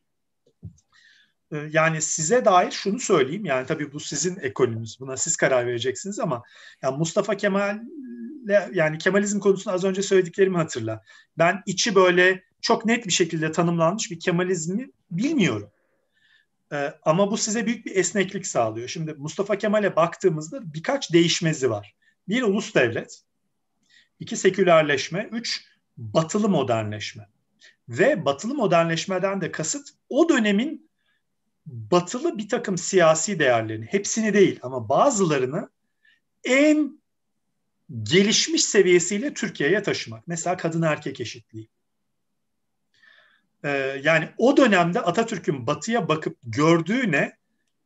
Yani 1.72 2.02
size 2.02 2.46
dair 2.46 2.72
şunu 2.72 3.00
söyleyeyim. 3.00 3.46
Yani 3.46 3.68
tabii 3.68 3.94
bu 3.94 4.00
sizin 4.00 4.38
ekolünüz. 4.40 5.00
Buna 5.00 5.18
siz 5.18 5.38
karar 5.38 5.68
vereceksiniz 5.68 6.20
ama 6.20 6.44
yani 6.82 6.98
Mustafa 6.98 7.38
Kemal 7.38 7.80
yani 8.74 8.98
Kemalizm 8.98 9.40
konusunda 9.40 9.76
az 9.76 9.84
önce 9.84 10.02
söylediklerimi 10.02 10.58
hatırla. 10.58 11.04
Ben 11.38 11.62
içi 11.66 11.96
böyle 11.96 12.44
çok 12.62 12.86
net 12.86 13.06
bir 13.06 13.12
şekilde 13.12 13.52
tanımlanmış 13.52 14.12
bir 14.12 14.20
Kemalizmi 14.20 14.92
bilmiyorum. 15.12 15.72
Ee, 16.74 16.94
ama 17.04 17.32
bu 17.32 17.38
size 17.38 17.66
büyük 17.66 17.86
bir 17.86 17.96
esneklik 17.96 18.48
sağlıyor. 18.48 18.88
Şimdi 18.88 19.14
Mustafa 19.14 19.58
Kemal'e 19.58 19.96
baktığımızda 19.96 20.74
birkaç 20.74 21.14
değişmezi 21.14 21.70
var. 21.70 21.96
Bir 22.28 22.42
ulus 22.42 22.76
devlet, 22.76 23.22
iki 24.20 24.38
sekülerleşme, 24.38 25.30
üç 25.32 25.66
batılı 25.98 26.50
modernleşme. 26.50 27.28
Ve 27.90 28.26
batılı 28.26 28.56
modernleşmeden 28.56 29.42
de 29.42 29.52
kasıt 29.52 29.90
o 30.10 30.30
dönemin 30.30 30.89
batılı 31.70 32.38
bir 32.38 32.50
takım 32.50 32.78
siyasi 32.78 33.40
değerlerini, 33.40 33.86
hepsini 33.86 34.34
değil 34.34 34.60
ama 34.62 34.90
bazılarını 34.90 35.70
en 36.44 37.00
gelişmiş 38.04 38.66
seviyesiyle 38.66 39.34
Türkiye'ye 39.34 39.84
taşımak. 39.84 40.28
Mesela 40.28 40.58
kadın 40.58 40.82
erkek 40.82 41.20
eşitliği. 41.22 41.70
Ee, 43.64 44.02
yani 44.04 44.30
o 44.38 44.58
dönemde 44.58 45.02
Atatürk'ün 45.02 45.68
batıya 45.68 46.08
bakıp 46.08 46.38
gördüğü 46.44 47.12
ne? 47.12 47.40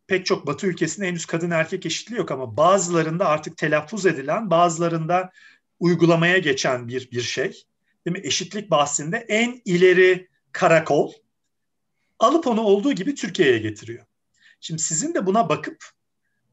Pek 0.08 0.26
çok 0.26 0.48
batı 0.48 0.68
ülkesinde 0.68 1.08
henüz 1.08 1.26
kadın 1.26 1.52
erkek 1.52 1.86
eşitliği 1.86 2.20
yok 2.20 2.32
ama 2.32 2.58
bazılarında 2.58 3.26
artık 3.26 3.58
telaffuz 3.58 4.06
edilen, 4.06 4.50
bazılarında 4.50 5.32
uygulamaya 5.80 6.38
geçen 6.38 6.88
bir 6.88 7.12
bir 7.12 7.22
şey. 7.22 7.64
Değil 8.06 8.18
mi? 8.18 8.28
Eşitlik 8.28 8.72
bahsinde 8.72 9.18
en 9.18 9.62
ileri 9.66 10.28
karakol 10.52 11.12
alıp 12.20 12.48
onu 12.48 12.62
olduğu 12.62 12.94
gibi 12.94 13.16
Türkiye'ye 13.16 13.58
getiriyor. 13.58 14.06
Şimdi 14.60 14.82
sizin 14.82 15.14
de 15.14 15.26
buna 15.26 15.50
bakıp 15.50 15.86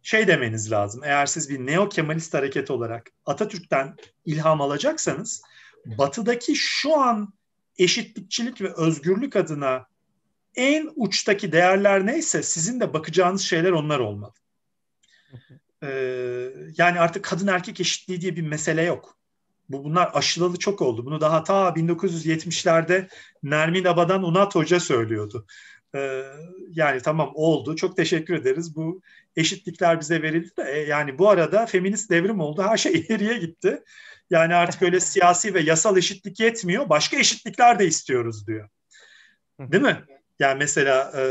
şey 0.02 0.28
demeniz 0.28 0.72
lazım. 0.72 1.00
Eğer 1.04 1.26
siz 1.26 1.50
bir 1.50 1.58
neo-kemalist 1.58 2.34
hareket 2.34 2.70
olarak 2.70 3.10
Atatürk'ten 3.26 3.96
ilham 4.24 4.60
alacaksanız 4.60 5.42
batıdaki 5.86 6.56
şu 6.56 6.96
an 6.96 7.32
eşitlikçilik 7.78 8.60
ve 8.60 8.72
özgürlük 8.76 9.36
adına 9.36 9.86
en 10.54 10.90
uçtaki 10.96 11.52
değerler 11.52 12.06
neyse 12.06 12.42
sizin 12.42 12.80
de 12.80 12.92
bakacağınız 12.92 13.42
şeyler 13.42 13.70
onlar 13.70 13.98
olmalı. 13.98 14.32
Ee, 15.82 16.52
yani 16.76 17.00
artık 17.00 17.24
kadın 17.24 17.46
erkek 17.46 17.80
eşitliği 17.80 18.20
diye 18.20 18.36
bir 18.36 18.42
mesele 18.42 18.82
yok. 18.82 19.19
Bu 19.70 19.84
bunlar 19.84 20.10
aşılalı 20.14 20.58
çok 20.58 20.82
oldu. 20.82 21.06
Bunu 21.06 21.20
daha 21.20 21.44
ta 21.44 21.68
1970'lerde 21.68 23.08
Nermin 23.42 23.84
Abadan 23.84 24.22
Unat 24.22 24.54
Hoca 24.54 24.80
söylüyordu. 24.80 25.46
Ee, 25.94 26.22
yani 26.70 27.00
tamam 27.00 27.30
oldu. 27.34 27.76
Çok 27.76 27.96
teşekkür 27.96 28.34
ederiz. 28.34 28.76
Bu 28.76 29.00
eşitlikler 29.36 30.00
bize 30.00 30.22
verildi 30.22 30.56
de 30.56 30.62
e, 30.72 30.78
yani 30.78 31.18
bu 31.18 31.28
arada 31.30 31.66
feminist 31.66 32.10
devrim 32.10 32.40
oldu. 32.40 32.62
Her 32.62 32.76
şey 32.76 32.92
ileriye 33.08 33.38
gitti. 33.38 33.82
Yani 34.30 34.54
artık 34.54 34.82
öyle 34.82 35.00
siyasi 35.10 35.54
ve 35.54 35.60
yasal 35.60 35.96
eşitlik 35.96 36.40
yetmiyor. 36.40 36.88
Başka 36.88 37.16
eşitlikler 37.16 37.78
de 37.78 37.86
istiyoruz 37.86 38.46
diyor. 38.46 38.68
Değil 39.60 39.82
mi? 39.82 40.04
Yani 40.38 40.58
mesela 40.58 41.12
e, 41.16 41.24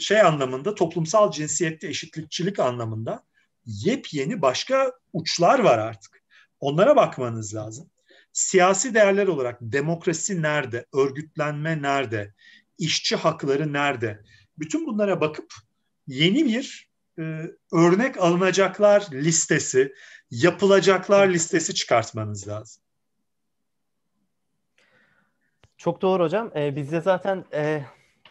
şey 0.00 0.20
anlamında 0.20 0.74
toplumsal 0.74 1.30
cinsiyette 1.30 1.88
eşitlikçilik 1.88 2.58
anlamında 2.58 3.22
yepyeni 3.66 4.42
başka 4.42 4.92
uçlar 5.12 5.58
var 5.58 5.78
artık. 5.78 6.25
Onlara 6.60 6.96
bakmanız 6.96 7.54
lazım. 7.54 7.90
Siyasi 8.32 8.94
değerler 8.94 9.26
olarak 9.26 9.58
demokrasi 9.60 10.42
nerede, 10.42 10.86
örgütlenme 10.94 11.82
nerede, 11.82 12.34
işçi 12.78 13.16
hakları 13.16 13.72
nerede? 13.72 14.22
Bütün 14.58 14.86
bunlara 14.86 15.20
bakıp 15.20 15.52
yeni 16.06 16.44
bir 16.44 16.90
e, 17.18 17.22
örnek 17.72 18.16
alınacaklar 18.16 19.08
listesi, 19.12 19.94
yapılacaklar 20.30 21.28
listesi 21.28 21.74
çıkartmanız 21.74 22.48
lazım. 22.48 22.82
Çok 25.76 26.02
doğru 26.02 26.22
hocam. 26.22 26.50
Ee, 26.56 26.76
biz 26.76 26.92
de 26.92 27.00
zaten 27.00 27.44
e, 27.52 27.84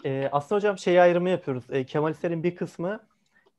e, 0.06 0.30
aslında 0.32 0.56
hocam 0.56 0.78
şey 0.78 1.02
ayrımı 1.02 1.30
yapıyoruz. 1.30 1.64
E, 1.70 1.86
Kemalistlerin 1.86 2.44
bir 2.44 2.56
kısmı 2.56 3.08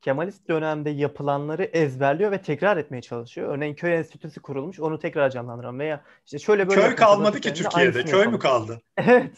Kemalist 0.07 0.49
dönemde 0.49 0.91
yapılanları 0.91 1.65
ezberliyor 1.65 2.33
ve 2.33 2.43
tekrar 2.43 2.77
etmeye 2.77 3.03
çalışıyor. 3.03 3.49
Örneğin 3.49 3.75
köy 3.75 3.95
enstitüsü 3.95 4.41
kurulmuş, 4.41 4.81
onu 4.81 4.99
tekrar 4.99 5.31
canlandıran 5.31 5.79
veya 5.79 6.01
işte 6.25 6.39
şöyle 6.39 6.69
böyle 6.69 6.81
köy 6.81 6.95
kalmadı 6.95 7.41
ki 7.41 7.55
Türkiye'de. 7.55 8.05
Köy 8.05 8.13
yapalım. 8.13 8.33
mü 8.33 8.39
kaldı? 8.39 8.81
Evet. 8.97 9.33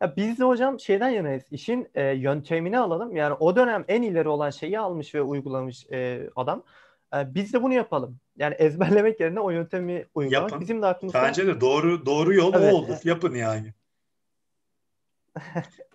Ya 0.00 0.16
biz 0.16 0.38
de 0.38 0.44
hocam 0.44 0.80
şeyden 0.80 1.08
yanayız. 1.08 1.42
İşin 1.50 1.88
e, 1.94 2.02
yöntemini 2.02 2.78
alalım. 2.78 3.16
Yani 3.16 3.34
o 3.34 3.56
dönem 3.56 3.84
en 3.88 4.02
ileri 4.02 4.28
olan 4.28 4.50
şeyi 4.50 4.78
almış 4.78 5.14
ve 5.14 5.22
uygulamış 5.22 5.86
e, 5.92 6.30
adam. 6.36 6.62
E, 7.14 7.34
biz 7.34 7.52
de 7.52 7.62
bunu 7.62 7.74
yapalım. 7.74 8.18
Yani 8.36 8.54
ezberlemek 8.54 9.20
yerine 9.20 9.40
o 9.40 9.50
yöntemi 9.50 10.06
uygulamak. 10.14 10.50
Yapın. 10.50 10.60
Bizim 10.60 10.82
de 10.82 10.86
aklımızda. 10.86 11.22
Bence 11.22 11.46
de 11.46 11.60
doğru 11.60 12.06
doğru 12.06 12.34
yol 12.34 12.54
evet. 12.54 12.72
o 12.72 12.76
olur. 12.76 12.96
Yapın 13.04 13.34
yani. 13.34 13.72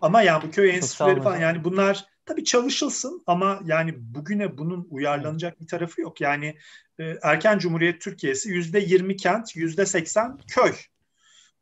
ama 0.02 0.22
yani 0.22 0.44
bu 0.48 0.52
köy 0.52 0.76
enstitüleri 0.76 1.22
falan 1.22 1.40
yani 1.40 1.64
bunlar 1.64 2.17
tabii 2.28 2.44
çalışılsın 2.44 3.24
ama 3.28 3.60
yani 3.66 3.94
bugüne 3.98 4.58
bunun 4.58 4.88
uyarlanacak 4.90 5.62
bir 5.62 5.68
tarafı 5.68 6.02
yok. 6.02 6.22
Yani 6.22 6.58
e, 7.00 7.14
erken 7.24 7.60
Cumhuriyet 7.60 8.02
Türkiye'si 8.02 8.50
yüzde 8.50 8.80
yirmi 8.80 9.16
kent, 9.16 9.56
yüzde 9.56 9.86
seksen 9.86 10.38
köy. 10.48 10.74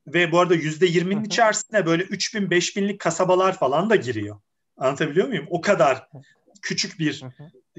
Ve 0.08 0.32
bu 0.32 0.40
arada 0.40 0.56
yüzde 0.56 0.86
yirminin 0.86 1.24
içerisine 1.24 1.86
böyle 1.86 2.04
3000 2.04 2.48
5000'lik 2.48 3.00
kasabalar 3.00 3.58
falan 3.58 3.90
da 3.90 3.96
giriyor. 3.96 4.40
Anlatabiliyor 4.78 5.28
muyum? 5.28 5.46
O 5.50 5.62
kadar 5.62 6.08
küçük 6.62 7.00
bir 7.00 7.24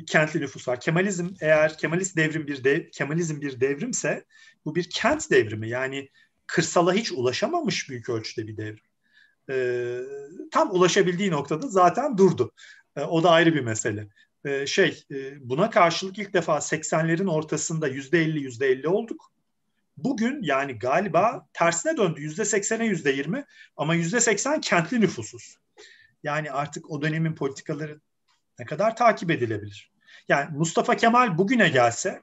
kentli 0.06 0.40
nüfus 0.40 0.68
var. 0.68 0.80
Kemalizm 0.80 1.28
eğer 1.40 1.78
Kemalist 1.78 2.16
devrim 2.16 2.46
bir 2.46 2.64
dev, 2.64 2.90
Kemalizm 2.90 3.40
bir 3.40 3.60
devrimse 3.60 4.24
bu 4.64 4.74
bir 4.74 4.90
kent 4.90 5.30
devrimi. 5.30 5.68
Yani 5.68 6.08
kırsala 6.46 6.92
hiç 6.92 7.12
ulaşamamış 7.12 7.90
büyük 7.90 8.08
ölçüde 8.08 8.46
bir 8.46 8.56
devrim. 8.56 8.84
Ee, 9.50 10.00
tam 10.50 10.70
ulaşabildiği 10.70 11.30
noktada 11.30 11.68
zaten 11.68 12.18
durdu. 12.18 12.52
Ee, 12.96 13.00
o 13.00 13.22
da 13.22 13.30
ayrı 13.30 13.54
bir 13.54 13.60
mesele. 13.60 14.08
Ee, 14.44 14.66
şey 14.66 15.04
e, 15.10 15.48
buna 15.48 15.70
karşılık 15.70 16.18
ilk 16.18 16.34
defa 16.34 16.56
80'lerin 16.56 17.30
ortasında 17.30 17.88
yüzde 17.88 18.18
50 18.18 18.40
yüzde 18.40 18.66
50 18.66 18.88
olduk. 18.88 19.32
Bugün 19.96 20.42
yani 20.42 20.78
galiba 20.78 21.46
tersine 21.52 21.96
döndü. 21.96 22.20
Yüzde 22.20 22.44
seksene 22.44 22.86
yüzde 22.86 23.10
yirmi 23.10 23.44
ama 23.76 23.94
yüzde 23.94 24.20
seksen 24.20 24.60
kentli 24.60 25.00
nüfusuz. 25.00 25.56
Yani 26.22 26.52
artık 26.52 26.90
o 26.90 27.02
dönemin 27.02 27.34
politikaları 27.34 28.00
ne 28.58 28.64
kadar 28.64 28.96
takip 28.96 29.30
edilebilir? 29.30 29.92
Yani 30.28 30.56
Mustafa 30.56 30.96
Kemal 30.96 31.38
bugüne 31.38 31.68
gelse 31.68 32.22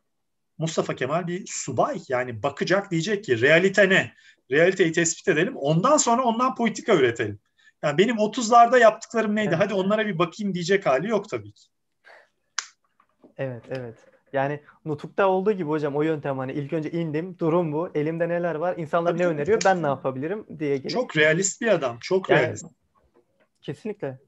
Mustafa 0.58 0.96
Kemal 0.96 1.28
bir 1.28 1.44
subay 1.48 2.02
yani 2.08 2.44
bakacak 2.44 2.92
diyecek 2.92 3.24
ki 3.24 3.42
realite 3.42 3.90
ne? 3.90 4.14
Realiteyi 4.52 4.92
tespit 4.92 5.28
edelim. 5.28 5.58
Ondan 5.58 5.98
sonra 5.98 6.24
ondan 6.24 6.56
politika 6.56 6.96
üretelim. 6.96 7.40
Yani 7.84 7.98
benim 7.98 8.16
30'larda 8.16 8.80
yaptıklarım 8.80 9.36
neydi? 9.36 9.50
Evet. 9.50 9.60
Hadi 9.60 9.74
onlara 9.74 10.06
bir 10.06 10.20
bakayım 10.20 10.54
diyecek 10.54 10.86
hali 10.86 11.10
yok 11.10 11.30
tabii 11.30 11.52
ki. 11.52 11.68
Evet, 13.38 13.64
evet. 13.70 13.96
Yani 14.34 14.60
Nutuk'ta 14.86 15.28
olduğu 15.28 15.52
gibi 15.52 15.70
hocam 15.70 15.96
o 15.96 16.02
yöntem 16.02 16.38
hani 16.38 16.54
ilk 16.54 16.74
önce 16.74 16.92
indim, 16.92 17.40
durum 17.40 17.74
bu, 17.74 17.90
elimde 17.96 18.30
neler 18.30 18.56
var, 18.56 18.78
insanlar 18.78 19.12
tabii, 19.12 19.20
ne 19.20 19.24
tabii, 19.24 19.34
öneriyor, 19.34 19.62
ben 19.66 19.84
ne 19.84 19.88
yapabilirim 19.88 20.46
diye 20.60 20.78
gelip. 20.78 20.90
Çok 20.90 21.18
realist 21.18 21.62
bir 21.62 21.68
adam, 21.68 21.98
çok 22.02 22.30
yani, 22.30 22.42
realist. 22.42 22.66
Kesinlikle. 23.62 24.20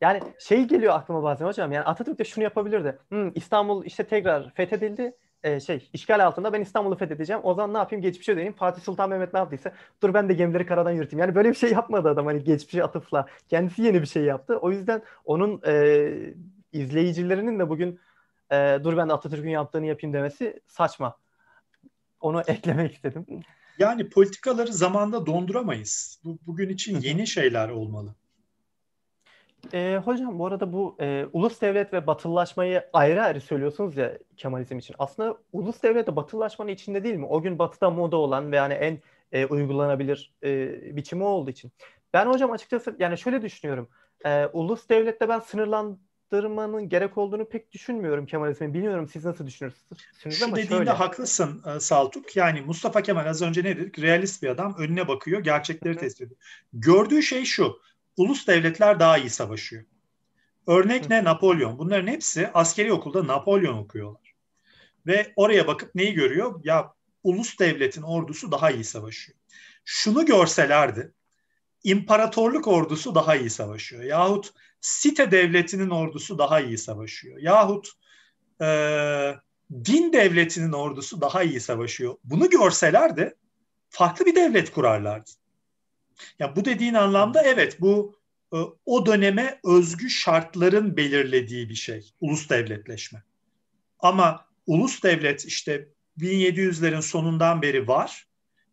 Yani 0.00 0.20
şey 0.38 0.64
geliyor 0.64 0.94
aklıma 0.94 1.22
bazen 1.22 1.46
hocam 1.46 1.72
yani 1.72 1.84
Atatürk 1.84 2.18
de 2.18 2.24
şunu 2.24 2.44
yapabilirdi. 2.44 2.98
Hmm, 3.08 3.30
İstanbul 3.34 3.84
işte 3.84 4.04
tekrar 4.04 4.50
fethedildi. 4.54 5.16
Ee, 5.46 5.60
şey 5.60 5.88
işgal 5.92 6.26
altında 6.26 6.52
ben 6.52 6.60
İstanbul'u 6.60 6.96
fethedeceğim. 6.96 7.42
O 7.44 7.54
zaman 7.54 7.74
ne 7.74 7.78
yapayım? 7.78 8.02
Geçmişe 8.02 8.36
döneyim. 8.36 8.52
Fatih 8.52 8.82
Sultan 8.82 9.10
Mehmet 9.10 9.32
ne 9.32 9.38
yaptıysa 9.38 9.72
dur 10.02 10.14
ben 10.14 10.28
de 10.28 10.34
gemileri 10.34 10.66
karadan 10.66 10.90
yürüteyim. 10.90 11.20
Yani 11.20 11.34
böyle 11.34 11.50
bir 11.50 11.54
şey 11.54 11.72
yapmadı 11.72 12.08
adam 12.08 12.26
hani 12.26 12.44
geçmişe 12.44 12.84
atıfla. 12.84 13.26
Kendisi 13.48 13.82
yeni 13.82 14.02
bir 14.02 14.06
şey 14.06 14.22
yaptı. 14.22 14.56
O 14.56 14.70
yüzden 14.70 15.02
onun 15.24 15.60
e, 15.66 16.10
izleyicilerinin 16.72 17.58
de 17.58 17.68
bugün 17.68 18.00
e, 18.52 18.78
dur 18.84 18.96
ben 18.96 19.08
de 19.08 19.12
Atatürk'ün 19.12 19.50
yaptığını 19.50 19.86
yapayım 19.86 20.14
demesi 20.14 20.60
saçma. 20.66 21.16
Onu 22.20 22.40
eklemek 22.46 22.94
istedim. 22.94 23.26
Yani 23.78 24.08
politikaları 24.08 24.72
zamanda 24.72 25.26
donduramayız. 25.26 26.20
Bu, 26.24 26.38
bugün 26.46 26.68
için 26.68 27.00
yeni 27.00 27.26
şeyler 27.26 27.68
olmalı. 27.68 28.14
E, 29.72 30.00
hocam 30.04 30.38
bu 30.38 30.46
arada 30.46 30.72
bu 30.72 30.96
e, 31.00 31.26
ulus 31.32 31.60
devlet 31.60 31.92
ve 31.92 32.06
batılılaşmayı 32.06 32.84
ayrı 32.92 33.22
ayrı 33.22 33.40
söylüyorsunuz 33.40 33.96
ya 33.96 34.18
Kemalizm 34.36 34.78
için. 34.78 34.96
Aslında 34.98 35.36
ulus 35.52 35.82
devlet 35.82 36.06
de 36.06 36.16
batılılaşmanın 36.16 36.70
içinde 36.70 37.04
değil 37.04 37.14
mi? 37.14 37.26
O 37.26 37.42
gün 37.42 37.58
batıda 37.58 37.90
moda 37.90 38.16
olan 38.16 38.52
ve 38.52 38.56
yani 38.56 38.74
en 38.74 38.98
e, 39.32 39.46
uygulanabilir 39.46 40.34
e, 40.42 40.96
biçimi 40.96 41.24
olduğu 41.24 41.50
için. 41.50 41.72
Ben 42.14 42.26
hocam 42.26 42.52
açıkçası 42.52 42.96
yani 42.98 43.18
şöyle 43.18 43.42
düşünüyorum. 43.42 43.88
Ee, 44.24 44.46
ulus 44.52 44.88
devlette 44.88 45.28
ben 45.28 45.40
sınırlandırmanın 45.40 46.88
gerek 46.88 47.18
olduğunu 47.18 47.48
pek 47.48 47.72
düşünmüyorum 47.72 48.26
Kemalizmin. 48.26 48.74
Bilmiyorum 48.74 49.08
siz 49.12 49.24
nasıl 49.24 49.46
düşünürsünüz? 49.46 50.38
Şu 50.38 50.44
ama 50.44 50.56
dediğinde 50.56 50.76
şöyle. 50.76 50.90
haklısın 50.90 51.62
e, 51.66 51.80
Saltuk. 51.80 52.36
Yani 52.36 52.60
Mustafa 52.60 53.02
Kemal 53.02 53.26
az 53.26 53.42
önce 53.42 53.64
ne 53.64 53.76
dedik? 53.76 53.98
Realist 53.98 54.42
bir 54.42 54.48
adam. 54.48 54.74
Önüne 54.78 55.08
bakıyor. 55.08 55.40
Gerçekleri 55.40 55.96
tespit 55.96 56.22
ediyor. 56.22 56.40
Gördüğü 56.72 57.22
şey 57.22 57.44
şu. 57.44 57.80
Ulus 58.16 58.46
devletler 58.46 59.00
daha 59.00 59.18
iyi 59.18 59.30
savaşıyor. 59.30 59.84
Örnek 60.66 61.10
ne? 61.10 61.24
Napolyon. 61.24 61.78
Bunların 61.78 62.06
hepsi 62.06 62.50
askeri 62.54 62.92
okulda 62.92 63.26
Napolyon 63.26 63.78
okuyorlar. 63.78 64.34
Ve 65.06 65.32
oraya 65.36 65.66
bakıp 65.66 65.94
neyi 65.94 66.14
görüyor? 66.14 66.60
Ya 66.64 66.92
ulus 67.22 67.58
devletin 67.58 68.02
ordusu 68.02 68.52
daha 68.52 68.70
iyi 68.70 68.84
savaşıyor. 68.84 69.38
Şunu 69.84 70.26
görselerdi, 70.26 71.12
imparatorluk 71.84 72.68
ordusu 72.68 73.14
daha 73.14 73.36
iyi 73.36 73.50
savaşıyor. 73.50 74.02
Yahut 74.02 74.52
site 74.80 75.30
devletinin 75.30 75.90
ordusu 75.90 76.38
daha 76.38 76.60
iyi 76.60 76.78
savaşıyor. 76.78 77.38
Yahut 77.38 77.88
e, 78.60 78.66
din 79.84 80.12
devletinin 80.12 80.72
ordusu 80.72 81.20
daha 81.20 81.42
iyi 81.42 81.60
savaşıyor. 81.60 82.16
Bunu 82.24 82.50
görselerdi 82.50 83.34
farklı 83.88 84.26
bir 84.26 84.34
devlet 84.34 84.72
kurarlardı. 84.72 85.30
Ya 86.38 86.56
bu 86.56 86.64
dediğin 86.64 86.94
anlamda 86.94 87.42
evet 87.42 87.80
bu 87.80 88.16
e, 88.52 88.56
o 88.86 89.06
döneme 89.06 89.60
özgü 89.64 90.10
şartların 90.10 90.96
belirlediği 90.96 91.68
bir 91.68 91.74
şey. 91.74 92.12
Ulus 92.20 92.50
devletleşme. 92.50 93.22
Ama 93.98 94.46
ulus 94.66 95.02
devlet 95.02 95.44
işte 95.44 95.88
1700'lerin 96.18 97.02
sonundan 97.02 97.62
beri 97.62 97.88
var 97.88 98.26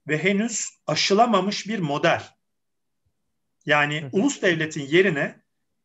ve 0.07 0.23
henüz 0.23 0.69
aşılamamış 0.87 1.67
bir 1.67 1.79
model. 1.79 2.23
Yani 3.65 4.09
ulus 4.11 4.41
devletin 4.41 4.85
yerine 4.87 5.43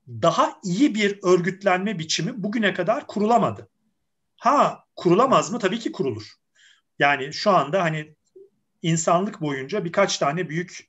daha 0.09 0.61
iyi 0.65 0.95
bir 0.95 1.19
örgütlenme 1.23 1.99
biçimi 1.99 2.43
bugüne 2.43 2.75
kadar 2.75 3.07
kurulamadı. 3.07 3.69
Ha 4.37 4.85
kurulamaz 4.97 5.53
mı? 5.53 5.59
Tabii 5.59 5.79
ki 5.79 5.93
kurulur. 5.93 6.33
Yani 6.99 7.33
şu 7.33 7.51
anda 7.51 7.83
hani 7.83 8.15
insanlık 8.83 9.41
boyunca 9.41 9.85
birkaç 9.85 10.19
tane 10.19 10.49
büyük 10.49 10.89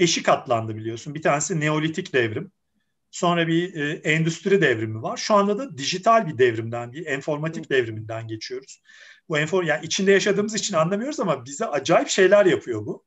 eşik 0.00 0.28
atlandı 0.28 0.76
biliyorsun. 0.76 1.14
Bir 1.14 1.22
tanesi 1.22 1.60
Neolitik 1.60 2.12
devrim. 2.12 2.52
Sonra 3.10 3.48
bir 3.48 3.74
e, 3.74 3.90
endüstri 3.92 4.60
devrimi 4.60 5.02
var. 5.02 5.16
Şu 5.16 5.34
anda 5.34 5.58
da 5.58 5.78
dijital 5.78 6.26
bir 6.26 6.38
devrimden, 6.38 6.92
bir 6.92 7.06
informatik 7.06 7.70
devriminden 7.70 8.28
geçiyoruz. 8.28 8.82
Bu 9.28 9.38
enfor 9.38 9.64
yani 9.64 9.86
içinde 9.86 10.12
yaşadığımız 10.12 10.54
için 10.54 10.74
anlamıyoruz 10.74 11.20
ama 11.20 11.44
bize 11.44 11.66
acayip 11.66 12.08
şeyler 12.08 12.46
yapıyor 12.46 12.86
bu. 12.86 13.04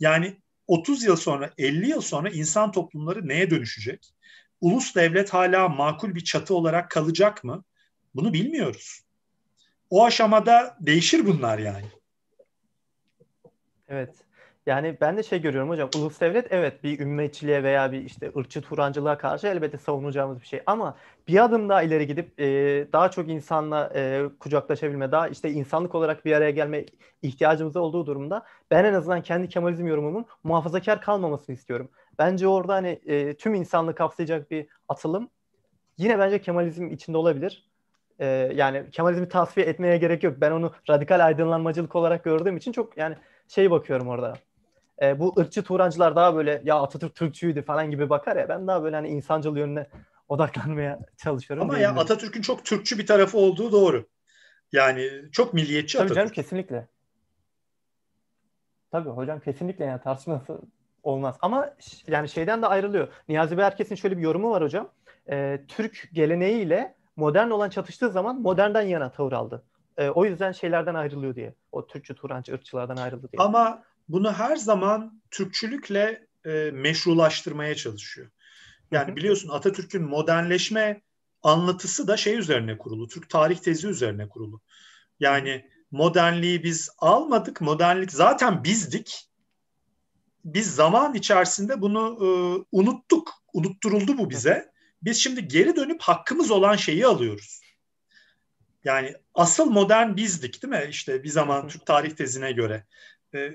Yani 0.00 0.36
30 0.66 1.02
yıl 1.04 1.16
sonra, 1.16 1.50
50 1.58 1.88
yıl 1.88 2.00
sonra 2.00 2.30
insan 2.30 2.72
toplumları 2.72 3.28
neye 3.28 3.50
dönüşecek? 3.50 4.14
Ulus 4.60 4.94
devlet 4.94 5.34
hala 5.34 5.68
makul 5.68 6.14
bir 6.14 6.24
çatı 6.24 6.54
olarak 6.54 6.90
kalacak 6.90 7.44
mı? 7.44 7.64
Bunu 8.14 8.32
bilmiyoruz. 8.32 9.00
O 9.90 10.04
aşamada 10.04 10.76
değişir 10.80 11.26
bunlar 11.26 11.58
yani. 11.58 11.86
Evet. 13.88 14.23
Yani 14.66 14.96
ben 15.00 15.16
de 15.16 15.22
şey 15.22 15.40
görüyorum 15.42 15.68
hocam. 15.70 15.90
Ulus 15.96 16.20
devlet 16.20 16.52
evet 16.52 16.84
bir 16.84 17.00
ümmetçiliğe 17.00 17.62
veya 17.62 17.92
bir 17.92 18.00
işte 18.00 18.32
ırkçı 18.36 18.62
turancılığa 18.62 19.18
karşı 19.18 19.46
elbette 19.46 19.78
savunacağımız 19.78 20.40
bir 20.40 20.46
şey. 20.46 20.62
Ama 20.66 20.96
bir 21.28 21.44
adım 21.44 21.68
daha 21.68 21.82
ileri 21.82 22.06
gidip 22.06 22.40
e, 22.40 22.46
daha 22.92 23.10
çok 23.10 23.28
insanla 23.28 23.92
e, 23.94 24.22
kucaklaşabilme, 24.40 25.12
daha 25.12 25.28
işte 25.28 25.50
insanlık 25.50 25.94
olarak 25.94 26.24
bir 26.24 26.32
araya 26.32 26.50
gelme 26.50 26.84
ihtiyacımız 27.22 27.76
olduğu 27.76 28.06
durumda 28.06 28.42
ben 28.70 28.84
en 28.84 28.94
azından 28.94 29.22
kendi 29.22 29.48
Kemalizm 29.48 29.86
yorumumun 29.86 30.26
muhafazakar 30.44 31.00
kalmamasını 31.00 31.54
istiyorum. 31.54 31.88
Bence 32.18 32.48
orada 32.48 32.74
hani 32.74 33.00
e, 33.06 33.34
tüm 33.36 33.54
insanlığı 33.54 33.94
kapsayacak 33.94 34.50
bir 34.50 34.66
atılım 34.88 35.30
yine 35.98 36.18
bence 36.18 36.40
Kemalizm 36.40 36.86
içinde 36.86 37.18
olabilir. 37.18 37.64
E, 38.18 38.26
yani 38.54 38.90
Kemalizmi 38.90 39.28
tasfiye 39.28 39.66
etmeye 39.66 39.96
gerek 39.98 40.22
yok. 40.22 40.36
Ben 40.40 40.50
onu 40.50 40.72
radikal 40.90 41.26
aydınlanmacılık 41.26 41.96
olarak 41.96 42.24
gördüğüm 42.24 42.56
için 42.56 42.72
çok 42.72 42.96
yani 42.96 43.16
şey 43.48 43.70
bakıyorum 43.70 44.08
orada 44.08 44.34
e, 45.02 45.18
bu 45.18 45.34
ırkçı 45.38 45.62
Turancılar 45.62 46.16
daha 46.16 46.36
böyle 46.36 46.62
ya 46.64 46.76
Atatürk 46.76 47.14
Türkçüydü 47.14 47.62
falan 47.62 47.90
gibi 47.90 48.10
bakar 48.10 48.36
ya 48.36 48.48
ben 48.48 48.66
daha 48.66 48.82
böyle 48.82 48.96
hani 48.96 49.08
insancıl 49.08 49.56
yönüne 49.56 49.86
odaklanmaya 50.28 50.98
çalışıyorum. 51.16 51.70
Ama 51.70 51.78
ya 51.78 51.90
Atatürk'ün 51.90 52.42
çok 52.42 52.64
Türkçü 52.64 52.98
bir 52.98 53.06
tarafı 53.06 53.38
olduğu 53.38 53.72
doğru. 53.72 54.06
Yani 54.72 55.10
çok 55.32 55.54
milliyetçi 55.54 55.98
Tabii 55.98 56.04
Atatürk. 56.04 56.16
canım 56.16 56.32
kesinlikle. 56.32 56.88
Tabii 58.90 59.08
hocam 59.08 59.40
kesinlikle 59.40 59.84
yani 59.84 60.00
tartışması 60.02 60.58
olmaz. 61.02 61.36
Ama 61.42 61.74
yani 62.06 62.28
şeyden 62.28 62.62
de 62.62 62.66
ayrılıyor. 62.66 63.08
Niyazi 63.28 63.58
Berkes'in 63.58 63.94
şöyle 63.94 64.16
bir 64.16 64.22
yorumu 64.22 64.50
var 64.50 64.62
hocam. 64.62 64.88
E, 65.30 65.60
Türk 65.68 66.08
geleneğiyle 66.12 66.94
modern 67.16 67.50
olan 67.50 67.70
çatıştığı 67.70 68.10
zaman 68.10 68.40
modernden 68.40 68.82
yana 68.82 69.10
tavır 69.10 69.32
aldı. 69.32 69.62
E, 69.96 70.08
o 70.08 70.24
yüzden 70.24 70.52
şeylerden 70.52 70.94
ayrılıyor 70.94 71.34
diye. 71.34 71.54
O 71.72 71.86
Türkçü, 71.86 72.14
Turancı, 72.14 72.54
ırkçılardan 72.54 72.96
ayrıldı 72.96 73.32
diye. 73.32 73.42
Ama 73.42 73.82
bunu 74.08 74.32
her 74.32 74.56
zaman 74.56 75.22
Türkçülükle 75.30 76.26
e, 76.44 76.70
meşrulaştırmaya 76.70 77.74
çalışıyor. 77.74 78.30
Yani 78.90 79.16
biliyorsun 79.16 79.48
Atatürk'ün 79.48 80.02
modernleşme 80.02 81.02
anlatısı 81.42 82.08
da 82.08 82.16
şey 82.16 82.38
üzerine 82.38 82.78
kurulu. 82.78 83.08
Türk 83.08 83.30
tarih 83.30 83.58
tezi 83.58 83.88
üzerine 83.88 84.28
kurulu. 84.28 84.60
Yani 85.20 85.70
modernliği 85.90 86.62
biz 86.62 86.90
almadık. 86.98 87.60
Modernlik 87.60 88.12
zaten 88.12 88.64
bizdik. 88.64 89.30
Biz 90.44 90.74
zaman 90.74 91.14
içerisinde 91.14 91.80
bunu 91.80 92.18
e, 92.20 92.26
unuttuk. 92.72 93.32
Unutturuldu 93.52 94.18
bu 94.18 94.30
bize. 94.30 94.72
Biz 95.02 95.22
şimdi 95.22 95.48
geri 95.48 95.76
dönüp 95.76 96.02
hakkımız 96.02 96.50
olan 96.50 96.76
şeyi 96.76 97.06
alıyoruz. 97.06 97.60
Yani 98.84 99.14
asıl 99.34 99.70
modern 99.70 100.16
bizdik 100.16 100.62
değil 100.62 100.70
mi? 100.70 100.86
İşte 100.90 101.22
bir 101.22 101.28
zaman 101.28 101.68
Türk 101.68 101.86
tarih 101.86 102.10
tezine 102.10 102.52
göre. 102.52 102.86
E, 103.34 103.54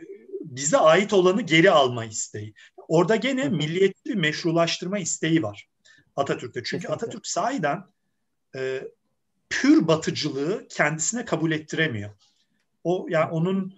bize 0.49 0.77
ait 0.77 1.13
olanı 1.13 1.41
geri 1.41 1.71
alma 1.71 2.05
isteği. 2.05 2.53
Orada 2.87 3.15
gene 3.15 3.49
milliyetçi 3.49 4.05
bir 4.05 4.15
meşrulaştırma 4.15 4.99
isteği 4.99 5.43
var 5.43 5.67
Atatürk'te. 6.15 6.63
Çünkü. 6.63 6.87
Atatürk 6.87 7.27
sahiden 7.27 7.83
e, 8.55 8.83
pür 9.49 9.87
batıcılığı 9.87 10.67
kendisine 10.69 11.25
kabul 11.25 11.51
ettiremiyor. 11.51 12.09
O 12.83 13.07
yani 13.09 13.31
onun 13.31 13.73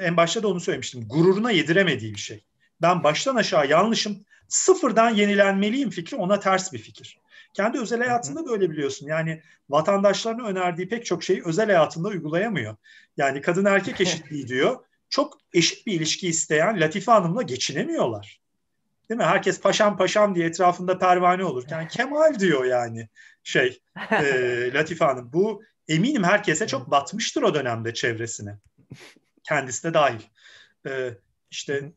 en 0.00 0.16
başta 0.16 0.42
da 0.42 0.48
onu 0.48 0.60
söylemiştim. 0.60 1.08
Gururuna 1.08 1.50
yediremediği 1.50 2.14
bir 2.14 2.20
şey. 2.20 2.44
Ben 2.82 3.04
baştan 3.04 3.36
aşağı 3.36 3.68
yanlışım. 3.68 4.24
Sıfırdan 4.48 5.10
yenilenmeliyim 5.10 5.90
fikri 5.90 6.16
ona 6.16 6.40
ters 6.40 6.72
bir 6.72 6.78
fikir. 6.78 7.20
Kendi 7.54 7.80
özel 7.80 7.98
hayatında 7.98 8.46
da 8.46 8.52
öyle 8.52 8.70
biliyorsun. 8.70 9.06
Yani 9.06 9.42
vatandaşlarına 9.70 10.46
önerdiği 10.46 10.88
pek 10.88 11.06
çok 11.06 11.24
şeyi 11.24 11.42
özel 11.44 11.66
hayatında 11.66 12.08
uygulayamıyor. 12.08 12.76
Yani 13.16 13.40
kadın 13.40 13.64
erkek 13.64 14.00
eşitliği 14.00 14.48
diyor 14.48 14.84
çok 15.10 15.38
eşit 15.54 15.86
bir 15.86 15.92
ilişki 15.92 16.28
isteyen 16.28 16.80
Latife 16.80 17.12
Hanım'la 17.12 17.42
geçinemiyorlar. 17.42 18.40
Değil 19.08 19.18
mi? 19.18 19.24
Herkes 19.24 19.60
paşam 19.60 19.96
paşam 19.96 20.34
diye 20.34 20.46
etrafında 20.46 20.98
pervane 20.98 21.44
olurken 21.44 21.88
Kemal 21.96 22.38
diyor 22.38 22.64
yani 22.64 23.08
şey 23.44 23.80
e, 24.10 24.70
Latife 24.74 25.04
Hanım. 25.04 25.32
Bu 25.32 25.62
eminim 25.88 26.24
herkese 26.24 26.66
çok 26.66 26.90
batmıştır 26.90 27.42
o 27.42 27.54
dönemde 27.54 27.94
çevresine. 27.94 28.58
Kendisi 29.44 29.84
de 29.84 29.94
dahil. 29.94 30.20
E, 30.86 31.14
işte 31.50 31.92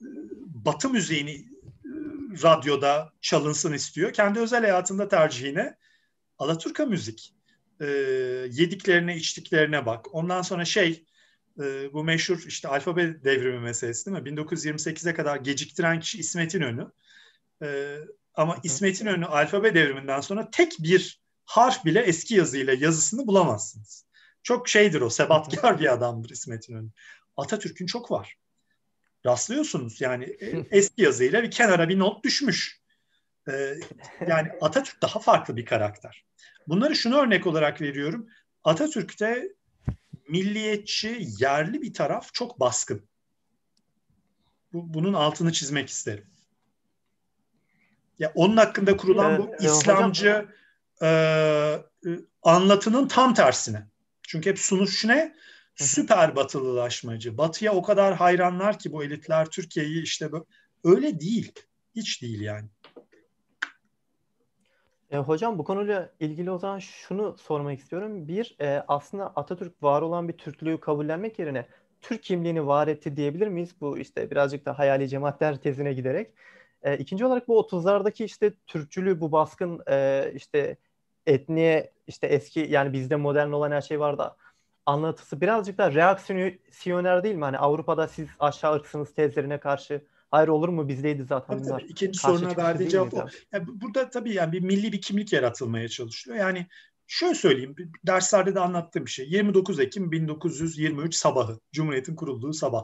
Batı 0.46 0.90
müziğini 0.90 1.32
e, 1.32 1.46
radyoda 2.44 3.12
çalınsın 3.22 3.74
istiyor. 3.74 4.14
Kendi 4.14 4.40
özel 4.40 4.62
hayatında 4.62 5.08
tercihine 5.08 5.76
Alaturka 6.38 6.86
müzik. 6.86 7.34
E, 7.82 7.86
yediklerine, 8.52 9.16
içtiklerine 9.16 9.86
bak. 9.86 10.16
Ondan 10.16 10.42
sonra 10.42 10.66
şey 10.66 11.06
e, 11.60 11.94
bu 11.94 12.04
meşhur 12.04 12.44
işte 12.48 12.68
alfabe 12.68 13.24
devrimi 13.24 13.60
meselesi 13.60 14.06
değil 14.06 14.18
mi? 14.18 14.30
1928'e 14.30 15.14
kadar 15.14 15.38
geciktiren 15.38 16.00
kişi 16.00 16.18
İsmet 16.18 16.56
İnönü. 16.56 16.92
E, 17.64 17.98
ama 18.36 18.58
İsmet 18.64 19.02
İnönü 19.02 19.26
alfabe 19.26 19.76
devriminden 19.76 20.22
sonra 20.22 20.50
tek 20.52 20.74
bir 20.80 21.22
harf 21.46 21.86
bile 21.86 22.00
eski 22.00 22.36
yazıyla 22.36 22.74
yazısını 22.74 23.28
bulamazsınız. 23.28 24.06
Çok 24.44 24.70
şeydir 24.70 25.02
o, 25.02 25.10
sebatkar 25.10 25.80
bir 25.80 25.94
adamdır 25.94 26.30
İsmet 26.30 26.70
İnönü. 26.70 26.90
Atatürk'ün 27.38 27.86
çok 27.86 28.12
var. 28.12 28.38
Rastlıyorsunuz 29.26 30.02
yani 30.02 30.24
e, 30.24 30.66
eski 30.72 31.02
yazıyla 31.02 31.44
bir 31.44 31.52
kenara 31.52 31.90
bir 31.90 32.00
not 32.00 32.24
düşmüş. 32.24 32.84
Ee, 33.50 33.76
yani 34.28 34.52
Atatürk 34.62 35.02
daha 35.02 35.20
farklı 35.20 35.56
bir 35.58 35.66
karakter. 35.66 36.26
Bunları 36.68 36.96
şunu 36.96 37.18
örnek 37.18 37.48
olarak 37.48 37.82
veriyorum. 37.82 38.28
Atatürk'te 38.64 39.50
milliyetçi, 40.34 41.28
yerli 41.40 41.82
bir 41.82 41.94
taraf 41.94 42.34
çok 42.34 42.60
baskın. 42.60 43.08
Bu, 44.74 44.94
bunun 44.94 45.14
altını 45.14 45.52
çizmek 45.52 45.90
isterim. 45.90 46.28
Ya 48.20 48.32
onun 48.36 48.58
hakkında 48.58 48.98
kurulan 48.98 49.38
bu 49.38 49.56
ee, 49.60 49.66
İslamcı 49.66 50.48
e, 51.02 51.10
anlatının 52.44 53.08
tam 53.08 53.34
tersine. 53.34 53.88
Çünkü 54.28 54.50
hep 54.50 54.60
sunuş 54.60 55.06
ne? 55.06 55.36
Süper 55.76 56.36
batılılaşmacı. 56.36 57.38
Batıya 57.38 57.74
o 57.74 57.82
kadar 57.82 58.16
hayranlar 58.16 58.80
ki 58.80 58.92
bu 58.92 59.04
elitler 59.04 59.50
Türkiye'yi 59.50 60.04
işte 60.04 60.32
böyle. 60.32 60.44
Öyle 60.84 61.20
değil. 61.20 61.52
Hiç 61.96 62.22
değil 62.22 62.42
yani. 62.42 62.70
E, 65.14 65.18
hocam 65.18 65.58
bu 65.60 65.64
konuyla 65.64 66.10
ilgili 66.20 66.52
o 66.52 66.58
zaman 66.58 66.80
şunu 66.80 67.38
sormak 67.38 67.80
istiyorum. 67.80 68.28
Bir, 68.28 68.56
e, 68.62 68.84
aslında 68.88 69.28
Atatürk 69.28 69.84
var 69.84 70.02
olan 70.02 70.28
bir 70.28 70.38
Türklüğü 70.38 70.80
kabullenmek 70.80 71.40
yerine 71.40 71.66
Türk 72.02 72.24
kimliğini 72.24 72.68
var 72.68 72.88
etti 72.88 73.18
diyebilir 73.18 73.48
miyiz? 73.48 73.76
Bu 73.82 73.98
işte 73.98 74.32
birazcık 74.32 74.66
da 74.66 74.80
hayali 74.80 75.10
cemaatler 75.10 75.58
tezine 75.62 75.94
giderek. 75.94 76.34
E, 76.84 76.98
ikinci 76.98 77.26
olarak 77.26 77.48
bu 77.48 77.60
30'lardaki 77.60 78.24
işte 78.24 78.54
Türkçülüğü 78.68 79.22
bu 79.22 79.32
baskın 79.32 79.82
e, 79.90 80.32
işte 80.36 80.78
etniye 81.26 81.94
işte 82.08 82.28
eski 82.28 82.60
yani 82.60 82.94
bizde 82.94 83.16
modern 83.16 83.52
olan 83.52 83.72
her 83.72 83.82
şey 83.82 84.00
var 84.00 84.18
da 84.18 84.38
anlatısı 84.86 85.42
birazcık 85.42 85.78
da 85.78 85.94
reaksiyoner 85.94 87.24
değil 87.24 87.36
mi? 87.36 87.44
Hani 87.44 87.58
Avrupa'da 87.58 88.08
siz 88.08 88.30
aşağı 88.40 88.74
ırksınız 88.76 89.14
tezlerine 89.14 89.60
karşı 89.60 90.02
Hayır 90.34 90.48
olur 90.48 90.70
mu 90.70 90.88
bizdeydi 90.88 91.24
zaten 91.24 91.58
tabii, 91.58 91.70
Tabii. 91.70 91.92
İkinci 91.92 92.20
soruna 92.20 92.58
verdiği 92.58 92.90
cevap 92.90 93.14
o. 93.14 93.28
Yani 93.52 93.66
burada 93.68 94.10
tabii 94.10 94.34
yani 94.34 94.52
bir 94.52 94.60
milli 94.60 94.92
bir 94.92 95.02
kimlik 95.02 95.34
yaratılmaya 95.34 95.90
çalışılıyor. 95.90 96.40
Yani 96.40 96.68
şöyle 97.08 97.36
söyleyeyim 97.36 97.76
derslerde 98.08 98.56
de 98.56 98.60
anlattığım 98.60 99.06
bir 99.06 99.12
şey. 99.12 99.30
29 99.30 99.80
Ekim 99.80 100.12
1923 100.12 101.16
sabahı 101.16 101.60
Cumhuriyet'in 101.72 102.16
kurulduğu 102.16 102.54
sabah. 102.54 102.84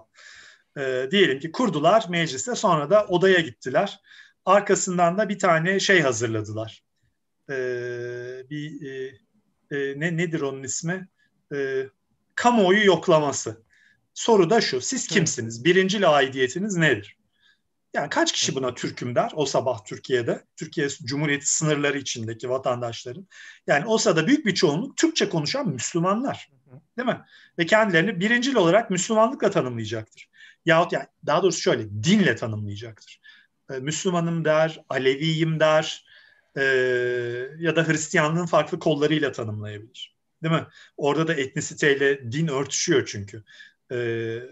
Ee, 0.77 1.07
diyelim 1.11 1.39
ki 1.39 1.51
kurdular 1.51 2.05
mecliste 2.09 2.55
sonra 2.55 2.89
da 2.89 3.05
odaya 3.05 3.39
gittiler. 3.39 3.99
Arkasından 4.45 5.17
da 5.17 5.29
bir 5.29 5.39
tane 5.39 5.79
şey 5.79 6.01
hazırladılar. 6.01 6.83
Ee, 7.49 8.43
bir 8.49 8.81
e, 8.81 9.17
e, 9.71 9.99
ne 9.99 10.17
nedir 10.17 10.41
onun 10.41 10.63
ismi? 10.63 11.07
Ee, 11.53 11.89
kamuoyu 12.35 12.85
yoklaması. 12.85 13.63
Soru 14.13 14.49
da 14.49 14.61
şu. 14.61 14.81
Siz 14.81 15.07
kimsiniz? 15.07 15.65
Birinci 15.65 16.07
aidiyetiniz 16.07 16.77
nedir? 16.77 17.18
Yani 17.93 18.09
kaç 18.09 18.31
kişi 18.31 18.55
buna 18.55 18.73
Türk'üm 18.73 19.15
der 19.15 19.31
o 19.35 19.45
sabah 19.45 19.85
Türkiye'de, 19.85 20.45
Türkiye 20.55 20.89
Cumhuriyeti 20.89 21.53
sınırları 21.53 21.97
içindeki 21.97 22.49
vatandaşların. 22.49 23.27
Yani 23.67 23.85
o 23.85 23.97
sırada 23.97 24.27
büyük 24.27 24.45
bir 24.45 24.55
çoğunluk 24.55 24.97
Türkçe 24.97 25.29
konuşan 25.29 25.69
Müslümanlar. 25.69 26.49
Değil 26.97 27.07
mi? 27.07 27.21
Ve 27.59 27.65
kendilerini 27.65 28.19
birincil 28.19 28.55
olarak 28.55 28.89
Müslümanlıkla 28.89 29.51
tanımlayacaktır. 29.51 30.29
Yahut 30.65 30.93
yani 30.93 31.05
daha 31.25 31.43
doğrusu 31.43 31.61
şöyle 31.61 31.89
dinle 32.03 32.35
tanımlayacaktır. 32.35 33.19
Ee, 33.71 33.73
Müslümanım 33.73 34.45
der, 34.45 34.79
Aleviyim 34.89 35.59
der 35.59 36.05
e, 36.57 36.63
ya 37.59 37.75
da 37.75 37.87
Hristiyanlığın 37.87 38.45
farklı 38.45 38.79
kollarıyla 38.79 39.31
tanımlayabilir. 39.31 40.15
Değil 40.43 40.55
mi? 40.55 40.67
Orada 40.97 41.27
da 41.27 41.33
etnisiteyle 41.33 42.31
din 42.31 42.47
örtüşüyor 42.47 43.05
çünkü 43.05 43.43
e, 43.91 43.95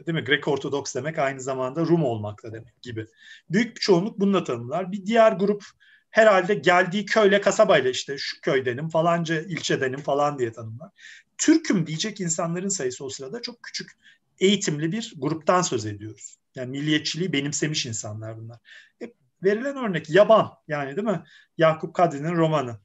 değil 0.05 0.13
mi? 0.13 0.23
Grek 0.23 0.47
Ortodoks 0.47 0.95
demek 0.95 1.19
aynı 1.19 1.41
zamanda 1.41 1.81
Rum 1.81 2.03
olmakla 2.03 2.53
demek 2.53 2.81
gibi. 2.81 3.05
Büyük 3.49 3.75
bir 3.75 3.81
çoğunluk 3.81 4.19
bununla 4.19 4.43
tanımlar. 4.43 4.91
Bir 4.91 5.05
diğer 5.05 5.31
grup 5.31 5.63
herhalde 6.09 6.53
geldiği 6.53 7.05
köyle 7.05 7.41
kasabayla 7.41 7.89
işte 7.89 8.17
şu 8.17 8.41
köydenim 8.41 8.89
falanca 8.89 9.41
ilçedenim 9.41 9.99
falan 9.99 10.39
diye 10.39 10.51
tanımlar. 10.51 10.89
Türk'üm 11.37 11.87
diyecek 11.87 12.21
insanların 12.21 12.69
sayısı 12.69 13.05
o 13.05 13.09
sırada 13.09 13.41
çok 13.41 13.63
küçük 13.63 13.91
eğitimli 14.39 14.91
bir 14.91 15.13
gruptan 15.17 15.61
söz 15.61 15.85
ediyoruz. 15.85 16.37
Yani 16.55 16.71
milliyetçiliği 16.71 17.33
benimsemiş 17.33 17.85
insanlar 17.85 18.37
bunlar. 18.37 18.57
Hep 18.99 19.15
verilen 19.43 19.77
örnek 19.77 20.09
yaban 20.09 20.51
yani 20.67 20.95
değil 20.95 21.07
mi? 21.07 21.23
Yakup 21.57 21.93
Kadri'nin 21.93 22.35
romanı. 22.35 22.79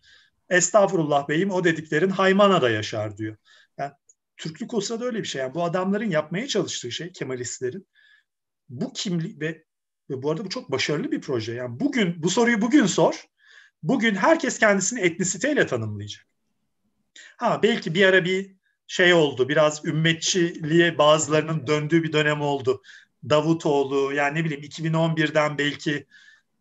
Estağfurullah 0.50 1.28
beyim 1.28 1.50
o 1.50 1.64
dediklerin 1.64 2.10
Haymana'da 2.10 2.70
yaşar 2.70 3.16
diyor. 3.16 3.36
Türklük 4.42 4.74
olsa 4.74 5.00
da 5.00 5.04
öyle 5.04 5.18
bir 5.18 5.24
şey. 5.24 5.42
Yani 5.42 5.54
bu 5.54 5.64
adamların 5.64 6.10
yapmaya 6.10 6.48
çalıştığı 6.48 6.92
şey 6.92 7.12
Kemalistlerin 7.12 7.86
bu 8.68 8.92
kimlik 8.92 9.40
ve, 9.40 9.64
ve 10.10 10.22
bu 10.22 10.30
arada 10.30 10.44
bu 10.44 10.48
çok 10.48 10.70
başarılı 10.70 11.12
bir 11.12 11.20
proje. 11.20 11.54
Yani 11.54 11.80
bugün 11.80 12.22
bu 12.22 12.30
soruyu 12.30 12.60
bugün 12.60 12.86
sor. 12.86 13.24
Bugün 13.82 14.14
herkes 14.14 14.58
kendisini 14.58 15.00
etnisiteyle 15.00 15.66
tanımlayacak. 15.66 16.26
Ha 17.36 17.60
belki 17.62 17.94
bir 17.94 18.04
ara 18.04 18.24
bir 18.24 18.56
şey 18.86 19.14
oldu. 19.14 19.48
Biraz 19.48 19.84
ümmetçiliğe 19.84 20.98
bazılarının 20.98 21.66
döndüğü 21.66 22.02
bir 22.02 22.12
dönem 22.12 22.40
oldu. 22.40 22.82
Davutoğlu 23.28 24.12
yani 24.12 24.38
ne 24.38 24.44
bileyim 24.44 24.62
2011'den 24.62 25.58
belki 25.58 26.06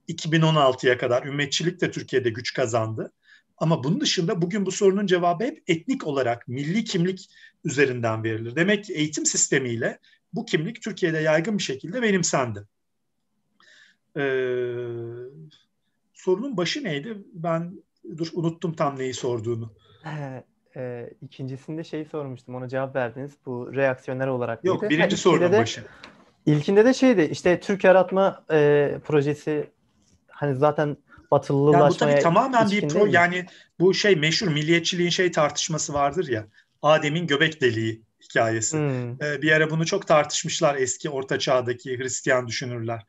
2016'ya 0.09 0.97
kadar 0.97 1.25
ümmetçilik 1.25 1.81
de 1.81 1.91
Türkiye'de 1.91 2.29
güç 2.29 2.53
kazandı. 2.53 3.11
Ama 3.57 3.83
bunun 3.83 4.01
dışında 4.01 4.41
bugün 4.41 4.65
bu 4.65 4.71
sorunun 4.71 5.05
cevabı 5.05 5.43
hep 5.43 5.63
etnik 5.67 6.07
olarak 6.07 6.47
milli 6.47 6.83
kimlik 6.83 7.29
üzerinden 7.63 8.23
verilir. 8.23 8.55
Demek 8.55 8.85
ki 8.85 8.93
eğitim 8.93 9.25
sistemiyle 9.25 9.99
bu 10.33 10.45
kimlik 10.45 10.81
Türkiye'de 10.81 11.17
yaygın 11.17 11.57
bir 11.57 11.63
şekilde 11.63 12.01
benimsendi. 12.01 12.63
Ee, 14.17 14.21
sorunun 16.13 16.57
başı 16.57 16.83
neydi? 16.83 17.17
Ben 17.33 17.73
dur 18.17 18.27
unuttum 18.33 18.73
tam 18.73 18.99
neyi 18.99 19.13
sorduğunu. 19.13 19.73
Ee, 20.05 20.43
e, 20.75 21.09
ikincisinde 21.21 21.83
şeyi 21.83 22.05
sormuştum. 22.05 22.55
Ona 22.55 22.69
cevap 22.69 22.95
verdiniz. 22.95 23.31
Bu 23.45 23.75
reaksiyoner 23.75 24.27
olarak. 24.27 24.63
Yok 24.63 24.81
mıydı? 24.81 24.93
birinci 24.93 25.15
ha, 25.15 25.21
sorunun 25.21 25.51
de, 25.51 25.59
başı. 25.59 25.83
İlkinde 26.45 26.85
de 26.85 26.93
şeydi 26.93 27.21
işte 27.21 27.59
Türk 27.59 27.83
Yaratma 27.83 28.45
e, 28.51 28.91
projesi 29.05 29.69
hani 30.27 30.55
zaten 30.55 30.97
batılılaşmaya... 31.31 31.83
Yani 31.83 31.93
bu 31.93 31.97
tabii 31.97 32.23
tamamen 32.23 32.71
bir 32.71 32.87
pro 32.87 33.05
mi? 33.05 33.13
yani 33.13 33.45
bu 33.79 33.93
şey 33.93 34.15
meşhur 34.15 34.47
milliyetçiliğin 34.47 35.09
şey 35.09 35.31
tartışması 35.31 35.93
vardır 35.93 36.27
ya 36.27 36.47
Adem'in 36.81 37.27
göbek 37.27 37.61
deliği 37.61 38.01
hikayesi. 38.23 38.77
Hmm. 38.77 39.23
Ee, 39.23 39.41
bir 39.41 39.51
ara 39.51 39.69
bunu 39.69 39.85
çok 39.85 40.07
tartışmışlar 40.07 40.75
eski 40.75 41.09
orta 41.09 41.39
çağdaki 41.39 41.97
Hristiyan 41.97 42.47
düşünürler. 42.47 43.05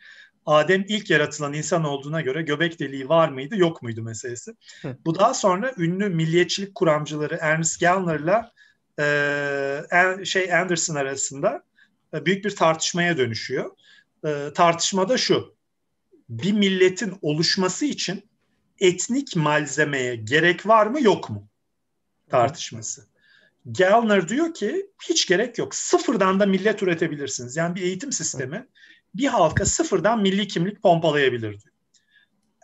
Adem 0.46 0.84
ilk 0.88 1.10
yaratılan 1.10 1.52
insan 1.52 1.84
olduğuna 1.84 2.20
göre 2.20 2.42
göbek 2.42 2.80
deliği 2.80 3.08
var 3.08 3.28
mıydı 3.28 3.56
yok 3.56 3.82
muydu 3.82 4.02
meselesi. 4.02 4.54
Hı. 4.82 4.96
Bu 5.04 5.14
daha 5.18 5.34
sonra 5.34 5.72
ünlü 5.78 6.08
milliyetçilik 6.08 6.74
kuramcıları 6.74 7.38
Ernst 7.40 7.80
Gellner'la 7.80 8.52
e, 9.00 10.24
şey 10.24 10.54
Anderson 10.54 10.94
arasında 10.94 11.62
e, 12.14 12.26
büyük 12.26 12.44
bir 12.44 12.56
tartışmaya 12.56 13.16
dönüşüyor. 13.16 13.70
E, 14.26 14.52
tartışmada 14.54 15.18
şu 15.18 15.56
bir 16.28 16.52
milletin 16.52 17.14
oluşması 17.22 17.84
için 17.84 18.30
etnik 18.78 19.36
malzemeye 19.36 20.16
gerek 20.16 20.66
var 20.66 20.86
mı 20.86 21.02
yok 21.02 21.30
mu 21.30 21.48
tartışması. 22.30 23.11
Gellner 23.70 24.28
diyor 24.28 24.54
ki 24.54 24.86
hiç 25.08 25.26
gerek 25.26 25.58
yok. 25.58 25.74
Sıfırdan 25.74 26.40
da 26.40 26.46
millet 26.46 26.82
üretebilirsiniz. 26.82 27.56
Yani 27.56 27.74
bir 27.74 27.82
eğitim 27.82 28.12
sistemi 28.12 28.68
bir 29.14 29.26
halka 29.26 29.64
sıfırdan 29.64 30.22
milli 30.22 30.48
kimlik 30.48 30.82
pompalayabilir 30.82 31.60
diyor. 31.60 31.74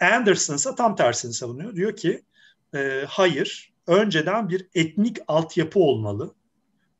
Anderson 0.00 0.54
ise 0.54 0.74
tam 0.74 0.96
tersini 0.96 1.32
savunuyor. 1.32 1.76
Diyor 1.76 1.96
ki 1.96 2.22
e, 2.74 3.04
hayır 3.08 3.72
önceden 3.86 4.48
bir 4.48 4.68
etnik 4.74 5.18
altyapı 5.28 5.80
olmalı. 5.80 6.34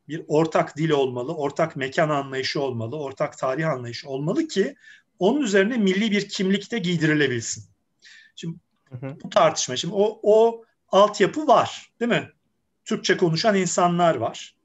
Bir 0.07 0.23
ortak 0.27 0.77
dil 0.77 0.89
olmalı, 0.89 1.35
ortak 1.35 1.75
mekan 1.75 2.09
anlayışı 2.09 2.61
olmalı, 2.61 2.99
ortak 2.99 3.37
tarih 3.37 3.69
anlayışı 3.69 4.09
olmalı 4.09 4.47
ki 4.47 4.75
onun 5.19 5.41
üzerine 5.41 5.77
milli 5.77 6.11
bir 6.11 6.29
kimlikte 6.29 6.79
giydirilebilsin. 6.79 7.63
Şimdi 8.35 8.57
hı 8.89 9.07
hı. 9.07 9.17
bu 9.23 9.29
tartışma, 9.29 9.75
şimdi 9.75 9.93
o, 9.95 10.19
o 10.23 10.63
altyapı 10.91 11.47
var 11.47 11.91
değil 11.99 12.11
mi? 12.11 12.29
Türkçe 12.85 13.17
konuşan 13.17 13.55
insanlar 13.55 14.15
var. 14.15 14.55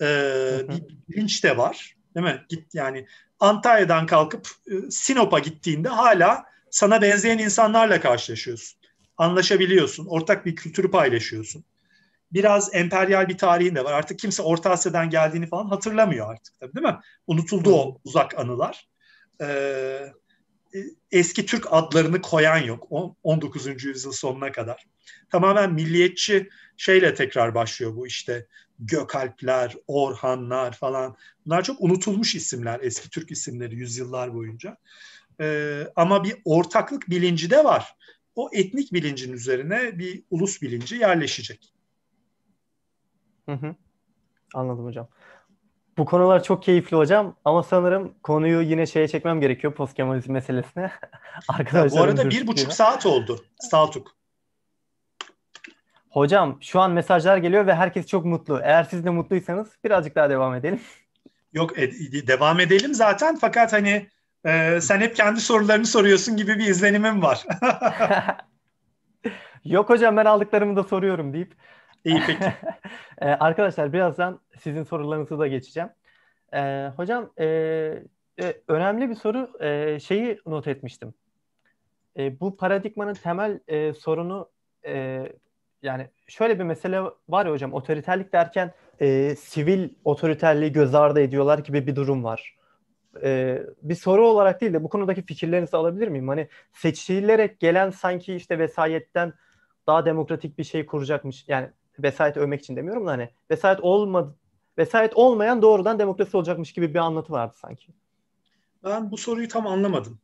Ee, 0.00 0.60
bir 0.68 0.82
bilinç 1.08 1.44
de 1.44 1.56
var 1.56 1.96
değil 2.14 2.26
mi? 2.26 2.44
Git 2.48 2.74
yani 2.74 3.06
Antalya'dan 3.40 4.06
kalkıp 4.06 4.48
e, 4.66 4.90
Sinop'a 4.90 5.38
gittiğinde 5.38 5.88
hala 5.88 6.44
sana 6.70 7.02
benzeyen 7.02 7.38
insanlarla 7.38 8.00
karşılaşıyorsun. 8.00 8.78
Anlaşabiliyorsun. 9.16 10.06
Ortak 10.06 10.46
bir 10.46 10.56
kültürü 10.56 10.90
paylaşıyorsun. 10.90 11.64
Biraz 12.32 12.74
emperyal 12.74 13.28
bir 13.28 13.38
tarihin 13.38 13.74
de 13.74 13.84
var. 13.84 13.92
Artık 13.92 14.18
kimse 14.18 14.42
Orta 14.42 14.70
Asya'dan 14.70 15.10
geldiğini 15.10 15.46
falan 15.46 15.66
hatırlamıyor 15.66 16.30
artık 16.30 16.60
tabii 16.60 16.74
değil 16.74 16.86
mi? 16.86 16.98
Unutuldu 17.26 17.74
o 17.74 18.00
uzak 18.04 18.38
anılar. 18.38 18.88
Ee, 19.40 20.12
eski 21.10 21.46
Türk 21.46 21.66
adlarını 21.70 22.20
koyan 22.22 22.58
yok 22.58 22.86
19. 23.22 23.84
yüzyıl 23.84 24.12
sonuna 24.12 24.52
kadar. 24.52 24.86
Tamamen 25.30 25.72
milliyetçi 25.72 26.48
şeyle 26.76 27.14
tekrar 27.14 27.54
başlıyor 27.54 27.96
bu 27.96 28.06
işte 28.06 28.46
Gökalpler, 28.78 29.74
Orhanlar 29.86 30.72
falan. 30.72 31.16
Bunlar 31.46 31.62
çok 31.62 31.80
unutulmuş 31.80 32.34
isimler, 32.34 32.80
eski 32.82 33.10
Türk 33.10 33.30
isimleri 33.30 33.74
yüzyıllar 33.74 34.34
boyunca. 34.34 34.76
Ee, 35.40 35.88
ama 35.96 36.24
bir 36.24 36.36
ortaklık 36.44 37.10
bilinci 37.10 37.50
de 37.50 37.64
var. 37.64 37.96
O 38.34 38.50
etnik 38.52 38.92
bilincin 38.92 39.32
üzerine 39.32 39.98
bir 39.98 40.22
ulus 40.30 40.62
bilinci 40.62 40.96
yerleşecek. 40.96 41.72
Hı 43.48 43.52
hı. 43.52 43.74
Anladım 44.54 44.84
hocam. 44.84 45.08
Bu 45.98 46.04
konular 46.04 46.44
çok 46.44 46.62
keyifli 46.62 46.96
hocam 46.96 47.36
ama 47.44 47.62
sanırım 47.62 48.14
konuyu 48.22 48.60
yine 48.60 48.86
şeye 48.86 49.08
çekmem 49.08 49.40
gerekiyor 49.40 49.74
post 49.74 49.98
meselesine. 50.28 50.92
Arkadaşlar 51.48 52.00
bu 52.00 52.04
arada 52.04 52.30
bir 52.30 52.46
buçuk 52.46 52.72
saat 52.72 53.06
oldu 53.06 53.44
Saltuk. 53.60 54.16
Hocam 56.12 56.58
şu 56.60 56.80
an 56.80 56.90
mesajlar 56.90 57.36
geliyor 57.36 57.66
ve 57.66 57.74
herkes 57.74 58.06
çok 58.06 58.24
mutlu. 58.24 58.60
Eğer 58.62 58.84
siz 58.84 59.04
de 59.04 59.10
mutluysanız 59.10 59.68
birazcık 59.84 60.16
daha 60.16 60.30
devam 60.30 60.54
edelim. 60.54 60.80
Yok 61.52 61.78
e, 61.78 61.92
devam 62.26 62.60
edelim 62.60 62.94
zaten 62.94 63.36
fakat 63.36 63.72
hani 63.72 64.08
Ee, 64.46 64.80
sen 64.80 65.00
hep 65.00 65.16
kendi 65.16 65.40
sorularını 65.40 65.86
soruyorsun 65.86 66.36
gibi 66.36 66.58
bir 66.58 66.66
izlenimim 66.66 67.22
var. 67.22 67.44
Yok 69.64 69.90
hocam 69.90 70.16
ben 70.16 70.24
aldıklarımı 70.24 70.76
da 70.76 70.84
soruyorum 70.84 71.32
deyip. 71.32 71.54
İyi 72.04 72.22
peki. 72.26 72.52
Ee, 73.20 73.26
arkadaşlar 73.40 73.92
birazdan 73.92 74.40
sizin 74.58 74.82
sorularınızı 74.82 75.38
da 75.38 75.46
geçeceğim. 75.46 75.88
Ee, 76.54 76.90
hocam 76.96 77.30
e, 77.38 77.46
e, 78.42 78.54
önemli 78.68 79.10
bir 79.10 79.14
soru 79.14 79.64
e, 79.64 80.00
şeyi 80.00 80.38
not 80.46 80.68
etmiştim. 80.68 81.14
E, 82.18 82.40
bu 82.40 82.56
paradigmanın 82.56 83.14
temel 83.14 83.60
e, 83.68 83.92
sorunu 83.92 84.50
e, 84.86 85.24
yani 85.82 86.08
şöyle 86.28 86.58
bir 86.58 86.64
mesele 86.64 87.00
var 87.28 87.46
ya 87.46 87.52
hocam 87.52 87.72
otoriterlik 87.72 88.32
derken 88.32 88.74
e, 89.00 89.36
sivil 89.36 89.88
otoriterliği 90.04 90.72
göz 90.72 90.94
ardı 90.94 91.20
ediyorlar 91.20 91.58
gibi 91.58 91.86
bir 91.86 91.96
durum 91.96 92.24
var. 92.24 92.56
E, 93.22 93.62
bir 93.82 93.94
soru 93.94 94.26
olarak 94.26 94.60
değil 94.60 94.72
de 94.72 94.84
bu 94.84 94.88
konudaki 94.88 95.22
fikirlerinizi 95.22 95.76
alabilir 95.76 96.08
miyim? 96.08 96.28
Hani 96.28 96.48
seçilerek 96.72 97.60
gelen 97.60 97.90
sanki 97.90 98.34
işte 98.34 98.58
vesayetten 98.58 99.32
daha 99.86 100.04
demokratik 100.06 100.58
bir 100.58 100.64
şey 100.64 100.86
kuracakmış. 100.86 101.44
Yani 101.48 101.70
vesayet 101.98 102.36
övmek 102.36 102.60
için 102.60 102.76
demiyorum 102.76 103.06
da 103.06 103.10
hani 103.10 103.30
vesayet 103.50 103.80
olmadı 103.80 104.34
vesayet 104.78 105.16
olmayan 105.16 105.62
doğrudan 105.62 105.98
demokrasi 105.98 106.36
olacakmış 106.36 106.72
gibi 106.72 106.94
bir 106.94 106.98
anlatı 106.98 107.32
vardı 107.32 107.54
sanki. 107.56 107.92
Ben 108.84 109.10
bu 109.10 109.16
soruyu 109.16 109.48
tam 109.48 109.66
anlamadım. 109.66 110.18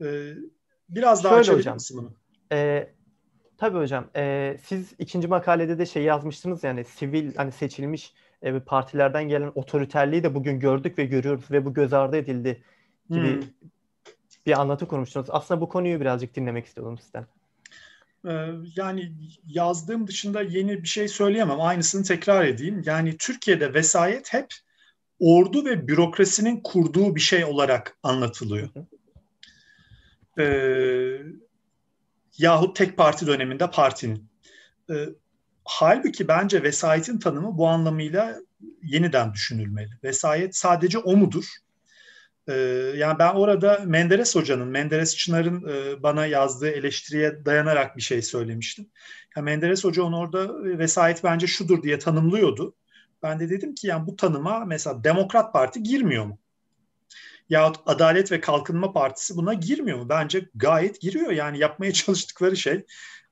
Ee, 0.00 0.32
biraz 0.88 1.24
daha 1.24 1.32
Şöyle 1.32 1.40
açabilir 1.40 1.60
hocam, 1.60 1.74
misin 1.74 1.98
bunu? 1.98 2.12
E, 2.52 2.88
tabii 3.58 3.78
hocam. 3.78 4.10
E, 4.16 4.56
siz 4.64 4.92
ikinci 4.98 5.28
makalede 5.28 5.78
de 5.78 5.86
şey 5.86 6.02
yazmıştınız 6.02 6.64
yani 6.64 6.84
sivil 6.84 7.34
hani 7.34 7.52
seçilmiş 7.52 8.12
e, 8.42 8.60
partilerden 8.60 9.28
gelen 9.28 9.52
otoriterliği 9.54 10.22
de 10.22 10.34
bugün 10.34 10.60
gördük 10.60 10.98
ve 10.98 11.04
görüyoruz 11.04 11.50
ve 11.50 11.64
bu 11.64 11.74
göz 11.74 11.92
ardı 11.92 12.16
edildi 12.16 12.62
gibi 13.10 13.34
hmm. 13.34 13.48
bir 14.46 14.60
anlatı 14.60 14.88
kurmuştunuz. 14.88 15.26
Aslında 15.30 15.60
bu 15.60 15.68
konuyu 15.68 16.00
birazcık 16.00 16.36
dinlemek 16.36 16.66
istiyordum 16.66 16.98
sizden. 16.98 17.26
Yani 18.76 19.12
yazdığım 19.46 20.06
dışında 20.06 20.42
yeni 20.42 20.82
bir 20.82 20.88
şey 20.88 21.08
söyleyemem. 21.08 21.60
Aynısını 21.60 22.04
tekrar 22.04 22.44
edeyim. 22.44 22.82
Yani 22.86 23.16
Türkiye'de 23.16 23.74
vesayet 23.74 24.32
hep 24.32 24.46
ordu 25.18 25.64
ve 25.64 25.88
bürokrasinin 25.88 26.60
kurduğu 26.60 27.14
bir 27.14 27.20
şey 27.20 27.44
olarak 27.44 27.98
anlatılıyor. 28.02 28.68
Ee, 30.38 31.22
yahut 32.38 32.76
tek 32.76 32.96
parti 32.96 33.26
döneminde 33.26 33.70
partinin. 33.70 34.28
Ee, 34.90 34.94
halbuki 35.64 36.28
bence 36.28 36.62
vesayetin 36.62 37.18
tanımı 37.18 37.58
bu 37.58 37.68
anlamıyla 37.68 38.36
yeniden 38.82 39.32
düşünülmeli. 39.32 39.90
Vesayet 40.04 40.56
sadece 40.56 40.98
o 40.98 41.16
mudur? 41.16 41.44
Ee, 42.48 42.52
yani 42.96 43.18
ben 43.18 43.34
orada 43.34 43.80
Menderes 43.86 44.36
Hoca'nın, 44.36 44.68
Menderes 44.68 45.16
Çınar'ın 45.16 45.68
e, 45.68 46.02
bana 46.02 46.26
yazdığı 46.26 46.70
eleştiriye 46.70 47.44
dayanarak 47.44 47.96
bir 47.96 48.02
şey 48.02 48.22
söylemiştim. 48.22 48.90
Yani 49.36 49.44
Menderes 49.44 49.84
Hoca 49.84 50.02
onu 50.02 50.18
orada 50.18 50.64
vesayet 50.78 51.24
bence 51.24 51.46
şudur 51.46 51.82
diye 51.82 51.98
tanımlıyordu. 51.98 52.74
Ben 53.22 53.40
de 53.40 53.50
dedim 53.50 53.74
ki 53.74 53.86
yani 53.86 54.06
bu 54.06 54.16
tanıma 54.16 54.64
mesela 54.64 55.04
Demokrat 55.04 55.52
Parti 55.52 55.82
girmiyor 55.82 56.24
mu? 56.24 56.38
Yahut 57.48 57.76
Adalet 57.86 58.32
ve 58.32 58.40
Kalkınma 58.40 58.92
Partisi 58.92 59.36
buna 59.36 59.54
girmiyor 59.54 59.98
mu? 59.98 60.08
Bence 60.08 60.48
gayet 60.54 61.00
giriyor. 61.00 61.30
Yani 61.30 61.58
yapmaya 61.58 61.92
çalıştıkları 61.92 62.56
şey 62.56 62.86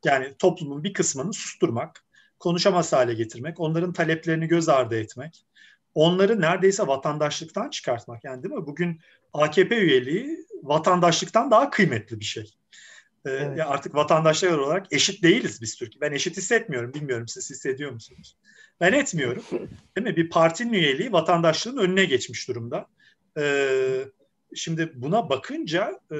yani 0.05 0.35
toplumun 0.39 0.85
bir 0.85 0.93
kısmını 0.93 1.33
susturmak, 1.33 2.05
konuşamaz 2.39 2.93
hale 2.93 3.15
getirmek, 3.15 3.61
onların 3.61 3.93
taleplerini 3.93 4.47
göz 4.47 4.69
ardı 4.69 4.99
etmek, 4.99 5.47
onları 5.95 6.41
neredeyse 6.41 6.87
vatandaşlıktan 6.87 7.71
çıkartmak. 7.71 8.25
Yani 8.25 8.43
değil 8.43 8.55
mi? 8.55 8.67
Bugün 8.67 9.01
AKP 9.33 9.77
üyeliği 9.77 10.47
vatandaşlıktan 10.63 11.51
daha 11.51 11.71
kıymetli 11.71 12.21
bir 12.21 12.25
şey. 12.25 12.53
Ee, 13.27 13.31
evet. 13.31 13.61
Artık 13.67 13.95
vatandaşlar 13.95 14.53
olarak 14.53 14.93
eşit 14.93 15.23
değiliz 15.23 15.63
biz 15.63 15.77
Türkiye. 15.77 16.01
Ben 16.01 16.13
eşit 16.13 16.37
hissetmiyorum. 16.37 16.95
Bilmiyorum 16.95 17.29
siz 17.29 17.51
hissediyor 17.51 17.91
musunuz? 17.91 18.37
Ben 18.81 18.93
etmiyorum. 18.93 19.43
Değil 19.97 20.07
mi? 20.07 20.17
Bir 20.17 20.31
partinin 20.31 20.73
üyeliği 20.73 21.13
vatandaşlığın 21.13 21.77
önüne 21.77 22.05
geçmiş 22.05 22.49
durumda. 22.49 22.87
Ee, 23.39 24.05
şimdi 24.55 24.93
buna 24.95 25.31
bakınca 25.31 26.01
e, 26.13 26.17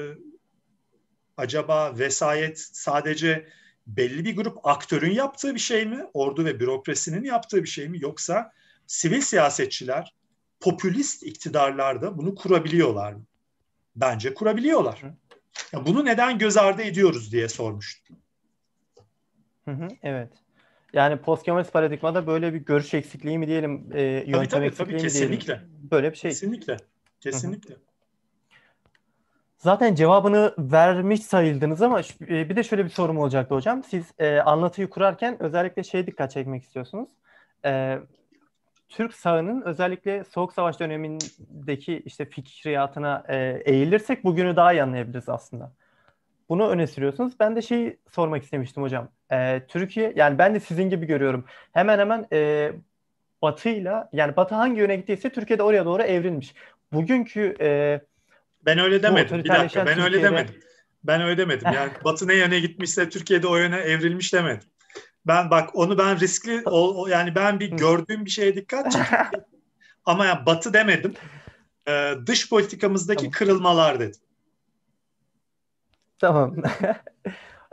acaba 1.37 1.99
vesayet 1.99 2.59
sadece 2.59 3.47
belli 3.87 4.25
bir 4.25 4.35
grup 4.35 4.67
aktörün 4.67 5.11
yaptığı 5.11 5.55
bir 5.55 5.59
şey 5.59 5.85
mi? 5.85 6.05
Ordu 6.13 6.45
ve 6.45 6.59
bürokrasinin 6.59 7.23
yaptığı 7.23 7.63
bir 7.63 7.69
şey 7.69 7.89
mi? 7.89 7.97
Yoksa 8.01 8.51
sivil 8.87 9.21
siyasetçiler 9.21 10.13
popülist 10.59 11.23
iktidarlarda 11.23 12.17
bunu 12.17 12.35
kurabiliyorlar 12.35 13.13
mı? 13.13 13.23
Bence 13.95 14.33
kurabiliyorlar. 14.33 15.01
Ya 15.73 15.85
bunu 15.85 16.05
neden 16.05 16.37
göz 16.37 16.57
ardı 16.57 16.81
ediyoruz 16.81 17.31
diye 17.31 17.49
sormuştum. 17.49 18.17
Hı 19.65 19.71
hı, 19.71 19.87
evet. 20.03 20.29
Yani 20.93 21.17
postkemalist 21.17 21.73
paradigmada 21.73 22.27
böyle 22.27 22.53
bir 22.53 22.59
görüş 22.59 22.93
eksikliği 22.93 23.37
mi 23.37 23.47
diyelim, 23.47 23.89
e, 23.93 24.01
yöntem 24.01 24.29
tabii, 24.29 24.49
tabii, 24.49 24.65
eksikliği 24.65 24.87
tabii, 24.87 24.93
mi 24.95 25.01
kesinlikle. 25.01 25.47
diyelim? 25.47 25.89
Böyle 25.91 26.11
bir 26.11 26.17
şey. 26.17 26.31
Kesinlikle. 26.31 26.77
Kesinlikle. 27.19 27.73
Hı 27.73 27.77
hı. 27.77 27.87
Zaten 29.57 29.95
cevabını 29.95 30.53
vermiş 30.57 31.23
sayıldınız 31.23 31.81
ama 31.81 31.99
e, 32.21 32.49
bir 32.49 32.55
de 32.55 32.63
şöyle 32.63 32.85
bir 32.85 32.89
sorum 32.89 33.17
olacaktı 33.17 33.55
hocam. 33.55 33.83
Siz 33.83 34.05
e, 34.19 34.39
anlatıyı 34.39 34.89
kurarken 34.89 35.43
özellikle 35.43 35.83
şey 35.83 36.07
dikkat 36.07 36.31
çekmek 36.31 36.63
istiyorsunuz. 36.63 37.09
E, 37.65 37.99
Türk 38.89 39.13
sağının 39.13 39.61
özellikle 39.61 40.23
Soğuk 40.23 40.53
Savaş 40.53 40.79
dönemindeki 40.79 42.01
işte 42.05 42.25
fikriyatına 42.25 43.23
e, 43.27 43.61
eğilirsek 43.65 44.23
bugünü 44.23 44.55
daha 44.55 44.73
iyi 44.73 44.83
anlayabiliriz 44.83 45.29
aslında. 45.29 45.71
Bunu 46.49 46.67
öne 46.67 46.87
sürüyorsunuz. 46.87 47.33
Ben 47.39 47.55
de 47.55 47.61
şeyi 47.61 47.97
sormak 48.11 48.43
istemiştim 48.43 48.83
hocam. 48.83 49.09
E, 49.31 49.61
Türkiye 49.67 50.13
yani 50.15 50.37
ben 50.37 50.55
de 50.55 50.59
sizin 50.59 50.89
gibi 50.89 51.05
görüyorum. 51.05 51.45
Hemen 51.71 51.99
hemen 51.99 52.27
e, 52.33 52.71
Batı'yla 53.41 54.09
yani 54.13 54.35
Batı 54.35 54.55
hangi 54.55 54.79
yöne 54.79 54.95
gittiyse 54.95 55.29
Türkiye'de 55.29 55.63
oraya 55.63 55.85
doğru 55.85 56.03
evrilmiş. 56.03 56.53
Bugünkü 56.93 57.55
e, 57.59 58.01
ben 58.65 58.79
öyle 58.79 59.03
demedim. 59.03 59.43
Bir 59.43 59.49
dakika 59.49 59.85
ben 59.85 59.95
Türkiye'de... 59.95 60.03
öyle 60.03 60.23
demedim. 60.23 60.55
Ben 61.03 61.21
öyle 61.21 61.37
demedim. 61.37 61.67
Yani 61.73 61.91
Batı 62.03 62.27
ne 62.27 62.35
yöne 62.35 62.59
gitmişse 62.59 63.09
Türkiye'de 63.09 63.47
o 63.47 63.57
yöne 63.57 63.77
evrilmiş 63.77 64.33
demedim. 64.33 64.69
Ben 65.27 65.51
bak 65.51 65.75
onu 65.75 65.97
ben 65.97 66.19
riskli 66.19 66.61
o, 66.65 67.07
yani 67.07 67.35
ben 67.35 67.59
bir 67.59 67.71
gördüğüm 67.71 68.25
bir 68.25 68.29
şeye 68.29 68.55
dikkat 68.55 68.91
çektim. 68.91 69.43
Ama 70.05 70.25
yani 70.25 70.45
Batı 70.45 70.73
demedim. 70.73 71.13
Ee, 71.87 72.13
dış 72.25 72.49
politikamızdaki 72.49 73.19
tamam. 73.19 73.31
kırılmalar 73.31 73.99
dedim. 73.99 74.21
Tamam. 76.19 76.55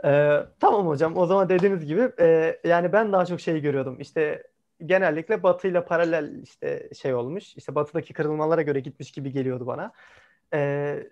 ee, 0.05 0.39
tamam 0.59 0.87
hocam. 0.87 1.17
O 1.17 1.25
zaman 1.25 1.49
dediğiniz 1.49 1.85
gibi 1.85 2.11
e, 2.19 2.59
yani 2.63 2.93
ben 2.93 3.13
daha 3.13 3.25
çok 3.25 3.41
şey 3.41 3.61
görüyordum. 3.61 4.01
İşte 4.01 4.43
genellikle 4.85 5.43
Batı 5.43 5.67
ile 5.67 5.85
paralel 5.85 6.41
işte 6.43 6.89
şey 7.01 7.13
olmuş. 7.13 7.57
İşte 7.57 7.75
Batı'daki 7.75 8.13
kırılmalara 8.13 8.61
göre 8.61 8.79
gitmiş 8.79 9.11
gibi 9.11 9.31
geliyordu 9.31 9.67
bana. 9.67 9.91
Ee, 10.53 11.03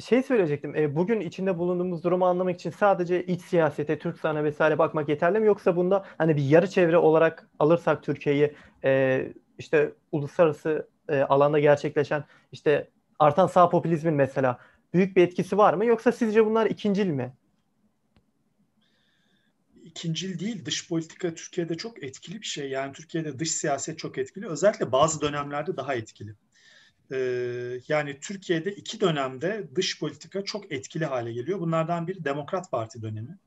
şey 0.00 0.22
söyleyecektim. 0.22 0.76
E, 0.76 0.96
bugün 0.96 1.20
içinde 1.20 1.58
bulunduğumuz 1.58 2.04
durumu 2.04 2.26
anlamak 2.26 2.54
için 2.54 2.70
sadece 2.70 3.26
iç 3.26 3.42
siyasete, 3.42 3.98
Türk 3.98 4.18
sahne 4.18 4.44
vesaire 4.44 4.78
bakmak 4.78 5.08
yeterli 5.08 5.40
mi? 5.40 5.46
Yoksa 5.46 5.76
bunda 5.76 6.04
hani 6.18 6.36
bir 6.36 6.42
yarı 6.42 6.66
çevre 6.70 6.98
olarak 6.98 7.48
alırsak 7.58 8.02
Türkiye'yi 8.02 8.54
e, 8.84 9.22
işte 9.58 9.92
uluslararası 10.12 10.88
e, 11.08 11.20
alanda 11.20 11.58
gerçekleşen 11.58 12.24
işte 12.52 12.88
artan 13.18 13.46
sağ 13.46 13.68
popülizmin 13.68 14.14
mesela 14.14 14.58
büyük 14.94 15.16
bir 15.16 15.22
etkisi 15.22 15.58
var 15.58 15.74
mı? 15.74 15.84
Yoksa 15.84 16.12
sizce 16.12 16.46
bunlar 16.46 16.66
ikincil 16.66 17.06
mi? 17.06 17.32
İkincil 19.94 20.38
değil. 20.38 20.64
Dış 20.64 20.88
politika 20.88 21.34
Türkiye'de 21.34 21.76
çok 21.76 22.02
etkili 22.02 22.40
bir 22.40 22.46
şey. 22.46 22.70
Yani 22.70 22.92
Türkiye'de 22.92 23.38
dış 23.38 23.50
siyaset 23.50 23.98
çok 23.98 24.18
etkili. 24.18 24.48
Özellikle 24.48 24.92
bazı 24.92 25.20
dönemlerde 25.20 25.76
daha 25.76 25.94
etkili. 25.94 26.34
Ee, 27.12 27.16
yani 27.88 28.20
Türkiye'de 28.20 28.72
iki 28.74 29.00
dönemde 29.00 29.68
dış 29.74 30.00
politika 30.00 30.44
çok 30.44 30.72
etkili 30.72 31.04
hale 31.04 31.32
geliyor. 31.32 31.60
Bunlardan 31.60 32.06
biri 32.06 32.24
Demokrat 32.24 32.70
Parti 32.70 33.02
dönemi. 33.02 33.38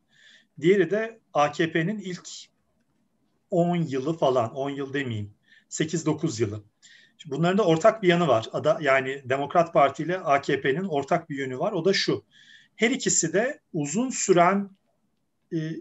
Diğeri 0.62 0.92
de 0.92 1.20
AKP'nin 1.34 2.00
ilk 2.00 2.30
10 3.52 3.76
yılı 3.76 4.18
falan, 4.18 4.56
10 4.56 4.70
yıl 4.70 4.94
demeyeyim, 4.94 5.34
8-9 5.70 6.42
yılı. 6.42 6.64
Bunların 7.26 7.58
da 7.58 7.66
ortak 7.66 8.04
bir 8.04 8.08
yanı 8.08 8.28
var. 8.28 8.50
Ada, 8.52 8.78
yani 8.82 9.22
Demokrat 9.26 9.74
Parti 9.74 10.04
ile 10.04 10.20
AKP'nin 10.20 10.84
ortak 10.84 11.30
bir 11.30 11.38
yönü 11.38 11.60
var. 11.60 11.72
O 11.72 11.86
da 11.86 11.94
şu. 11.94 12.24
Her 12.76 12.92
ikisi 12.92 13.34
de 13.34 13.60
uzun 13.74 14.10
süren 14.10 14.77
e, 15.54 15.72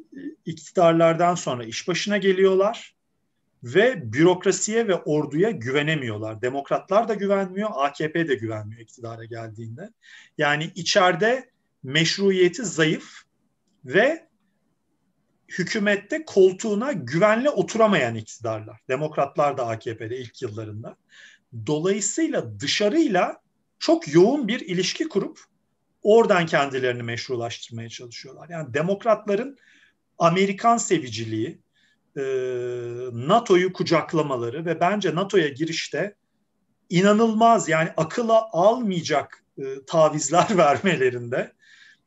iktidarlardan 0.44 1.34
sonra 1.34 1.64
iş 1.64 1.88
başına 1.88 2.18
geliyorlar 2.18 2.96
ve 3.62 4.12
bürokrasiye 4.12 4.88
ve 4.88 4.94
orduya 4.94 5.50
güvenemiyorlar. 5.50 6.42
Demokratlar 6.42 7.08
da 7.08 7.14
güvenmiyor, 7.14 7.70
AKP 7.74 8.28
de 8.28 8.34
güvenmiyor 8.34 8.80
iktidara 8.80 9.24
geldiğinde. 9.24 9.90
Yani 10.38 10.70
içeride 10.74 11.50
meşruiyeti 11.82 12.64
zayıf 12.64 13.22
ve 13.84 14.28
hükümette 15.48 16.24
koltuğuna 16.24 16.92
güvenle 16.92 17.50
oturamayan 17.50 18.14
iktidarlar. 18.14 18.80
Demokratlar 18.88 19.58
da 19.58 19.66
AKP'de 19.66 20.18
ilk 20.18 20.42
yıllarında. 20.42 20.96
Dolayısıyla 21.66 22.60
dışarıyla 22.60 23.40
çok 23.78 24.14
yoğun 24.14 24.48
bir 24.48 24.60
ilişki 24.60 25.08
kurup 25.08 25.40
oradan 26.06 26.46
kendilerini 26.46 27.02
meşrulaştırmaya 27.02 27.88
çalışıyorlar. 27.88 28.48
Yani 28.48 28.74
demokratların 28.74 29.58
Amerikan 30.18 30.76
seviciliği, 30.76 31.58
e, 32.16 32.22
NATO'yu 33.12 33.72
kucaklamaları 33.72 34.64
ve 34.64 34.80
bence 34.80 35.14
NATO'ya 35.14 35.48
girişte 35.48 36.14
inanılmaz 36.90 37.68
yani 37.68 37.90
akıla 37.96 38.48
almayacak 38.52 39.44
e, 39.58 39.64
tavizler 39.86 40.46
vermelerinde 40.56 41.52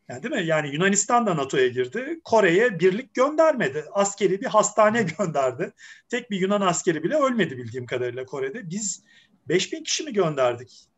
yani 0.10 0.24
değil 0.24 0.36
mi? 0.36 0.46
Yani 0.46 0.70
Yunanistan 0.74 1.26
da 1.28 1.38
NATO'ya 1.38 1.68
girdi. 1.68 2.20
Kore'ye 2.24 2.80
birlik 2.80 3.14
göndermedi. 3.14 3.86
Askeri 3.92 4.42
bir 4.42 4.46
hastane 4.46 5.04
gönderdi. 5.18 5.74
Tek 6.10 6.32
bir 6.32 6.40
Yunan 6.40 6.62
askeri 6.62 7.04
bile 7.04 7.16
ölmedi 7.16 7.58
bildiğim 7.58 7.86
kadarıyla 7.86 8.26
Kore'de. 8.26 8.70
Biz 8.70 9.04
5000 9.48 9.84
kişi 9.84 10.04
mi 10.04 10.14
gönderdik? 10.14 10.89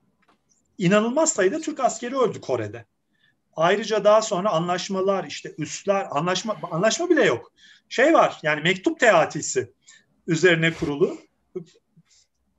İnanılmaz 0.78 1.34
sayıda 1.34 1.62
Türk 1.62 1.80
askeri 1.80 2.18
öldü 2.18 2.42
Kore'de. 2.42 2.86
Ayrıca 3.56 4.04
daha 4.04 4.22
sonra 4.22 4.50
anlaşmalar 4.50 5.24
işte 5.24 5.54
üstler 5.58 6.08
anlaşma 6.12 6.58
anlaşma 6.72 7.10
bile 7.10 7.26
yok. 7.26 7.52
Şey 7.90 8.14
var 8.14 8.40
yani 8.44 8.62
mektup 8.62 9.00
teatisi 9.00 9.74
üzerine 10.28 10.74
kurulu 10.74 11.18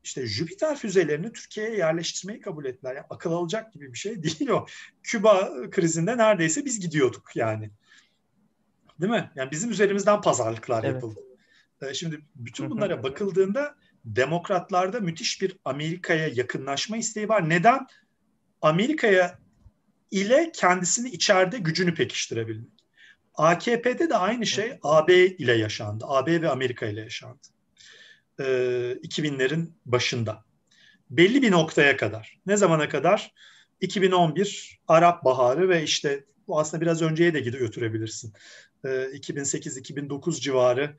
işte 0.05 0.27
Jüpiter 0.27 0.77
füzelerini 0.77 1.33
Türkiye'ye 1.33 1.77
yerleştirmeyi 1.77 2.41
kabul 2.41 2.65
ettiler. 2.65 2.95
Yani 2.97 3.07
akıl 3.11 3.33
alacak 3.33 3.73
gibi 3.73 3.93
bir 3.93 3.99
şey 3.99 4.23
değil 4.23 4.49
o. 4.49 4.67
Küba 5.03 5.53
krizinde 5.71 6.17
neredeyse 6.17 6.65
biz 6.65 6.81
gidiyorduk 6.81 7.31
yani. 7.35 7.71
Değil 9.01 9.13
mi? 9.13 9.31
Yani 9.35 9.51
bizim 9.51 9.71
üzerimizden 9.71 10.21
pazarlıklar 10.21 10.85
evet. 10.85 10.95
yapıldı. 10.95 11.21
Ee, 11.83 11.95
şimdi 11.95 12.21
bütün 12.35 12.71
bunlara 12.71 13.03
bakıldığında 13.03 13.75
demokratlarda 14.05 15.01
müthiş 15.01 15.43
bir 15.43 15.57
Amerika'ya 15.65 16.29
yakınlaşma 16.29 16.97
isteği 16.97 17.29
var. 17.29 17.49
Neden? 17.49 17.87
Amerika'ya 18.63 19.39
ile 20.11 20.51
kendisini 20.55 21.09
içeride 21.09 21.59
gücünü 21.59 21.95
pekiştirebilmek. 21.95 22.71
AKP'de 23.35 24.11
de 24.11 24.17
aynı 24.17 24.47
şey 24.47 24.79
AB 24.83 25.27
ile 25.27 25.53
yaşandı. 25.53 26.05
AB 26.09 26.43
ve 26.43 26.51
Amerika 26.51 26.87
ile 26.87 27.01
yaşandı. 27.01 27.49
2000'lerin 28.39 29.67
e, 29.67 29.71
başında. 29.87 30.45
Belli 31.11 31.43
bir 31.43 31.51
noktaya 31.51 31.97
kadar. 31.97 32.41
Ne 32.47 32.57
zamana 32.57 32.89
kadar? 32.89 33.35
2011 33.81 34.81
Arap 34.89 35.25
Baharı 35.25 35.69
ve 35.69 35.83
işte 35.83 36.25
bu 36.49 36.61
aslında 36.61 36.81
biraz 36.81 37.03
önceye 37.03 37.35
de 37.35 37.41
götürebilirsin. 37.41 38.33
2008-2009 38.85 40.31
e, 40.31 40.41
civarı 40.41 40.97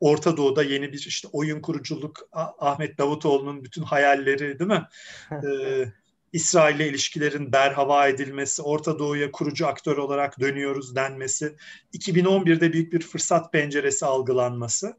Orta 0.00 0.36
Doğu'da 0.36 0.62
yeni 0.62 0.92
bir 0.92 0.98
işte 0.98 1.28
oyun 1.32 1.60
kuruculuk 1.60 2.28
Ahmet 2.58 2.98
Davutoğlu'nun 2.98 3.64
bütün 3.64 3.82
hayalleri 3.82 4.58
değil 4.58 4.70
mi? 4.70 4.86
ee, 5.32 5.92
İsrail'le 6.32 6.80
ilişkilerin 6.80 7.52
berhava 7.52 8.08
edilmesi, 8.08 8.62
Orta 8.62 8.98
Doğu'ya 8.98 9.30
kurucu 9.30 9.66
aktör 9.66 9.96
olarak 9.96 10.40
dönüyoruz 10.40 10.96
denmesi, 10.96 11.56
2011'de 11.94 12.72
büyük 12.72 12.92
bir 12.92 13.00
fırsat 13.00 13.52
penceresi 13.52 14.06
algılanması. 14.06 14.98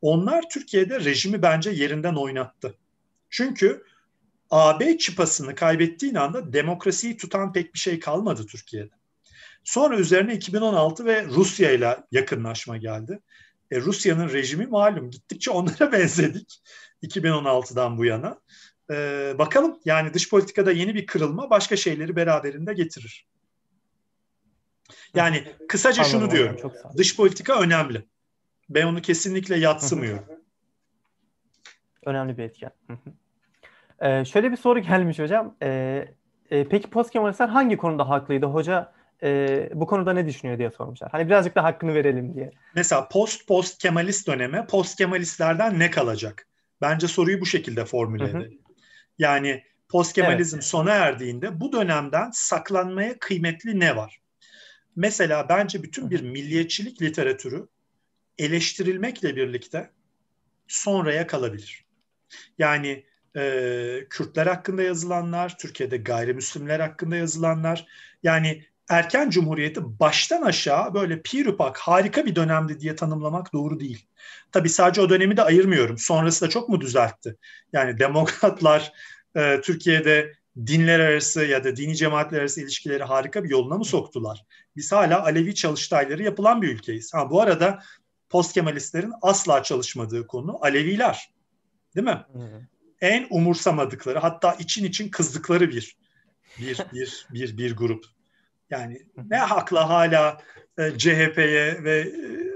Onlar 0.00 0.44
Türkiye'de 0.50 1.00
rejimi 1.04 1.42
bence 1.42 1.70
yerinden 1.70 2.14
oynattı. 2.14 2.74
Çünkü 3.30 3.84
AB 4.50 4.98
çıpasını 4.98 5.54
kaybettiğin 5.54 6.14
anda 6.14 6.52
demokrasiyi 6.52 7.16
tutan 7.16 7.52
pek 7.52 7.74
bir 7.74 7.78
şey 7.78 8.00
kalmadı 8.00 8.46
Türkiye'de. 8.46 8.94
Sonra 9.64 9.98
üzerine 9.98 10.34
2016 10.34 11.04
ve 11.04 11.24
Rusya 11.24 11.70
ile 11.70 11.96
yakınlaşma 12.12 12.76
geldi. 12.76 13.20
E, 13.70 13.80
Rusya'nın 13.80 14.28
rejimi 14.32 14.66
malum 14.66 15.10
gittikçe 15.10 15.50
onlara 15.50 15.92
benzedik 15.92 16.62
2016'dan 17.02 17.98
bu 17.98 18.04
yana. 18.04 18.40
E, 18.90 19.34
bakalım 19.38 19.78
yani 19.84 20.14
dış 20.14 20.30
politikada 20.30 20.72
yeni 20.72 20.94
bir 20.94 21.06
kırılma 21.06 21.50
başka 21.50 21.76
şeyleri 21.76 22.16
beraberinde 22.16 22.74
getirir. 22.74 23.26
Yani 25.14 25.44
kısaca 25.68 26.02
Anladım 26.02 26.20
şunu 26.20 26.30
diyorum. 26.30 26.72
Dış 26.96 27.16
politika 27.16 27.60
önemli. 27.60 28.04
Ben 28.68 28.86
onu 28.86 29.02
kesinlikle 29.02 29.56
yatsımıyorum. 29.56 30.24
Önemli 32.06 32.38
bir 32.38 32.42
etken. 32.42 32.70
ee, 34.00 34.24
şöyle 34.24 34.50
bir 34.52 34.56
soru 34.56 34.78
gelmiş 34.78 35.18
hocam. 35.18 35.56
Ee, 35.62 36.08
e, 36.50 36.68
peki 36.68 36.90
post 36.90 37.10
Kemalistler 37.10 37.48
hangi 37.48 37.76
konuda 37.76 38.08
haklıydı? 38.08 38.46
Hoca 38.46 38.92
e, 39.22 39.70
bu 39.74 39.86
konuda 39.86 40.12
ne 40.12 40.26
düşünüyor 40.26 40.58
diye 40.58 40.70
sormuşlar. 40.70 41.10
Hani 41.10 41.26
birazcık 41.26 41.56
da 41.56 41.64
hakkını 41.64 41.94
verelim 41.94 42.34
diye. 42.34 42.50
Mesela 42.74 43.08
post 43.08 43.48
post 43.48 43.78
Kemalist 43.78 44.28
döneme 44.28 44.66
post 44.66 44.98
Kemalistlerden 44.98 45.78
ne 45.78 45.90
kalacak? 45.90 46.48
Bence 46.80 47.08
soruyu 47.08 47.40
bu 47.40 47.46
şekilde 47.46 47.84
formüle 47.84 48.24
edelim. 48.24 48.58
Yani 49.18 49.64
post 49.88 50.12
Kemalizm 50.12 50.56
evet. 50.56 50.64
sona 50.64 50.90
erdiğinde 50.90 51.60
bu 51.60 51.72
dönemden 51.72 52.30
saklanmaya 52.32 53.18
kıymetli 53.18 53.80
ne 53.80 53.96
var? 53.96 54.20
Mesela 54.96 55.48
bence 55.48 55.82
bütün 55.82 56.10
bir 56.10 56.22
milliyetçilik 56.22 57.02
literatürü 57.02 57.68
eleştirilmekle 58.38 59.36
birlikte 59.36 59.90
sonraya 60.68 61.26
kalabilir. 61.26 61.84
Yani 62.58 63.04
e, 63.36 64.06
Kürtler 64.10 64.46
hakkında 64.46 64.82
yazılanlar, 64.82 65.58
Türkiye'de 65.58 65.96
gayrimüslimler 65.96 66.80
hakkında 66.80 67.16
yazılanlar, 67.16 67.86
yani 68.22 68.64
erken 68.88 69.30
cumhuriyeti 69.30 70.00
baştan 70.00 70.42
aşağı 70.42 70.94
böyle 70.94 71.22
pirupak 71.22 71.78
harika 71.78 72.26
bir 72.26 72.36
dönemdi 72.36 72.80
diye 72.80 72.96
tanımlamak 72.96 73.52
doğru 73.52 73.80
değil. 73.80 74.06
Tabii 74.52 74.68
sadece 74.68 75.00
o 75.00 75.10
dönemi 75.10 75.36
de 75.36 75.42
ayırmıyorum. 75.42 75.98
Sonrası 75.98 76.46
da 76.46 76.50
çok 76.50 76.68
mu 76.68 76.80
düzeltti? 76.80 77.36
Yani 77.72 77.98
demokratlar 77.98 78.92
e, 79.36 79.60
Türkiye'de 79.60 80.32
dinler 80.66 81.00
arası 81.00 81.44
ya 81.44 81.64
da 81.64 81.76
dini 81.76 81.96
cemaatler 81.96 82.40
arası 82.40 82.60
ilişkileri 82.60 83.04
harika 83.04 83.44
bir 83.44 83.50
yoluna 83.50 83.78
mı 83.78 83.84
soktular? 83.84 84.44
Biz 84.76 84.92
hala 84.92 85.24
Alevi 85.24 85.54
çalıştayları 85.54 86.22
yapılan 86.22 86.62
bir 86.62 86.68
ülkeyiz. 86.68 87.14
Ha, 87.14 87.30
bu 87.30 87.40
arada 87.40 87.82
post 88.30 88.52
Kemalistlerin 88.52 89.12
asla 89.22 89.62
çalışmadığı 89.62 90.26
konu 90.26 90.58
Aleviler. 90.60 91.30
Değil 91.96 92.06
mi? 92.06 92.24
Hı. 92.32 92.62
En 93.00 93.26
umursamadıkları 93.30 94.18
hatta 94.18 94.52
için 94.52 94.84
için 94.84 95.08
kızdıkları 95.08 95.70
bir 95.70 95.96
bir 96.58 96.78
bir 96.92 97.26
bir 97.30 97.58
bir 97.58 97.76
grup. 97.76 98.04
Yani 98.70 99.02
ne 99.30 99.36
hakla 99.36 99.88
hala 99.88 100.42
e, 100.78 100.98
CHP'ye 100.98 101.84
ve 101.84 102.00
e, 102.00 102.10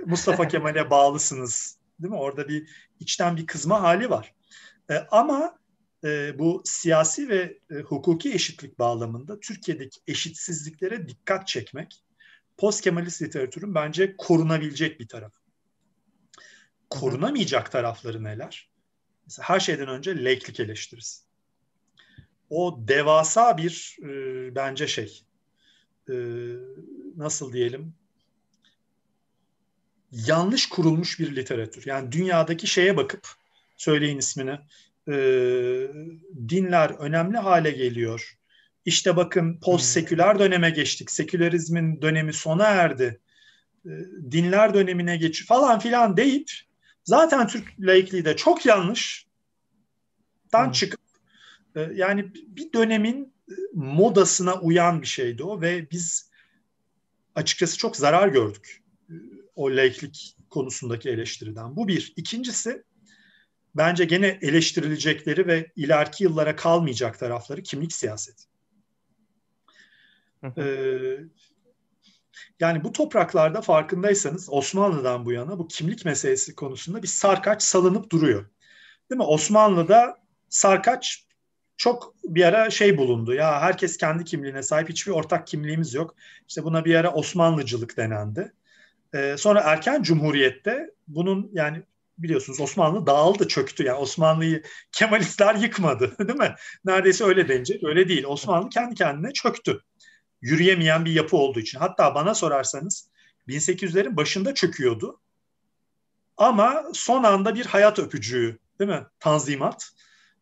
Mustafa 0.06 0.48
Kemal'e 0.48 0.90
bağlısınız. 0.90 1.78
Değil 2.00 2.12
mi? 2.12 2.18
Orada 2.18 2.48
bir 2.48 2.68
içten 3.00 3.36
bir 3.36 3.46
kızma 3.46 3.82
hali 3.82 4.10
var. 4.10 4.34
E, 4.90 4.94
ama 4.94 5.58
e, 6.04 6.38
bu 6.38 6.62
siyasi 6.64 7.28
ve 7.28 7.58
e, 7.70 7.74
hukuki 7.74 8.34
eşitlik 8.34 8.78
bağlamında 8.78 9.40
Türkiye'deki 9.40 10.00
eşitsizliklere 10.06 11.08
dikkat 11.08 11.46
çekmek 11.46 12.04
post 12.56 12.80
Kemalist 12.80 13.22
literatürün 13.22 13.74
bence 13.74 14.16
korunabilecek 14.16 15.00
bir 15.00 15.08
tarafı 15.08 15.42
korunamayacak 16.92 17.72
tarafları 17.72 18.24
neler? 18.24 18.70
Mesela 19.24 19.48
her 19.48 19.60
şeyden 19.60 19.88
önce 19.88 20.24
laiklik 20.24 20.60
eleştirisi. 20.60 21.24
O 22.50 22.78
devasa 22.88 23.56
bir 23.56 23.96
e, 24.02 24.08
bence 24.54 24.86
şey 24.86 25.22
e, 26.08 26.14
nasıl 27.16 27.52
diyelim 27.52 27.94
yanlış 30.12 30.68
kurulmuş 30.68 31.20
bir 31.20 31.36
literatür. 31.36 31.86
Yani 31.86 32.12
dünyadaki 32.12 32.66
şeye 32.66 32.96
bakıp 32.96 33.28
söyleyin 33.76 34.18
ismini 34.18 34.58
e, 35.08 35.14
dinler 36.48 36.90
önemli 36.90 37.38
hale 37.38 37.70
geliyor. 37.70 38.38
İşte 38.84 39.16
bakın 39.16 39.60
post 39.60 39.84
seküler 39.84 40.38
döneme 40.38 40.70
geçtik. 40.70 41.10
Sekülerizmin 41.10 42.02
dönemi 42.02 42.32
sona 42.32 42.64
erdi. 42.64 43.20
E, 43.86 43.90
dinler 44.30 44.74
dönemine 44.74 45.16
geç 45.16 45.46
falan 45.46 45.78
filan 45.78 46.16
deyip 46.16 46.50
Zaten 47.04 47.46
Türk 47.46 47.80
laikliği 47.80 48.24
de 48.24 48.36
çok 48.36 48.66
yanlış. 48.66 49.26
Dan 50.52 50.64
hmm. 50.64 50.72
çıkıp 50.72 51.00
e, 51.76 51.80
yani 51.94 52.34
bir 52.34 52.72
dönemin 52.72 53.32
modasına 53.74 54.60
uyan 54.60 55.02
bir 55.02 55.06
şeydi 55.06 55.42
o 55.42 55.60
ve 55.60 55.90
biz 55.90 56.30
açıkçası 57.34 57.78
çok 57.78 57.96
zarar 57.96 58.28
gördük 58.28 58.82
e, 59.10 59.14
o 59.56 59.70
laiklik 59.70 60.36
konusundaki 60.50 61.08
eleştiriden. 61.08 61.76
Bu 61.76 61.88
bir. 61.88 62.12
İkincisi 62.16 62.82
bence 63.74 64.04
gene 64.04 64.38
eleştirilecekleri 64.42 65.46
ve 65.46 65.72
ileriki 65.76 66.24
yıllara 66.24 66.56
kalmayacak 66.56 67.18
tarafları 67.18 67.62
kimlik 67.62 67.92
siyaseti. 67.92 68.44
ee, 70.58 71.18
yani 72.60 72.84
bu 72.84 72.92
topraklarda 72.92 73.60
farkındaysanız 73.60 74.48
Osmanlı'dan 74.50 75.24
bu 75.24 75.32
yana 75.32 75.58
bu 75.58 75.68
kimlik 75.68 76.04
meselesi 76.04 76.54
konusunda 76.54 77.02
bir 77.02 77.08
sarkaç 77.08 77.62
salınıp 77.62 78.10
duruyor. 78.10 78.46
Değil 79.10 79.18
mi? 79.18 79.24
Osmanlı'da 79.24 80.18
sarkaç 80.48 81.26
çok 81.76 82.14
bir 82.24 82.44
ara 82.44 82.70
şey 82.70 82.98
bulundu. 82.98 83.34
Ya 83.34 83.60
herkes 83.60 83.96
kendi 83.96 84.24
kimliğine 84.24 84.62
sahip 84.62 84.88
hiçbir 84.88 85.12
ortak 85.12 85.46
kimliğimiz 85.46 85.94
yok. 85.94 86.14
İşte 86.48 86.64
buna 86.64 86.84
bir 86.84 86.94
ara 86.94 87.12
Osmanlıcılık 87.12 87.96
denendi. 87.96 88.52
Ee, 89.14 89.34
sonra 89.38 89.60
erken 89.60 90.02
cumhuriyette 90.02 90.90
bunun 91.08 91.50
yani 91.52 91.82
biliyorsunuz 92.18 92.60
Osmanlı 92.60 93.06
dağıldı, 93.06 93.48
çöktü. 93.48 93.84
Yani 93.84 93.98
Osmanlı'yı 93.98 94.62
Kemalistler 94.92 95.54
yıkmadı 95.54 96.18
değil 96.28 96.38
mi? 96.38 96.54
Neredeyse 96.84 97.24
öyle 97.24 97.48
denecek. 97.48 97.84
Öyle 97.84 98.08
değil. 98.08 98.24
Osmanlı 98.24 98.68
kendi 98.68 98.94
kendine 98.94 99.32
çöktü. 99.32 99.80
Yürüyemeyen 100.42 101.04
bir 101.04 101.12
yapı 101.12 101.36
olduğu 101.36 101.60
için. 101.60 101.78
Hatta 101.78 102.14
bana 102.14 102.34
sorarsanız 102.34 103.10
1800'lerin 103.48 104.16
başında 104.16 104.54
çöküyordu. 104.54 105.20
Ama 106.36 106.84
son 106.94 107.24
anda 107.24 107.54
bir 107.54 107.66
hayat 107.66 107.98
öpücüğü 107.98 108.58
değil 108.78 108.90
mi? 108.90 109.06
Tanzimat 109.20 109.90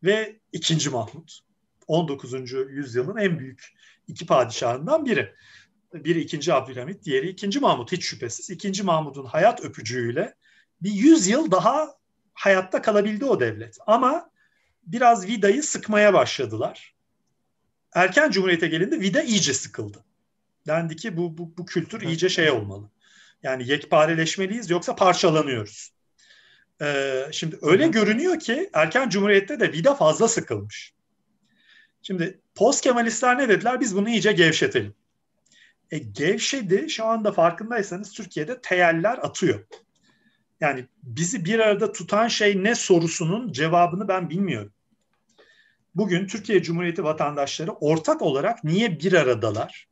ve 0.02 0.40
2. 0.52 0.90
Mahmut. 0.90 1.40
19. 1.86 2.52
yüzyılın 2.52 3.16
en 3.16 3.39
büyük 3.39 3.74
iki 4.09 4.27
padişahından 4.27 5.05
biri. 5.05 5.35
Biri 5.94 6.20
2. 6.20 6.55
Abdülhamit, 6.55 7.05
diğeri 7.05 7.28
2. 7.28 7.60
Mahmut 7.60 7.93
hiç 7.93 8.05
şüphesiz. 8.05 8.51
2. 8.51 8.82
Mahmut'un 8.82 9.24
hayat 9.24 9.64
öpücüğüyle 9.64 10.35
bir 10.82 10.90
100 10.90 11.28
yıl 11.28 11.51
daha 11.51 11.94
hayatta 12.32 12.82
kalabildi 12.82 13.24
o 13.24 13.40
devlet. 13.40 13.78
Ama 13.86 14.31
biraz 14.86 15.27
vidayı 15.27 15.62
sıkmaya 15.62 16.14
başladılar. 16.14 16.94
Erken 17.94 18.31
Cumhuriyet'e 18.31 18.68
gelindi 18.68 19.01
vida 19.01 19.22
iyice 19.22 19.55
sıkıldı. 19.55 20.05
Dendi 20.66 20.97
ki 20.97 21.16
bu, 21.16 21.39
bu, 21.39 21.56
bu 21.59 21.66
kültür 21.66 22.01
iyice 22.01 22.28
şey 22.28 22.51
olmalı. 22.51 22.90
Yani 23.43 23.68
yekpareleşmeliyiz 23.68 24.70
yoksa 24.70 24.97
parçalanıyoruz. 24.97 25.93
Ee, 26.82 27.27
şimdi 27.32 27.59
öyle 27.62 27.89
görünüyor 27.89 28.39
ki 28.39 28.70
erken 28.73 29.09
cumhuriyette 29.09 29.61
de 29.61 29.73
vida 29.73 29.94
fazla 29.94 30.28
sıkılmış. 30.28 30.93
Şimdi 32.02 32.40
post 32.55 32.81
Kemalistler 32.81 33.39
ne 33.39 33.48
dediler? 33.48 33.81
Biz 33.81 33.97
bunu 33.97 34.09
iyice 34.09 34.32
gevşetelim. 34.32 34.94
E, 35.90 35.98
gevşedi. 35.98 36.90
Şu 36.90 37.05
anda 37.05 37.32
farkındaysanız 37.32 38.12
Türkiye'de 38.12 38.61
teyeller 38.61 39.19
atıyor. 39.19 39.66
Yani 40.61 40.86
bizi 41.02 41.44
bir 41.44 41.59
arada 41.59 41.93
tutan 41.93 42.28
şey 42.28 42.65
ne 42.65 42.74
sorusunun 42.74 43.52
cevabını 43.52 44.09
ben 44.09 44.31
bilmiyorum. 44.31 44.73
Bugün 45.94 46.27
Türkiye 46.27 46.62
Cumhuriyeti 46.62 47.05
vatandaşları 47.05 47.73
ortak 47.73 48.23
olarak 48.23 48.65
niye 48.65 49.01
bir 49.01 49.12
aradalar? 49.12 49.89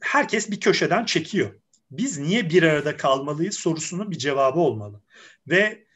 Herkes 0.00 0.50
bir 0.50 0.60
köşeden 0.60 1.04
çekiyor 1.04 1.54
biz 1.90 2.18
niye 2.18 2.50
bir 2.50 2.62
arada 2.62 2.96
kalmalıyız 2.96 3.54
sorusunun 3.54 4.10
bir 4.10 4.18
cevabı 4.18 4.58
olmalı. 4.58 5.00
Ve 5.48 5.86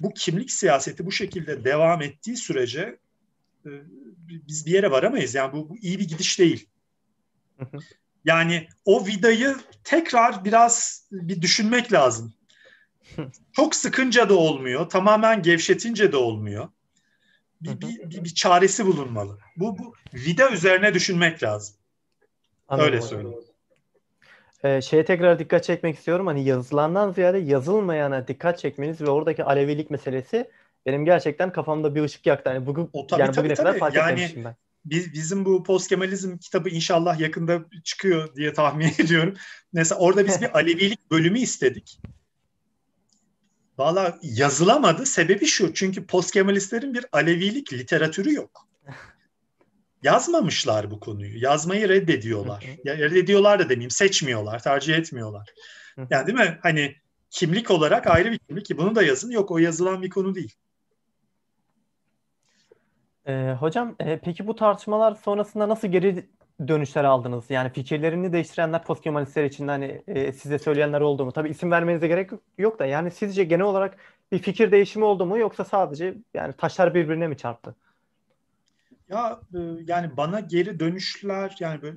bu 0.00 0.14
kimlik 0.14 0.50
siyaseti 0.50 1.06
bu 1.06 1.12
şekilde 1.12 1.64
devam 1.64 2.02
ettiği 2.02 2.36
sürece 2.36 2.98
e, 3.66 3.70
biz 4.28 4.66
bir 4.66 4.70
yere 4.70 4.90
varamayız. 4.90 5.34
Yani 5.34 5.52
bu, 5.52 5.68
bu 5.68 5.76
iyi 5.76 5.98
bir 5.98 6.08
gidiş 6.08 6.38
değil. 6.38 6.68
Yani 8.24 8.68
o 8.84 9.06
vidayı 9.06 9.56
tekrar 9.84 10.44
biraz 10.44 11.06
bir 11.12 11.42
düşünmek 11.42 11.92
lazım. 11.92 12.34
Çok 13.52 13.74
sıkınca 13.74 14.28
da 14.28 14.34
olmuyor, 14.34 14.88
tamamen 14.88 15.42
gevşetince 15.42 16.12
de 16.12 16.16
olmuyor. 16.16 16.68
Bir, 17.60 17.80
bir, 17.80 18.10
bir, 18.10 18.24
bir 18.24 18.34
çaresi 18.34 18.86
bulunmalı. 18.86 19.38
Bu, 19.56 19.78
bu 19.78 19.94
vida 20.14 20.50
üzerine 20.50 20.94
düşünmek 20.94 21.42
lazım. 21.42 21.76
Anladım. 22.68 22.86
Öyle 22.86 23.02
söyleyeyim 23.02 23.55
e, 24.64 24.82
şeye 24.82 25.04
tekrar 25.04 25.38
dikkat 25.38 25.64
çekmek 25.64 25.96
istiyorum. 25.96 26.26
Hani 26.26 26.44
yazılandan 26.44 27.12
ziyade 27.12 27.38
yazılmayana 27.38 28.28
dikkat 28.28 28.58
çekmeniz 28.58 29.00
ve 29.00 29.10
oradaki 29.10 29.44
Alevilik 29.44 29.90
meselesi 29.90 30.50
benim 30.86 31.04
gerçekten 31.04 31.52
kafamda 31.52 31.94
bir 31.94 32.02
ışık 32.02 32.26
yaktı. 32.26 32.50
Yani 32.50 32.66
bugün 32.66 32.90
o, 32.92 33.06
tabii, 33.06 33.20
yani 33.20 33.32
tabii, 33.32 33.44
bugüne 33.44 33.54
tabii. 33.54 33.66
kadar 33.66 33.78
fark 33.78 33.94
yani, 33.94 34.10
etmemişim 34.10 34.44
ben. 34.44 34.56
Biz, 34.84 35.12
bizim 35.12 35.44
bu 35.44 35.64
post 35.64 35.88
Kemalizm 35.88 36.38
kitabı 36.38 36.68
inşallah 36.68 37.20
yakında 37.20 37.64
çıkıyor 37.84 38.36
diye 38.36 38.52
tahmin 38.52 38.92
ediyorum. 38.98 39.34
Mesela 39.72 39.98
orada 39.98 40.26
biz 40.26 40.42
bir 40.42 40.50
Alevilik 40.58 41.10
bölümü 41.10 41.38
istedik. 41.38 42.00
Valla 43.78 44.18
yazılamadı. 44.22 45.06
Sebebi 45.06 45.46
şu. 45.46 45.74
Çünkü 45.74 46.06
post 46.06 46.30
Kemalistlerin 46.30 46.94
bir 46.94 47.06
Alevilik 47.12 47.72
literatürü 47.72 48.34
yok 48.34 48.65
yazmamışlar 50.06 50.90
bu 50.90 51.00
konuyu. 51.00 51.42
Yazmayı 51.42 51.88
reddediyorlar. 51.88 52.64
ya, 52.84 52.98
reddediyorlar 52.98 53.58
da 53.58 53.68
demeyeyim, 53.68 53.90
seçmiyorlar, 53.90 54.62
tercih 54.62 54.94
etmiyorlar. 54.94 55.48
Yani 56.10 56.26
değil 56.26 56.38
mi? 56.38 56.58
Hani 56.62 56.94
kimlik 57.30 57.70
olarak 57.70 58.06
ayrı 58.06 58.32
bir 58.32 58.38
kimlik 58.38 58.66
ki 58.66 58.78
bunu 58.78 58.94
da 58.94 59.02
yazın. 59.02 59.30
Yok 59.30 59.50
o 59.50 59.58
yazılan 59.58 60.02
bir 60.02 60.10
konu 60.10 60.34
değil. 60.34 60.54
Ee, 63.26 63.56
hocam 63.60 63.96
e, 64.00 64.18
peki 64.18 64.46
bu 64.46 64.56
tartışmalar 64.56 65.14
sonrasında 65.14 65.68
nasıl 65.68 65.88
geri 65.88 66.26
dönüşler 66.68 67.04
aldınız? 67.04 67.50
Yani 67.50 67.70
fikirlerini 67.70 68.32
değiştirenler 68.32 68.84
postkemalistler 68.84 69.44
için 69.44 69.68
hani 69.68 70.02
e, 70.06 70.32
size 70.32 70.58
söyleyenler 70.58 71.00
oldu 71.00 71.24
mu? 71.24 71.32
Tabii 71.32 71.48
isim 71.48 71.70
vermenize 71.70 72.08
gerek 72.08 72.30
yok 72.58 72.78
da 72.78 72.86
yani 72.86 73.10
sizce 73.10 73.44
genel 73.44 73.64
olarak 73.64 73.96
bir 74.32 74.38
fikir 74.38 74.72
değişimi 74.72 75.04
oldu 75.04 75.26
mu 75.26 75.38
yoksa 75.38 75.64
sadece 75.64 76.14
yani 76.34 76.52
taşlar 76.52 76.94
birbirine 76.94 77.28
mi 77.28 77.36
çarptı? 77.36 77.74
Ya 79.10 79.40
e, 79.54 79.58
yani 79.86 80.16
bana 80.16 80.40
geri 80.40 80.80
dönüşler 80.80 81.56
yani 81.60 81.82
böyle 81.82 81.96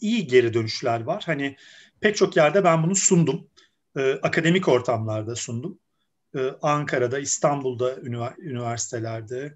iyi 0.00 0.26
geri 0.26 0.54
dönüşler 0.54 1.00
var. 1.00 1.22
Hani 1.26 1.56
pek 2.00 2.16
çok 2.16 2.36
yerde 2.36 2.64
ben 2.64 2.82
bunu 2.82 2.94
sundum. 2.96 3.48
E, 3.96 4.12
akademik 4.12 4.68
ortamlarda 4.68 5.36
sundum. 5.36 5.78
E, 6.36 6.50
Ankara'da, 6.62 7.18
İstanbul'da 7.18 7.96
üniversitelerde, 8.38 9.54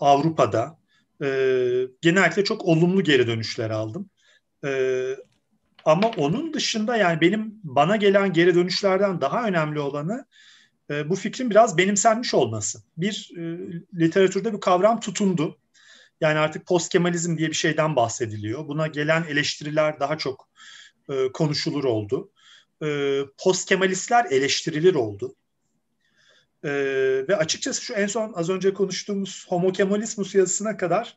Avrupa'da 0.00 0.78
e, 1.22 1.28
genellikle 2.02 2.44
çok 2.44 2.64
olumlu 2.64 3.02
geri 3.02 3.26
dönüşler 3.26 3.70
aldım. 3.70 4.10
Ama 5.84 6.08
onun 6.16 6.54
dışında 6.54 6.96
yani 6.96 7.20
benim 7.20 7.60
bana 7.64 7.96
gelen 7.96 8.32
geri 8.32 8.54
dönüşlerden 8.54 9.20
daha 9.20 9.46
önemli 9.48 9.80
olanı 9.80 10.26
e, 10.90 11.10
bu 11.10 11.16
fikrin 11.16 11.50
biraz 11.50 11.78
benimsenmiş 11.78 12.34
olması. 12.34 12.82
Bir 12.96 13.32
e, 13.36 13.42
literatürde 13.94 14.52
bir 14.52 14.60
kavram 14.60 15.00
tutundu. 15.00 15.58
Yani 16.20 16.38
artık 16.38 16.66
post 16.66 16.92
Kemalizm 16.92 17.38
diye 17.38 17.48
bir 17.48 17.54
şeyden 17.54 17.96
bahsediliyor. 17.96 18.68
Buna 18.68 18.86
gelen 18.86 19.24
eleştiriler 19.28 20.00
daha 20.00 20.18
çok 20.18 20.48
e, 21.08 21.32
konuşulur 21.32 21.84
oldu. 21.84 22.30
E, 22.82 23.20
post 23.38 23.68
Kemalistler 23.68 24.24
eleştirilir 24.24 24.94
oldu. 24.94 25.34
E, 26.64 26.70
ve 27.28 27.36
açıkçası 27.36 27.82
şu 27.82 27.94
en 27.94 28.06
son 28.06 28.32
az 28.32 28.50
önce 28.50 28.74
konuştuğumuz 28.74 29.46
Homo 29.48 29.72
Kemalismus 29.72 30.34
yazısına 30.34 30.76
kadar 30.76 31.16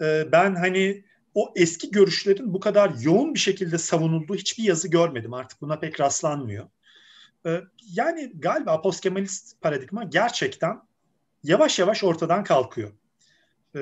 e, 0.00 0.32
ben 0.32 0.54
hani 0.54 1.04
o 1.34 1.52
eski 1.56 1.90
görüşlerin 1.90 2.54
bu 2.54 2.60
kadar 2.60 2.92
yoğun 3.00 3.34
bir 3.34 3.38
şekilde 3.38 3.78
savunulduğu 3.78 4.34
hiçbir 4.34 4.64
yazı 4.64 4.88
görmedim. 4.88 5.34
Artık 5.34 5.60
buna 5.60 5.78
pek 5.78 6.00
rastlanmıyor. 6.00 6.66
Ee, 7.46 7.60
yani 7.92 8.32
galiba 8.34 8.82
postkemalist 8.82 9.60
paradigma 9.60 10.04
gerçekten 10.04 10.82
yavaş 11.42 11.78
yavaş 11.78 12.04
ortadan 12.04 12.44
kalkıyor. 12.44 12.90
Ee, 13.74 13.80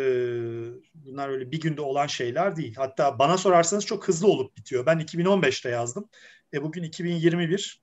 bunlar 0.95 1.29
öyle 1.29 1.51
bir 1.51 1.61
günde 1.61 1.81
olan 1.81 2.07
şeyler 2.07 2.57
değil. 2.57 2.75
Hatta 2.77 3.19
bana 3.19 3.39
sorarsanız 3.39 3.87
çok 3.87 4.09
hızlı 4.09 4.29
olup 4.29 4.57
bitiyor. 4.57 4.87
Ben 4.87 5.01
2015'te 5.01 5.69
yazdım. 5.69 6.09
E 6.55 6.63
bugün 6.63 6.83
2021. 6.83 7.83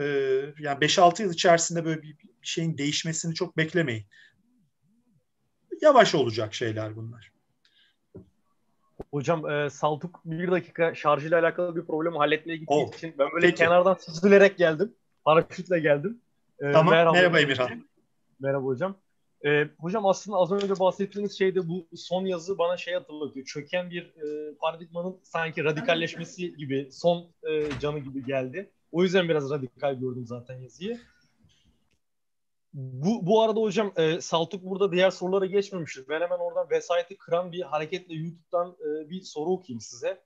Ee, 0.00 0.04
yani 0.58 0.78
5-6 0.78 1.22
yıl 1.22 1.32
içerisinde 1.32 1.84
böyle 1.84 2.02
bir 2.02 2.16
şeyin 2.42 2.78
değişmesini 2.78 3.34
çok 3.34 3.56
beklemeyin. 3.56 4.06
Yavaş 5.82 6.14
olacak 6.14 6.54
şeyler 6.54 6.96
bunlar. 6.96 7.32
Hocam 9.10 9.50
e, 9.50 9.70
Saltuk 9.70 10.20
bir 10.24 10.50
dakika 10.50 10.94
şarjıyla 10.94 11.40
alakalı 11.40 11.76
bir 11.76 11.86
problemi 11.86 12.16
halletmeye 12.16 12.56
gittiği 12.56 12.74
oh, 12.74 12.94
için 12.94 13.14
ben 13.18 13.30
böyle 13.32 13.46
peki. 13.46 13.58
kenardan 13.58 13.94
süzülerek 13.94 14.58
geldim. 14.58 14.94
Paraşütle 15.24 15.80
geldim. 15.80 16.20
Ee, 16.60 16.72
tamam. 16.72 16.94
Merhaba, 16.94 17.12
merhaba 17.12 17.40
Emirhan. 17.40 17.84
Merhaba 18.40 18.66
hocam. 18.66 18.96
Ee, 19.44 19.68
hocam 19.78 20.06
aslında 20.06 20.36
az 20.36 20.52
önce 20.52 20.78
bahsettiğiniz 20.80 21.38
şeyde 21.38 21.68
bu 21.68 21.86
son 21.96 22.24
yazı 22.24 22.58
bana 22.58 22.76
şey 22.76 22.94
hatırlatıyor. 22.94 23.46
Çöken 23.46 23.90
bir 23.90 24.02
e, 24.02 24.54
paradigmanın 24.54 25.20
sanki 25.22 25.64
radikalleşmesi 25.64 26.56
gibi, 26.56 26.88
son 26.92 27.26
e, 27.50 27.78
canı 27.80 27.98
gibi 27.98 28.24
geldi. 28.24 28.70
O 28.92 29.02
yüzden 29.02 29.28
biraz 29.28 29.50
radikal 29.50 29.94
gördüm 29.94 30.26
zaten 30.26 30.58
yazıyı. 30.58 31.00
Bu, 32.74 33.26
bu 33.26 33.42
arada 33.42 33.60
hocam 33.60 33.92
e, 33.96 34.20
Saltuk 34.20 34.64
burada 34.64 34.92
diğer 34.92 35.10
sorulara 35.10 35.46
geçmemiştir. 35.46 36.04
Ben 36.08 36.20
hemen 36.20 36.38
oradan 36.38 36.70
vesayeti 36.70 37.16
kıran 37.16 37.52
bir 37.52 37.62
hareketle 37.62 38.14
YouTube'dan 38.14 38.76
e, 38.80 39.10
bir 39.10 39.20
soru 39.20 39.50
okuyayım 39.50 39.80
size. 39.80 40.22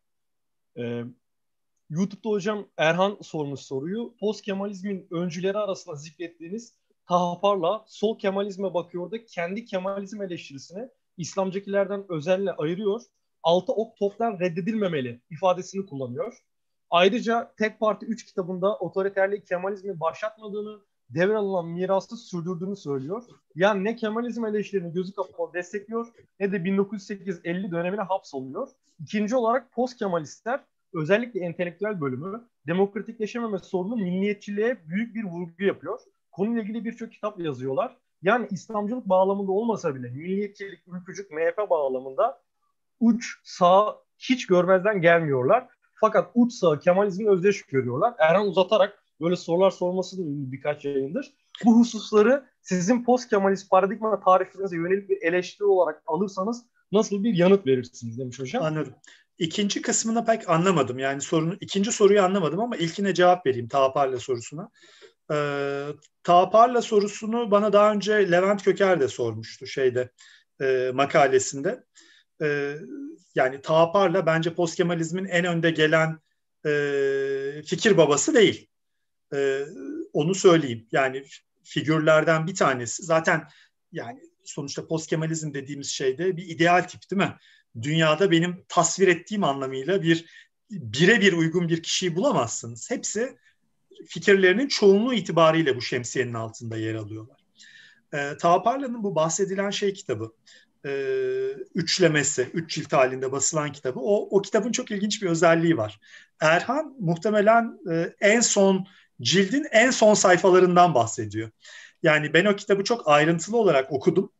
E, 0.78 1.04
YouTube'da 1.90 2.28
hocam 2.28 2.66
Erhan 2.76 3.18
sormuş 3.22 3.60
soruyu. 3.60 4.14
Post 4.20 4.42
Kemalizmin 4.42 5.06
öncüleri 5.10 5.58
arasında 5.58 5.94
zikrettiğiniz 5.96 6.74
Tahapar'la 7.08 7.84
sol 7.86 8.18
Kemalizme 8.18 8.74
bakıyor 8.74 9.10
da 9.10 9.24
kendi 9.24 9.64
Kemalizm 9.64 10.22
eleştirisini 10.22 10.88
İslamcıkilerden 11.16 12.04
özelle 12.08 12.52
ayırıyor. 12.52 13.02
Altı 13.42 13.72
ok 13.72 13.96
toptan 13.96 14.40
reddedilmemeli 14.40 15.20
ifadesini 15.30 15.86
kullanıyor. 15.86 16.38
Ayrıca 16.90 17.54
Tek 17.58 17.80
Parti 17.80 18.06
3 18.06 18.26
kitabında 18.26 18.76
otoriterlik 18.76 19.46
Kemalizmi 19.46 20.00
başlatmadığını, 20.00 20.80
devralınan 21.10 21.66
mirası 21.66 22.16
sürdürdüğünü 22.16 22.76
söylüyor. 22.76 23.24
Yani 23.54 23.84
ne 23.84 23.96
Kemalizm 23.96 24.44
eleştirilerini 24.44 24.94
gözü 24.94 25.12
kapalı 25.12 25.52
destekliyor 25.54 26.06
ne 26.40 26.52
de 26.52 26.56
1908-50 26.56 27.70
dönemine 27.70 28.02
hapsoluyor. 28.02 28.68
İkinci 29.00 29.36
olarak 29.36 29.72
post 29.72 29.98
Kemalistler 29.98 30.60
özellikle 30.96 31.40
entelektüel 31.40 32.00
bölümü 32.00 32.48
demokratikleşememe 32.66 33.58
sorunu 33.58 33.96
milliyetçiliğe 33.96 34.88
büyük 34.88 35.14
bir 35.14 35.24
vurgu 35.24 35.64
yapıyor. 35.64 36.00
Konuyla 36.32 36.62
ilgili 36.62 36.84
birçok 36.84 37.12
kitap 37.12 37.40
yazıyorlar. 37.40 37.96
Yani 38.22 38.46
İslamcılık 38.50 39.08
bağlamında 39.08 39.52
olmasa 39.52 39.94
bile 39.94 40.10
milliyetçilik, 40.10 40.80
ülkücük, 40.86 41.30
MHP 41.30 41.70
bağlamında 41.70 42.42
uç 43.00 43.40
sağ 43.44 43.96
hiç 44.18 44.46
görmezden 44.46 45.00
gelmiyorlar. 45.00 45.68
Fakat 46.00 46.30
uç 46.34 46.52
sağ 46.52 46.78
Kemalizmi 46.78 47.30
özdeş 47.30 47.62
görüyorlar. 47.62 48.14
Erhan 48.18 48.46
uzatarak 48.46 49.02
böyle 49.20 49.36
sorular 49.36 49.70
sorması 49.70 50.16
birkaç 50.52 50.84
yayındır. 50.84 51.32
Bu 51.64 51.78
hususları 51.78 52.44
sizin 52.62 53.04
post 53.04 53.30
Kemalist 53.30 53.70
paradigma 53.70 54.20
tarifinize 54.20 54.76
yönelik 54.76 55.08
bir 55.08 55.22
eleştiri 55.22 55.64
olarak 55.64 56.02
alırsanız 56.06 56.66
nasıl 56.92 57.24
bir 57.24 57.34
yanıt 57.34 57.66
verirsiniz 57.66 58.18
demiş 58.18 58.38
hocam. 58.38 58.62
Anladım. 58.62 58.94
İkinci 59.38 59.82
kısmını 59.82 60.24
pek 60.24 60.48
anlamadım. 60.50 60.98
Yani 60.98 61.20
sorunu 61.20 61.56
ikinci 61.60 61.92
soruyu 61.92 62.22
anlamadım 62.22 62.60
ama 62.60 62.76
ilkine 62.76 63.14
cevap 63.14 63.46
vereyim 63.46 63.68
Tağparla 63.68 64.20
sorusuna. 64.20 64.70
Ee, 65.32 65.86
Tağparla 66.22 66.82
sorusunu 66.82 67.50
bana 67.50 67.72
daha 67.72 67.92
önce 67.92 68.30
Levent 68.30 68.64
Köker 68.64 69.00
de 69.00 69.08
sormuştu 69.08 69.66
şeyde 69.66 70.10
e, 70.60 70.90
makalesinde. 70.94 71.84
E, 72.42 72.76
yani 73.34 73.60
Tağparla 73.60 74.26
bence 74.26 74.54
postkemalizmin 74.54 75.24
en 75.24 75.44
önde 75.44 75.70
gelen 75.70 76.18
e, 76.66 77.62
fikir 77.66 77.96
babası 77.96 78.34
değil. 78.34 78.68
E, 79.34 79.66
onu 80.12 80.34
söyleyeyim. 80.34 80.88
Yani 80.92 81.24
figürlerden 81.64 82.46
bir 82.46 82.54
tanesi. 82.54 83.02
Zaten 83.02 83.48
yani 83.92 84.20
sonuçta 84.44 84.86
postkemalizm 84.86 85.54
dediğimiz 85.54 85.88
şeyde 85.88 86.36
bir 86.36 86.48
ideal 86.48 86.82
tip 86.82 87.10
değil 87.10 87.22
mi? 87.22 87.36
Dünyada 87.82 88.30
benim 88.30 88.64
tasvir 88.68 89.08
ettiğim 89.08 89.44
anlamıyla 89.44 90.02
bir 90.02 90.26
birebir 90.70 91.32
uygun 91.32 91.68
bir 91.68 91.82
kişiyi 91.82 92.16
bulamazsınız. 92.16 92.90
Hepsi 92.90 93.36
fikirlerinin 94.06 94.68
çoğunluğu 94.68 95.14
itibariyle 95.14 95.76
bu 95.76 95.82
şemsiyenin 95.82 96.34
altında 96.34 96.76
yer 96.76 96.94
alıyorlar. 96.94 97.40
E, 98.14 98.36
Tağparla'nın 98.36 99.02
bu 99.02 99.14
bahsedilen 99.14 99.70
şey 99.70 99.92
kitabı, 99.92 100.32
e, 100.86 100.90
üçlemesi, 101.74 102.50
üç 102.54 102.74
cilt 102.74 102.92
halinde 102.92 103.32
basılan 103.32 103.72
kitabı, 103.72 104.00
o, 104.00 104.38
o 104.38 104.42
kitabın 104.42 104.72
çok 104.72 104.90
ilginç 104.90 105.22
bir 105.22 105.28
özelliği 105.28 105.76
var. 105.76 106.00
Erhan 106.40 106.96
muhtemelen 107.00 107.78
e, 107.90 108.14
en 108.20 108.40
son 108.40 108.86
cildin 109.20 109.66
en 109.70 109.90
son 109.90 110.14
sayfalarından 110.14 110.94
bahsediyor. 110.94 111.50
Yani 112.02 112.34
ben 112.34 112.44
o 112.44 112.56
kitabı 112.56 112.84
çok 112.84 113.08
ayrıntılı 113.08 113.56
olarak 113.56 113.92
okudum. 113.92 114.32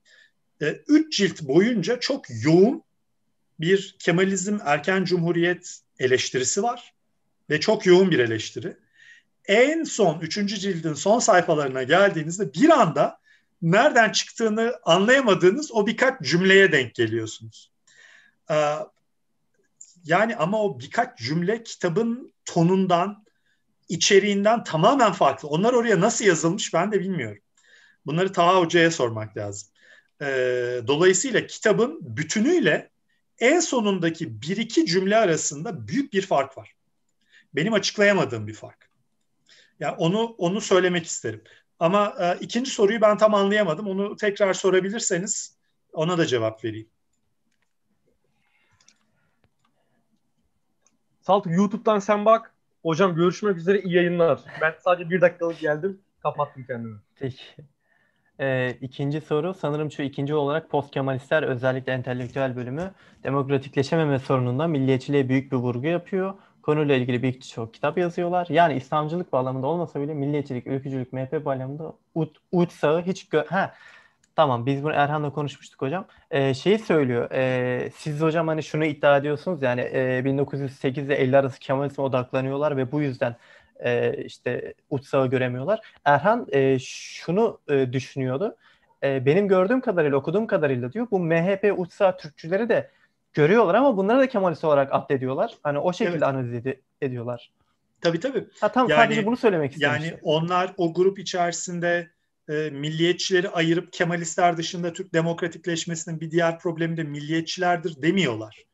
E, 0.62 0.66
üç 0.88 1.16
cilt 1.16 1.42
boyunca 1.42 2.00
çok 2.00 2.24
yoğun 2.44 2.82
bir 3.60 3.96
Kemalizm 3.98 4.58
erken 4.64 5.04
cumhuriyet 5.04 5.80
eleştirisi 5.98 6.62
var 6.62 6.94
ve 7.50 7.60
çok 7.60 7.86
yoğun 7.86 8.10
bir 8.10 8.18
eleştiri. 8.18 8.76
En 9.44 9.84
son 9.84 10.20
üçüncü 10.20 10.56
cildin 10.56 10.94
son 10.94 11.18
sayfalarına 11.18 11.82
geldiğinizde 11.82 12.54
bir 12.54 12.68
anda 12.70 13.18
nereden 13.62 14.12
çıktığını 14.12 14.74
anlayamadığınız 14.84 15.72
o 15.72 15.86
birkaç 15.86 16.22
cümleye 16.22 16.72
denk 16.72 16.94
geliyorsunuz. 16.94 17.72
Ee, 18.50 18.74
yani 20.04 20.36
ama 20.36 20.62
o 20.62 20.80
birkaç 20.80 21.18
cümle 21.18 21.62
kitabın 21.62 22.32
tonundan, 22.44 23.24
içeriğinden 23.88 24.64
tamamen 24.64 25.12
farklı. 25.12 25.48
Onlar 25.48 25.72
oraya 25.72 26.00
nasıl 26.00 26.24
yazılmış 26.24 26.74
ben 26.74 26.92
de 26.92 27.00
bilmiyorum. 27.00 27.42
Bunları 28.06 28.32
Taha 28.32 28.60
Hoca'ya 28.60 28.90
sormak 28.90 29.36
lazım. 29.36 29.68
Ee, 30.22 30.80
dolayısıyla 30.86 31.46
kitabın 31.46 31.98
bütünüyle 32.16 32.90
en 33.38 33.60
sonundaki 33.60 34.42
bir 34.42 34.56
iki 34.56 34.86
cümle 34.86 35.16
arasında 35.16 35.88
büyük 35.88 36.12
bir 36.12 36.22
fark 36.22 36.58
var. 36.58 36.74
Benim 37.54 37.72
açıklayamadığım 37.72 38.46
bir 38.46 38.54
fark. 38.54 38.90
Yani 39.80 39.96
onu 39.96 40.24
onu 40.24 40.60
söylemek 40.60 41.06
isterim. 41.06 41.42
Ama 41.78 42.14
e, 42.20 42.38
ikinci 42.40 42.70
soruyu 42.70 43.00
ben 43.00 43.18
tam 43.18 43.34
anlayamadım. 43.34 43.88
Onu 43.88 44.16
tekrar 44.16 44.54
sorabilirseniz 44.54 45.56
ona 45.92 46.18
da 46.18 46.26
cevap 46.26 46.64
vereyim. 46.64 46.88
Saltuk 51.20 51.52
YouTube'dan 51.52 51.98
sen 51.98 52.24
bak. 52.24 52.54
Hocam 52.82 53.14
görüşmek 53.14 53.56
üzere 53.56 53.80
iyi 53.80 53.94
yayınlar. 53.94 54.40
Ben 54.60 54.74
sadece 54.84 55.10
bir 55.10 55.20
dakikalık 55.20 55.58
geldim. 55.58 56.00
Kapattım 56.22 56.64
kendimi. 56.66 56.98
Peki. 57.16 57.42
Ee, 58.40 58.78
ikinci 58.80 59.20
soru 59.20 59.54
sanırım 59.54 59.90
şu 59.90 60.02
ikinci 60.02 60.34
olarak 60.34 60.70
post 60.70 60.90
Kemalistler 60.90 61.42
özellikle 61.42 61.92
entelektüel 61.92 62.56
bölümü 62.56 62.94
demokratikleşememe 63.24 64.18
sorununda 64.18 64.66
milliyetçiliğe 64.66 65.28
büyük 65.28 65.52
bir 65.52 65.56
vurgu 65.56 65.86
yapıyor. 65.86 66.34
Konuyla 66.62 66.94
ilgili 66.94 67.22
birçok 67.22 67.74
kitap 67.74 67.98
yazıyorlar. 67.98 68.46
Yani 68.50 68.74
İslamcılık 68.74 69.32
bağlamında 69.32 69.66
olmasa 69.66 70.00
bile 70.00 70.14
milliyetçilik, 70.14 70.66
ülkücülük, 70.66 71.12
MHP 71.12 71.44
bağlamında 71.44 71.92
uç, 72.14 72.28
uç 72.52 72.72
sağı 72.72 73.02
hiç 73.02 73.24
gö- 73.24 73.46
ha 73.46 73.74
Tamam 74.36 74.66
biz 74.66 74.82
bunu 74.84 74.92
Erhan'la 74.92 75.32
konuşmuştuk 75.32 75.82
hocam. 75.82 76.06
Ee, 76.30 76.54
şeyi 76.54 76.78
söylüyor. 76.78 77.30
E, 77.30 77.90
siz 77.94 78.20
hocam 78.20 78.48
hani 78.48 78.62
şunu 78.62 78.84
iddia 78.84 79.16
ediyorsunuz 79.16 79.62
yani 79.62 79.80
e, 79.94 80.22
1908 80.24 81.06
ile 81.06 81.14
50 81.14 81.36
arası 81.36 81.58
Kemalizme 81.60 82.04
odaklanıyorlar 82.04 82.76
ve 82.76 82.92
bu 82.92 83.00
yüzden 83.00 83.36
e, 83.84 84.24
işte 84.24 84.74
utsağı 84.90 85.30
göremiyorlar. 85.30 85.80
Erhan 86.04 86.46
e, 86.52 86.78
şunu 86.78 87.60
e, 87.68 87.92
düşünüyordu. 87.92 88.56
E, 89.02 89.26
benim 89.26 89.48
gördüğüm 89.48 89.80
kadarıyla, 89.80 90.16
okuduğum 90.16 90.46
kadarıyla 90.46 90.92
diyor 90.92 91.06
bu 91.10 91.20
MHP 91.20 91.74
utsağı 91.76 92.16
Türkçüleri 92.16 92.68
de 92.68 92.90
görüyorlar 93.32 93.74
ama 93.74 93.96
bunları 93.96 94.18
da 94.18 94.28
Kemalist 94.28 94.64
olarak 94.64 94.94
addediyorlar. 94.94 95.54
Hani 95.62 95.78
o 95.78 95.92
şekilde 95.92 96.12
evet. 96.12 96.22
analiz 96.22 96.52
ed- 96.52 96.78
ediyorlar. 97.00 97.50
Tabii 98.00 98.20
tabii. 98.20 98.44
Ha, 98.60 98.72
tam 98.72 98.88
yani, 98.88 98.98
sadece 98.98 99.26
bunu 99.26 99.36
söylemek 99.36 99.72
istemiştim. 99.72 100.10
Yani 100.10 100.20
onlar 100.22 100.74
o 100.76 100.94
grup 100.94 101.18
içerisinde 101.18 102.10
e, 102.48 102.70
milliyetçileri 102.70 103.48
ayırıp 103.48 103.92
Kemalistler 103.92 104.56
dışında 104.56 104.92
Türk 104.92 105.12
demokratikleşmesinin 105.14 106.20
bir 106.20 106.30
diğer 106.30 106.58
problemi 106.58 106.96
de 106.96 107.02
milliyetçilerdir 107.02 108.02
demiyorlar. 108.02 108.64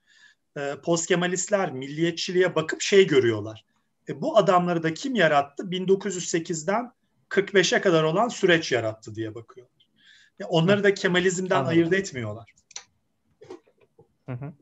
E, 0.56 0.74
Post 0.84 1.06
Kemalistler 1.06 1.72
milliyetçiliğe 1.72 2.54
bakıp 2.54 2.80
şey 2.80 3.06
görüyorlar. 3.06 3.64
E, 4.08 4.20
bu 4.20 4.36
adamları 4.36 4.82
da 4.82 4.94
kim 4.94 5.14
yarattı? 5.14 5.62
1908'den 5.62 6.92
45'e 7.28 7.80
kadar 7.80 8.02
olan 8.02 8.28
süreç 8.28 8.72
yarattı 8.72 9.14
diye 9.14 9.34
bakıyorlar. 9.34 9.88
E, 10.40 10.44
onları 10.44 10.84
da 10.84 10.94
Kemalizmden 10.94 11.56
Anladım. 11.56 11.70
ayırt 11.70 11.92
etmiyorlar. 11.92 12.54
Hı 14.26 14.32
hı. 14.32 14.52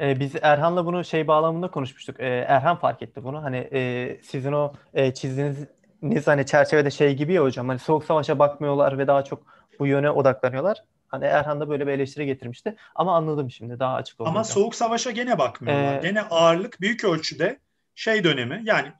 Ee, 0.00 0.20
biz 0.20 0.32
Erhan'la 0.42 0.86
bunu 0.86 1.04
şey 1.04 1.26
bağlamında 1.28 1.70
konuşmuştuk. 1.70 2.20
Ee, 2.20 2.26
Erhan 2.48 2.76
fark 2.76 3.02
etti 3.02 3.24
bunu. 3.24 3.42
Hani 3.42 3.56
e, 3.72 4.20
sizin 4.22 4.52
o 4.52 4.72
e, 4.94 5.14
çizdiğiniz 5.14 6.26
hani 6.26 6.46
çerçevede 6.46 6.90
şey 6.90 7.16
gibi 7.16 7.32
ya 7.32 7.42
hocam. 7.42 7.68
Hani 7.68 7.78
soğuk 7.78 8.04
savaşa 8.04 8.38
bakmıyorlar 8.38 8.98
ve 8.98 9.06
daha 9.06 9.24
çok 9.24 9.42
bu 9.78 9.86
yöne 9.86 10.10
odaklanıyorlar. 10.10 10.84
Hani 11.08 11.24
Erhan 11.24 11.60
da 11.60 11.68
böyle 11.68 11.86
bir 11.86 11.92
eleştiri 11.92 12.26
getirmişti. 12.26 12.76
Ama 12.94 13.16
anladım 13.16 13.50
şimdi 13.50 13.78
daha 13.78 13.94
açık 13.94 14.20
oldu. 14.20 14.28
Ama 14.28 14.40
hocam. 14.40 14.54
soğuk 14.54 14.74
savaşa 14.74 15.10
gene 15.10 15.38
bakmıyorlar. 15.38 15.98
Ee, 15.98 16.08
gene 16.08 16.22
ağırlık 16.22 16.80
büyük 16.80 17.04
ölçüde 17.04 17.60
şey 17.96 18.24
dönemi 18.24 18.62
yani 18.64 18.92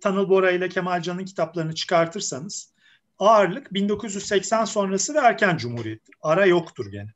Tanıl 0.00 0.28
Bora 0.28 0.50
ile 0.50 0.68
Kemal 0.68 1.02
Can'ın 1.02 1.24
kitaplarını 1.24 1.74
çıkartırsanız 1.74 2.74
ağırlık 3.18 3.74
1980 3.74 4.64
sonrası 4.64 5.14
ve 5.14 5.18
erken 5.18 5.56
cumhuriyettir. 5.56 6.14
Ara 6.22 6.46
yoktur 6.46 6.92
gene. 6.92 7.10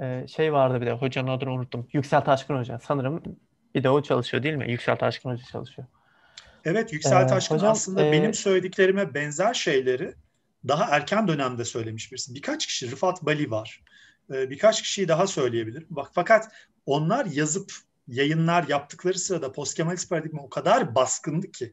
Ee, 0.00 0.26
şey 0.28 0.52
vardı 0.52 0.80
bir 0.80 0.86
de 0.86 0.92
hocanın 0.92 1.28
adını 1.28 1.52
unuttum. 1.52 1.88
Yüksel 1.92 2.20
Taşkın 2.20 2.58
Hoca. 2.58 2.78
Sanırım 2.78 3.22
bir 3.74 3.84
de 3.84 3.90
o 3.90 4.02
çalışıyor 4.02 4.42
değil 4.42 4.54
mi? 4.54 4.70
Yüksel 4.70 4.96
Taşkın 4.96 5.30
Hoca 5.30 5.44
çalışıyor. 5.44 5.88
Evet 6.64 6.92
Yüksel 6.92 7.24
ee, 7.24 7.26
Taşkın 7.26 7.54
hocam, 7.54 7.72
aslında 7.72 8.06
e... 8.06 8.12
benim 8.12 8.34
söylediklerime 8.34 9.14
benzer 9.14 9.54
şeyleri 9.54 10.14
daha 10.68 10.96
erken 10.96 11.28
dönemde 11.28 11.64
söylemiş 11.64 12.12
birisi. 12.12 12.34
Birkaç 12.34 12.66
kişi 12.66 12.90
Rıfat 12.90 13.22
Bali 13.22 13.50
var. 13.50 13.82
Ee, 14.30 14.50
birkaç 14.50 14.82
kişiyi 14.82 15.08
daha 15.08 15.26
söyleyebilirim. 15.26 15.86
Bak 15.90 16.10
fakat 16.12 16.52
onlar 16.86 17.26
yazıp 17.26 17.72
yayınlar 18.08 18.68
yaptıkları 18.68 19.18
sırada 19.18 19.52
postkemalist 19.52 20.10
paradigma 20.10 20.42
o 20.42 20.48
kadar 20.48 20.94
baskındı 20.94 21.50
ki 21.50 21.72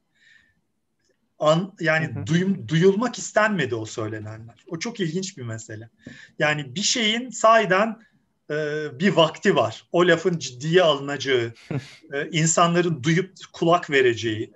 an, 1.40 1.74
yani 1.80 2.08
hı 2.08 2.20
hı. 2.20 2.28
Duyum, 2.28 2.68
duyulmak 2.68 3.18
istenmedi 3.18 3.76
o 3.76 3.86
söylenenler. 3.86 4.64
O 4.68 4.80
çok 4.80 5.00
ilginç 5.00 5.38
bir 5.38 5.44
mesele. 5.44 5.90
Yani 6.40 6.76
bir 6.76 6.82
şeyin 6.82 7.30
sahiden 7.30 8.00
e, 8.50 8.56
bir 9.00 9.16
vakti 9.16 9.56
var. 9.56 9.88
O 9.92 10.08
lafın 10.08 10.40
ciddiye 10.40 10.84
alınacağı, 10.84 11.54
e, 12.14 12.30
insanların 12.32 13.04
duyup 13.04 13.34
kulak 13.54 13.90
vereceği 13.90 14.54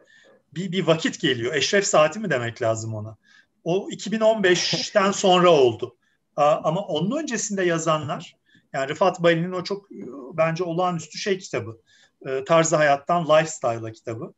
bir, 0.53 0.71
bir 0.71 0.87
vakit 0.87 1.19
geliyor. 1.19 1.53
Eşref 1.53 1.87
saati 1.87 2.19
mi 2.19 2.29
demek 2.29 2.61
lazım 2.61 2.93
ona? 2.93 3.17
O 3.63 3.89
2015'ten 3.89 5.11
sonra 5.11 5.49
oldu. 5.49 5.95
Ama 6.37 6.81
onun 6.81 7.23
öncesinde 7.23 7.63
yazanlar 7.63 8.35
yani 8.73 8.89
Rıfat 8.89 9.23
Bali'nin 9.23 9.51
o 9.51 9.63
çok 9.63 9.91
bence 10.33 10.63
olağanüstü 10.63 11.17
şey 11.17 11.37
kitabı. 11.37 11.77
E, 12.25 12.43
Tarzı 12.43 12.75
Hayattan 12.75 13.25
Lifestyle'a 13.25 13.91
kitabı. 13.91 14.33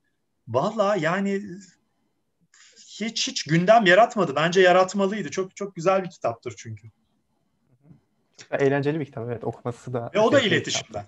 Valla 0.47 0.95
yani 0.95 1.41
hiç 2.87 3.27
hiç 3.27 3.43
gündem 3.43 3.85
yaratmadı. 3.85 4.35
Bence 4.35 4.61
yaratmalıydı. 4.61 5.31
Çok 5.31 5.55
çok 5.55 5.75
güzel 5.75 6.03
bir 6.03 6.09
kitaptır 6.09 6.53
çünkü. 6.57 6.87
Eğlenceli 8.51 8.99
bir 8.99 9.05
kitap 9.05 9.25
evet 9.27 9.43
okuması 9.43 9.93
da. 9.93 10.11
Ve 10.13 10.19
o 10.19 10.31
da 10.31 10.39
iletişimden. 10.39 11.05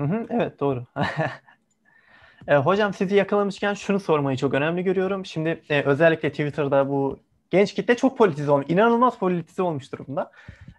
Hı 0.00 0.04
hı, 0.04 0.26
evet 0.30 0.60
doğru. 0.60 0.86
e, 2.48 2.56
hocam 2.56 2.94
sizi 2.94 3.14
yakalamışken 3.14 3.74
şunu 3.74 4.00
sormayı 4.00 4.36
çok 4.36 4.54
önemli 4.54 4.84
görüyorum. 4.84 5.26
Şimdi 5.26 5.62
e, 5.68 5.82
özellikle 5.82 6.30
Twitter'da 6.30 6.88
bu 6.88 7.20
genç 7.50 7.74
kitle 7.74 7.96
çok 7.96 8.18
politize 8.18 8.50
olmuş. 8.50 8.66
inanılmaz 8.68 9.18
politize 9.18 9.62
olmuş 9.62 9.92
durumda. 9.92 10.30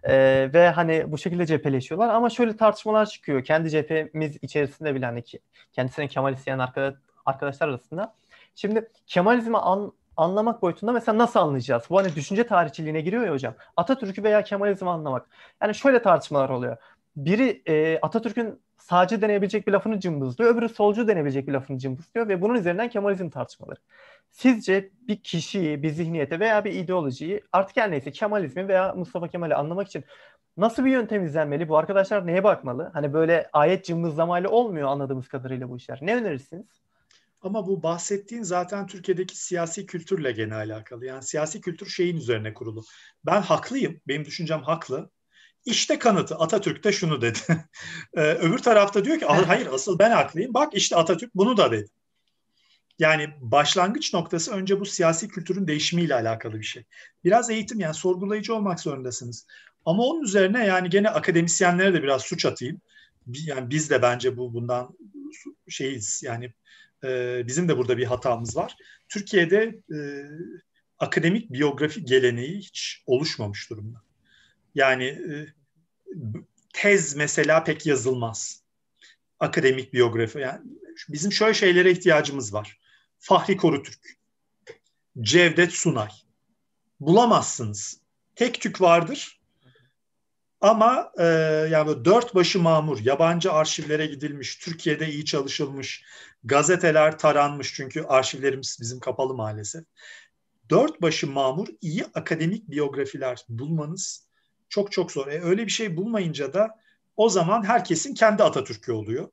E, 0.04 0.14
ve 0.54 0.70
hani 0.70 1.12
bu 1.12 1.18
şekilde 1.18 1.46
cepheleşiyorlar. 1.46 2.10
Ama 2.14 2.30
şöyle 2.30 2.58
tartışmalar 2.58 3.06
çıkıyor. 3.06 3.44
Kendi 3.44 3.70
cephemiz 3.70 4.38
içerisinde 4.42 4.96
bile 4.96 5.06
hani 5.06 5.24
kendisine 5.74 6.08
Kemal 6.08 6.34
isteyen 6.34 6.60
arkadaşlar 7.26 7.68
arasında. 7.68 8.16
Şimdi 8.56 8.90
Kemalizmi 9.08 9.58
an, 9.58 9.94
anlamak 10.18 10.62
boyutunda 10.62 10.92
mesela 10.92 11.18
nasıl 11.18 11.40
anlayacağız? 11.40 11.84
Bu 11.90 11.98
hani 12.00 12.16
düşünce 12.16 12.48
tarihçiliğine 12.48 13.02
giriyor 13.02 13.26
ya 13.26 13.32
hocam. 13.32 13.54
Atatürk'ü 13.78 14.24
veya 14.24 14.44
Kemalizmi 14.44 14.90
anlamak. 14.90 15.28
Yani 15.62 15.76
şöyle 15.76 16.02
tartışmalar 16.02 16.50
oluyor. 16.50 16.78
Biri 17.16 17.62
e, 17.68 18.00
Atatürk'ün 18.02 18.60
sağcı 18.90 19.22
deneyebilecek 19.22 19.68
bir 19.68 19.72
lafını 19.72 20.00
cımbızlıyor, 20.00 20.56
öbürü 20.56 20.70
solcu 20.70 21.08
deneyebilecek 21.08 21.48
bir 21.48 21.54
lafını 21.54 21.78
cımbızlıyor 21.78 22.28
ve 22.28 22.42
bunun 22.42 22.56
üzerinden 22.56 22.90
Kemalizm 22.90 23.30
tartışmaları. 23.30 23.80
Sizce 24.32 24.90
bir 25.08 25.18
kişiyi, 25.18 25.84
bir 25.84 25.90
zihniyete 25.90 26.40
veya 26.40 26.66
bir 26.66 26.72
ideolojiyi 26.72 27.42
artık 27.54 27.78
her 27.78 27.92
neyse 27.92 28.12
Kemalizmi 28.12 28.68
veya 28.68 28.94
Mustafa 28.94 29.28
Kemal'i 29.28 29.56
anlamak 29.56 29.88
için 29.88 30.04
nasıl 30.58 30.86
bir 30.86 30.92
yöntem 30.92 31.26
izlenmeli? 31.26 31.70
Bu 31.70 31.78
arkadaşlar 31.78 32.28
neye 32.28 32.44
bakmalı? 32.44 32.90
Hani 32.94 33.14
böyle 33.14 33.50
ayet 33.54 33.86
cımbızlamayla 33.86 34.50
olmuyor 34.50 34.88
anladığımız 34.88 35.28
kadarıyla 35.28 35.70
bu 35.70 35.78
işler. 35.78 36.00
Ne 36.02 36.16
önerirsiniz? 36.16 36.66
Ama 37.42 37.68
bu 37.68 37.84
bahsettiğin 37.84 38.44
zaten 38.44 38.88
Türkiye'deki 38.88 39.38
siyasi 39.38 39.86
kültürle 39.86 40.32
gene 40.32 40.56
alakalı. 40.56 41.06
Yani 41.06 41.24
siyasi 41.24 41.62
kültür 41.62 41.88
şeyin 41.88 42.18
üzerine 42.18 42.54
kurulu. 42.54 42.84
Ben 43.26 43.42
haklıyım, 43.42 44.02
benim 44.08 44.26
düşüncem 44.26 44.62
haklı. 44.62 45.10
İşte 45.66 46.00
kanıtı. 46.00 46.36
Atatürk 46.36 46.84
de 46.84 46.92
şunu 46.92 47.22
dedi. 47.22 47.40
Ee, 48.14 48.22
öbür 48.22 48.58
tarafta 48.58 49.06
diyor 49.06 49.20
ki 49.20 49.26
hayır 49.26 49.68
asıl 49.68 50.00
ben 50.00 50.12
haklıyım. 50.12 50.54
Bak 50.54 50.74
işte 50.74 50.96
Atatürk 50.96 51.36
bunu 51.36 51.58
da 51.58 51.72
dedi. 51.72 51.90
Yani 53.00 53.30
başlangıç 53.42 54.14
noktası 54.14 54.52
önce 54.52 54.80
bu 54.80 54.86
siyasi 54.86 55.28
kültürün 55.28 55.68
değişimiyle 55.68 56.16
alakalı 56.16 56.54
bir 56.54 56.64
şey. 56.64 56.84
Biraz 57.24 57.50
eğitim 57.50 57.80
yani 57.80 57.94
sorgulayıcı 57.94 58.56
olmak 58.56 58.80
zorundasınız. 58.80 59.46
Ama 59.86 60.04
onun 60.04 60.24
üzerine 60.24 60.66
yani 60.66 60.90
gene 60.90 61.10
akademisyenlere 61.10 61.94
de 61.94 62.04
biraz 62.04 62.22
suç 62.22 62.46
atayım. 62.46 62.82
Yani 63.28 63.70
biz 63.70 63.90
de 63.90 64.02
bence 64.02 64.38
bu 64.38 64.54
bundan 64.54 64.98
şeyiz 65.70 66.24
yani 66.24 66.54
e, 67.04 67.42
bizim 67.48 67.70
de 67.70 67.78
burada 67.78 67.98
bir 67.98 68.06
hatamız 68.06 68.58
var. 68.58 68.76
Türkiye'de 69.10 69.80
e, 69.94 69.98
akademik 71.00 71.54
biyografi 71.54 72.06
geleneği 72.06 72.58
hiç 72.58 73.04
oluşmamış 73.06 73.70
durumda. 73.70 74.02
Yani 74.80 75.06
e, 75.06 75.34
tez 76.74 77.16
mesela 77.16 77.64
pek 77.64 77.86
yazılmaz. 77.86 78.64
Akademik 79.40 79.94
biyografi. 79.94 80.40
Yani 80.40 80.62
bizim 81.10 81.32
şöyle 81.32 81.54
şeylere 81.54 81.92
ihtiyacımız 81.92 82.54
var. 82.54 82.80
Fahri 83.20 83.58
Korutürk, 83.58 84.18
Cevdet 85.22 85.74
Sunay. 85.74 86.10
Bulamazsınız. 87.00 88.02
Tek 88.36 88.62
tük 88.62 88.82
vardır. 88.82 89.40
Ama 90.62 91.12
e, 91.20 91.24
yani 91.72 92.06
dört 92.06 92.36
başı 92.36 92.60
mamur, 92.60 93.00
yabancı 93.00 93.52
arşivlere 93.52 94.06
gidilmiş, 94.06 94.56
Türkiye'de 94.56 95.10
iyi 95.10 95.26
çalışılmış, 95.26 96.04
gazeteler 96.44 97.20
taranmış 97.20 97.74
çünkü 97.74 98.04
arşivlerimiz 98.04 98.78
bizim 98.82 99.00
kapalı 99.00 99.34
maalesef. 99.34 99.84
Dört 100.70 101.02
başı 101.02 101.28
mamur 101.28 101.68
iyi 101.82 102.06
akademik 102.14 102.70
biyografiler 102.70 103.46
bulmanız 103.50 104.29
çok 104.70 104.92
çok 104.92 105.12
zor. 105.12 105.28
E, 105.28 105.42
öyle 105.42 105.66
bir 105.66 105.72
şey 105.72 105.98
bulmayınca 105.98 106.54
da 106.54 106.76
o 107.18 107.30
zaman 107.30 107.64
herkesin 107.64 108.14
kendi 108.14 108.44
Atatürk'ü 108.44 108.92
oluyor. 108.92 109.30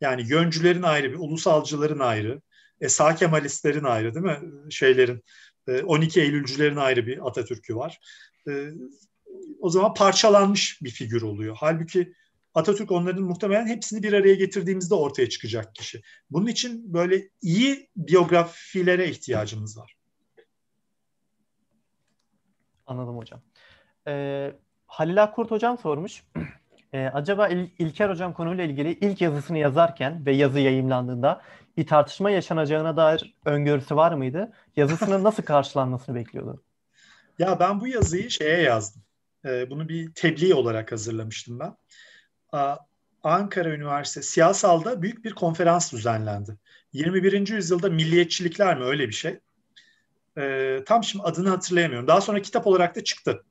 Yani 0.00 0.24
yöncülerin 0.28 0.82
ayrı, 0.82 1.12
bir 1.12 1.18
ulusalcıların 1.18 1.98
ayrı, 1.98 2.42
e, 2.80 2.88
sağ 2.88 3.14
Kemalistlerin 3.14 3.84
ayrı 3.84 4.14
değil 4.14 4.26
mi? 4.26 4.72
Şeylerin, 4.72 5.24
e, 5.68 5.82
12 5.82 6.20
Eylülcülerin 6.20 6.76
ayrı 6.76 7.06
bir 7.06 7.26
Atatürk'ü 7.26 7.76
var. 7.76 8.00
E, 8.48 8.70
o 9.60 9.70
zaman 9.70 9.94
parçalanmış 9.94 10.82
bir 10.82 10.90
figür 10.90 11.22
oluyor. 11.22 11.56
Halbuki 11.60 12.12
Atatürk 12.54 12.90
onların 12.90 13.22
muhtemelen 13.22 13.66
hepsini 13.66 14.02
bir 14.02 14.12
araya 14.12 14.34
getirdiğimizde 14.34 14.94
ortaya 14.94 15.28
çıkacak 15.28 15.74
kişi. 15.74 16.02
Bunun 16.30 16.46
için 16.46 16.94
böyle 16.94 17.28
iyi 17.42 17.90
biyografilere 17.96 19.10
ihtiyacımız 19.10 19.78
var. 19.78 19.96
Anladım 22.86 23.16
hocam. 23.16 23.42
Ee, 24.08 24.52
Halil 24.86 25.22
Akkurt 25.22 25.50
hocam 25.50 25.78
sormuş. 25.78 26.24
Ee, 26.92 27.10
acaba 27.14 27.48
İl- 27.48 27.70
İlker 27.78 28.10
hocam 28.10 28.32
konuyla 28.32 28.64
ilgili 28.64 28.92
ilk 28.92 29.20
yazısını 29.20 29.58
yazarken 29.58 30.26
ve 30.26 30.32
yazı 30.32 30.60
yayımlandığında 30.60 31.42
bir 31.76 31.86
tartışma 31.86 32.30
yaşanacağına 32.30 32.96
dair 32.96 33.34
öngörüsü 33.44 33.96
var 33.96 34.12
mıydı? 34.12 34.52
Yazısının 34.76 35.24
nasıl 35.24 35.42
karşılanmasını 35.52 36.14
bekliyordu? 36.14 36.62
Ya 37.38 37.60
ben 37.60 37.80
bu 37.80 37.86
yazıyı 37.86 38.30
şeye 38.30 38.60
yazdım. 38.62 39.02
Ee, 39.44 39.70
bunu 39.70 39.88
bir 39.88 40.12
tebliğ 40.14 40.54
olarak 40.54 40.92
hazırlamıştım 40.92 41.58
ben. 41.58 41.74
Ankara 43.22 43.68
Üniversitesi 43.68 44.30
siyasalda 44.30 45.02
büyük 45.02 45.24
bir 45.24 45.32
konferans 45.32 45.92
düzenlendi. 45.92 46.56
21. 46.92 47.48
yüzyılda 47.48 47.90
milliyetçilikler 47.90 48.78
mi 48.78 48.84
öyle 48.84 49.08
bir 49.08 49.14
şey. 49.14 49.38
Ee, 50.38 50.82
tam 50.86 51.04
şimdi 51.04 51.24
adını 51.24 51.48
hatırlayamıyorum. 51.48 52.08
Daha 52.08 52.20
sonra 52.20 52.42
kitap 52.42 52.66
olarak 52.66 52.96
da 52.96 53.04
çıktı. 53.04 53.44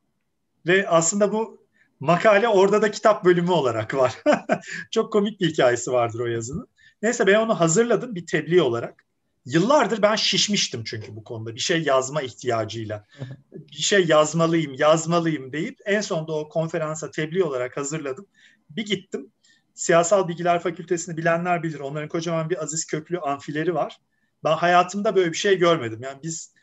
Ve 0.67 0.89
aslında 0.89 1.33
bu 1.33 1.67
makale 1.99 2.47
orada 2.47 2.81
da 2.81 2.91
kitap 2.91 3.25
bölümü 3.25 3.51
olarak 3.51 3.93
var. 3.93 4.13
Çok 4.91 5.13
komik 5.13 5.41
bir 5.41 5.49
hikayesi 5.49 5.91
vardır 5.91 6.19
o 6.19 6.25
yazının. 6.25 6.67
Neyse 7.01 7.27
ben 7.27 7.35
onu 7.35 7.59
hazırladım 7.59 8.15
bir 8.15 8.25
tebliğ 8.25 8.61
olarak. 8.61 9.05
Yıllardır 9.45 10.01
ben 10.01 10.15
şişmiştim 10.15 10.83
çünkü 10.83 11.15
bu 11.15 11.23
konuda 11.23 11.55
bir 11.55 11.59
şey 11.59 11.81
yazma 11.81 12.21
ihtiyacıyla. 12.21 13.05
bir 13.51 13.81
şey 13.81 14.05
yazmalıyım, 14.05 14.73
yazmalıyım 14.73 15.53
deyip 15.53 15.79
en 15.85 16.01
sonunda 16.01 16.33
o 16.33 16.49
konferansa 16.49 17.11
tebliğ 17.11 17.43
olarak 17.43 17.77
hazırladım. 17.77 18.25
Bir 18.69 18.85
gittim. 18.85 19.31
Siyasal 19.73 20.27
Bilgiler 20.27 20.59
Fakültesini 20.59 21.17
bilenler 21.17 21.63
bilir. 21.63 21.79
Onların 21.79 22.09
kocaman 22.09 22.49
bir 22.49 22.63
Aziz 22.63 22.85
Köklü 22.85 23.19
amfileri 23.19 23.75
var. 23.75 23.99
Ben 24.43 24.57
hayatımda 24.57 25.15
böyle 25.15 25.31
bir 25.31 25.37
şey 25.37 25.57
görmedim. 25.57 25.99
Yani 26.03 26.19
biz 26.23 26.53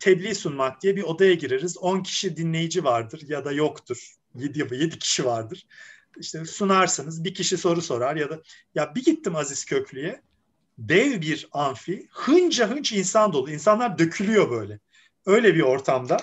tebliğ 0.00 0.34
sunmak 0.34 0.82
diye 0.82 0.96
bir 0.96 1.02
odaya 1.02 1.34
gireriz. 1.34 1.78
10 1.78 2.02
kişi 2.02 2.36
dinleyici 2.36 2.84
vardır 2.84 3.22
ya 3.28 3.44
da 3.44 3.52
yoktur. 3.52 4.14
7 4.34 4.58
7 4.74 4.98
kişi 4.98 5.24
vardır. 5.24 5.66
İşte 6.18 6.44
sunarsınız. 6.44 7.24
Bir 7.24 7.34
kişi 7.34 7.58
soru 7.58 7.82
sorar 7.82 8.16
ya 8.16 8.30
da 8.30 8.42
ya 8.74 8.94
bir 8.94 9.04
gittim 9.04 9.36
Aziz 9.36 9.64
Köklü'ye. 9.64 10.22
Dev 10.78 11.20
bir 11.20 11.48
amfi. 11.52 12.08
Hınca 12.10 12.70
hınç 12.70 12.92
insan 12.92 13.32
dolu. 13.32 13.50
İnsanlar 13.50 13.98
dökülüyor 13.98 14.50
böyle. 14.50 14.80
Öyle 15.26 15.54
bir 15.54 15.60
ortamda. 15.60 16.16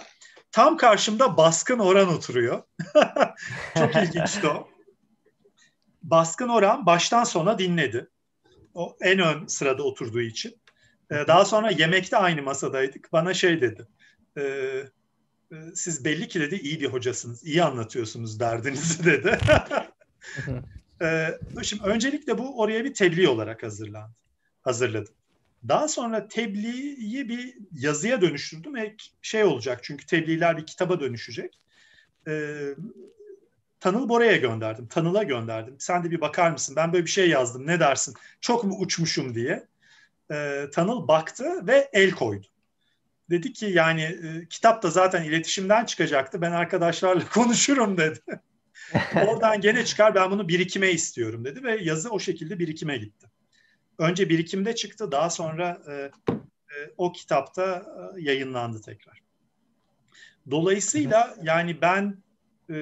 Tam 0.51 0.77
karşımda 0.77 1.37
Baskın 1.37 1.79
Orhan 1.79 2.13
oturuyor. 2.13 2.63
Çok 3.77 3.95
ilginçti 3.95 4.47
o. 4.47 4.67
Baskın 6.03 6.49
Orhan 6.49 6.85
baştan 6.85 7.23
sona 7.23 7.59
dinledi. 7.59 8.09
O 8.73 8.97
en 9.01 9.19
ön 9.19 9.47
sırada 9.47 9.83
oturduğu 9.83 10.21
için. 10.21 10.61
Ee, 11.11 11.15
daha 11.27 11.45
sonra 11.45 11.71
yemekte 11.71 12.17
aynı 12.17 12.41
masadaydık. 12.41 13.13
Bana 13.13 13.33
şey 13.33 13.61
dedi. 13.61 13.87
E, 14.37 14.41
e, 15.51 15.55
siz 15.75 16.05
belli 16.05 16.27
ki 16.27 16.39
dedi 16.39 16.55
iyi 16.55 16.81
bir 16.81 16.87
hocasınız. 16.87 17.43
iyi 17.43 17.63
anlatıyorsunuz 17.63 18.39
derdinizi 18.39 19.05
dedi. 19.05 19.39
e, 21.01 21.27
şimdi 21.63 21.83
öncelikle 21.83 22.37
bu 22.37 22.59
oraya 22.59 22.85
bir 22.85 22.93
tebliğ 22.93 23.27
olarak 23.27 23.63
hazırlandı. 23.63 24.15
Hazırladım. 24.61 25.13
Daha 25.67 25.87
sonra 25.87 26.27
tebliği 26.27 27.29
bir 27.29 27.57
yazıya 27.71 28.21
dönüştürdüm 28.21 28.75
ve 28.75 28.95
şey 29.21 29.43
olacak 29.43 29.79
çünkü 29.83 30.05
tebliğler 30.05 30.57
bir 30.57 30.65
kitaba 30.65 30.99
dönüşecek. 30.99 31.59
E, 32.27 32.61
Tanıl 33.79 34.09
Bora'ya 34.09 34.37
gönderdim. 34.37 34.87
Tanıl'a 34.87 35.23
gönderdim. 35.23 35.75
Sen 35.79 36.03
de 36.03 36.11
bir 36.11 36.21
bakar 36.21 36.51
mısın? 36.51 36.75
Ben 36.75 36.93
böyle 36.93 37.05
bir 37.05 37.11
şey 37.11 37.29
yazdım. 37.29 37.67
Ne 37.67 37.79
dersin? 37.79 38.13
Çok 38.41 38.63
mu 38.63 38.75
uçmuşum 38.79 39.35
diye 39.35 39.67
e, 40.31 40.65
Tanıl 40.73 41.07
baktı 41.07 41.67
ve 41.67 41.89
el 41.93 42.11
koydu. 42.11 42.47
Dedi 43.29 43.53
ki 43.53 43.65
yani 43.65 44.01
e, 44.01 44.47
kitap 44.49 44.83
da 44.83 44.89
zaten 44.89 45.23
iletişimden 45.23 45.85
çıkacaktı. 45.85 46.41
Ben 46.41 46.51
arkadaşlarla 46.51 47.29
konuşurum 47.33 47.97
dedi. 47.97 48.19
Oradan 49.27 49.61
gene 49.61 49.85
çıkar 49.85 50.15
ben 50.15 50.31
bunu 50.31 50.47
birikime 50.47 50.91
istiyorum 50.91 51.45
dedi 51.45 51.63
ve 51.63 51.77
yazı 51.83 52.09
o 52.09 52.19
şekilde 52.19 52.59
birikime 52.59 52.97
gitti. 52.97 53.27
Önce 53.97 54.29
birikimde 54.29 54.75
çıktı 54.75 55.11
daha 55.11 55.29
sonra 55.29 55.81
e, 55.87 55.93
e, 56.33 56.91
o 56.97 57.11
kitapta 57.11 57.85
e, 58.17 58.21
yayınlandı 58.21 58.81
tekrar. 58.81 59.21
Dolayısıyla 60.51 61.35
yani 61.43 61.81
ben 61.81 62.23
e, 62.69 62.75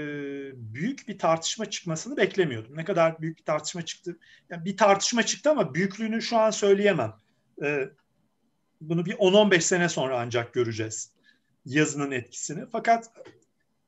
büyük 0.74 1.08
bir 1.08 1.18
tartışma 1.18 1.66
çıkmasını 1.66 2.18
beklemiyordum. 2.18 2.78
Ne 2.78 2.86
kadar 2.86 3.22
büyük 3.22 3.38
bir 3.38 3.44
tartışma 3.44 3.82
çıktı? 3.82 4.18
Yani 4.50 4.66
bir 4.66 4.78
tartışma 4.78 5.24
çıktı 5.24 5.50
ama 5.50 5.74
büyüklüğünü 5.74 6.22
şu 6.22 6.38
an 6.38 6.52
söyleyemem. 6.52 7.14
E, 7.64 7.90
bunu 8.82 9.06
bir 9.06 9.14
10-15 9.14 9.62
sene 9.62 9.90
sonra 9.90 10.20
ancak 10.20 10.54
göreceğiz 10.54 11.12
yazının 11.66 12.12
etkisini. 12.12 12.66
Fakat 12.72 13.12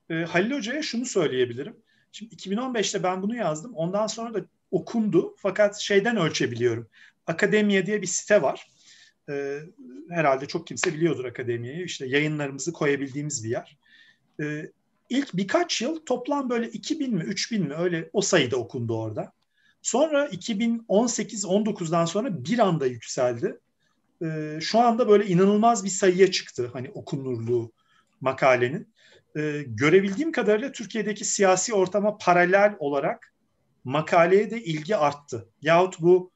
e, 0.10 0.14
Halil 0.15 0.52
Hoca'ya 0.52 0.81
şunu 0.81 1.06
söyleyebilirim. 1.06 1.76
Şimdi 2.11 2.35
2015'te 2.35 3.03
ben 3.03 3.22
bunu 3.22 3.35
yazdım. 3.35 3.73
Ondan 3.76 4.07
sonra 4.07 4.34
da 4.34 4.45
okundu 4.72 5.35
fakat 5.38 5.80
şeyden 5.80 6.18
ölçebiliyorum. 6.18 6.88
Akademiye 7.27 7.85
diye 7.85 8.02
bir 8.02 8.07
site 8.07 8.41
var. 8.41 8.68
E, 9.30 9.60
herhalde 10.10 10.45
çok 10.45 10.68
kimse 10.68 10.94
biliyordur 10.94 11.26
akademiyeyi. 11.26 11.85
İşte 11.85 12.06
yayınlarımızı 12.06 12.73
koyabildiğimiz 12.73 13.44
bir 13.44 13.49
yer. 13.49 13.77
E, 14.41 14.72
ilk 15.10 15.34
birkaç 15.34 15.81
yıl 15.81 16.06
toplam 16.06 16.49
böyle 16.49 16.69
2000 16.69 17.15
mi 17.15 17.23
3000 17.23 17.68
mi 17.68 17.73
öyle 17.73 18.10
o 18.14 18.22
sayıda 18.22 18.57
okundu 18.57 18.98
orada. 18.98 19.34
Sonra 19.88 20.26
2018-19'dan 20.26 22.05
sonra 22.05 22.45
bir 22.45 22.59
anda 22.59 22.85
yükseldi. 22.85 23.59
E, 24.22 24.59
şu 24.61 24.80
anda 24.80 25.07
böyle 25.09 25.27
inanılmaz 25.27 25.84
bir 25.84 25.89
sayıya 25.89 26.31
çıktı 26.31 26.69
hani 26.73 26.91
okunurluğu 26.93 27.72
makalenin. 28.22 28.93
E, 29.38 29.64
görebildiğim 29.68 30.31
kadarıyla 30.31 30.72
Türkiye'deki 30.72 31.26
siyasi 31.26 31.73
ortama 31.73 32.18
paralel 32.18 32.76
olarak 32.80 33.34
makaleye 33.84 34.51
de 34.51 34.64
ilgi 34.64 34.97
arttı. 34.97 35.49
Yahut 35.61 35.99
bu 35.99 36.31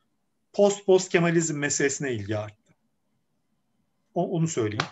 post 0.53 0.86
post 0.86 1.10
Kemalizm 1.10 1.60
meselesine 1.60 2.14
ilgi 2.14 2.38
arttı. 2.38 2.73
O, 4.14 4.30
onu 4.30 4.48
söyleyeyim. 4.48 4.86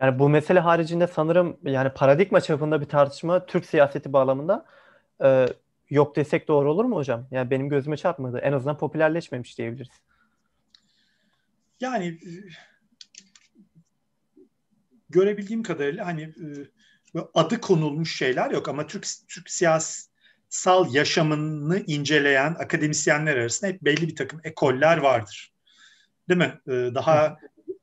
Yani 0.00 0.18
bu 0.18 0.28
mesele 0.28 0.60
haricinde 0.60 1.06
sanırım 1.06 1.56
yani 1.64 1.90
paradigma 1.90 2.40
çapında 2.40 2.80
bir 2.80 2.86
tartışma 2.86 3.46
Türk 3.46 3.66
siyaseti 3.66 4.12
bağlamında 4.12 4.64
e, 5.22 5.46
yok 5.90 6.16
desek 6.16 6.48
doğru 6.48 6.72
olur 6.72 6.84
mu 6.84 6.96
hocam? 6.96 7.28
Yani 7.30 7.50
benim 7.50 7.68
gözüme 7.68 7.96
çarpmadı. 7.96 8.38
En 8.38 8.52
azından 8.52 8.78
popülerleşmemiş 8.78 9.58
diyebiliriz. 9.58 10.00
Yani 11.80 12.06
e, 12.06 12.30
görebildiğim 15.10 15.62
kadarıyla 15.62 16.06
hani 16.06 16.22
e, 16.22 17.18
adı 17.34 17.60
konulmuş 17.60 18.16
şeyler 18.16 18.50
yok 18.50 18.68
ama 18.68 18.86
Türk 18.86 19.06
Türk 19.28 19.50
siyasal 19.50 20.94
yaşamını 20.94 21.78
inceleyen 21.86 22.54
akademisyenler 22.58 23.36
arasında 23.36 23.70
hep 23.70 23.82
belli 23.82 24.08
bir 24.08 24.16
takım 24.16 24.40
ekoller 24.44 24.96
vardır. 24.96 25.52
Değil 26.28 26.38
mi? 26.38 26.60
E, 26.66 26.72
daha 26.72 27.38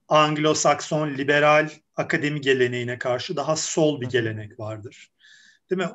Anglo-Sakson 0.10 1.18
liberal 1.18 1.70
akademi 1.96 2.42
geleneğine 2.42 3.00
karşı 3.00 3.36
daha 3.36 3.56
sol 3.56 4.02
bir 4.02 4.10
gelenek 4.10 4.60
vardır. 4.60 5.12
Değil 5.70 5.82
mi? 5.82 5.90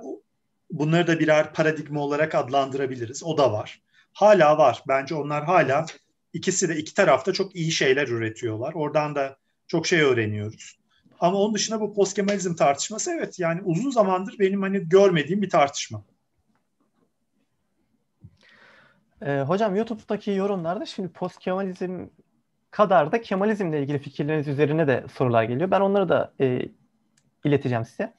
Bunları 0.70 1.06
da 1.06 1.20
birer 1.20 1.52
paradigma 1.52 2.00
olarak 2.00 2.34
adlandırabiliriz. 2.34 3.24
O 3.24 3.38
da 3.38 3.52
var. 3.52 3.82
Hala 4.12 4.58
var. 4.58 4.82
Bence 4.88 5.14
onlar 5.14 5.44
hala 5.44 5.86
ikisi 6.32 6.68
de 6.68 6.76
iki 6.76 6.94
tarafta 6.94 7.32
çok 7.32 7.56
iyi 7.56 7.72
şeyler 7.72 8.08
üretiyorlar. 8.08 8.74
Oradan 8.74 9.14
da 9.14 9.36
çok 9.66 9.86
şey 9.86 10.00
öğreniyoruz. 10.00 10.78
Ama 11.20 11.38
onun 11.38 11.54
dışında 11.54 11.80
bu 11.80 11.94
postkemalizm 11.94 12.54
tartışması 12.54 13.10
evet 13.10 13.38
yani 13.38 13.62
uzun 13.64 13.90
zamandır 13.90 14.38
benim 14.38 14.62
hani 14.62 14.88
görmediğim 14.88 15.42
bir 15.42 15.50
tartışma. 15.50 16.04
Ee, 19.22 19.40
hocam 19.40 19.76
YouTube'daki 19.76 20.30
yorumlarda 20.30 20.86
şimdi 20.86 21.08
postkemalizm 21.08 22.06
kadar 22.70 23.12
da 23.12 23.22
Kemalizmle 23.22 23.82
ilgili 23.82 23.98
fikirleriniz 23.98 24.48
üzerine 24.48 24.86
de 24.86 25.04
sorular 25.14 25.44
geliyor. 25.44 25.70
Ben 25.70 25.80
onları 25.80 26.08
da 26.08 26.32
e, 26.40 26.68
ileteceğim 27.44 27.84
size. 27.84 28.12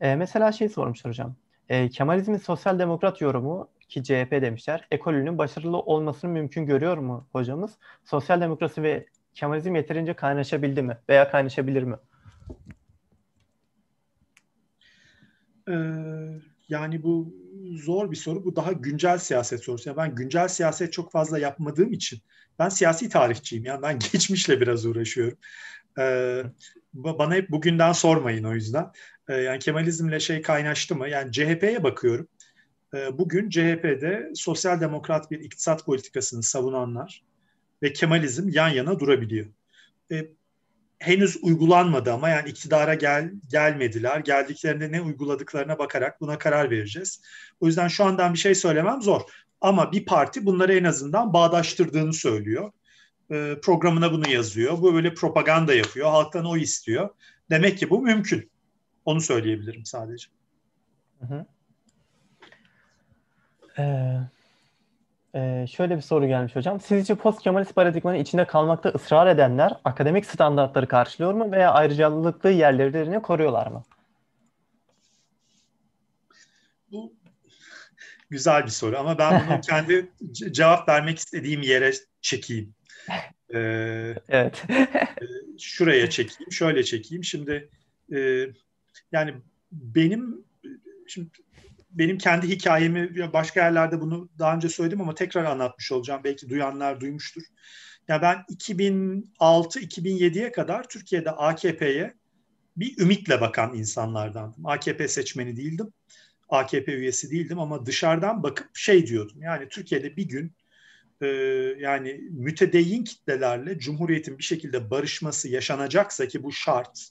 E, 0.00 0.16
mesela 0.16 0.52
şey 0.52 0.68
sormuşlar 0.68 1.10
hocam. 1.10 1.36
E, 1.68 1.88
Kemalizmin 1.88 2.36
sosyal 2.36 2.78
demokrat 2.78 3.20
yorumu 3.20 3.68
ki 3.88 4.02
CHP 4.02 4.30
demişler. 4.30 4.86
Ekolünün 4.90 5.38
başarılı 5.38 5.78
olmasını 5.78 6.30
mümkün 6.30 6.66
görüyor 6.66 6.98
mu 6.98 7.28
hocamız? 7.32 7.78
Sosyal 8.04 8.40
demokrasi 8.40 8.82
ve 8.82 9.06
Kemalizm 9.34 9.74
yeterince 9.74 10.14
kaynaşabildi 10.14 10.82
mi? 10.82 10.98
Veya 11.08 11.30
kaynaşabilir 11.30 11.82
mi? 11.82 11.96
Ee, 15.68 15.74
yani 16.68 17.02
bu 17.02 17.34
zor 17.72 18.10
bir 18.10 18.16
soru. 18.16 18.44
Bu 18.44 18.56
daha 18.56 18.72
güncel 18.72 19.18
siyaset 19.18 19.64
sorusu. 19.64 19.88
Yani 19.88 19.96
ben 19.96 20.14
güncel 20.14 20.48
siyaset 20.48 20.92
çok 20.92 21.12
fazla 21.12 21.38
yapmadığım 21.38 21.92
için 21.92 22.18
ben 22.58 22.68
siyasi 22.68 23.08
tarihçiyim. 23.08 23.64
Yani 23.64 23.82
ben 23.82 23.98
geçmişle 24.12 24.60
biraz 24.60 24.86
uğraşıyorum. 24.86 25.38
Ee, 25.98 26.42
bana 26.94 27.34
hep 27.34 27.50
bugünden 27.50 27.92
sormayın 27.92 28.44
o 28.44 28.54
yüzden. 28.54 28.90
Ee, 29.28 29.34
yani 29.34 29.58
Kemalizmle 29.58 30.20
şey 30.20 30.42
kaynaştı 30.42 30.96
mı? 30.96 31.08
Yani 31.08 31.32
CHP'ye 31.32 31.82
bakıyorum. 31.82 32.28
Ee, 32.94 33.18
bugün 33.18 33.50
CHP'de 33.50 34.30
sosyal 34.34 34.80
demokrat 34.80 35.30
bir 35.30 35.40
iktisat 35.40 35.86
politikasını 35.86 36.42
savunanlar 36.42 37.24
ve 37.82 37.92
Kemalizm 37.92 38.48
yan 38.48 38.68
yana 38.68 39.00
durabiliyor. 39.00 39.46
Ee, 40.12 40.26
henüz 40.98 41.38
uygulanmadı 41.42 42.12
ama 42.12 42.28
yani 42.28 42.48
iktidara 42.48 42.94
gel 42.94 43.32
gelmediler. 43.50 44.20
Geldiklerinde 44.20 44.92
ne 44.92 45.00
uyguladıklarına 45.00 45.78
bakarak 45.78 46.20
buna 46.20 46.38
karar 46.38 46.70
vereceğiz. 46.70 47.22
O 47.60 47.66
yüzden 47.66 47.88
şu 47.88 48.04
andan 48.04 48.32
bir 48.32 48.38
şey 48.38 48.54
söylemem 48.54 49.02
zor. 49.02 49.20
Ama 49.60 49.92
bir 49.92 50.04
parti 50.04 50.46
bunları 50.46 50.74
en 50.74 50.84
azından 50.84 51.32
bağdaştırdığını 51.32 52.12
söylüyor. 52.12 52.72
E, 53.30 53.54
programına 53.62 54.12
bunu 54.12 54.30
yazıyor. 54.30 54.78
Bu 54.82 54.94
böyle 54.94 55.14
propaganda 55.14 55.74
yapıyor. 55.74 56.10
Halktan 56.10 56.44
o 56.44 56.56
istiyor. 56.56 57.08
Demek 57.50 57.78
ki 57.78 57.90
bu 57.90 58.02
mümkün. 58.02 58.50
Onu 59.04 59.20
söyleyebilirim 59.20 59.84
sadece. 59.84 60.28
Hı 61.20 61.26
hı. 61.26 61.46
Ee, 63.78 64.20
ee, 65.34 65.66
şöyle 65.70 65.96
bir 65.96 66.02
soru 66.02 66.26
gelmiş 66.26 66.56
hocam. 66.56 66.80
Sizce 66.80 67.14
post 67.14 67.42
Kemalist 67.42 67.74
paradigmanın 67.74 68.18
içinde 68.18 68.46
kalmakta 68.46 68.88
ısrar 68.88 69.26
edenler 69.26 69.72
akademik 69.84 70.26
standartları 70.26 70.88
karşılıyor 70.88 71.32
mu 71.34 71.52
veya 71.52 71.72
ayrıcalıklı 71.72 72.50
yerlerini 72.50 73.22
koruyorlar 73.22 73.66
mı? 73.66 73.82
Bu 76.92 77.12
güzel 78.30 78.64
bir 78.64 78.70
soru 78.70 78.98
ama 78.98 79.18
ben 79.18 79.42
bunu 79.46 79.60
kendi 79.68 80.12
cevap 80.32 80.88
vermek 80.88 81.18
istediğim 81.18 81.62
yere 81.62 81.92
çekeyim. 82.20 82.74
Ee, 83.54 84.14
evet. 84.28 84.64
E, 84.70 84.88
şuraya 85.58 86.10
çekeyim, 86.10 86.52
şöyle 86.52 86.84
çekeyim. 86.84 87.24
Şimdi 87.24 87.68
e, 88.14 88.46
yani 89.14 89.34
benim 89.72 90.44
şimdi 91.06 91.30
benim 91.90 92.18
kendi 92.18 92.48
hikayemi 92.48 93.32
başka 93.32 93.60
yerlerde 93.60 94.00
bunu 94.00 94.28
daha 94.38 94.54
önce 94.54 94.68
söyledim 94.68 95.00
ama 95.00 95.14
tekrar 95.14 95.44
anlatmış 95.44 95.92
olacağım. 95.92 96.20
Belki 96.24 96.48
duyanlar 96.48 97.00
duymuştur. 97.00 97.42
Ya 98.08 98.22
ben 98.22 98.36
2006-2007'ye 98.50 100.52
kadar 100.52 100.88
Türkiye'de 100.88 101.30
AKP'ye 101.30 102.14
bir 102.76 102.98
ümitle 102.98 103.40
bakan 103.40 103.74
insanlardandım. 103.74 104.66
AKP 104.66 105.08
seçmeni 105.08 105.56
değildim. 105.56 105.92
AKP 106.48 106.92
üyesi 106.92 107.30
değildim 107.30 107.58
ama 107.58 107.86
dışarıdan 107.86 108.42
bakıp 108.42 108.76
şey 108.76 109.06
diyordum. 109.06 109.42
Yani 109.42 109.68
Türkiye'de 109.68 110.16
bir 110.16 110.28
gün 110.28 110.52
e, 111.20 111.26
yani 111.78 112.20
mütedeyyin 112.30 113.04
kitlelerle 113.04 113.78
Cumhuriyet'in 113.78 114.38
bir 114.38 114.44
şekilde 114.44 114.90
barışması 114.90 115.48
yaşanacaksa 115.48 116.28
ki 116.28 116.42
bu 116.42 116.52
şart 116.52 117.10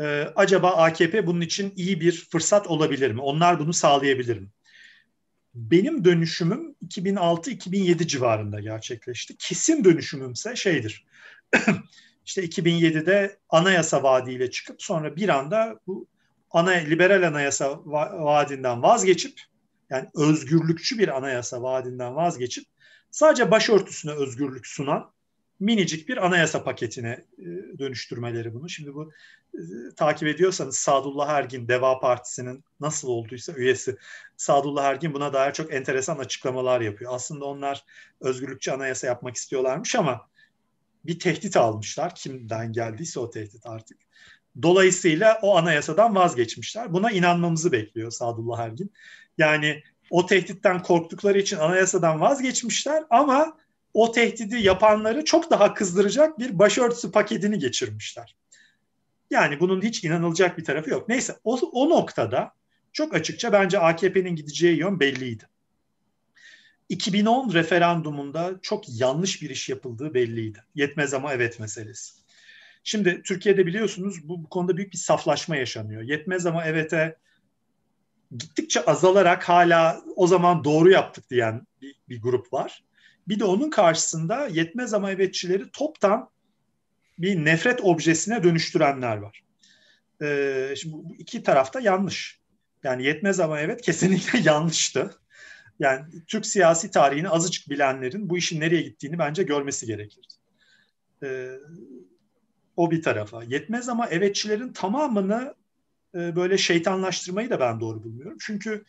e, 0.00 0.32
acaba 0.36 0.70
AKP 0.70 1.26
bunun 1.26 1.40
için 1.40 1.72
iyi 1.76 2.00
bir 2.00 2.26
fırsat 2.30 2.66
olabilir 2.66 3.10
mi? 3.10 3.20
Onlar 3.20 3.58
bunu 3.58 3.72
sağlayabilir 3.72 4.38
mi? 4.38 4.48
Benim 5.54 6.04
dönüşümüm 6.04 6.74
2006-2007 6.86 8.06
civarında 8.06 8.60
gerçekleşti. 8.60 9.36
Kesin 9.36 9.84
dönüşümümse 9.84 10.56
şeydir. 10.56 11.06
İşte 12.26 12.44
2007'de 12.44 13.38
anayasa 13.48 14.02
vaadiyle 14.02 14.50
çıkıp 14.50 14.82
sonra 14.82 15.16
bir 15.16 15.28
anda 15.28 15.80
bu 15.86 16.06
ana 16.50 16.70
liberal 16.70 17.28
anayasa 17.28 17.80
vaadinden 17.84 18.82
vazgeçip 18.82 19.40
yani 19.90 20.08
özgürlükçü 20.14 20.98
bir 20.98 21.16
anayasa 21.16 21.62
vaadinden 21.62 22.16
vazgeçip 22.16 22.64
sadece 23.10 23.50
başörtüsüne 23.50 24.12
özgürlük 24.12 24.66
sunan 24.66 25.12
minicik 25.60 26.08
bir 26.08 26.26
anayasa 26.26 26.64
paketine 26.64 27.24
e, 27.38 27.44
dönüştürmeleri 27.78 28.54
bunu. 28.54 28.68
Şimdi 28.68 28.94
bu 28.94 29.12
e, 29.54 29.60
takip 29.96 30.28
ediyorsanız 30.28 30.76
Sadullah 30.76 31.28
Ergin 31.28 31.68
Deva 31.68 32.00
Partisi'nin 32.00 32.64
nasıl 32.80 33.08
olduysa 33.08 33.52
üyesi 33.52 33.96
Sadullah 34.36 34.84
Ergin 34.84 35.14
buna 35.14 35.32
dair 35.32 35.52
çok 35.52 35.74
enteresan 35.74 36.18
açıklamalar 36.18 36.80
yapıyor. 36.80 37.12
Aslında 37.14 37.44
onlar 37.44 37.84
özgürlükçü 38.20 38.70
anayasa 38.70 39.06
yapmak 39.06 39.36
istiyorlarmış 39.36 39.94
ama 39.94 40.28
bir 41.04 41.18
tehdit 41.18 41.56
almışlar. 41.56 42.14
Kimden 42.14 42.72
geldiyse 42.72 43.20
o 43.20 43.30
tehdit 43.30 43.66
artık. 43.66 43.98
Dolayısıyla 44.62 45.38
o 45.42 45.56
anayasadan 45.56 46.14
vazgeçmişler. 46.14 46.92
Buna 46.92 47.10
inanmamızı 47.10 47.72
bekliyor 47.72 48.10
Sadullah 48.10 48.58
Ergin. 48.58 48.92
Yani 49.38 49.82
o 50.10 50.26
tehditten 50.26 50.82
korktukları 50.82 51.38
için 51.38 51.56
anayasadan 51.56 52.20
vazgeçmişler 52.20 53.04
ama 53.10 53.56
o 53.98 54.12
tehdidi 54.12 54.56
yapanları 54.56 55.24
çok 55.24 55.50
daha 55.50 55.74
kızdıracak 55.74 56.38
bir 56.38 56.58
başörtüsü 56.58 57.12
paketini 57.12 57.58
geçirmişler. 57.58 58.36
Yani 59.30 59.60
bunun 59.60 59.82
hiç 59.82 60.04
inanılacak 60.04 60.58
bir 60.58 60.64
tarafı 60.64 60.90
yok. 60.90 61.08
Neyse 61.08 61.36
o, 61.44 61.58
o 61.72 61.90
noktada 61.90 62.52
çok 62.92 63.14
açıkça 63.14 63.52
bence 63.52 63.78
AKP'nin 63.78 64.36
gideceği 64.36 64.78
yön 64.78 65.00
belliydi. 65.00 65.44
2010 66.88 67.52
referandumunda 67.52 68.58
çok 68.62 68.84
yanlış 69.00 69.42
bir 69.42 69.50
iş 69.50 69.68
yapıldığı 69.68 70.14
belliydi. 70.14 70.64
Yetmez 70.74 71.14
ama 71.14 71.34
evet 71.34 71.60
meselesi. 71.60 72.14
Şimdi 72.84 73.22
Türkiye'de 73.22 73.66
biliyorsunuz 73.66 74.28
bu, 74.28 74.42
bu 74.44 74.48
konuda 74.48 74.76
büyük 74.76 74.92
bir 74.92 74.98
saflaşma 74.98 75.56
yaşanıyor. 75.56 76.02
Yetmez 76.02 76.46
ama 76.46 76.64
evet'e 76.64 77.16
gittikçe 78.38 78.84
azalarak 78.84 79.48
hala 79.48 80.02
o 80.16 80.26
zaman 80.26 80.64
doğru 80.64 80.90
yaptık 80.90 81.30
diyen 81.30 81.66
bir, 81.82 81.94
bir 82.08 82.22
grup 82.22 82.52
var. 82.52 82.87
Bir 83.28 83.38
de 83.40 83.44
onun 83.44 83.70
karşısında 83.70 84.46
yetmez 84.46 84.94
ama 84.94 85.10
evetçileri 85.10 85.70
toptan 85.70 86.30
bir 87.18 87.44
nefret 87.44 87.80
objesine 87.80 88.42
dönüştürenler 88.42 89.16
var. 89.16 89.42
Ee, 90.22 90.74
şimdi 90.76 90.94
bu 90.94 91.14
iki 91.18 91.42
tarafta 91.42 91.80
yanlış. 91.80 92.38
Yani 92.84 93.04
yetmez 93.04 93.40
ama 93.40 93.60
evet 93.60 93.82
kesinlikle 93.82 94.38
yanlıştı. 94.44 95.10
Yani 95.78 96.04
Türk 96.26 96.46
siyasi 96.46 96.90
tarihini 96.90 97.28
azıcık 97.28 97.70
bilenlerin 97.70 98.30
bu 98.30 98.38
işin 98.38 98.60
nereye 98.60 98.82
gittiğini 98.82 99.18
bence 99.18 99.42
görmesi 99.42 99.86
gerekirdi. 99.86 100.34
Ee, 101.22 101.50
o 102.76 102.90
bir 102.90 103.02
tarafa. 103.02 103.44
Yetmez 103.44 103.88
ama 103.88 104.06
evetçilerin 104.06 104.72
tamamını 104.72 105.54
e, 106.14 106.36
böyle 106.36 106.58
şeytanlaştırmayı 106.58 107.50
da 107.50 107.60
ben 107.60 107.80
doğru 107.80 108.02
bulmuyorum. 108.02 108.36
Çünkü 108.40 108.84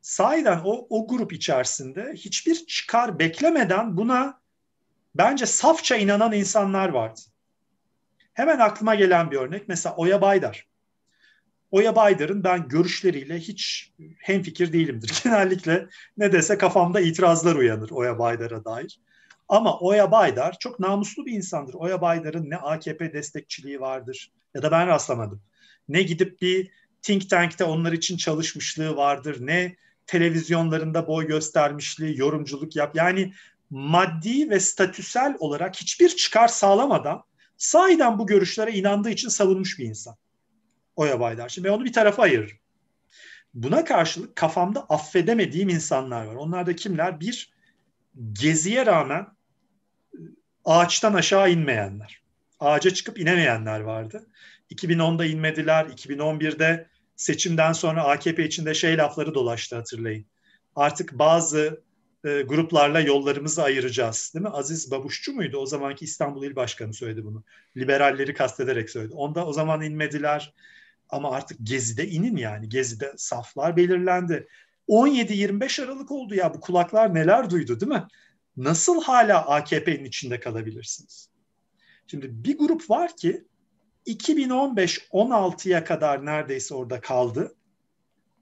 sahiden 0.00 0.60
o, 0.64 0.86
o 0.90 1.06
grup 1.06 1.32
içerisinde 1.32 2.12
hiçbir 2.14 2.54
çıkar 2.54 3.18
beklemeden 3.18 3.96
buna 3.96 4.40
bence 5.14 5.46
safça 5.46 5.96
inanan 5.96 6.32
insanlar 6.32 6.88
vardı. 6.88 7.20
Hemen 8.32 8.58
aklıma 8.58 8.94
gelen 8.94 9.30
bir 9.30 9.36
örnek 9.36 9.68
mesela 9.68 9.96
Oya 9.96 10.20
Baydar. 10.20 10.66
Oya 11.70 11.96
Baydar'ın 11.96 12.44
ben 12.44 12.68
görüşleriyle 12.68 13.38
hiç 13.38 13.92
hemfikir 14.18 14.72
değilimdir. 14.72 15.20
Genellikle 15.24 15.88
ne 16.16 16.32
dese 16.32 16.58
kafamda 16.58 17.00
itirazlar 17.00 17.56
uyanır 17.56 17.90
Oya 17.90 18.18
Baydar'a 18.18 18.64
dair. 18.64 19.00
Ama 19.48 19.78
Oya 19.78 20.10
Baydar 20.10 20.56
çok 20.60 20.80
namuslu 20.80 21.26
bir 21.26 21.32
insandır. 21.32 21.74
Oya 21.74 22.00
Baydar'ın 22.00 22.50
ne 22.50 22.56
AKP 22.56 23.12
destekçiliği 23.12 23.80
vardır 23.80 24.32
ya 24.54 24.62
da 24.62 24.70
ben 24.70 24.86
rastlamadım. 24.86 25.42
Ne 25.88 26.02
gidip 26.02 26.42
bir 26.42 26.70
think 27.02 27.30
tank'te 27.30 27.64
onlar 27.64 27.92
için 27.92 28.16
çalışmışlığı 28.16 28.96
vardır. 28.96 29.36
Ne 29.40 29.76
televizyonlarında 30.10 31.06
boy 31.06 31.26
göstermişliği, 31.26 32.18
yorumculuk 32.18 32.76
yap. 32.76 32.96
Yani 32.96 33.32
maddi 33.70 34.50
ve 34.50 34.60
statüsel 34.60 35.36
olarak 35.38 35.76
hiçbir 35.76 36.08
çıkar 36.08 36.48
sağlamadan 36.48 37.22
sahiden 37.56 38.18
bu 38.18 38.26
görüşlere 38.26 38.72
inandığı 38.72 39.10
için 39.10 39.28
savunmuş 39.28 39.78
bir 39.78 39.84
insan. 39.84 40.16
Oya 40.96 41.20
Baydar. 41.20 41.48
Şimdi 41.48 41.68
ben 41.68 41.72
onu 41.72 41.84
bir 41.84 41.92
tarafa 41.92 42.22
ayırırım. 42.22 42.56
Buna 43.54 43.84
karşılık 43.84 44.36
kafamda 44.36 44.86
affedemediğim 44.88 45.68
insanlar 45.68 46.24
var. 46.24 46.34
Onlar 46.34 46.66
da 46.66 46.76
kimler? 46.76 47.20
Bir, 47.20 47.52
geziye 48.32 48.86
rağmen 48.86 49.26
ağaçtan 50.64 51.14
aşağı 51.14 51.50
inmeyenler. 51.50 52.22
Ağaca 52.60 52.90
çıkıp 52.90 53.18
inemeyenler 53.18 53.80
vardı. 53.80 54.26
2010'da 54.70 55.24
inmediler. 55.24 55.86
2011'de 55.86 56.88
seçimden 57.20 57.72
sonra 57.72 58.04
AKP 58.04 58.44
içinde 58.44 58.74
şey 58.74 58.98
lafları 58.98 59.34
dolaştı 59.34 59.76
hatırlayın. 59.76 60.26
Artık 60.76 61.12
bazı 61.12 61.82
e, 62.24 62.42
gruplarla 62.42 63.00
yollarımızı 63.00 63.62
ayıracağız. 63.62 64.32
Değil 64.34 64.42
mi? 64.42 64.48
Aziz 64.48 64.90
Babuşçu 64.90 65.32
muydu? 65.32 65.58
O 65.58 65.66
zamanki 65.66 66.04
İstanbul 66.04 66.44
İl 66.44 66.56
Başkanı 66.56 66.94
söyledi 66.94 67.24
bunu. 67.24 67.44
Liberalleri 67.76 68.34
kastederek 68.34 68.90
söyledi. 68.90 69.14
Onda 69.14 69.46
o 69.46 69.52
zaman 69.52 69.82
inmediler. 69.82 70.54
Ama 71.08 71.30
artık 71.30 71.58
Gezi'de 71.62 72.08
inin 72.08 72.36
yani. 72.36 72.68
Gezi'de 72.68 73.12
saflar 73.16 73.76
belirlendi. 73.76 74.48
17-25 74.88 75.84
Aralık 75.84 76.10
oldu 76.10 76.34
ya 76.34 76.54
bu 76.54 76.60
kulaklar 76.60 77.14
neler 77.14 77.50
duydu 77.50 77.80
değil 77.80 77.92
mi? 77.92 78.04
Nasıl 78.56 79.02
hala 79.02 79.46
AKP'nin 79.46 80.04
içinde 80.04 80.40
kalabilirsiniz? 80.40 81.28
Şimdi 82.06 82.44
bir 82.44 82.58
grup 82.58 82.90
var 82.90 83.16
ki 83.16 83.44
2015-16'ya 84.06 85.84
kadar 85.84 86.26
neredeyse 86.26 86.74
orada 86.74 87.00
kaldı. 87.00 87.54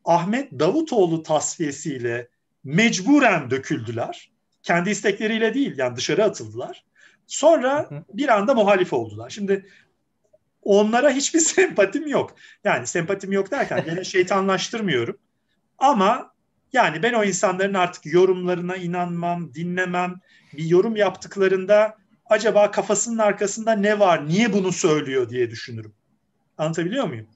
Ahmet 0.04 0.52
Davutoğlu 0.52 1.22
tasfiyesiyle 1.22 2.28
mecburen 2.64 3.50
döküldüler. 3.50 4.30
Kendi 4.62 4.90
istekleriyle 4.90 5.54
değil 5.54 5.78
yani 5.78 5.96
dışarı 5.96 6.24
atıldılar. 6.24 6.84
Sonra 7.26 7.90
bir 8.12 8.28
anda 8.28 8.54
muhalif 8.54 8.92
oldular. 8.92 9.30
Şimdi 9.30 9.66
onlara 10.62 11.10
hiçbir 11.10 11.40
sempatim 11.54 12.06
yok. 12.06 12.34
Yani 12.64 12.86
sempatim 12.86 13.32
yok 13.32 13.50
derken 13.50 13.84
gene 13.84 14.04
şeytanlaştırmıyorum. 14.14 15.18
Ama 15.78 16.32
yani 16.72 17.02
ben 17.02 17.12
o 17.12 17.24
insanların 17.24 17.74
artık 17.74 18.06
yorumlarına 18.06 18.76
inanmam, 18.76 19.54
dinlemem. 19.54 20.14
Bir 20.52 20.64
yorum 20.64 20.96
yaptıklarında 20.96 21.96
acaba 22.28 22.70
kafasının 22.70 23.18
arkasında 23.18 23.72
ne 23.72 23.98
var, 23.98 24.28
niye 24.28 24.52
bunu 24.52 24.72
söylüyor 24.72 25.28
diye 25.28 25.50
düşünürüm. 25.50 25.92
Anlatabiliyor 26.58 27.06
muyum? 27.06 27.26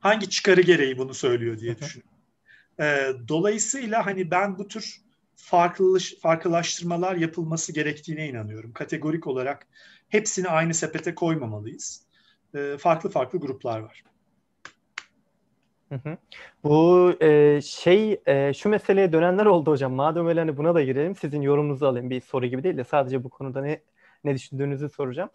Hangi 0.00 0.30
çıkarı 0.30 0.60
gereği 0.60 0.98
bunu 0.98 1.14
söylüyor 1.14 1.58
diye 1.58 1.78
düşünürüm. 1.78 2.10
Ee, 2.80 3.12
dolayısıyla 3.28 4.06
hani 4.06 4.30
ben 4.30 4.58
bu 4.58 4.68
tür 4.68 5.00
farklılaş, 5.36 6.14
farklılaştırmalar 6.22 7.16
yapılması 7.16 7.72
gerektiğine 7.72 8.28
inanıyorum. 8.28 8.72
Kategorik 8.72 9.26
olarak 9.26 9.66
hepsini 10.08 10.48
aynı 10.48 10.74
sepete 10.74 11.14
koymamalıyız. 11.14 12.02
Ee, 12.54 12.76
farklı 12.78 13.10
farklı 13.10 13.38
gruplar 13.38 13.80
var. 13.80 14.04
Bu 16.64 17.12
e, 17.20 17.60
şey 17.62 18.20
e, 18.26 18.52
şu 18.54 18.68
meseleye 18.68 19.12
dönenler 19.12 19.46
oldu 19.46 19.70
hocam. 19.70 19.92
Madem 19.92 20.26
öyle 20.26 20.40
hani 20.40 20.56
buna 20.56 20.74
da 20.74 20.82
girelim. 20.82 21.16
Sizin 21.16 21.42
yorumunuzu 21.42 21.86
alayım. 21.86 22.10
Bir 22.10 22.20
soru 22.20 22.46
gibi 22.46 22.62
değil 22.62 22.76
de 22.76 22.84
sadece 22.84 23.24
bu 23.24 23.28
konuda 23.28 23.60
ne 23.60 23.80
ne 24.24 24.34
düşündüğünüzü 24.34 24.88
soracağım. 24.88 25.30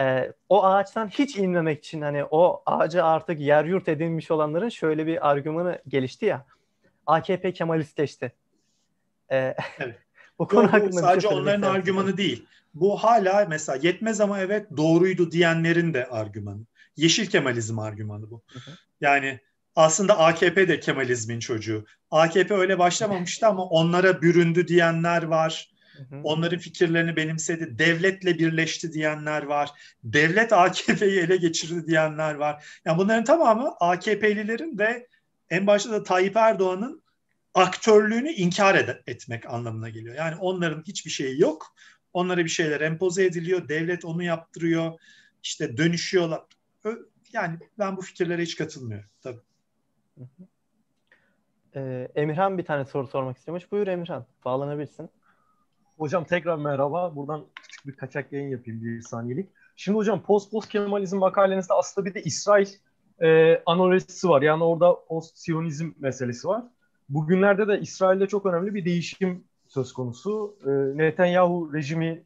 E, 0.00 0.32
o 0.48 0.64
ağaçtan 0.64 1.08
hiç 1.08 1.36
inmemek 1.36 1.78
için 1.78 2.02
hani 2.02 2.24
o 2.24 2.62
ağacı 2.66 3.04
artık 3.04 3.40
yer 3.40 3.64
yurt 3.64 3.88
edinmiş 3.88 4.30
olanların 4.30 4.68
şöyle 4.68 5.06
bir 5.06 5.30
argümanı 5.30 5.78
gelişti 5.88 6.26
ya. 6.26 6.46
AKP 7.06 7.52
Kemalistleşti. 7.52 8.32
E, 9.30 9.36
evet. 9.78 9.98
bu 10.38 10.48
konu 10.48 10.62
Yok, 10.62 10.72
hakkında 10.72 10.92
şey 10.92 11.00
sadece 11.00 11.28
şey 11.28 11.38
onların 11.38 11.62
argümanı 11.62 12.16
değil. 12.16 12.46
Bu 12.74 12.96
hala 12.96 13.46
mesela 13.48 13.78
yetmez 13.82 14.20
ama 14.20 14.40
evet 14.40 14.66
doğruydu 14.76 15.30
diyenlerin 15.30 15.94
de 15.94 16.06
argümanı. 16.06 16.60
Yeşil 16.96 17.26
Kemalizm 17.26 17.78
argümanı 17.78 18.30
bu. 18.30 18.42
Hı 18.46 18.58
hı. 18.58 18.70
Yani 19.00 19.40
aslında 19.76 20.18
AKP 20.18 20.68
de 20.68 20.80
Kemalizmin 20.80 21.40
çocuğu. 21.40 21.84
AKP 22.10 22.54
öyle 22.54 22.78
başlamamıştı 22.78 23.46
ama 23.46 23.64
onlara 23.64 24.22
büründü 24.22 24.68
diyenler 24.68 25.22
var. 25.22 25.70
Onların 26.24 26.58
fikirlerini 26.58 27.16
benimsedi. 27.16 27.78
Devletle 27.78 28.38
birleşti 28.38 28.92
diyenler 28.92 29.42
var. 29.42 29.70
Devlet 30.04 30.52
AKP'yi 30.52 31.20
ele 31.20 31.36
geçirdi 31.36 31.86
diyenler 31.86 32.34
var. 32.34 32.80
Yani 32.84 32.98
bunların 32.98 33.24
tamamı 33.24 33.74
AKP'lilerin 33.80 34.78
ve 34.78 35.06
en 35.50 35.66
başta 35.66 35.90
da 35.90 36.02
Tayyip 36.02 36.36
Erdoğan'ın 36.36 37.02
aktörlüğünü 37.54 38.30
inkar 38.30 38.74
ed- 38.74 39.02
etmek 39.06 39.46
anlamına 39.46 39.88
geliyor. 39.88 40.14
Yani 40.14 40.36
onların 40.36 40.82
hiçbir 40.86 41.10
şeyi 41.10 41.40
yok. 41.40 41.74
Onlara 42.12 42.44
bir 42.44 42.50
şeyler 42.50 42.80
empoze 42.80 43.24
ediliyor. 43.24 43.68
Devlet 43.68 44.04
onu 44.04 44.22
yaptırıyor. 44.22 44.92
İşte 45.42 45.76
dönüşüyorlar. 45.76 46.40
Yani 47.32 47.58
ben 47.78 47.96
bu 47.96 48.02
fikirlere 48.02 48.42
hiç 48.42 48.56
katılmıyorum 48.56 49.10
tabii. 49.22 49.40
Ee, 51.76 52.08
Emirhan 52.14 52.58
bir 52.58 52.64
tane 52.64 52.84
soru 52.84 53.06
sormak 53.06 53.36
istemiş. 53.36 53.72
Buyur 53.72 53.86
Emirhan, 53.86 54.26
bağlanabilirsin. 54.44 55.10
Hocam 55.98 56.24
tekrar 56.24 56.56
merhaba. 56.56 57.16
Buradan 57.16 57.46
küçük 57.62 57.86
bir 57.86 57.92
kaçak 57.92 58.32
yayın 58.32 58.48
yapayım 58.48 58.84
bir 58.84 59.02
saniyelik. 59.02 59.48
Şimdi 59.76 59.96
hocam 59.96 60.22
post 60.22 60.50
post 60.50 60.68
Kemalizm 60.68 61.18
makalenizde 61.18 61.74
aslında 61.74 62.06
bir 62.06 62.14
de 62.14 62.22
İsrail 62.22 62.68
e, 63.22 63.56
analojisi 63.66 64.28
var. 64.28 64.42
Yani 64.42 64.64
orada 64.64 64.96
post 65.08 65.38
Siyonizm 65.38 65.90
meselesi 65.98 66.48
var. 66.48 66.64
Bugünlerde 67.08 67.68
de 67.68 67.80
İsrail'de 67.80 68.26
çok 68.26 68.46
önemli 68.46 68.74
bir 68.74 68.84
değişim 68.84 69.44
söz 69.66 69.92
konusu. 69.92 70.56
E, 70.66 70.70
Netanyahu 70.98 71.70
rejimi 71.74 72.24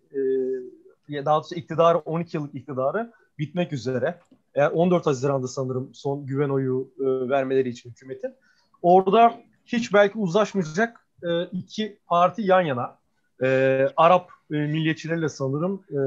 e, 1.11 1.25
daha 1.25 1.37
doğrusu 1.37 1.55
iktidarı 1.55 1.99
12 1.99 2.37
yıllık 2.37 2.55
iktidarı 2.55 3.12
bitmek 3.39 3.73
üzere. 3.73 4.21
Eğer 4.55 4.71
14 4.71 5.07
Haziran'da 5.07 5.49
sanırım 5.49 5.91
son 5.95 6.27
güven 6.27 6.49
oyu 6.49 6.91
e, 7.01 7.29
vermeleri 7.29 7.69
için 7.69 7.91
hükümetin. 7.91 8.35
Orada 8.83 9.35
hiç 9.67 9.95
belki 9.95 10.19
uzlaşmayacak 10.19 11.07
e, 11.23 11.45
iki 11.45 11.99
parti 12.07 12.43
yan 12.43 12.61
yana. 12.61 12.99
E, 13.43 13.89
Arap 13.97 14.31
e, 14.51 14.55
milliyetçileriyle 14.55 15.29
sanırım 15.29 15.83
e, 15.91 15.99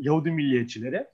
Yahudi 0.00 0.30
milliyetçileri. 0.30 1.06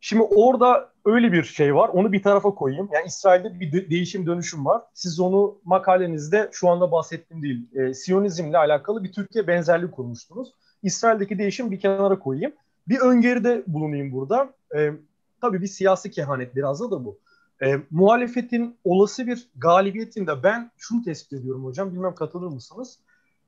Şimdi 0.00 0.22
orada 0.22 0.90
öyle 1.04 1.32
bir 1.32 1.42
şey 1.42 1.74
var. 1.74 1.88
Onu 1.88 2.12
bir 2.12 2.22
tarafa 2.22 2.50
koyayım. 2.54 2.88
Yani 2.92 3.06
İsrail'de 3.06 3.60
bir 3.60 3.72
de- 3.72 3.90
değişim 3.90 4.26
dönüşüm 4.26 4.66
var. 4.66 4.82
Siz 4.94 5.20
onu 5.20 5.58
makalenizde 5.64 6.48
şu 6.52 6.68
anda 6.68 6.92
bahsettiğim 6.92 7.42
değil. 7.42 7.74
E, 7.74 7.94
Siyonizmle 7.94 8.58
alakalı 8.58 9.04
bir 9.04 9.12
Türkiye 9.12 9.46
benzerliği 9.46 9.90
kurmuştunuz. 9.90 10.52
İsrail'deki 10.82 11.38
değişim 11.38 11.70
bir 11.70 11.80
kenara 11.80 12.18
koyayım. 12.18 12.52
Bir 12.88 12.98
öngörüde 12.98 13.64
bulunayım 13.66 14.12
burada. 14.12 14.52
E, 14.76 14.92
tabii 15.40 15.62
bir 15.62 15.66
siyasi 15.66 16.10
kehanet 16.10 16.56
biraz 16.56 16.80
da, 16.80 16.90
da 16.90 17.04
bu. 17.04 17.18
E, 17.62 17.80
muhalefetin 17.90 18.76
olası 18.84 19.26
bir 19.26 19.48
galibiyetinde 19.56 20.42
ben 20.42 20.70
şunu 20.76 21.02
tespit 21.02 21.32
ediyorum 21.32 21.64
hocam. 21.64 21.92
Bilmem 21.92 22.14
katılır 22.14 22.48
mısınız? 22.48 22.98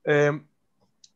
E, 0.07 0.31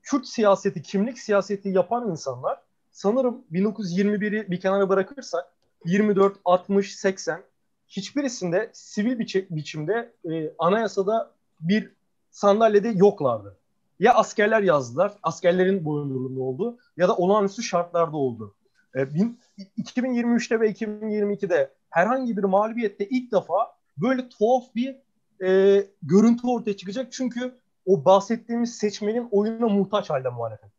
Kürt 0.04 0.28
siyaseti, 0.28 0.82
kimlik 0.82 1.20
siyaseti 1.20 1.70
yapan 1.70 2.10
insanlar 2.10 2.60
sanırım 2.92 3.44
1921'i 3.52 4.52
bir 4.52 4.60
kenara 4.60 4.90
bırakırsak 4.90 5.46
24, 5.86 6.38
60, 6.46 6.96
80 6.96 7.44
hiçbirisinde 7.88 8.70
sivil 8.74 9.20
biçi, 9.20 9.48
biçimde 9.50 10.14
e, 10.32 10.54
anayasada 10.60 11.32
bir 11.60 11.92
sandalyede 12.32 12.90
yoklardı. 12.90 13.58
Ya 14.00 14.14
askerler 14.14 14.62
yazdılar, 14.62 15.14
askerlerin 15.24 15.86
boyunduruğunda 15.86 16.42
oldu 16.42 16.78
ya 16.98 17.08
da 17.08 17.16
olağanüstü 17.16 17.64
şartlarda 17.64 18.18
oldu. 18.18 18.56
E, 18.96 19.14
bin, 19.14 19.40
2023'te 19.78 20.60
ve 20.60 20.72
2022'de 20.72 21.74
herhangi 21.90 22.38
bir 22.38 22.44
mağlubiyette 22.44 23.08
ilk 23.10 23.32
defa 23.32 23.76
böyle 23.98 24.30
tuhaf 24.30 24.76
bir 24.76 24.96
e, 25.44 25.84
görüntü 26.04 26.48
ortaya 26.48 26.78
çıkacak. 26.78 27.12
Çünkü 27.12 27.54
o 27.86 28.06
bahsettiğimiz 28.06 28.76
seçmenin 28.76 29.28
oyuna 29.32 29.68
muhtaç 29.68 30.10
halde 30.10 30.30
muhalefet. 30.30 30.72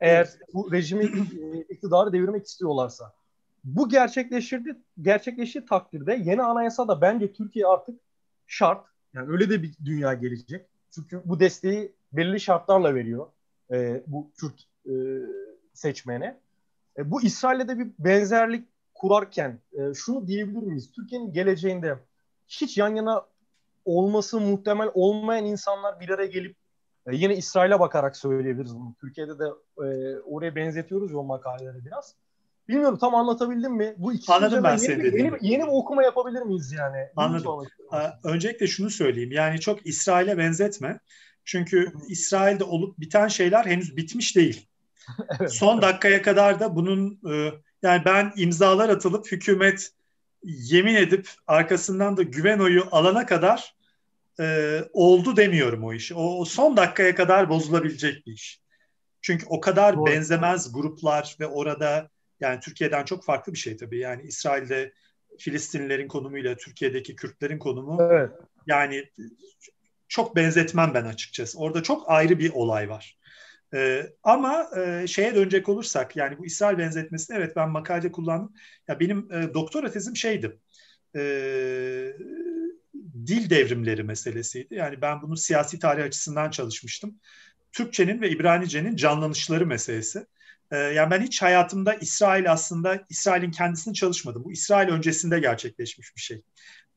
Eğer 0.00 0.28
bu 0.54 0.72
rejimi 0.72 1.04
e, 1.04 1.60
iktidarı 1.60 2.12
devirmek 2.12 2.46
istiyorlarsa. 2.46 3.12
Bu 3.64 3.88
gerçekleşirdi, 3.88 4.76
gerçekleştiği 5.02 5.64
takdirde 5.64 6.14
yeni 6.24 6.42
anayasa 6.42 6.88
da 6.88 7.00
bence 7.00 7.32
Türkiye 7.32 7.66
artık 7.66 8.00
şart. 8.46 8.86
Yani 9.14 9.30
öyle 9.30 9.50
de 9.50 9.62
bir 9.62 9.74
dünya 9.84 10.14
gelecek. 10.14 10.66
Çünkü 10.90 11.22
bu 11.24 11.40
desteği 11.40 11.92
belirli 12.12 12.40
şartlarla 12.40 12.94
veriyor 12.94 13.26
e, 13.70 14.02
bu 14.06 14.30
Kürt 14.36 14.64
e, 14.86 14.92
seçmene. 15.74 16.40
E, 16.98 17.10
bu 17.10 17.22
İsrail'le 17.22 17.68
de 17.68 17.78
bir 17.78 17.88
benzerlik 17.98 18.68
kurarken 18.94 19.60
e, 19.72 19.94
şunu 19.94 20.26
diyebilir 20.26 20.62
miyiz? 20.62 20.92
Türkiye'nin 20.92 21.32
geleceğinde 21.32 21.98
hiç 22.48 22.78
yan 22.78 22.94
yana 22.94 23.22
olması 23.84 24.40
muhtemel 24.40 24.90
olmayan 24.94 25.44
insanlar 25.44 26.00
bir 26.00 26.08
araya 26.08 26.26
gelip 26.26 26.56
e, 27.06 27.16
yine 27.16 27.36
İsrail'e 27.36 27.80
bakarak 27.80 28.16
söyleyebiliriz 28.16 28.74
bunu. 28.74 28.94
Türkiye'de 29.00 29.38
de 29.38 29.44
e, 29.78 30.18
oraya 30.20 30.56
benzetiyoruz 30.56 31.12
ya 31.12 31.18
o 31.18 31.24
makaleleri 31.24 31.84
biraz. 31.84 32.14
Bilmiyorum 32.68 32.98
tam 32.98 33.14
anlatabildim 33.14 33.72
mi? 33.72 33.94
Bu 33.98 34.12
ikisi 34.12 34.32
Anladım 34.32 34.64
ben 34.64 34.76
yeni, 34.76 35.06
yeni, 35.06 35.18
yeni, 35.18 35.36
yeni 35.40 35.62
bir 35.62 35.68
okuma 35.68 36.02
yapabilir 36.02 36.42
miyiz 36.42 36.72
yani? 36.72 37.08
Anladım. 37.16 37.66
Öncelikle 38.24 38.66
şunu 38.66 38.90
söyleyeyim. 38.90 39.32
Yani 39.32 39.60
çok 39.60 39.86
İsrail'e 39.86 40.38
benzetme. 40.38 41.00
Çünkü 41.44 41.92
İsrail'de 42.08 42.64
olup 42.64 43.00
biten 43.00 43.28
şeyler 43.28 43.66
henüz 43.66 43.96
bitmiş 43.96 44.36
değil. 44.36 44.68
evet, 45.40 45.52
Son 45.52 45.82
dakikaya 45.82 46.22
kadar 46.22 46.60
da 46.60 46.76
bunun 46.76 47.20
e, 47.32 47.52
yani 47.82 48.02
ben 48.04 48.32
imzalar 48.36 48.88
atılıp 48.88 49.32
hükümet 49.32 49.92
yemin 50.44 50.94
edip 50.94 51.28
arkasından 51.46 52.16
da 52.16 52.22
güven 52.22 52.58
oyu 52.58 52.84
alana 52.90 53.26
kadar 53.26 53.74
e, 54.40 54.78
oldu 54.92 55.36
demiyorum 55.36 55.84
o 55.84 55.92
işi. 55.92 56.14
O, 56.14 56.40
o 56.40 56.44
son 56.44 56.76
dakikaya 56.76 57.14
kadar 57.14 57.48
bozulabilecek 57.48 58.26
bir 58.26 58.32
iş. 58.32 58.60
Çünkü 59.22 59.46
o 59.48 59.60
kadar 59.60 59.96
Doğru. 59.96 60.06
benzemez 60.06 60.72
gruplar 60.72 61.36
ve 61.40 61.46
orada 61.46 62.10
yani 62.40 62.60
Türkiye'den 62.60 63.04
çok 63.04 63.24
farklı 63.24 63.52
bir 63.52 63.58
şey 63.58 63.76
tabii. 63.76 63.98
Yani 63.98 64.22
İsrail'de 64.22 64.92
Filistinlilerin 65.38 66.08
konumuyla 66.08 66.56
Türkiye'deki 66.56 67.16
Kürtlerin 67.16 67.58
konumu 67.58 68.02
evet. 68.02 68.30
yani 68.66 69.04
çok 70.08 70.36
benzetmem 70.36 70.94
ben 70.94 71.04
açıkçası. 71.04 71.58
Orada 71.58 71.82
çok 71.82 72.10
ayrı 72.10 72.38
bir 72.38 72.52
olay 72.52 72.88
var. 72.88 73.17
Ee, 73.74 74.06
ama 74.22 74.70
e, 74.76 75.06
şeye 75.06 75.34
dönecek 75.34 75.68
olursak 75.68 76.16
yani 76.16 76.38
bu 76.38 76.46
İsrail 76.46 76.78
benzetmesini 76.78 77.36
evet 77.36 77.56
ben 77.56 77.70
makalede 77.70 78.12
kullandım. 78.12 78.54
Ya 78.88 79.00
benim 79.00 79.32
e, 79.32 79.54
doktora 79.54 79.90
tezim 79.90 80.16
şeydi. 80.16 80.58
E, 81.16 81.20
dil 83.26 83.50
devrimleri 83.50 84.02
meselesiydi. 84.02 84.74
Yani 84.74 85.02
ben 85.02 85.22
bunu 85.22 85.36
siyasi 85.36 85.78
tarih 85.78 86.04
açısından 86.04 86.50
çalışmıştım. 86.50 87.20
Türkçenin 87.72 88.20
ve 88.20 88.30
İbranice'nin 88.30 88.96
canlanışları 88.96 89.66
meselesi. 89.66 90.26
Ee, 90.70 90.76
yani 90.76 91.10
ben 91.10 91.20
hiç 91.20 91.42
hayatımda 91.42 91.94
İsrail 91.94 92.52
aslında 92.52 93.04
İsrail'in 93.08 93.50
kendisini 93.50 93.94
çalışmadım. 93.94 94.44
Bu 94.44 94.52
İsrail 94.52 94.88
öncesinde 94.88 95.40
gerçekleşmiş 95.40 96.16
bir 96.16 96.20
şey. 96.20 96.42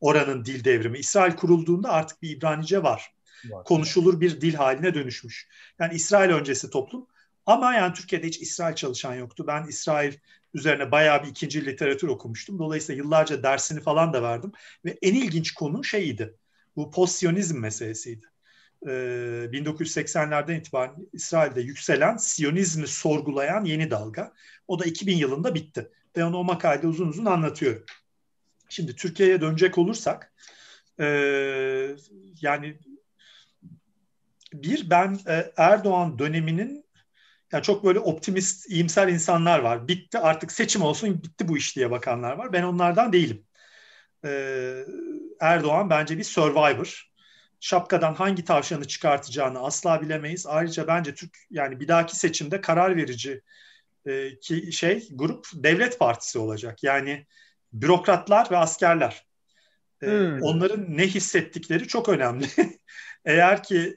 Oranın 0.00 0.44
dil 0.44 0.64
devrimi. 0.64 0.98
İsrail 0.98 1.32
kurulduğunda 1.32 1.90
artık 1.90 2.22
bir 2.22 2.30
İbranice 2.36 2.82
var. 2.82 3.14
Konuşulur 3.64 4.20
bir 4.20 4.40
dil 4.40 4.54
haline 4.54 4.94
dönüşmüş. 4.94 5.48
Yani 5.78 5.94
İsrail 5.94 6.30
öncesi 6.30 6.70
toplum. 6.70 7.06
Ama 7.46 7.74
yani 7.74 7.94
Türkiye'de 7.94 8.26
hiç 8.26 8.40
İsrail 8.40 8.74
çalışan 8.74 9.14
yoktu. 9.14 9.44
Ben 9.46 9.66
İsrail 9.66 10.14
üzerine 10.54 10.90
bayağı 10.90 11.22
bir 11.22 11.28
ikinci 11.28 11.66
literatür 11.66 12.08
okumuştum. 12.08 12.58
Dolayısıyla 12.58 13.02
yıllarca 13.02 13.42
dersini 13.42 13.80
falan 13.80 14.12
da 14.12 14.22
verdim. 14.22 14.52
Ve 14.84 14.98
en 15.02 15.14
ilginç 15.14 15.54
konu 15.54 15.84
şeydi. 15.84 16.36
Bu 16.76 16.90
post 16.90 17.22
meselesiydi. 17.54 18.26
1980'lerden 18.82 20.54
itibaren 20.54 20.96
İsrail'de 21.12 21.60
yükselen 21.60 22.16
Siyonizmi 22.16 22.86
sorgulayan 22.86 23.64
yeni 23.64 23.90
dalga. 23.90 24.32
O 24.68 24.78
da 24.78 24.84
2000 24.84 25.16
yılında 25.16 25.54
bitti. 25.54 25.90
Ve 26.16 26.24
onu 26.24 26.36
o 26.36 26.44
makalede 26.44 26.86
uzun 26.86 27.08
uzun 27.08 27.24
anlatıyorum. 27.24 27.84
Şimdi 28.68 28.96
Türkiye'ye 28.96 29.40
dönecek 29.40 29.78
olursak 29.78 30.32
e, 31.00 31.06
yani 32.40 32.78
bir 34.52 34.90
ben 34.90 35.18
e, 35.28 35.52
Erdoğan 35.56 36.18
döneminin 36.18 36.84
yani 37.52 37.62
çok 37.62 37.84
böyle 37.84 37.98
optimist, 37.98 38.70
iyimser 38.70 39.08
insanlar 39.08 39.58
var. 39.58 39.88
Bitti 39.88 40.18
artık 40.18 40.52
seçim 40.52 40.82
olsun 40.82 41.22
bitti 41.22 41.48
bu 41.48 41.56
iş 41.56 41.76
diye 41.76 41.90
bakanlar 41.90 42.32
var. 42.32 42.52
Ben 42.52 42.62
onlardan 42.62 43.12
değilim. 43.12 43.46
Ee, 44.24 44.84
Erdoğan 45.40 45.90
bence 45.90 46.18
bir 46.18 46.24
survivor 46.24 47.12
şapkadan 47.60 48.14
hangi 48.14 48.44
tavşanı 48.44 48.84
çıkartacağını 48.84 49.60
asla 49.60 50.02
bilemeyiz. 50.02 50.46
Ayrıca 50.46 50.86
bence 50.86 51.14
Türk 51.14 51.38
yani 51.50 51.80
bir 51.80 51.88
dahaki 51.88 52.16
seçimde 52.16 52.60
karar 52.60 52.96
verici 52.96 53.42
e, 54.06 54.38
ki 54.38 54.72
şey 54.72 55.08
grup 55.12 55.46
devlet 55.54 55.98
partisi 55.98 56.38
olacak. 56.38 56.82
Yani 56.82 57.26
bürokratlar 57.72 58.50
ve 58.50 58.56
askerler. 58.56 59.26
E, 60.02 60.06
hmm. 60.06 60.42
Onların 60.42 60.96
ne 60.96 61.06
hissettikleri 61.06 61.88
çok 61.88 62.08
önemli. 62.08 62.46
Eğer 63.24 63.62
ki 63.62 63.96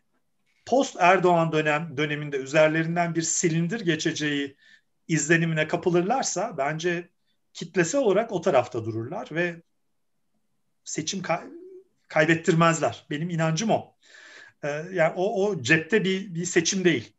post 0.66 0.96
Erdoğan 1.00 1.52
dönem 1.52 1.98
döneminde 1.98 2.38
üzerlerinden 2.38 3.16
bir 3.16 3.22
silindir 3.22 3.80
geçeceği 3.80 4.58
izlenimine 5.08 5.68
kapılırlarsa 5.68 6.58
bence 6.58 7.10
kitlesel 7.54 8.02
olarak 8.02 8.32
o 8.32 8.42
tarafta 8.42 8.86
dururlar 8.86 9.28
ve 9.32 9.62
seçim 10.84 11.22
kaybettirmezler. 12.08 13.06
Benim 13.10 13.30
inancım 13.30 13.70
o. 13.70 13.96
E, 14.64 14.68
yani 14.92 15.14
o, 15.16 15.46
o 15.46 15.62
cepte 15.62 16.04
bir, 16.04 16.36
bir 16.36 16.46
seçim 16.46 16.86
değil. 16.86 17.14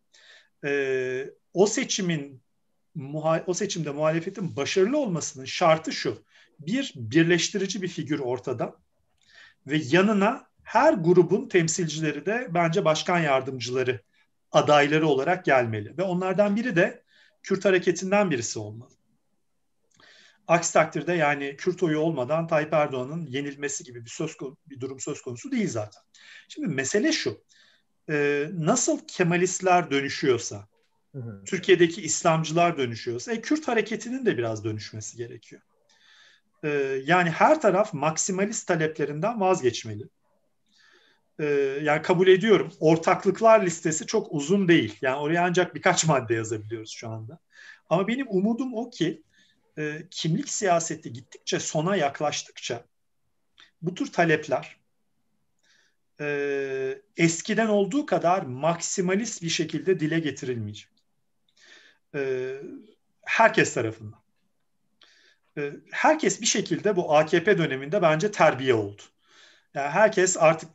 E, 0.64 1.31
o 1.55 1.66
seçimin 1.66 2.43
o 3.47 3.55
seçimde 3.55 3.90
muhalefetin 3.90 4.56
başarılı 4.56 4.98
olmasının 4.98 5.44
şartı 5.44 5.93
şu. 5.93 6.24
Bir, 6.59 6.93
birleştirici 6.97 7.82
bir 7.82 7.89
figür 7.89 8.18
ortada 8.18 8.77
ve 9.66 9.77
yanına 9.77 10.48
her 10.66 10.93
grubun 10.93 11.48
temsilcileri 11.48 12.26
de 12.26 12.48
bence 12.51 12.84
başkan 12.84 13.18
yardımcıları 13.18 14.01
adayları 14.52 15.06
olarak 15.06 15.44
gelmeli. 15.44 15.98
Ve 15.98 16.02
onlardan 16.02 16.56
biri 16.56 16.76
de 16.76 17.02
Kürt 17.43 17.64
hareketinden 17.64 18.30
birisi 18.30 18.59
olmalı. 18.59 18.90
Aksi 20.48 20.72
takdirde 20.72 21.12
yani 21.12 21.56
Kürt 21.56 21.82
oyu 21.82 21.98
olmadan 21.98 22.47
Tayyip 22.47 22.72
Erdoğan'ın 22.72 23.26
yenilmesi 23.26 23.84
gibi 23.84 24.05
bir 24.05 24.10
söz 24.10 24.36
bir 24.66 24.80
durum 24.80 25.01
söz 25.01 25.22
konusu 25.22 25.52
değil 25.52 25.68
zaten. 25.68 26.02
Şimdi 26.48 26.68
mesele 26.68 27.12
şu. 27.12 27.44
E, 28.10 28.47
nasıl 28.52 28.98
Kemalistler 29.09 29.90
dönüşüyorsa, 29.90 30.68
hı 31.12 31.18
hı. 31.18 31.44
Türkiye'deki 31.44 32.02
İslamcılar 32.02 32.78
dönüşüyorsa, 32.78 33.32
e, 33.32 33.40
Kürt 33.40 33.68
hareketinin 33.68 34.26
de 34.26 34.38
biraz 34.38 34.64
dönüşmesi 34.64 35.16
gerekiyor. 35.16 35.62
E, 36.64 36.68
yani 37.05 37.30
her 37.30 37.60
taraf 37.60 37.94
maksimalist 37.94 38.68
taleplerinden 38.68 39.40
vazgeçmeli. 39.40 40.09
E, 41.38 41.44
yani 41.82 42.02
kabul 42.02 42.26
ediyorum. 42.26 42.72
Ortaklıklar 42.80 43.62
listesi 43.62 44.06
çok 44.06 44.26
uzun 44.30 44.68
değil. 44.68 44.98
Yani 45.02 45.16
oraya 45.16 45.44
ancak 45.44 45.74
birkaç 45.74 46.04
madde 46.04 46.34
yazabiliyoruz 46.34 46.90
şu 46.90 47.08
anda. 47.08 47.38
Ama 47.88 48.08
benim 48.08 48.26
umudum 48.28 48.74
o 48.74 48.90
ki 48.90 49.22
e, 49.78 50.02
kimlik 50.10 50.48
siyaseti 50.48 51.12
gittikçe 51.12 51.60
sona 51.60 51.96
yaklaştıkça 51.96 52.84
bu 53.82 53.94
tür 53.94 54.12
talepler 54.12 54.76
e, 56.20 56.98
eskiden 57.16 57.68
olduğu 57.68 58.06
kadar 58.06 58.42
maksimalist 58.42 59.42
bir 59.42 59.48
şekilde 59.48 60.00
dile 60.00 60.18
getirilmeyecek. 60.18 60.88
E, 62.14 62.52
herkes 63.22 63.74
tarafından. 63.74 64.20
E, 65.58 65.72
herkes 65.90 66.40
bir 66.40 66.46
şekilde 66.46 66.96
bu 66.96 67.16
AKP 67.16 67.58
döneminde 67.58 68.02
bence 68.02 68.30
terbiye 68.30 68.74
oldu. 68.74 69.02
Yani 69.77 69.89
herkes 69.89 70.36
artık 70.36 70.70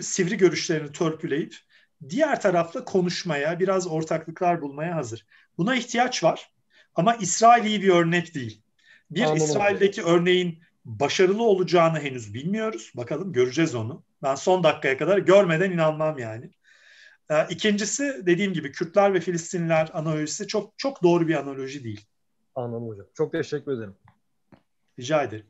sivri 0.00 0.36
görüşlerini 0.36 0.92
törpüleyip 0.92 1.56
diğer 2.08 2.40
tarafla 2.40 2.84
konuşmaya, 2.84 3.60
biraz 3.60 3.86
ortaklıklar 3.86 4.62
bulmaya 4.62 4.96
hazır. 4.96 5.26
Buna 5.58 5.76
ihtiyaç 5.76 6.24
var. 6.24 6.52
Ama 6.94 7.14
İsrail 7.14 7.64
iyi 7.64 7.82
bir 7.82 7.88
örnek 7.88 8.34
değil. 8.34 8.62
Bir 9.10 9.22
Anladım. 9.22 9.44
İsrail'deki 9.44 10.02
örneğin 10.02 10.62
başarılı 10.84 11.42
olacağını 11.42 12.00
henüz 12.00 12.34
bilmiyoruz. 12.34 12.92
Bakalım 12.96 13.32
göreceğiz 13.32 13.74
onu. 13.74 14.04
Ben 14.22 14.34
son 14.34 14.64
dakikaya 14.64 14.98
kadar 14.98 15.18
görmeden 15.18 15.70
inanmam 15.70 16.18
yani. 16.18 16.50
Ee, 17.30 17.46
ikincisi 17.50 18.22
dediğim 18.26 18.52
gibi 18.52 18.72
Kürtler 18.72 19.14
ve 19.14 19.20
Filistinliler 19.20 19.90
analojisi 19.92 20.46
çok 20.46 20.78
çok 20.78 21.02
doğru 21.02 21.28
bir 21.28 21.34
analoji 21.34 21.84
değil. 21.84 22.06
Anladım 22.54 22.88
hocam. 22.88 23.06
Çok 23.14 23.32
teşekkür 23.32 23.72
ederim. 23.72 23.94
Rica 24.98 25.22
ederim. 25.22 25.46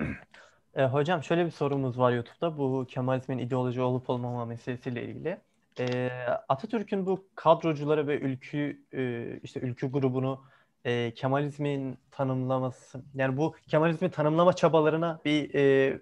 E, 0.76 0.84
hocam 0.84 1.22
şöyle 1.22 1.46
bir 1.46 1.50
sorumuz 1.50 1.98
var 1.98 2.12
YouTube'da. 2.12 2.58
Bu 2.58 2.86
Kemalizmin 2.88 3.38
ideoloji 3.38 3.80
olup 3.80 4.10
olmama 4.10 4.44
meselesiyle 4.44 5.02
ilgili. 5.02 5.38
E, 5.80 6.10
Atatürk'ün 6.48 7.06
bu 7.06 7.28
kadrocuları 7.34 8.06
ve 8.06 8.18
ülkü 8.18 8.82
e, 8.94 9.24
işte 9.42 9.60
ülkü 9.60 9.92
grubunu 9.92 10.44
e, 10.84 11.14
Kemalizmin 11.14 11.98
tanımlaması 12.10 13.02
yani 13.14 13.36
bu 13.36 13.54
Kemalizmi 13.68 14.10
tanımlama 14.10 14.52
çabalarına 14.52 15.20
bir 15.24 15.54
e, 15.54 15.98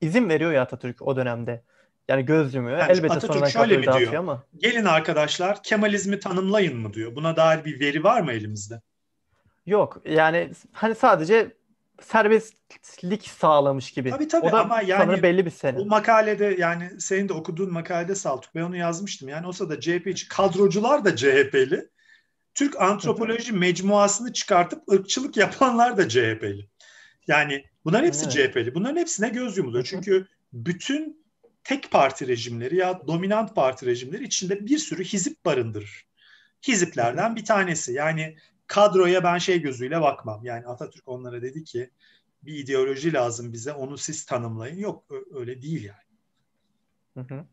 izin 0.00 0.28
veriyor 0.28 0.52
ya 0.52 0.62
Atatürk 0.62 1.02
o 1.02 1.16
dönemde. 1.16 1.62
Yani 2.08 2.24
göz 2.24 2.54
yumuyor. 2.54 2.78
Yani 2.78 2.92
Elbette 2.92 3.14
Atatürk 3.14 3.48
şöyle 3.48 3.76
mi 3.76 3.82
diyor? 3.82 4.14
Ama. 4.14 4.42
Gelin 4.58 4.84
arkadaşlar 4.84 5.62
Kemalizmi 5.62 6.20
tanımlayın 6.20 6.76
mı 6.76 6.94
diyor. 6.94 7.16
Buna 7.16 7.36
dair 7.36 7.64
bir 7.64 7.80
veri 7.80 8.04
var 8.04 8.20
mı 8.20 8.32
elimizde? 8.32 8.80
Yok. 9.66 10.02
Yani 10.08 10.50
hani 10.72 10.94
sadece 10.94 11.52
serbestlik 12.02 13.28
sağlamış 13.28 13.90
gibi. 13.90 14.10
Tabii 14.10 14.28
tabii 14.28 14.46
o 14.46 14.52
da 14.52 14.60
ama 14.60 14.82
yani 14.82 15.22
belli 15.22 15.46
bir 15.46 15.50
sene. 15.50 15.78
Bu 15.78 15.86
makalede 15.86 16.56
yani 16.58 16.90
senin 16.98 17.28
de 17.28 17.32
okuduğun 17.32 17.72
makalede 17.72 18.14
Saltuk 18.14 18.54
ben 18.54 18.62
onu 18.62 18.76
yazmıştım. 18.76 19.28
Yani 19.28 19.46
olsa 19.46 19.68
da 19.68 19.80
CHP'ci 19.80 20.28
kadrocular 20.28 21.04
da 21.04 21.16
CHP'li. 21.16 21.88
Türk 22.54 22.80
antropoloji 22.80 23.52
mecmuasını 23.52 24.32
çıkartıp 24.32 24.92
ırkçılık 24.92 25.36
yapanlar 25.36 25.96
da 25.96 26.08
CHP'li. 26.08 26.68
Yani 27.26 27.64
bunların 27.84 28.06
hepsi 28.06 28.24
evet. 28.24 28.52
CHP'li. 28.52 28.74
Bunların 28.74 28.96
hepsine 28.96 29.28
göz 29.28 29.58
yumuluyor. 29.58 29.84
Çünkü 29.84 30.26
bütün 30.52 31.24
tek 31.64 31.90
parti 31.90 32.28
rejimleri 32.28 32.76
ya 32.76 33.06
dominant 33.06 33.54
parti 33.54 33.86
rejimleri 33.86 34.24
içinde 34.24 34.66
bir 34.66 34.78
sürü 34.78 35.04
hizip 35.04 35.44
barındırır. 35.44 36.06
Hiziplerden 36.68 37.36
bir 37.36 37.44
tanesi. 37.44 37.92
Yani 37.92 38.36
kadroya 38.66 39.24
ben 39.24 39.38
şey 39.38 39.62
gözüyle 39.62 40.00
bakmam. 40.00 40.44
Yani 40.44 40.66
Atatürk 40.66 41.08
onlara 41.08 41.42
dedi 41.42 41.64
ki 41.64 41.90
bir 42.42 42.54
ideoloji 42.54 43.12
lazım 43.12 43.52
bize 43.52 43.72
onu 43.72 43.98
siz 43.98 44.26
tanımlayın. 44.26 44.78
Yok 44.78 45.04
öyle 45.34 45.62
değil 45.62 45.84
yani. 45.84 46.04
Hı 47.28 47.34
hı. 47.34 47.44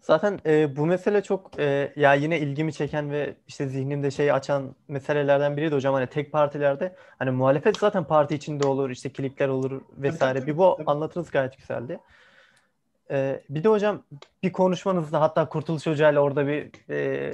Zaten 0.00 0.40
e, 0.46 0.76
bu 0.76 0.86
mesele 0.86 1.22
çok 1.22 1.60
e, 1.60 1.92
ya 1.96 2.14
yine 2.14 2.40
ilgimi 2.40 2.72
çeken 2.72 3.10
ve 3.10 3.36
işte 3.48 3.66
zihnimde 3.68 4.10
şey 4.10 4.32
açan 4.32 4.74
meselelerden 4.88 5.56
biriydi 5.56 5.74
hocam. 5.74 5.94
Hani 5.94 6.06
tek 6.06 6.32
partilerde 6.32 6.96
hani 7.18 7.30
muhalefet 7.30 7.78
zaten 7.78 8.04
parti 8.04 8.34
içinde 8.34 8.66
olur, 8.66 8.90
işte 8.90 9.12
klipler 9.12 9.48
olur 9.48 9.82
vesaire. 9.96 10.18
Tabii, 10.18 10.40
tabii, 10.40 10.52
bir 10.52 10.58
bu 10.58 10.74
tabii. 10.76 10.90
anlatınız 10.90 11.30
gayet 11.30 11.58
güzeldi. 11.58 12.00
E, 13.10 13.42
bir 13.50 13.64
de 13.64 13.68
hocam 13.68 14.02
bir 14.42 14.52
konuşmanızda 14.52 15.20
hatta 15.20 15.48
Kurtuluş 15.48 15.86
Hoca 15.86 16.10
ile 16.10 16.20
orada 16.20 16.46
bir 16.46 16.90
e, 16.90 17.32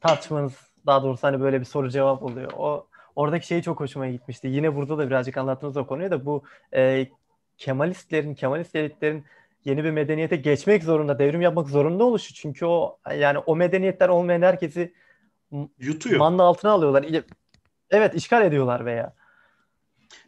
tartışmanız 0.00 0.67
daha 0.88 1.02
doğrusu 1.02 1.22
hani 1.22 1.40
böyle 1.40 1.60
bir 1.60 1.64
soru 1.64 1.90
cevap 1.90 2.22
oluyor. 2.22 2.52
O 2.56 2.86
oradaki 3.16 3.46
şey 3.46 3.62
çok 3.62 3.80
hoşuma 3.80 4.08
gitmişti. 4.08 4.48
Yine 4.48 4.76
burada 4.76 4.98
da 4.98 5.06
birazcık 5.06 5.36
anlattınız 5.36 5.76
o 5.76 5.86
konuyu 5.86 6.10
da 6.10 6.26
bu 6.26 6.42
e, 6.74 7.06
Kemalistlerin, 7.58 8.34
Kemalist 8.34 8.76
elitlerin 8.76 9.24
yeni 9.64 9.84
bir 9.84 9.90
medeniyete 9.90 10.36
geçmek 10.36 10.84
zorunda, 10.84 11.18
devrim 11.18 11.40
yapmak 11.40 11.68
zorunda 11.68 12.04
oluşu. 12.04 12.34
Çünkü 12.34 12.66
o 12.66 12.98
yani 13.16 13.38
o 13.38 13.56
medeniyetler 13.56 14.08
olmayan 14.08 14.42
herkesi 14.42 14.94
yutuyor. 15.78 16.18
Manla 16.18 16.42
altına 16.42 16.70
alıyorlar. 16.70 17.06
Evet, 17.90 18.14
işgal 18.14 18.44
ediyorlar 18.44 18.84
veya. 18.84 19.14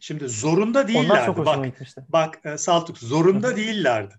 Şimdi 0.00 0.28
zorunda 0.28 0.88
değillerdi. 0.88 1.12
Onlar 1.12 1.26
çok 1.26 1.38
hoşuma 1.38 1.58
bak, 1.58 1.64
gitmişti. 1.64 2.04
Bak 2.08 2.40
e, 2.44 2.58
Saltuk 2.58 2.98
zorunda 2.98 3.56
değillerdi. 3.56 4.14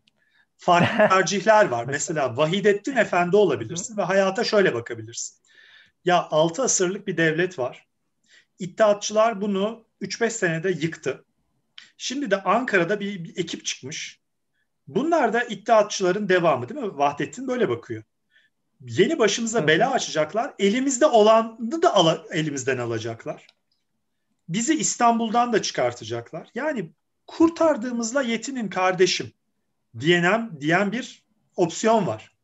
Farklı 0.57 0.97
tercihler 0.97 1.65
var. 1.65 1.85
Mesela 1.87 2.37
Vahidettin 2.37 2.95
Efendi 2.95 3.35
olabilirsin 3.35 3.97
ve 3.97 4.01
hayata 4.01 4.43
şöyle 4.43 4.73
bakabilirsin. 4.73 5.40
Ya 6.05 6.27
6 6.31 6.63
asırlık 6.63 7.07
bir 7.07 7.17
devlet 7.17 7.59
var. 7.59 7.87
İttihatçılar 8.59 9.41
bunu 9.41 9.85
3-5 10.01 10.29
senede 10.29 10.69
yıktı. 10.69 11.25
Şimdi 11.97 12.31
de 12.31 12.43
Ankara'da 12.43 12.99
bir, 12.99 13.23
bir 13.23 13.37
ekip 13.37 13.65
çıkmış. 13.65 14.21
Bunlar 14.87 15.33
da 15.33 15.43
iddiatçıların 15.43 16.29
devamı 16.29 16.69
değil 16.69 16.81
mi? 16.81 16.97
Vahdettin 16.97 17.47
böyle 17.47 17.69
bakıyor. 17.69 18.03
Yeni 18.81 19.19
başımıza 19.19 19.67
bela 19.67 19.91
açacaklar. 19.91 20.53
Elimizde 20.59 21.05
olanı 21.05 21.81
da 21.81 21.95
ala, 21.95 22.25
elimizden 22.31 22.77
alacaklar. 22.77 23.47
Bizi 24.49 24.75
İstanbul'dan 24.75 25.53
da 25.53 25.61
çıkartacaklar. 25.61 26.47
Yani 26.55 26.91
kurtardığımızla 27.27 28.21
yetinin 28.21 28.69
kardeşim 28.69 29.31
diyenem 29.99 30.51
diyen 30.61 30.91
bir 30.91 31.23
opsiyon 31.55 32.07
var. 32.07 32.35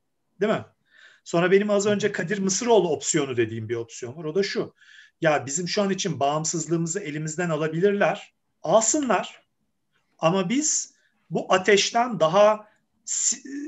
Değil 0.42 0.54
mi? 0.54 0.66
Sonra 1.28 1.52
benim 1.52 1.70
az 1.70 1.86
önce 1.86 2.12
Kadir 2.12 2.40
Mısıroğlu 2.40 2.90
opsiyonu 2.90 3.38
dediğim 3.38 3.70
bir 3.70 3.76
opsiyon 3.76 4.18
var. 4.18 4.24
O 4.24 4.36
da 4.36 4.44
şu. 4.44 4.74
Ya 5.22 5.46
bizim 5.46 5.68
şu 5.68 5.82
an 5.82 5.90
için 5.90 6.20
bağımsızlığımızı 6.20 7.00
elimizden 7.00 7.50
alabilirler. 7.50 8.34
Alsınlar. 8.62 9.42
Ama 10.20 10.50
biz 10.50 10.94
bu 11.30 11.54
ateşten 11.54 12.20
daha 12.20 12.68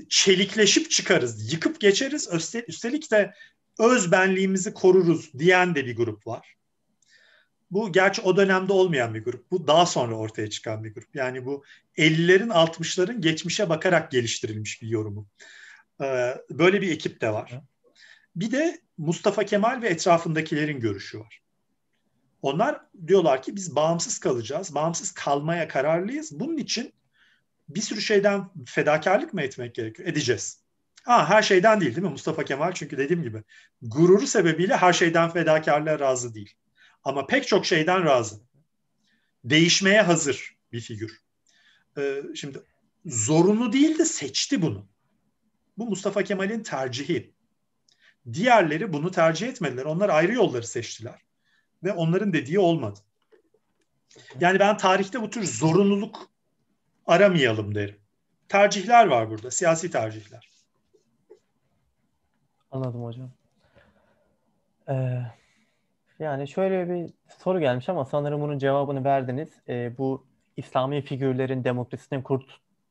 çelikleşip 0.10 0.91
çıkarız, 0.91 1.53
yıkıp 1.53 1.80
geçeriz. 1.80 2.30
Üstelik 2.68 3.11
de 3.11 3.34
öz 3.80 4.11
benliğimizi 4.11 4.73
koruruz 4.73 5.34
diyen 5.40 5.76
de 5.76 5.86
bir 5.86 5.95
grup 5.95 6.27
var. 6.27 6.56
Bu 7.72 7.91
gerçi 7.91 8.22
o 8.22 8.38
dönemde 8.38 8.73
olmayan 8.73 9.14
bir 9.14 9.23
grup. 9.23 9.52
Bu 9.52 9.68
daha 9.68 9.86
sonra 9.86 10.15
ortaya 10.15 10.49
çıkan 10.49 10.84
bir 10.84 10.94
grup. 10.94 11.15
Yani 11.15 11.45
bu 11.45 11.64
50'lerin 11.98 12.49
60'ların 12.49 13.22
geçmişe 13.22 13.69
bakarak 13.69 14.11
geliştirilmiş 14.11 14.81
bir 14.81 14.88
yorumu. 14.88 15.27
Ee, 16.02 16.38
böyle 16.50 16.82
bir 16.82 16.92
ekip 16.92 17.22
de 17.22 17.34
var. 17.34 17.62
Bir 18.36 18.52
de 18.52 18.82
Mustafa 18.98 19.44
Kemal 19.44 19.82
ve 19.82 19.88
etrafındakilerin 19.88 20.80
görüşü 20.80 21.20
var. 21.20 21.42
Onlar 22.42 22.82
diyorlar 23.08 23.42
ki 23.42 23.56
biz 23.56 23.76
bağımsız 23.76 24.20
kalacağız. 24.20 24.76
Bağımsız 24.76 25.12
kalmaya 25.12 25.68
kararlıyız. 25.68 26.40
Bunun 26.40 26.58
için 26.58 26.94
bir 27.70 27.82
sürü 27.82 28.02
şeyden 28.02 28.50
fedakarlık 28.66 29.34
mı 29.34 29.42
etmek 29.42 29.76
gerekiyor? 29.76 30.08
Edeceğiz. 30.08 30.60
Ha, 31.04 31.30
her 31.30 31.42
şeyden 31.42 31.82
değil 31.82 31.96
değil 31.96 32.06
mi 32.06 32.12
Mustafa 32.12 32.46
Kemal? 32.46 32.72
Çünkü 32.72 32.98
dediğim 32.98 33.24
gibi 33.24 33.44
gururu 33.82 34.28
sebebiyle 34.28 34.78
her 34.78 34.94
şeyden 34.94 35.30
fedakarlığa 35.30 36.00
razı 36.00 36.34
değil. 36.34 36.54
Ama 37.04 37.28
pek 37.28 37.48
çok 37.48 37.66
şeyden 37.66 38.06
razı. 38.06 38.36
Değişmeye 39.44 40.02
hazır 40.02 40.58
bir 40.72 40.82
figür. 40.82 41.22
Ee, 41.98 42.22
şimdi 42.36 42.62
zorunlu 43.06 43.74
değil 43.74 44.00
de 44.00 44.06
seçti 44.06 44.62
bunu. 44.62 44.88
Bu 45.80 45.85
Mustafa 45.85 46.23
Kemal'in 46.23 46.64
tercihi. 46.64 47.34
Diğerleri 48.34 48.93
bunu 48.93 49.11
tercih 49.11 49.47
etmediler. 49.47 49.85
Onlar 49.85 50.10
ayrı 50.10 50.34
yolları 50.34 50.68
seçtiler. 50.68 51.22
Ve 51.84 51.93
onların 51.93 52.34
dediği 52.34 52.60
olmadı. 52.60 52.99
Yani 54.39 54.60
ben 54.60 54.77
tarihte 54.77 55.22
bu 55.22 55.30
tür 55.30 55.43
zorunluluk 55.43 56.30
aramayalım 57.07 57.76
derim. 57.76 57.99
Tercihler 58.49 59.07
var 59.07 59.30
burada, 59.30 59.51
siyasi 59.51 59.91
tercihler. 59.91 60.49
Anladım 62.72 63.03
hocam. 63.03 63.31
Ee, 64.89 65.22
yani 66.19 66.47
şöyle 66.47 66.89
bir 66.89 67.14
soru 67.43 67.60
gelmiş 67.60 67.89
ama 67.89 68.06
sanırım 68.06 68.41
bunun 68.41 68.57
cevabını 68.57 69.03
verdiniz. 69.03 69.49
Ee, 69.68 69.97
bu 69.97 70.26
İslami 70.57 71.01
figürlerin 71.01 71.64
demokrasinin 71.64 72.22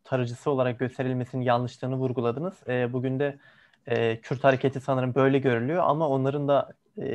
kurtarıcısı 0.08 0.50
olarak 0.50 0.78
gösterilmesinin 0.78 1.42
yanlışlığını 1.42 1.96
vurguladınız. 1.96 2.54
Ee, 2.68 2.92
bugün 2.92 3.18
de 3.18 3.38
e, 3.86 4.20
Kürt 4.20 4.44
hareketi 4.44 4.80
sanırım 4.80 5.14
böyle 5.14 5.38
görülüyor 5.38 5.82
ama 5.86 6.08
onların 6.08 6.48
da 6.48 6.72
e, 6.98 7.08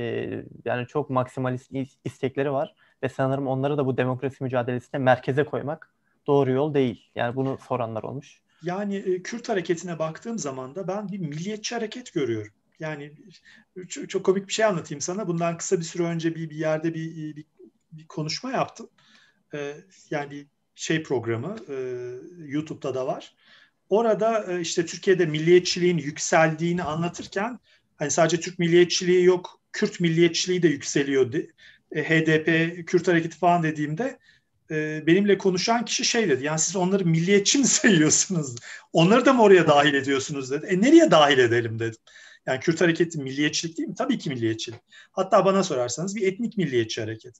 yani 0.65 0.87
çok 0.87 1.09
maksimalist 1.09 1.71
istekleri 2.05 2.51
var 2.51 2.75
ve 3.03 3.09
sanırım 3.09 3.47
onları 3.47 3.77
da 3.77 3.85
bu 3.85 3.97
demokrasi 3.97 4.43
mücadelesine 4.43 4.99
merkeze 4.99 5.43
koymak 5.43 5.93
doğru 6.27 6.51
yol 6.51 6.73
değil. 6.73 7.09
Yani 7.15 7.35
bunu 7.35 7.57
soranlar 7.67 8.03
olmuş. 8.03 8.41
Yani 8.63 8.95
e, 8.95 9.23
Kürt 9.23 9.49
hareketine 9.49 9.99
baktığım 9.99 10.39
zaman 10.39 10.75
da 10.75 10.87
ben 10.87 11.09
bir 11.11 11.19
milliyetçi 11.19 11.75
hareket 11.75 12.13
görüyorum. 12.13 12.53
Yani 12.79 13.11
çok, 13.89 14.09
çok 14.09 14.25
komik 14.25 14.47
bir 14.47 14.53
şey 14.53 14.65
anlatayım 14.65 15.01
sana. 15.01 15.27
Bundan 15.27 15.57
kısa 15.57 15.77
bir 15.77 15.83
süre 15.83 16.03
önce 16.03 16.35
bir, 16.35 16.49
bir 16.49 16.55
yerde 16.55 16.93
bir, 16.93 17.35
bir, 17.35 17.45
bir 17.91 18.07
konuşma 18.07 18.51
yaptım. 18.51 18.89
Ee, 19.53 19.73
yani 20.09 20.45
şey 20.75 21.03
programı 21.03 21.55
e, 21.69 21.75
YouTube'da 22.45 22.95
da 22.95 23.07
var. 23.07 23.33
Orada 23.89 24.45
e, 24.53 24.61
işte 24.61 24.85
Türkiye'de 24.85 25.25
milliyetçiliğin 25.25 25.97
yükseldiğini 25.97 26.83
anlatırken 26.83 27.59
hani 27.97 28.11
sadece 28.11 28.39
Türk 28.39 28.59
milliyetçiliği 28.59 29.23
yok, 29.23 29.59
Kürt 29.73 29.99
milliyetçiliği 29.99 30.63
de 30.63 30.67
yükseliyor. 30.67 31.33
E, 31.91 32.03
HDP, 32.03 32.47
Kürt 32.87 33.07
hareketi 33.07 33.37
falan 33.37 33.63
dediğimde 33.63 34.19
e, 34.71 35.07
benimle 35.07 35.37
konuşan 35.37 35.85
kişi 35.85 36.05
şey 36.05 36.29
dedi. 36.29 36.43
Yani 36.43 36.59
siz 36.59 36.75
onları 36.75 37.05
milliyetçi 37.05 37.57
mi 37.57 37.65
sayıyorsunuz? 37.67 38.55
Onları 38.93 39.25
da 39.25 39.33
mı 39.33 39.41
oraya 39.41 39.67
dahil 39.67 39.93
ediyorsunuz 39.93 40.51
dedi. 40.51 40.65
E 40.65 40.81
nereye 40.81 41.11
dahil 41.11 41.37
edelim 41.37 41.79
dedim. 41.79 41.99
Yani 42.45 42.59
Kürt 42.59 42.81
hareketi 42.81 43.17
milliyetçilik 43.21 43.77
değil 43.77 43.89
mi? 43.89 43.95
Tabii 43.95 44.17
ki 44.17 44.29
milliyetçilik. 44.29 44.79
Hatta 45.11 45.45
bana 45.45 45.63
sorarsanız 45.63 46.15
bir 46.15 46.27
etnik 46.27 46.57
milliyetçi 46.57 47.01
hareket. 47.01 47.35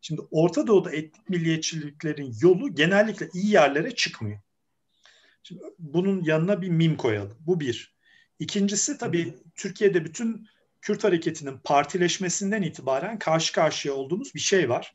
Şimdi 0.00 0.20
Orta 0.30 0.66
Doğu'da 0.66 0.92
etnik 0.92 1.28
milliyetçiliklerin 1.28 2.34
yolu 2.42 2.74
genellikle 2.74 3.28
iyi 3.34 3.50
yerlere 3.50 3.94
çıkmıyor. 3.94 4.40
Şimdi 5.42 5.62
bunun 5.78 6.24
yanına 6.24 6.62
bir 6.62 6.68
mim 6.68 6.96
koyalım. 6.96 7.36
Bu 7.40 7.60
bir. 7.60 7.98
İkincisi 8.38 8.98
tabii 8.98 9.34
Türkiye'de 9.56 10.04
bütün 10.04 10.46
Kürt 10.80 11.04
hareketinin 11.04 11.58
partileşmesinden 11.64 12.62
itibaren 12.62 13.18
karşı 13.18 13.52
karşıya 13.52 13.94
olduğumuz 13.94 14.34
bir 14.34 14.40
şey 14.40 14.68
var 14.68 14.94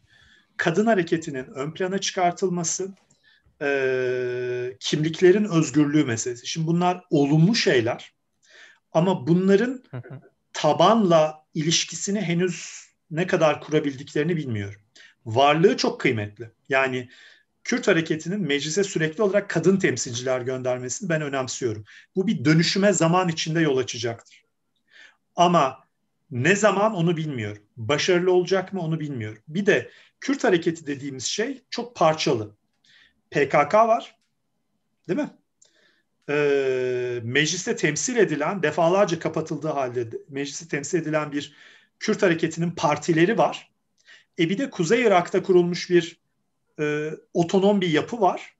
kadın 0.57 0.85
hareketinin 0.85 1.45
ön 1.45 1.73
plana 1.73 1.97
çıkartılması, 1.97 2.93
e, 3.61 4.77
kimliklerin 4.79 5.45
özgürlüğü 5.45 6.05
meselesi. 6.05 6.47
Şimdi 6.47 6.67
bunlar 6.67 7.03
olumlu 7.09 7.55
şeyler 7.55 8.12
ama 8.93 9.27
bunların 9.27 9.83
tabanla 10.53 11.45
ilişkisini 11.53 12.21
henüz 12.21 12.87
ne 13.11 13.27
kadar 13.27 13.61
kurabildiklerini 13.61 14.37
bilmiyorum. 14.37 14.81
Varlığı 15.25 15.77
çok 15.77 16.01
kıymetli. 16.01 16.51
Yani 16.69 17.09
Kürt 17.63 17.87
hareketinin 17.87 18.41
meclise 18.41 18.83
sürekli 18.83 19.23
olarak 19.23 19.49
kadın 19.49 19.77
temsilciler 19.77 20.41
göndermesini 20.41 21.09
ben 21.09 21.21
önemsiyorum. 21.21 21.85
Bu 22.15 22.27
bir 22.27 22.45
dönüşüme 22.45 22.93
zaman 22.93 23.29
içinde 23.29 23.61
yol 23.61 23.77
açacaktır. 23.77 24.43
Ama 25.35 25.83
ne 26.31 26.55
zaman 26.55 26.95
onu 26.95 27.17
bilmiyorum. 27.17 27.63
Başarılı 27.77 28.31
olacak 28.31 28.73
mı 28.73 28.81
onu 28.81 28.99
bilmiyorum. 28.99 29.43
Bir 29.47 29.65
de 29.65 29.91
Kürt 30.19 30.43
hareketi 30.43 30.87
dediğimiz 30.87 31.25
şey 31.25 31.63
çok 31.69 31.95
parçalı. 31.95 32.55
PKK 33.31 33.73
var. 33.73 34.15
Değil 35.07 35.19
mi? 35.19 35.29
Ee, 36.29 37.19
mecliste 37.23 37.75
temsil 37.75 38.15
edilen, 38.15 38.63
defalarca 38.63 39.19
kapatıldığı 39.19 39.67
halde 39.67 40.09
mecliste 40.29 40.67
temsil 40.67 40.97
edilen 41.01 41.31
bir 41.31 41.55
Kürt 41.99 42.23
hareketinin 42.23 42.71
partileri 42.71 43.37
var. 43.37 43.71
E 44.39 44.49
bir 44.49 44.57
de 44.57 44.69
Kuzey 44.69 45.01
Irak'ta 45.01 45.43
kurulmuş 45.43 45.89
bir 45.89 46.17
e, 46.79 47.11
otonom 47.33 47.81
bir 47.81 47.89
yapı 47.89 48.21
var 48.21 48.55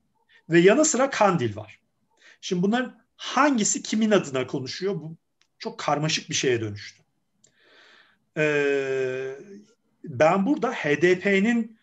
ve 0.50 0.60
yanı 0.60 0.86
sıra 0.86 1.10
Kandil 1.10 1.56
var. 1.56 1.80
Şimdi 2.42 2.62
bunların 2.62 3.00
hangisi 3.16 3.84
kimin 3.84 4.12
adına 4.12 4.48
konuşuyor? 4.48 4.96
Bu 4.96 5.18
çok 5.60 5.80
karmaşık 5.80 6.30
bir 6.30 6.36
şeye 6.36 6.62
dönüştü. 6.62 7.04
Ee, 8.38 9.36
ben 10.04 10.46
burada 10.46 10.72
HDP'nin 10.74 11.78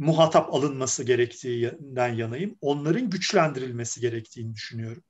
muhatap 0.00 0.54
alınması 0.54 1.04
gerektiğinden 1.04 2.14
yanayım. 2.14 2.58
Onların 2.60 3.10
güçlendirilmesi 3.10 4.00
gerektiğini 4.00 4.54
düşünüyorum. 4.54 5.02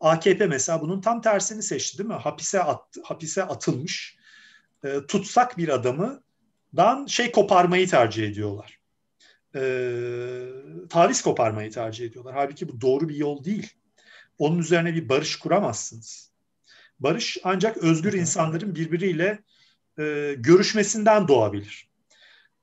AKP 0.00 0.46
mesela 0.46 0.80
bunun 0.80 1.00
tam 1.00 1.20
tersini 1.20 1.62
seçti 1.62 1.98
değil 1.98 2.08
mi? 2.08 2.14
Hapise 2.14 2.62
at, 2.62 2.96
hapise 3.04 3.42
atılmış 3.44 4.16
e, 4.84 5.06
tutsak 5.08 5.58
bir 5.58 5.68
adamı 5.68 6.22
dan 6.76 7.06
şey 7.06 7.32
koparmayı 7.32 7.88
tercih 7.88 8.28
ediyorlar. 8.28 8.78
E, 9.54 9.62
taviz 10.88 11.22
koparmayı 11.22 11.70
tercih 11.70 12.06
ediyorlar. 12.06 12.34
Halbuki 12.34 12.68
bu 12.68 12.80
doğru 12.80 13.08
bir 13.08 13.16
yol 13.16 13.44
değil. 13.44 13.72
Onun 14.38 14.58
üzerine 14.58 14.94
bir 14.94 15.08
barış 15.08 15.36
kuramazsınız. 15.36 16.32
Barış 17.00 17.38
ancak 17.44 17.76
özgür 17.76 18.12
insanların 18.12 18.74
birbiriyle 18.74 19.42
e, 19.98 20.34
görüşmesinden 20.38 21.28
doğabilir. 21.28 21.88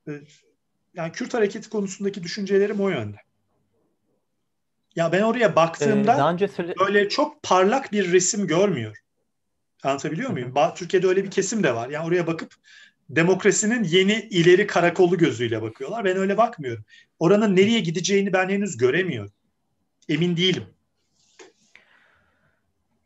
E, 0.07 0.11
yani 0.99 1.11
Kürt 1.11 1.33
hareketi 1.33 1.69
konusundaki 1.69 2.23
düşüncelerim 2.23 2.81
o 2.81 2.89
yönde. 2.89 3.17
Ya 4.95 5.11
ben 5.11 5.21
oraya 5.21 5.55
baktığımda 5.55 6.13
ee, 6.13 6.17
daha 6.17 6.31
önce 6.31 6.47
söyle... 6.47 6.73
böyle 6.79 7.09
çok 7.09 7.43
parlak 7.43 7.91
bir 7.91 8.11
resim 8.11 8.47
görmüyor. 8.47 8.97
Anlatabiliyor 9.83 10.29
muyum? 10.29 10.55
Hı 10.55 10.59
hı. 10.59 10.75
Türkiye'de 10.75 11.07
öyle 11.07 11.23
bir 11.23 11.31
kesim 11.31 11.63
de 11.63 11.75
var. 11.75 11.89
Yani 11.89 12.07
oraya 12.07 12.27
bakıp 12.27 12.53
demokrasinin 13.09 13.83
yeni 13.83 14.27
ileri 14.31 14.67
karakolu 14.67 15.17
gözüyle 15.17 15.61
bakıyorlar. 15.61 16.05
Ben 16.05 16.17
öyle 16.17 16.37
bakmıyorum. 16.37 16.85
Oranın 17.19 17.55
nereye 17.55 17.79
gideceğini 17.79 18.33
ben 18.33 18.49
henüz 18.49 18.77
göremiyorum. 18.77 19.31
Emin 20.09 20.37
değilim. 20.37 20.63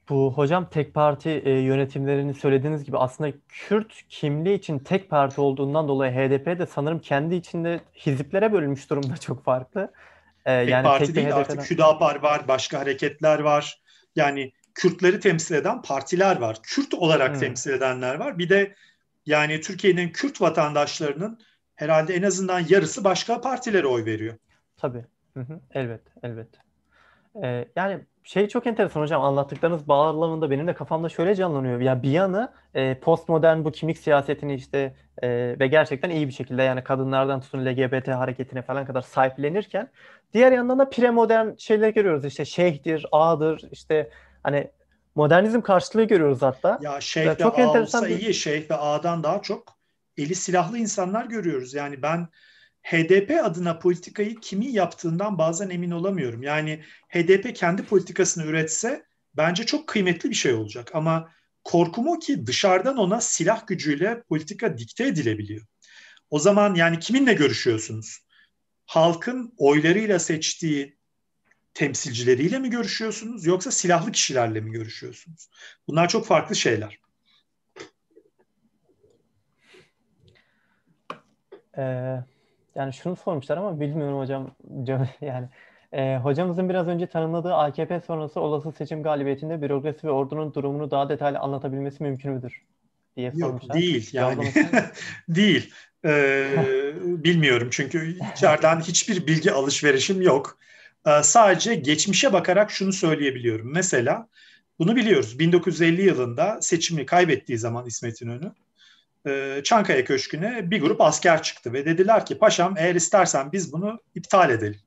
Bu 0.10 0.34
hocam 0.34 0.70
tek 0.70 0.94
parti 0.94 1.30
e, 1.30 1.52
yönetimlerini 1.52 2.34
söylediğiniz 2.34 2.84
gibi 2.84 2.98
aslında 2.98 3.32
Kürt 3.50 3.94
kimliği 4.10 4.56
için 4.56 4.80
tek 4.80 5.10
parti 5.10 5.42
olduğundan 5.42 5.88
dolayı 5.88 6.12
HDP 6.12 6.60
de 6.60 6.66
sanırım 6.66 7.00
kendi 7.00 7.36
içinde 7.36 7.80
hiziplere 8.06 8.54
bölünmüş 8.54 8.90
durumda 8.90 9.18
çok 9.18 9.44
farklı. 9.44 9.92
E, 10.46 10.60
tek 10.60 10.70
yani 10.70 10.84
parti 10.84 11.06
tek 11.06 11.16
değil 11.16 11.28
HDP'den... 11.28 11.40
artık 11.40 11.72
Hüdapar 11.72 12.24
var, 12.24 12.48
başka 12.48 12.80
hareketler 12.80 13.40
var. 13.40 13.82
Yani 14.16 14.52
Kürtleri 14.76 15.20
temsil 15.20 15.56
eden 15.56 15.82
partiler 15.82 16.38
var. 16.42 16.58
Kürt 16.64 16.94
olarak 16.94 17.32
hmm. 17.32 17.40
temsil 17.40 17.72
edenler 17.72 18.16
var. 18.16 18.40
Bir 18.40 18.50
de 18.50 18.76
yani 19.26 19.62
Türkiye'nin 19.62 20.10
Kürt 20.10 20.41
vatandaşlarının 20.41 21.40
herhalde 21.76 22.15
en 22.15 22.23
azından 22.23 22.65
yarısı 22.70 23.04
başka 23.04 23.41
partilere 23.41 23.88
oy 23.88 24.06
veriyor. 24.06 24.36
Tabii. 24.78 25.06
Hı 25.34 25.40
hı. 25.40 25.60
Elbet, 25.73 26.02
elbet. 26.23 26.48
Ee, 27.44 27.68
yani 27.76 27.99
şey 28.23 28.47
çok 28.47 28.68
enteresan 28.68 29.02
hocam 29.02 29.21
anlattıklarınız 29.21 29.87
bağlamında 29.87 30.52
benim 30.52 30.68
de 30.68 30.73
kafamda 30.73 31.10
şöyle 31.10 31.35
canlanıyor. 31.35 31.81
Ya 31.81 32.03
bir 32.03 32.10
yanı 32.10 32.52
e, 32.73 32.99
postmodern 32.99 33.63
bu 33.63 33.71
kimlik 33.71 33.97
siyasetini 33.97 34.55
işte 34.55 34.95
e, 35.21 35.29
ve 35.60 35.68
gerçekten 35.68 36.10
iyi 36.10 36.27
bir 36.27 36.34
şekilde 36.34 36.63
yani 36.63 36.84
kadınlardan 36.84 37.41
tutun 37.41 37.65
LGBT 37.65 38.07
hareketine 38.07 38.61
falan 38.61 38.85
kadar 38.85 39.02
sahiplenirken 39.02 39.89
diğer 40.34 40.52
yandan 40.52 40.79
da 40.79 40.89
premodern 40.89 41.55
şeyler 41.57 41.89
görüyoruz. 41.89 42.26
İşte 42.26 42.45
şeyhtir, 42.45 43.05
ağdır, 43.11 43.61
işte 43.71 44.10
hani 44.43 44.71
modernizm 45.15 45.61
karşılığı 45.61 46.03
görüyoruz 46.03 46.41
hatta. 46.41 46.79
Ya 46.81 47.02
şeyh 47.02 47.27
ve 47.27 47.37
çok 47.37 47.60
ağ 47.60 47.61
enteresan 47.61 48.03
olsa 48.03 48.15
bir... 48.15 48.21
iyi 48.21 48.34
şeyh 48.34 48.69
ve 48.69 48.76
ağdan 48.76 49.23
daha 49.23 49.41
çok 49.41 49.63
eli 50.18 50.35
silahlı 50.35 50.77
insanlar 50.77 51.26
görüyoruz. 51.26 51.73
Yani 51.73 52.02
ben 52.02 52.27
HDP 52.84 53.44
adına 53.44 53.79
politikayı 53.79 54.36
kimin 54.36 54.70
yaptığından 54.70 55.37
bazen 55.37 55.70
emin 55.70 55.91
olamıyorum. 55.91 56.44
Yani 56.44 56.84
HDP 57.10 57.55
kendi 57.55 57.84
politikasını 57.84 58.45
üretse 58.45 59.05
bence 59.37 59.65
çok 59.65 59.87
kıymetli 59.87 60.29
bir 60.29 60.36
şey 60.36 60.53
olacak. 60.53 60.91
Ama 60.94 61.31
korkum 61.63 62.07
o 62.07 62.20
ki 62.20 62.47
dışarıdan 62.47 62.97
ona 62.97 63.21
silah 63.21 63.68
gücüyle 63.68 64.23
politika 64.23 64.78
dikte 64.78 65.07
edilebiliyor. 65.07 65.65
O 66.29 66.39
zaman 66.39 66.76
yani 66.76 66.99
kiminle 66.99 67.34
görüşüyorsunuz? 67.34 68.20
Halkın 68.86 69.53
oylarıyla 69.57 70.20
seçtiği 70.20 70.97
temsilcileriyle 71.73 72.60
mi 72.60 72.70
görüşüyorsunuz 72.70 73.45
yoksa 73.45 73.71
silahlı 73.71 74.12
kişilerle 74.12 74.62
mi 74.62 74.71
görüşüyorsunuz? 74.71 75.49
Bunlar 75.87 76.10
çok 76.10 76.26
farklı 76.26 76.55
şeyler. 76.55 76.99
Ee, 81.78 82.23
yani 82.76 82.93
şunu 82.93 83.15
sormuşlar 83.15 83.57
ama 83.57 83.79
bilmiyorum 83.79 84.19
hocam. 84.19 84.52
Yani 85.21 85.47
e, 85.93 86.18
hocamızın 86.18 86.69
biraz 86.69 86.87
önce 86.87 87.07
tanımladığı 87.07 87.55
AKP 87.55 87.99
sonrası 87.99 88.39
olası 88.39 88.71
seçim 88.71 89.03
galibiyetinde 89.03 89.61
bürokrasi 89.61 90.07
ve 90.07 90.11
ordunun 90.11 90.53
durumunu 90.53 90.91
daha 90.91 91.10
detaylı 91.10 91.39
anlatabilmesi 91.39 92.03
mümkün 92.03 92.31
müdür? 92.31 92.63
diye 93.18 93.31
sormuşlar. 93.31 93.76
Yok 93.76 93.84
değil 93.84 94.10
yani. 94.13 94.52
değil. 95.29 95.73
Ee, 96.05 96.93
bilmiyorum 97.05 97.68
çünkü 97.71 98.18
içeriden 98.34 98.79
hiçbir 98.79 99.27
bilgi 99.27 99.52
alışverişim 99.52 100.21
yok. 100.21 100.57
Ee, 101.07 101.23
sadece 101.23 101.76
geçmişe 101.76 102.34
bakarak 102.34 102.71
şunu 102.71 102.93
söyleyebiliyorum. 102.93 103.73
Mesela 103.73 104.27
bunu 104.79 104.95
biliyoruz. 104.95 105.39
1950 105.39 106.02
yılında 106.02 106.61
seçimi 106.61 107.05
kaybettiği 107.05 107.57
zaman 107.57 107.85
İsmet 107.85 108.21
İnönü 108.21 108.52
e, 109.27 109.61
Çankaya 109.63 110.05
Köşkü'ne 110.05 110.71
bir 110.71 110.81
grup 110.81 111.02
asker 111.02 111.43
çıktı 111.43 111.73
ve 111.73 111.85
dediler 111.85 112.26
ki 112.26 112.37
paşam 112.37 112.76
eğer 112.77 112.95
istersen 112.95 113.52
biz 113.52 113.73
bunu 113.73 113.99
iptal 114.15 114.49
edelim. 114.49 114.79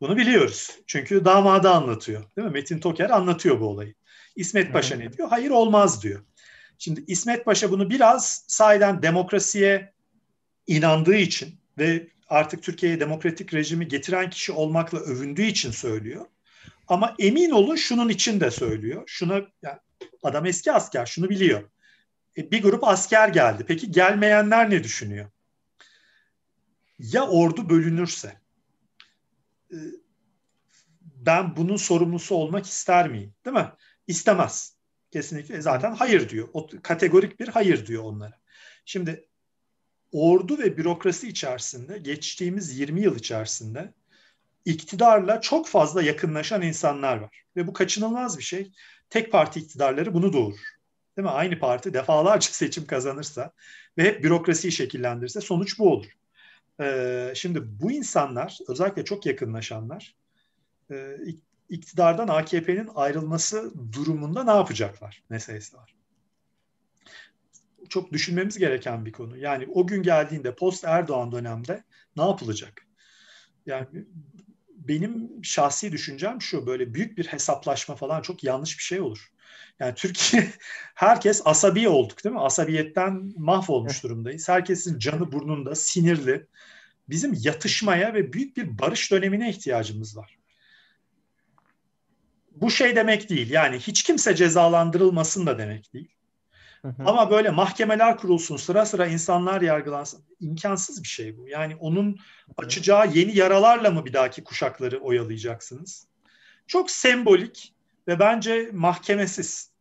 Bunu 0.00 0.16
biliyoruz. 0.16 0.70
Çünkü 0.86 1.24
damadı 1.24 1.70
anlatıyor. 1.70 2.24
Değil 2.36 2.48
mi? 2.48 2.52
Metin 2.52 2.78
Toker 2.78 3.10
anlatıyor 3.10 3.60
bu 3.60 3.66
olayı. 3.66 3.94
İsmet 4.36 4.72
Paşa 4.72 4.96
ne 4.96 5.12
diyor? 5.12 5.28
Hayır 5.28 5.50
olmaz 5.50 6.02
diyor. 6.02 6.24
Şimdi 6.78 7.04
İsmet 7.06 7.44
Paşa 7.44 7.70
bunu 7.70 7.90
biraz 7.90 8.44
sahiden 8.48 9.02
demokrasiye 9.02 9.92
inandığı 10.66 11.16
için 11.16 11.60
ve 11.78 12.08
artık 12.28 12.62
Türkiye'ye 12.62 13.00
demokratik 13.00 13.54
rejimi 13.54 13.88
getiren 13.88 14.30
kişi 14.30 14.52
olmakla 14.52 14.98
övündüğü 14.98 15.42
için 15.42 15.70
söylüyor. 15.70 16.26
Ama 16.88 17.14
emin 17.18 17.50
olun 17.50 17.76
şunun 17.76 18.08
için 18.08 18.40
de 18.40 18.50
söylüyor. 18.50 19.02
Şuna 19.06 19.34
yani 19.62 19.78
adam 20.22 20.46
eski 20.46 20.72
asker 20.72 21.06
şunu 21.06 21.28
biliyor. 21.28 21.62
E, 22.36 22.50
bir 22.50 22.62
grup 22.62 22.84
asker 22.84 23.28
geldi. 23.28 23.64
Peki 23.68 23.90
gelmeyenler 23.90 24.70
ne 24.70 24.84
düşünüyor? 24.84 25.30
Ya 26.98 27.26
ordu 27.26 27.68
bölünürse? 27.68 28.40
E, 29.70 29.76
ben 31.02 31.56
bunun 31.56 31.76
sorumlusu 31.76 32.34
olmak 32.34 32.66
ister 32.66 33.08
miyim? 33.08 33.34
Değil 33.44 33.56
mi? 33.56 33.72
İstemez. 34.06 34.76
Kesinlikle 35.10 35.60
zaten 35.60 35.94
hayır 35.94 36.28
diyor. 36.28 36.48
O, 36.52 36.68
kategorik 36.82 37.40
bir 37.40 37.48
hayır 37.48 37.86
diyor 37.86 38.04
onlara. 38.04 38.40
Şimdi 38.84 39.28
ordu 40.12 40.58
ve 40.58 40.76
bürokrasi 40.76 41.28
içerisinde 41.28 41.98
geçtiğimiz 41.98 42.78
20 42.78 43.00
yıl 43.00 43.16
içerisinde 43.16 43.94
iktidarla 44.64 45.40
çok 45.40 45.68
fazla 45.68 46.02
yakınlaşan 46.02 46.62
insanlar 46.62 47.16
var. 47.16 47.44
Ve 47.56 47.66
bu 47.66 47.72
kaçınılmaz 47.72 48.38
bir 48.38 48.42
şey. 48.42 48.72
Tek 49.10 49.32
parti 49.32 49.60
iktidarları 49.60 50.14
bunu 50.14 50.32
doğurur. 50.32 50.75
Değil 51.16 51.26
mi? 51.26 51.32
Aynı 51.32 51.58
parti 51.58 51.94
defalarca 51.94 52.48
seçim 52.52 52.86
kazanırsa 52.86 53.52
ve 53.98 54.04
hep 54.04 54.24
bürokrasiyi 54.24 54.72
şekillendirirse 54.72 55.40
sonuç 55.40 55.78
bu 55.78 55.92
olur. 55.92 56.06
Ee, 56.80 57.32
şimdi 57.36 57.80
bu 57.80 57.92
insanlar 57.92 58.58
özellikle 58.68 59.04
çok 59.04 59.26
yakınlaşanlar 59.26 60.14
e, 60.90 61.16
iktidardan 61.68 62.28
AKP'nin 62.28 62.90
ayrılması 62.94 63.72
durumunda 63.92 64.44
ne 64.44 64.50
yapacaklar 64.50 65.22
meselesi 65.30 65.76
var. 65.76 65.96
çok 67.88 68.12
düşünmemiz 68.12 68.58
gereken 68.58 69.06
bir 69.06 69.12
konu. 69.12 69.36
Yani 69.36 69.68
o 69.74 69.86
gün 69.86 70.02
geldiğinde 70.02 70.54
post 70.54 70.84
Erdoğan 70.84 71.32
dönemde 71.32 71.84
ne 72.16 72.22
yapılacak? 72.22 72.86
Yani 73.66 73.86
benim 74.70 75.44
şahsi 75.44 75.92
düşüncem 75.92 76.42
şu 76.42 76.66
böyle 76.66 76.94
büyük 76.94 77.18
bir 77.18 77.26
hesaplaşma 77.26 77.96
falan 77.96 78.22
çok 78.22 78.44
yanlış 78.44 78.78
bir 78.78 78.82
şey 78.82 79.00
olur. 79.00 79.32
Yani 79.78 79.94
Türkiye 79.94 80.50
herkes 80.94 81.42
asabi 81.44 81.88
olduk 81.88 82.24
değil 82.24 82.34
mi? 82.34 82.40
Asabiyetten 82.40 83.32
mahvolmuş 83.36 84.02
durumdayız. 84.02 84.48
Herkesin 84.48 84.98
canı 84.98 85.32
burnunda, 85.32 85.74
sinirli. 85.74 86.46
Bizim 87.08 87.34
yatışmaya 87.40 88.14
ve 88.14 88.32
büyük 88.32 88.56
bir 88.56 88.78
barış 88.78 89.10
dönemine 89.12 89.50
ihtiyacımız 89.50 90.16
var. 90.16 90.38
Bu 92.52 92.70
şey 92.70 92.96
demek 92.96 93.30
değil. 93.30 93.50
Yani 93.50 93.78
hiç 93.78 94.02
kimse 94.02 94.36
cezalandırılmasın 94.36 95.46
da 95.46 95.58
demek 95.58 95.92
değil. 95.94 96.16
Ama 97.04 97.30
böyle 97.30 97.50
mahkemeler 97.50 98.16
kurulsun, 98.16 98.56
sıra 98.56 98.86
sıra 98.86 99.06
insanlar 99.06 99.60
yargılansın. 99.60 100.24
imkansız 100.40 101.02
bir 101.02 101.08
şey 101.08 101.38
bu. 101.38 101.48
Yani 101.48 101.76
onun 101.76 102.18
açacağı 102.56 103.12
yeni 103.14 103.36
yaralarla 103.36 103.90
mı 103.90 104.04
bir 104.04 104.12
dahaki 104.12 104.44
kuşakları 104.44 104.98
oyalayacaksınız? 104.98 106.06
Çok 106.66 106.90
sembolik 106.90 107.74
ve 108.08 108.18
bence 108.18 108.70
mahkemesiz. 108.72 109.72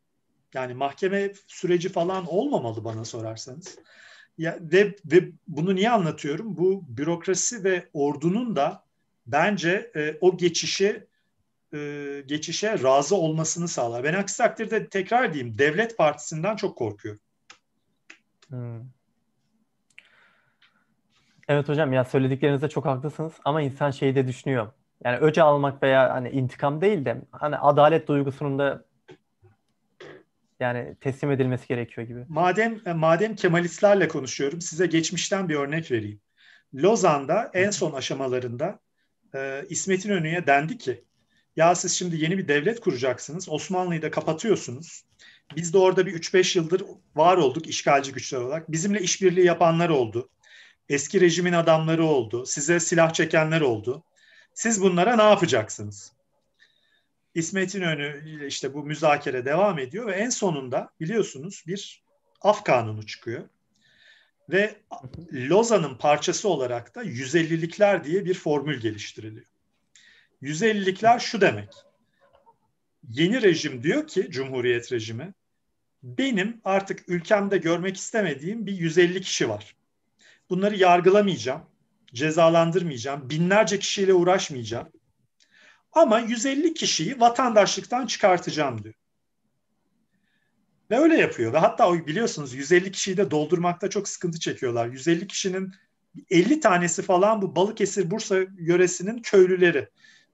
Yani 0.54 0.74
mahkeme 0.74 1.32
süreci 1.48 1.90
falan 1.90 2.26
olmamalı 2.28 2.84
bana 2.84 3.06
sorarsanız. 3.06 3.80
Ya, 4.38 4.58
ve, 4.62 4.96
ve 5.06 5.32
bunu 5.48 5.76
niye 5.76 5.90
anlatıyorum? 5.90 6.58
Bu 6.58 6.86
bürokrasi 6.88 7.64
ve 7.64 7.90
ordunun 7.94 8.56
da 8.56 8.84
bence 9.28 9.92
e, 9.96 10.18
o 10.22 10.38
geçişi 10.38 11.08
e, 11.74 12.24
geçişe 12.26 12.84
razı 12.84 13.16
olmasını 13.16 13.68
sağlar. 13.68 14.04
Ben 14.04 14.14
aksi 14.14 14.38
takdirde 14.38 14.90
tekrar 14.90 15.34
diyeyim 15.34 15.58
devlet 15.58 15.98
partisinden 15.98 16.56
çok 16.56 16.78
korkuyorum. 16.78 17.22
Hmm. 18.50 18.82
Evet 21.48 21.70
hocam 21.70 21.94
ya 21.94 22.06
söylediklerinizde 22.06 22.70
çok 22.70 22.86
haklısınız 22.86 23.34
ama 23.46 23.62
insan 23.62 23.92
şeyi 23.92 24.16
de 24.16 24.28
düşünüyor. 24.28 24.72
Yani 25.06 25.18
öce 25.18 25.44
almak 25.44 25.84
veya 25.84 26.14
hani 26.14 26.30
intikam 26.30 26.82
değil 26.82 27.06
de 27.06 27.22
hani 27.32 27.58
adalet 27.58 28.08
duygusunun 28.08 28.60
da 28.60 28.86
yani 30.60 30.96
teslim 31.02 31.32
edilmesi 31.32 31.68
gerekiyor 31.68 32.08
gibi. 32.08 32.26
Madem 32.28 32.82
madem 32.96 33.36
Kemalistlerle 33.36 34.08
konuşuyorum 34.08 34.62
size 34.62 34.86
geçmişten 34.86 35.50
bir 35.50 35.56
örnek 35.56 35.92
vereyim. 35.92 36.22
Lozan'da 36.76 37.52
en 37.54 37.70
son 37.70 37.92
aşamalarında 37.92 38.80
e, 39.36 39.66
İsmet 39.70 40.06
İnönü'ye 40.06 40.48
dendi 40.48 40.78
ki 40.78 41.04
ya 41.56 41.76
siz 41.76 41.92
şimdi 41.92 42.24
yeni 42.24 42.38
bir 42.38 42.48
devlet 42.48 42.80
kuracaksınız. 42.80 43.50
Osmanlı'yı 43.50 44.02
da 44.02 44.12
kapatıyorsunuz. 44.12 45.04
Biz 45.56 45.74
de 45.74 45.78
orada 45.78 46.06
bir 46.06 46.14
3-5 46.14 46.58
yıldır 46.58 46.84
var 47.16 47.38
olduk 47.38 47.68
işgalci 47.68 48.12
güçler 48.12 48.40
olarak. 48.40 48.72
Bizimle 48.72 49.02
işbirliği 49.02 49.46
yapanlar 49.46 49.90
oldu. 49.90 50.30
Eski 50.90 51.22
rejimin 51.22 51.54
adamları 51.54 52.06
oldu. 52.06 52.46
Size 52.46 52.80
silah 52.80 53.14
çekenler 53.14 53.62
oldu. 53.62 54.04
Siz 54.56 54.82
bunlara 54.82 55.16
ne 55.16 55.24
yapacaksınız? 55.24 56.12
İsmet 57.34 57.76
İnönü 57.76 58.46
işte 58.48 58.74
bu 58.74 58.84
müzakere 58.84 59.46
devam 59.46 59.80
ediyor 59.80 60.08
ve 60.08 60.12
en 60.12 60.30
sonunda 60.30 60.90
biliyorsunuz 61.00 61.64
bir 61.68 62.04
af 62.42 62.64
kanunu 62.64 63.06
çıkıyor. 63.06 63.50
Ve 64.50 64.76
Lozan'ın 65.34 65.98
parçası 65.98 66.50
olarak 66.50 66.96
da 66.96 67.04
150'likler 67.04 68.04
diye 68.04 68.26
bir 68.26 68.34
formül 68.34 68.80
geliştiriliyor. 68.80 69.46
150'likler 70.42 71.20
şu 71.20 71.42
demek. 71.42 71.74
Yeni 73.10 73.42
rejim 73.42 73.84
diyor 73.84 74.08
ki 74.08 74.28
Cumhuriyet 74.30 74.92
rejimi 74.92 75.34
benim 76.04 76.62
artık 76.64 77.10
ülkemde 77.10 77.58
görmek 77.58 77.98
istemediğim 77.98 78.66
bir 78.66 78.74
150 78.74 79.22
kişi 79.22 79.50
var. 79.50 79.76
Bunları 80.50 80.76
yargılamayacağım, 80.76 81.62
cezalandırmayacağım, 82.16 83.30
binlerce 83.30 83.80
kişiyle 83.80 84.14
uğraşmayacağım. 84.14 84.88
Ama 85.92 86.20
150 86.20 86.74
kişiyi 86.74 87.20
vatandaşlıktan 87.20 88.06
çıkartacağım 88.08 88.84
diyor. 88.84 88.96
Ve 90.92 90.98
öyle 90.98 91.18
yapıyor. 91.18 91.54
Ve 91.54 91.58
hatta 91.58 92.08
biliyorsunuz 92.08 92.54
150 92.54 92.92
kişiyi 92.92 93.18
de 93.18 93.32
doldurmakta 93.32 93.90
çok 93.90 94.10
sıkıntı 94.10 94.40
çekiyorlar. 94.40 94.88
150 94.88 95.28
kişinin 95.28 95.72
50 96.30 96.60
tanesi 96.60 97.02
falan 97.02 97.42
bu 97.42 97.56
Balıkesir 97.56 98.12
Bursa 98.12 98.38
yöresinin 98.60 99.22
köylüleri 99.22 99.90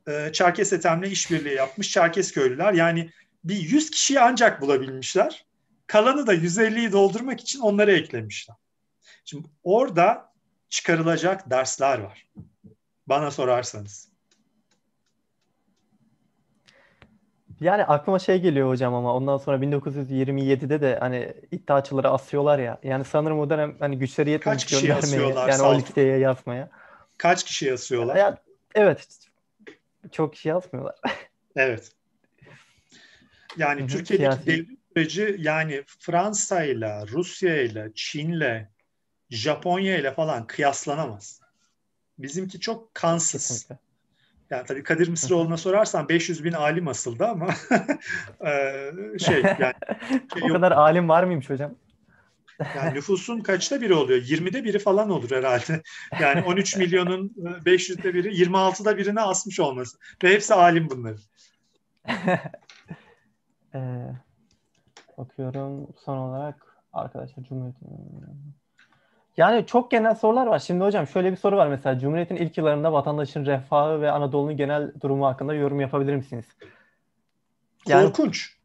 e, 0.07 0.29
Çerkes 0.33 0.73
Ethem'le 0.73 1.03
işbirliği 1.03 1.55
yapmış 1.55 1.91
Çerkes 1.91 2.31
köylüler. 2.31 2.73
Yani 2.73 3.09
bir 3.43 3.55
100 3.55 3.91
kişiyi 3.91 4.19
ancak 4.19 4.61
bulabilmişler. 4.61 5.45
Kalanı 5.87 6.27
da 6.27 6.35
150'yi 6.35 6.91
doldurmak 6.91 7.41
için 7.41 7.59
onları 7.59 7.91
eklemişler. 7.91 8.55
Şimdi 9.25 9.47
orada 9.63 10.30
çıkarılacak 10.71 11.49
dersler 11.49 11.99
var. 11.99 12.27
Bana 13.07 13.31
sorarsanız. 13.31 14.11
Yani 17.59 17.85
aklıma 17.85 18.19
şey 18.19 18.41
geliyor 18.41 18.69
hocam 18.69 18.93
ama 18.93 19.15
ondan 19.15 19.37
sonra 19.37 19.57
1927'de 19.57 20.81
de 20.81 20.97
hani 20.99 21.33
iddiaçıları 21.51 22.09
asıyorlar 22.09 22.59
ya. 22.59 22.79
Yani 22.83 23.05
sanırım 23.05 23.39
o 23.39 23.49
dönem 23.49 23.75
hani 23.79 23.99
güçleri 23.99 24.29
yetmemiş 24.29 24.65
göndermeye. 24.65 25.33
Yani 25.49 25.61
o 25.61 25.75
listeye 25.75 26.17
yazmaya. 26.17 26.69
Kaç 27.17 27.43
kişi 27.43 27.65
yazıyorlar? 27.65 28.15
Ya, 28.15 28.37
evet 28.75 29.07
çok 30.11 30.33
kişi 30.33 30.49
yazmıyorlar. 30.49 30.95
Evet. 31.55 31.91
Yani 33.57 33.87
Türkiye'deki 33.87 34.45
devrim 34.45 34.77
süreci 34.95 35.35
yani 35.39 35.83
Fransa 35.99 36.63
ile, 36.63 37.07
Rusya 37.07 37.61
ile, 37.61 37.91
Çin 37.95 38.31
ile, 38.31 38.69
Japonya 39.31 39.97
ile 39.97 40.11
falan 40.11 40.47
kıyaslanamaz. 40.47 41.41
Bizimki 42.19 42.59
çok 42.59 42.95
kansız. 42.95 43.47
Kesinlikle. 43.47 43.77
Yani 44.49 44.65
tabii 44.65 44.83
Kadir 44.83 45.07
Mısıroğlu'na 45.07 45.57
sorarsan 45.57 46.09
500 46.09 46.43
bin 46.43 46.53
alim 46.53 46.87
asıldı 46.87 47.25
ama 47.25 47.47
şey 49.19 49.41
yani. 49.59 49.73
Şey 50.33 50.43
o 50.49 50.53
kadar 50.53 50.71
alim 50.71 51.09
var 51.09 51.23
mıymış 51.23 51.49
hocam? 51.49 51.75
Yani 52.75 52.93
nüfusun 52.93 53.39
kaçta 53.39 53.81
biri 53.81 53.93
oluyor? 53.93 54.21
20'de 54.21 54.63
biri 54.63 54.79
falan 54.79 55.09
olur 55.09 55.31
herhalde. 55.31 55.83
Yani 56.21 56.41
13 56.41 56.77
milyonun 56.77 57.33
500'de 57.65 58.13
biri, 58.13 58.27
26'da 58.43 58.97
birine 58.97 59.21
asmış 59.21 59.59
olması. 59.59 59.97
Ve 60.23 60.33
hepsi 60.33 60.53
alim 60.53 60.89
bunların. 60.89 61.21
ee, 63.75 64.11
bakıyorum 65.17 65.87
son 66.05 66.17
olarak 66.17 66.77
arkadaşlar 66.93 67.43
Cumhuriyet'in 67.43 68.60
yani 69.41 69.65
çok 69.65 69.91
genel 69.91 70.15
sorular 70.15 70.47
var. 70.47 70.59
Şimdi 70.59 70.83
hocam 70.83 71.07
şöyle 71.07 71.31
bir 71.31 71.37
soru 71.37 71.57
var 71.57 71.67
mesela. 71.67 71.99
Cumhuriyet'in 71.99 72.35
ilk 72.35 72.57
yıllarında 72.57 72.93
vatandaşın 72.93 73.45
refahı 73.45 74.01
ve 74.01 74.11
Anadolu'nun 74.11 74.57
genel 74.57 74.91
durumu 75.01 75.25
hakkında 75.25 75.53
yorum 75.53 75.81
yapabilir 75.81 76.15
misiniz? 76.15 76.45
Yani... 77.87 78.05
Korkunç. 78.05 78.55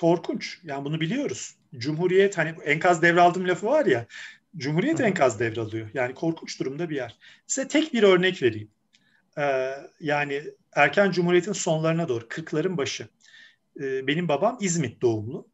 Korkunç. 0.00 0.58
Yani 0.64 0.84
bunu 0.84 1.00
biliyoruz. 1.00 1.56
Cumhuriyet 1.76 2.38
hani 2.38 2.54
enkaz 2.64 3.02
devraldım 3.02 3.48
lafı 3.48 3.66
var 3.66 3.86
ya. 3.86 4.06
Cumhuriyet 4.56 4.98
Hı-hı. 4.98 5.06
enkaz 5.06 5.40
devralıyor. 5.40 5.90
Yani 5.94 6.14
korkunç 6.14 6.60
durumda 6.60 6.90
bir 6.90 6.96
yer. 6.96 7.18
Size 7.46 7.68
tek 7.68 7.92
bir 7.92 8.02
örnek 8.02 8.42
vereyim. 8.42 8.70
Ee, 9.38 9.74
yani 10.00 10.42
erken 10.72 11.10
Cumhuriyet'in 11.10 11.52
sonlarına 11.52 12.08
doğru 12.08 12.24
40'ların 12.24 12.76
başı. 12.76 13.08
Ee, 13.80 14.06
benim 14.06 14.28
babam 14.28 14.58
İzmit 14.60 15.02
doğumlu. 15.02 15.48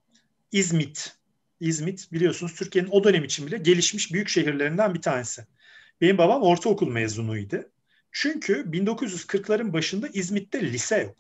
İzmit. 0.52 1.19
İzmit 1.60 2.12
biliyorsunuz 2.12 2.54
Türkiye'nin 2.54 2.90
o 2.90 3.04
dönem 3.04 3.24
için 3.24 3.46
bile 3.46 3.58
gelişmiş 3.58 4.12
büyük 4.12 4.28
şehirlerinden 4.28 4.94
bir 4.94 5.02
tanesi. 5.02 5.46
Benim 6.00 6.18
babam 6.18 6.42
ortaokul 6.42 6.88
mezunuydu. 6.88 7.70
Çünkü 8.12 8.52
1940'ların 8.54 9.72
başında 9.72 10.08
İzmit'te 10.08 10.72
lise 10.72 10.98
yok. 10.98 11.16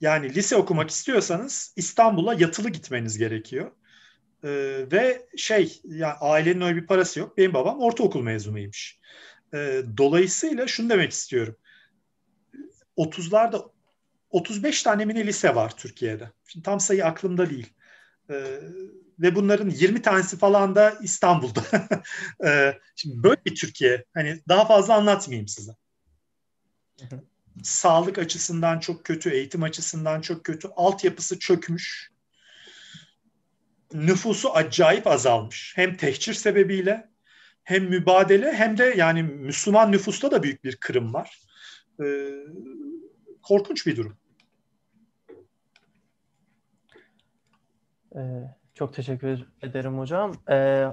Yani 0.00 0.34
lise 0.34 0.56
okumak 0.56 0.90
istiyorsanız 0.90 1.72
İstanbul'a 1.76 2.34
yatılı 2.34 2.70
gitmeniz 2.70 3.18
gerekiyor. 3.18 3.70
Ee, 4.44 4.86
ve 4.92 5.26
şey 5.36 5.80
yani 5.84 6.14
ailenin 6.20 6.60
öyle 6.60 6.76
bir 6.76 6.86
parası 6.86 7.20
yok. 7.20 7.38
Benim 7.38 7.54
babam 7.54 7.80
ortaokul 7.80 8.22
mezunuymuş. 8.22 8.98
Ee, 9.54 9.82
dolayısıyla 9.96 10.66
şunu 10.66 10.90
demek 10.90 11.12
istiyorum. 11.12 11.56
30'larda 12.96 13.70
35 14.30 14.82
tane 14.82 15.04
mini 15.04 15.26
lise 15.26 15.54
var 15.54 15.76
Türkiye'de. 15.76 16.30
Şimdi 16.46 16.64
tam 16.64 16.80
sayı 16.80 17.04
aklımda 17.04 17.50
değil. 17.50 17.72
Ee, 18.30 18.58
ve 19.18 19.34
bunların 19.34 19.70
20 19.70 20.02
tanesi 20.02 20.36
falan 20.36 20.74
da 20.74 20.98
İstanbul'da. 21.02 21.62
ee, 22.44 22.78
şimdi 22.96 23.22
böyle 23.22 23.40
bir 23.46 23.54
Türkiye. 23.54 24.04
Hani 24.14 24.40
daha 24.48 24.66
fazla 24.66 24.94
anlatmayayım 24.94 25.48
size. 25.48 25.72
Sağlık 27.62 28.18
açısından 28.18 28.78
çok 28.78 29.04
kötü, 29.04 29.30
eğitim 29.30 29.62
açısından 29.62 30.20
çok 30.20 30.44
kötü, 30.44 30.68
altyapısı 30.76 31.38
çökmüş. 31.38 32.10
Nüfusu 33.92 34.52
acayip 34.52 35.06
azalmış. 35.06 35.72
Hem 35.76 35.96
tehcir 35.96 36.34
sebebiyle 36.34 37.08
hem 37.64 37.84
mübadele 37.84 38.52
hem 38.52 38.78
de 38.78 38.94
yani 38.96 39.22
Müslüman 39.22 39.92
nüfusta 39.92 40.30
da 40.30 40.42
büyük 40.42 40.64
bir 40.64 40.76
kırım 40.76 41.14
var. 41.14 41.40
Ee, 42.02 42.30
korkunç 43.42 43.86
bir 43.86 43.96
durum. 43.96 44.17
Ee, 48.18 48.22
Çok 48.74 48.94
teşekkür 48.94 49.44
ederim 49.62 49.98
hocam. 49.98 50.32
Ee, 50.50 50.86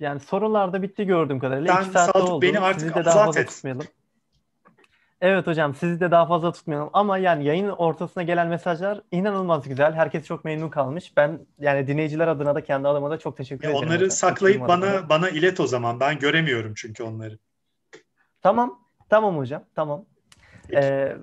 yani 0.00 0.20
sorular 0.20 0.72
da 0.72 0.82
bitti 0.82 1.06
gördüğüm 1.06 1.38
kadarıyla. 1.38 1.74
Sen 1.74 1.82
İki 1.82 1.90
saatte 1.92 2.18
oldu. 2.18 2.42
beni 2.42 2.58
artık 2.60 2.80
Sizi 2.80 2.94
de 2.94 3.04
daha 3.04 3.24
fazla 3.24 3.40
et. 3.40 3.48
tutmayalım. 3.48 3.86
Evet 5.20 5.46
hocam 5.46 5.74
sizi 5.74 6.00
de 6.00 6.10
daha 6.10 6.26
fazla 6.26 6.52
tutmayalım. 6.52 6.90
Ama 6.92 7.18
yani 7.18 7.44
yayın 7.44 7.68
ortasına 7.68 8.22
gelen 8.22 8.48
mesajlar 8.48 9.00
inanılmaz 9.10 9.68
güzel. 9.68 9.92
Herkes 9.92 10.24
çok 10.26 10.44
memnun 10.44 10.68
kalmış. 10.68 11.16
Ben 11.16 11.46
yani 11.58 11.86
dinleyiciler 11.86 12.28
adına 12.28 12.54
da 12.54 12.64
kendi 12.64 12.88
adıma 12.88 13.10
da 13.10 13.18
çok 13.18 13.36
teşekkür 13.36 13.64
Ya 13.64 13.70
ederim. 13.70 13.86
onları 13.86 13.98
hocam. 13.98 14.10
saklayıp 14.10 14.56
iyi 14.56 14.62
numaralar. 14.62 14.92
bana 14.94 15.08
bana 15.08 15.28
ilet 15.28 15.60
o 15.60 15.66
zaman. 15.66 16.00
Ben 16.00 16.18
göremiyorum 16.18 16.72
çünkü 16.76 17.02
onları. 17.02 17.38
Tamam. 18.42 18.78
Tamam 19.08 19.36
hocam. 19.36 19.64
Tamam. 19.74 20.04
Peki. 20.68 20.82
Ee, 20.86 21.16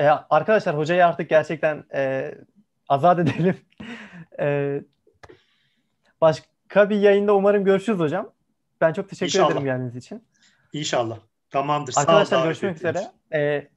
e, 0.00 0.08
arkadaşlar 0.08 0.76
hocayı 0.76 1.06
artık 1.06 1.28
gerçekten 1.28 1.84
e, 1.94 2.34
azat 2.88 3.18
edelim. 3.18 3.56
E, 4.40 4.80
başka 6.20 6.90
bir 6.90 6.96
yayında 6.96 7.34
umarım 7.34 7.64
görüşürüz 7.64 7.98
hocam. 7.98 8.32
Ben 8.80 8.92
çok 8.92 9.08
teşekkür 9.08 9.26
İnşallah. 9.26 9.50
ederim 9.50 9.64
geldiğiniz 9.64 9.96
için. 9.96 10.24
İnşallah. 10.72 11.18
Tamamdır. 11.50 11.92
Sağ 11.92 12.00
Arkadaşlar 12.00 12.38
davet 12.38 12.46
görüşmek 12.46 12.76
üzere. 12.76 13.10
E, 13.32 13.68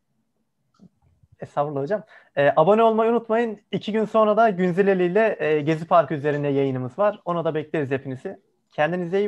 estağfurullah 1.40 1.82
hocam. 1.82 2.04
E, 2.36 2.54
abone 2.56 2.84
olmayı 2.84 3.12
unutmayın. 3.12 3.60
İki 3.72 3.92
gün 3.92 4.06
sonra 4.06 4.38
da 4.38 4.50
Günzileli 4.50 5.06
ile 5.06 5.38
e, 5.40 5.62
Gezi 5.62 5.86
Parkı 5.86 6.14
üzerinde 6.14 6.48
yayınımız 6.48 7.00
var. 7.00 7.22
Ona 7.26 7.46
da 7.46 7.56
bekleriz 7.56 7.92
hepinizi. 7.92 8.40
Kendinize 8.72 9.18
iyi 9.18 9.22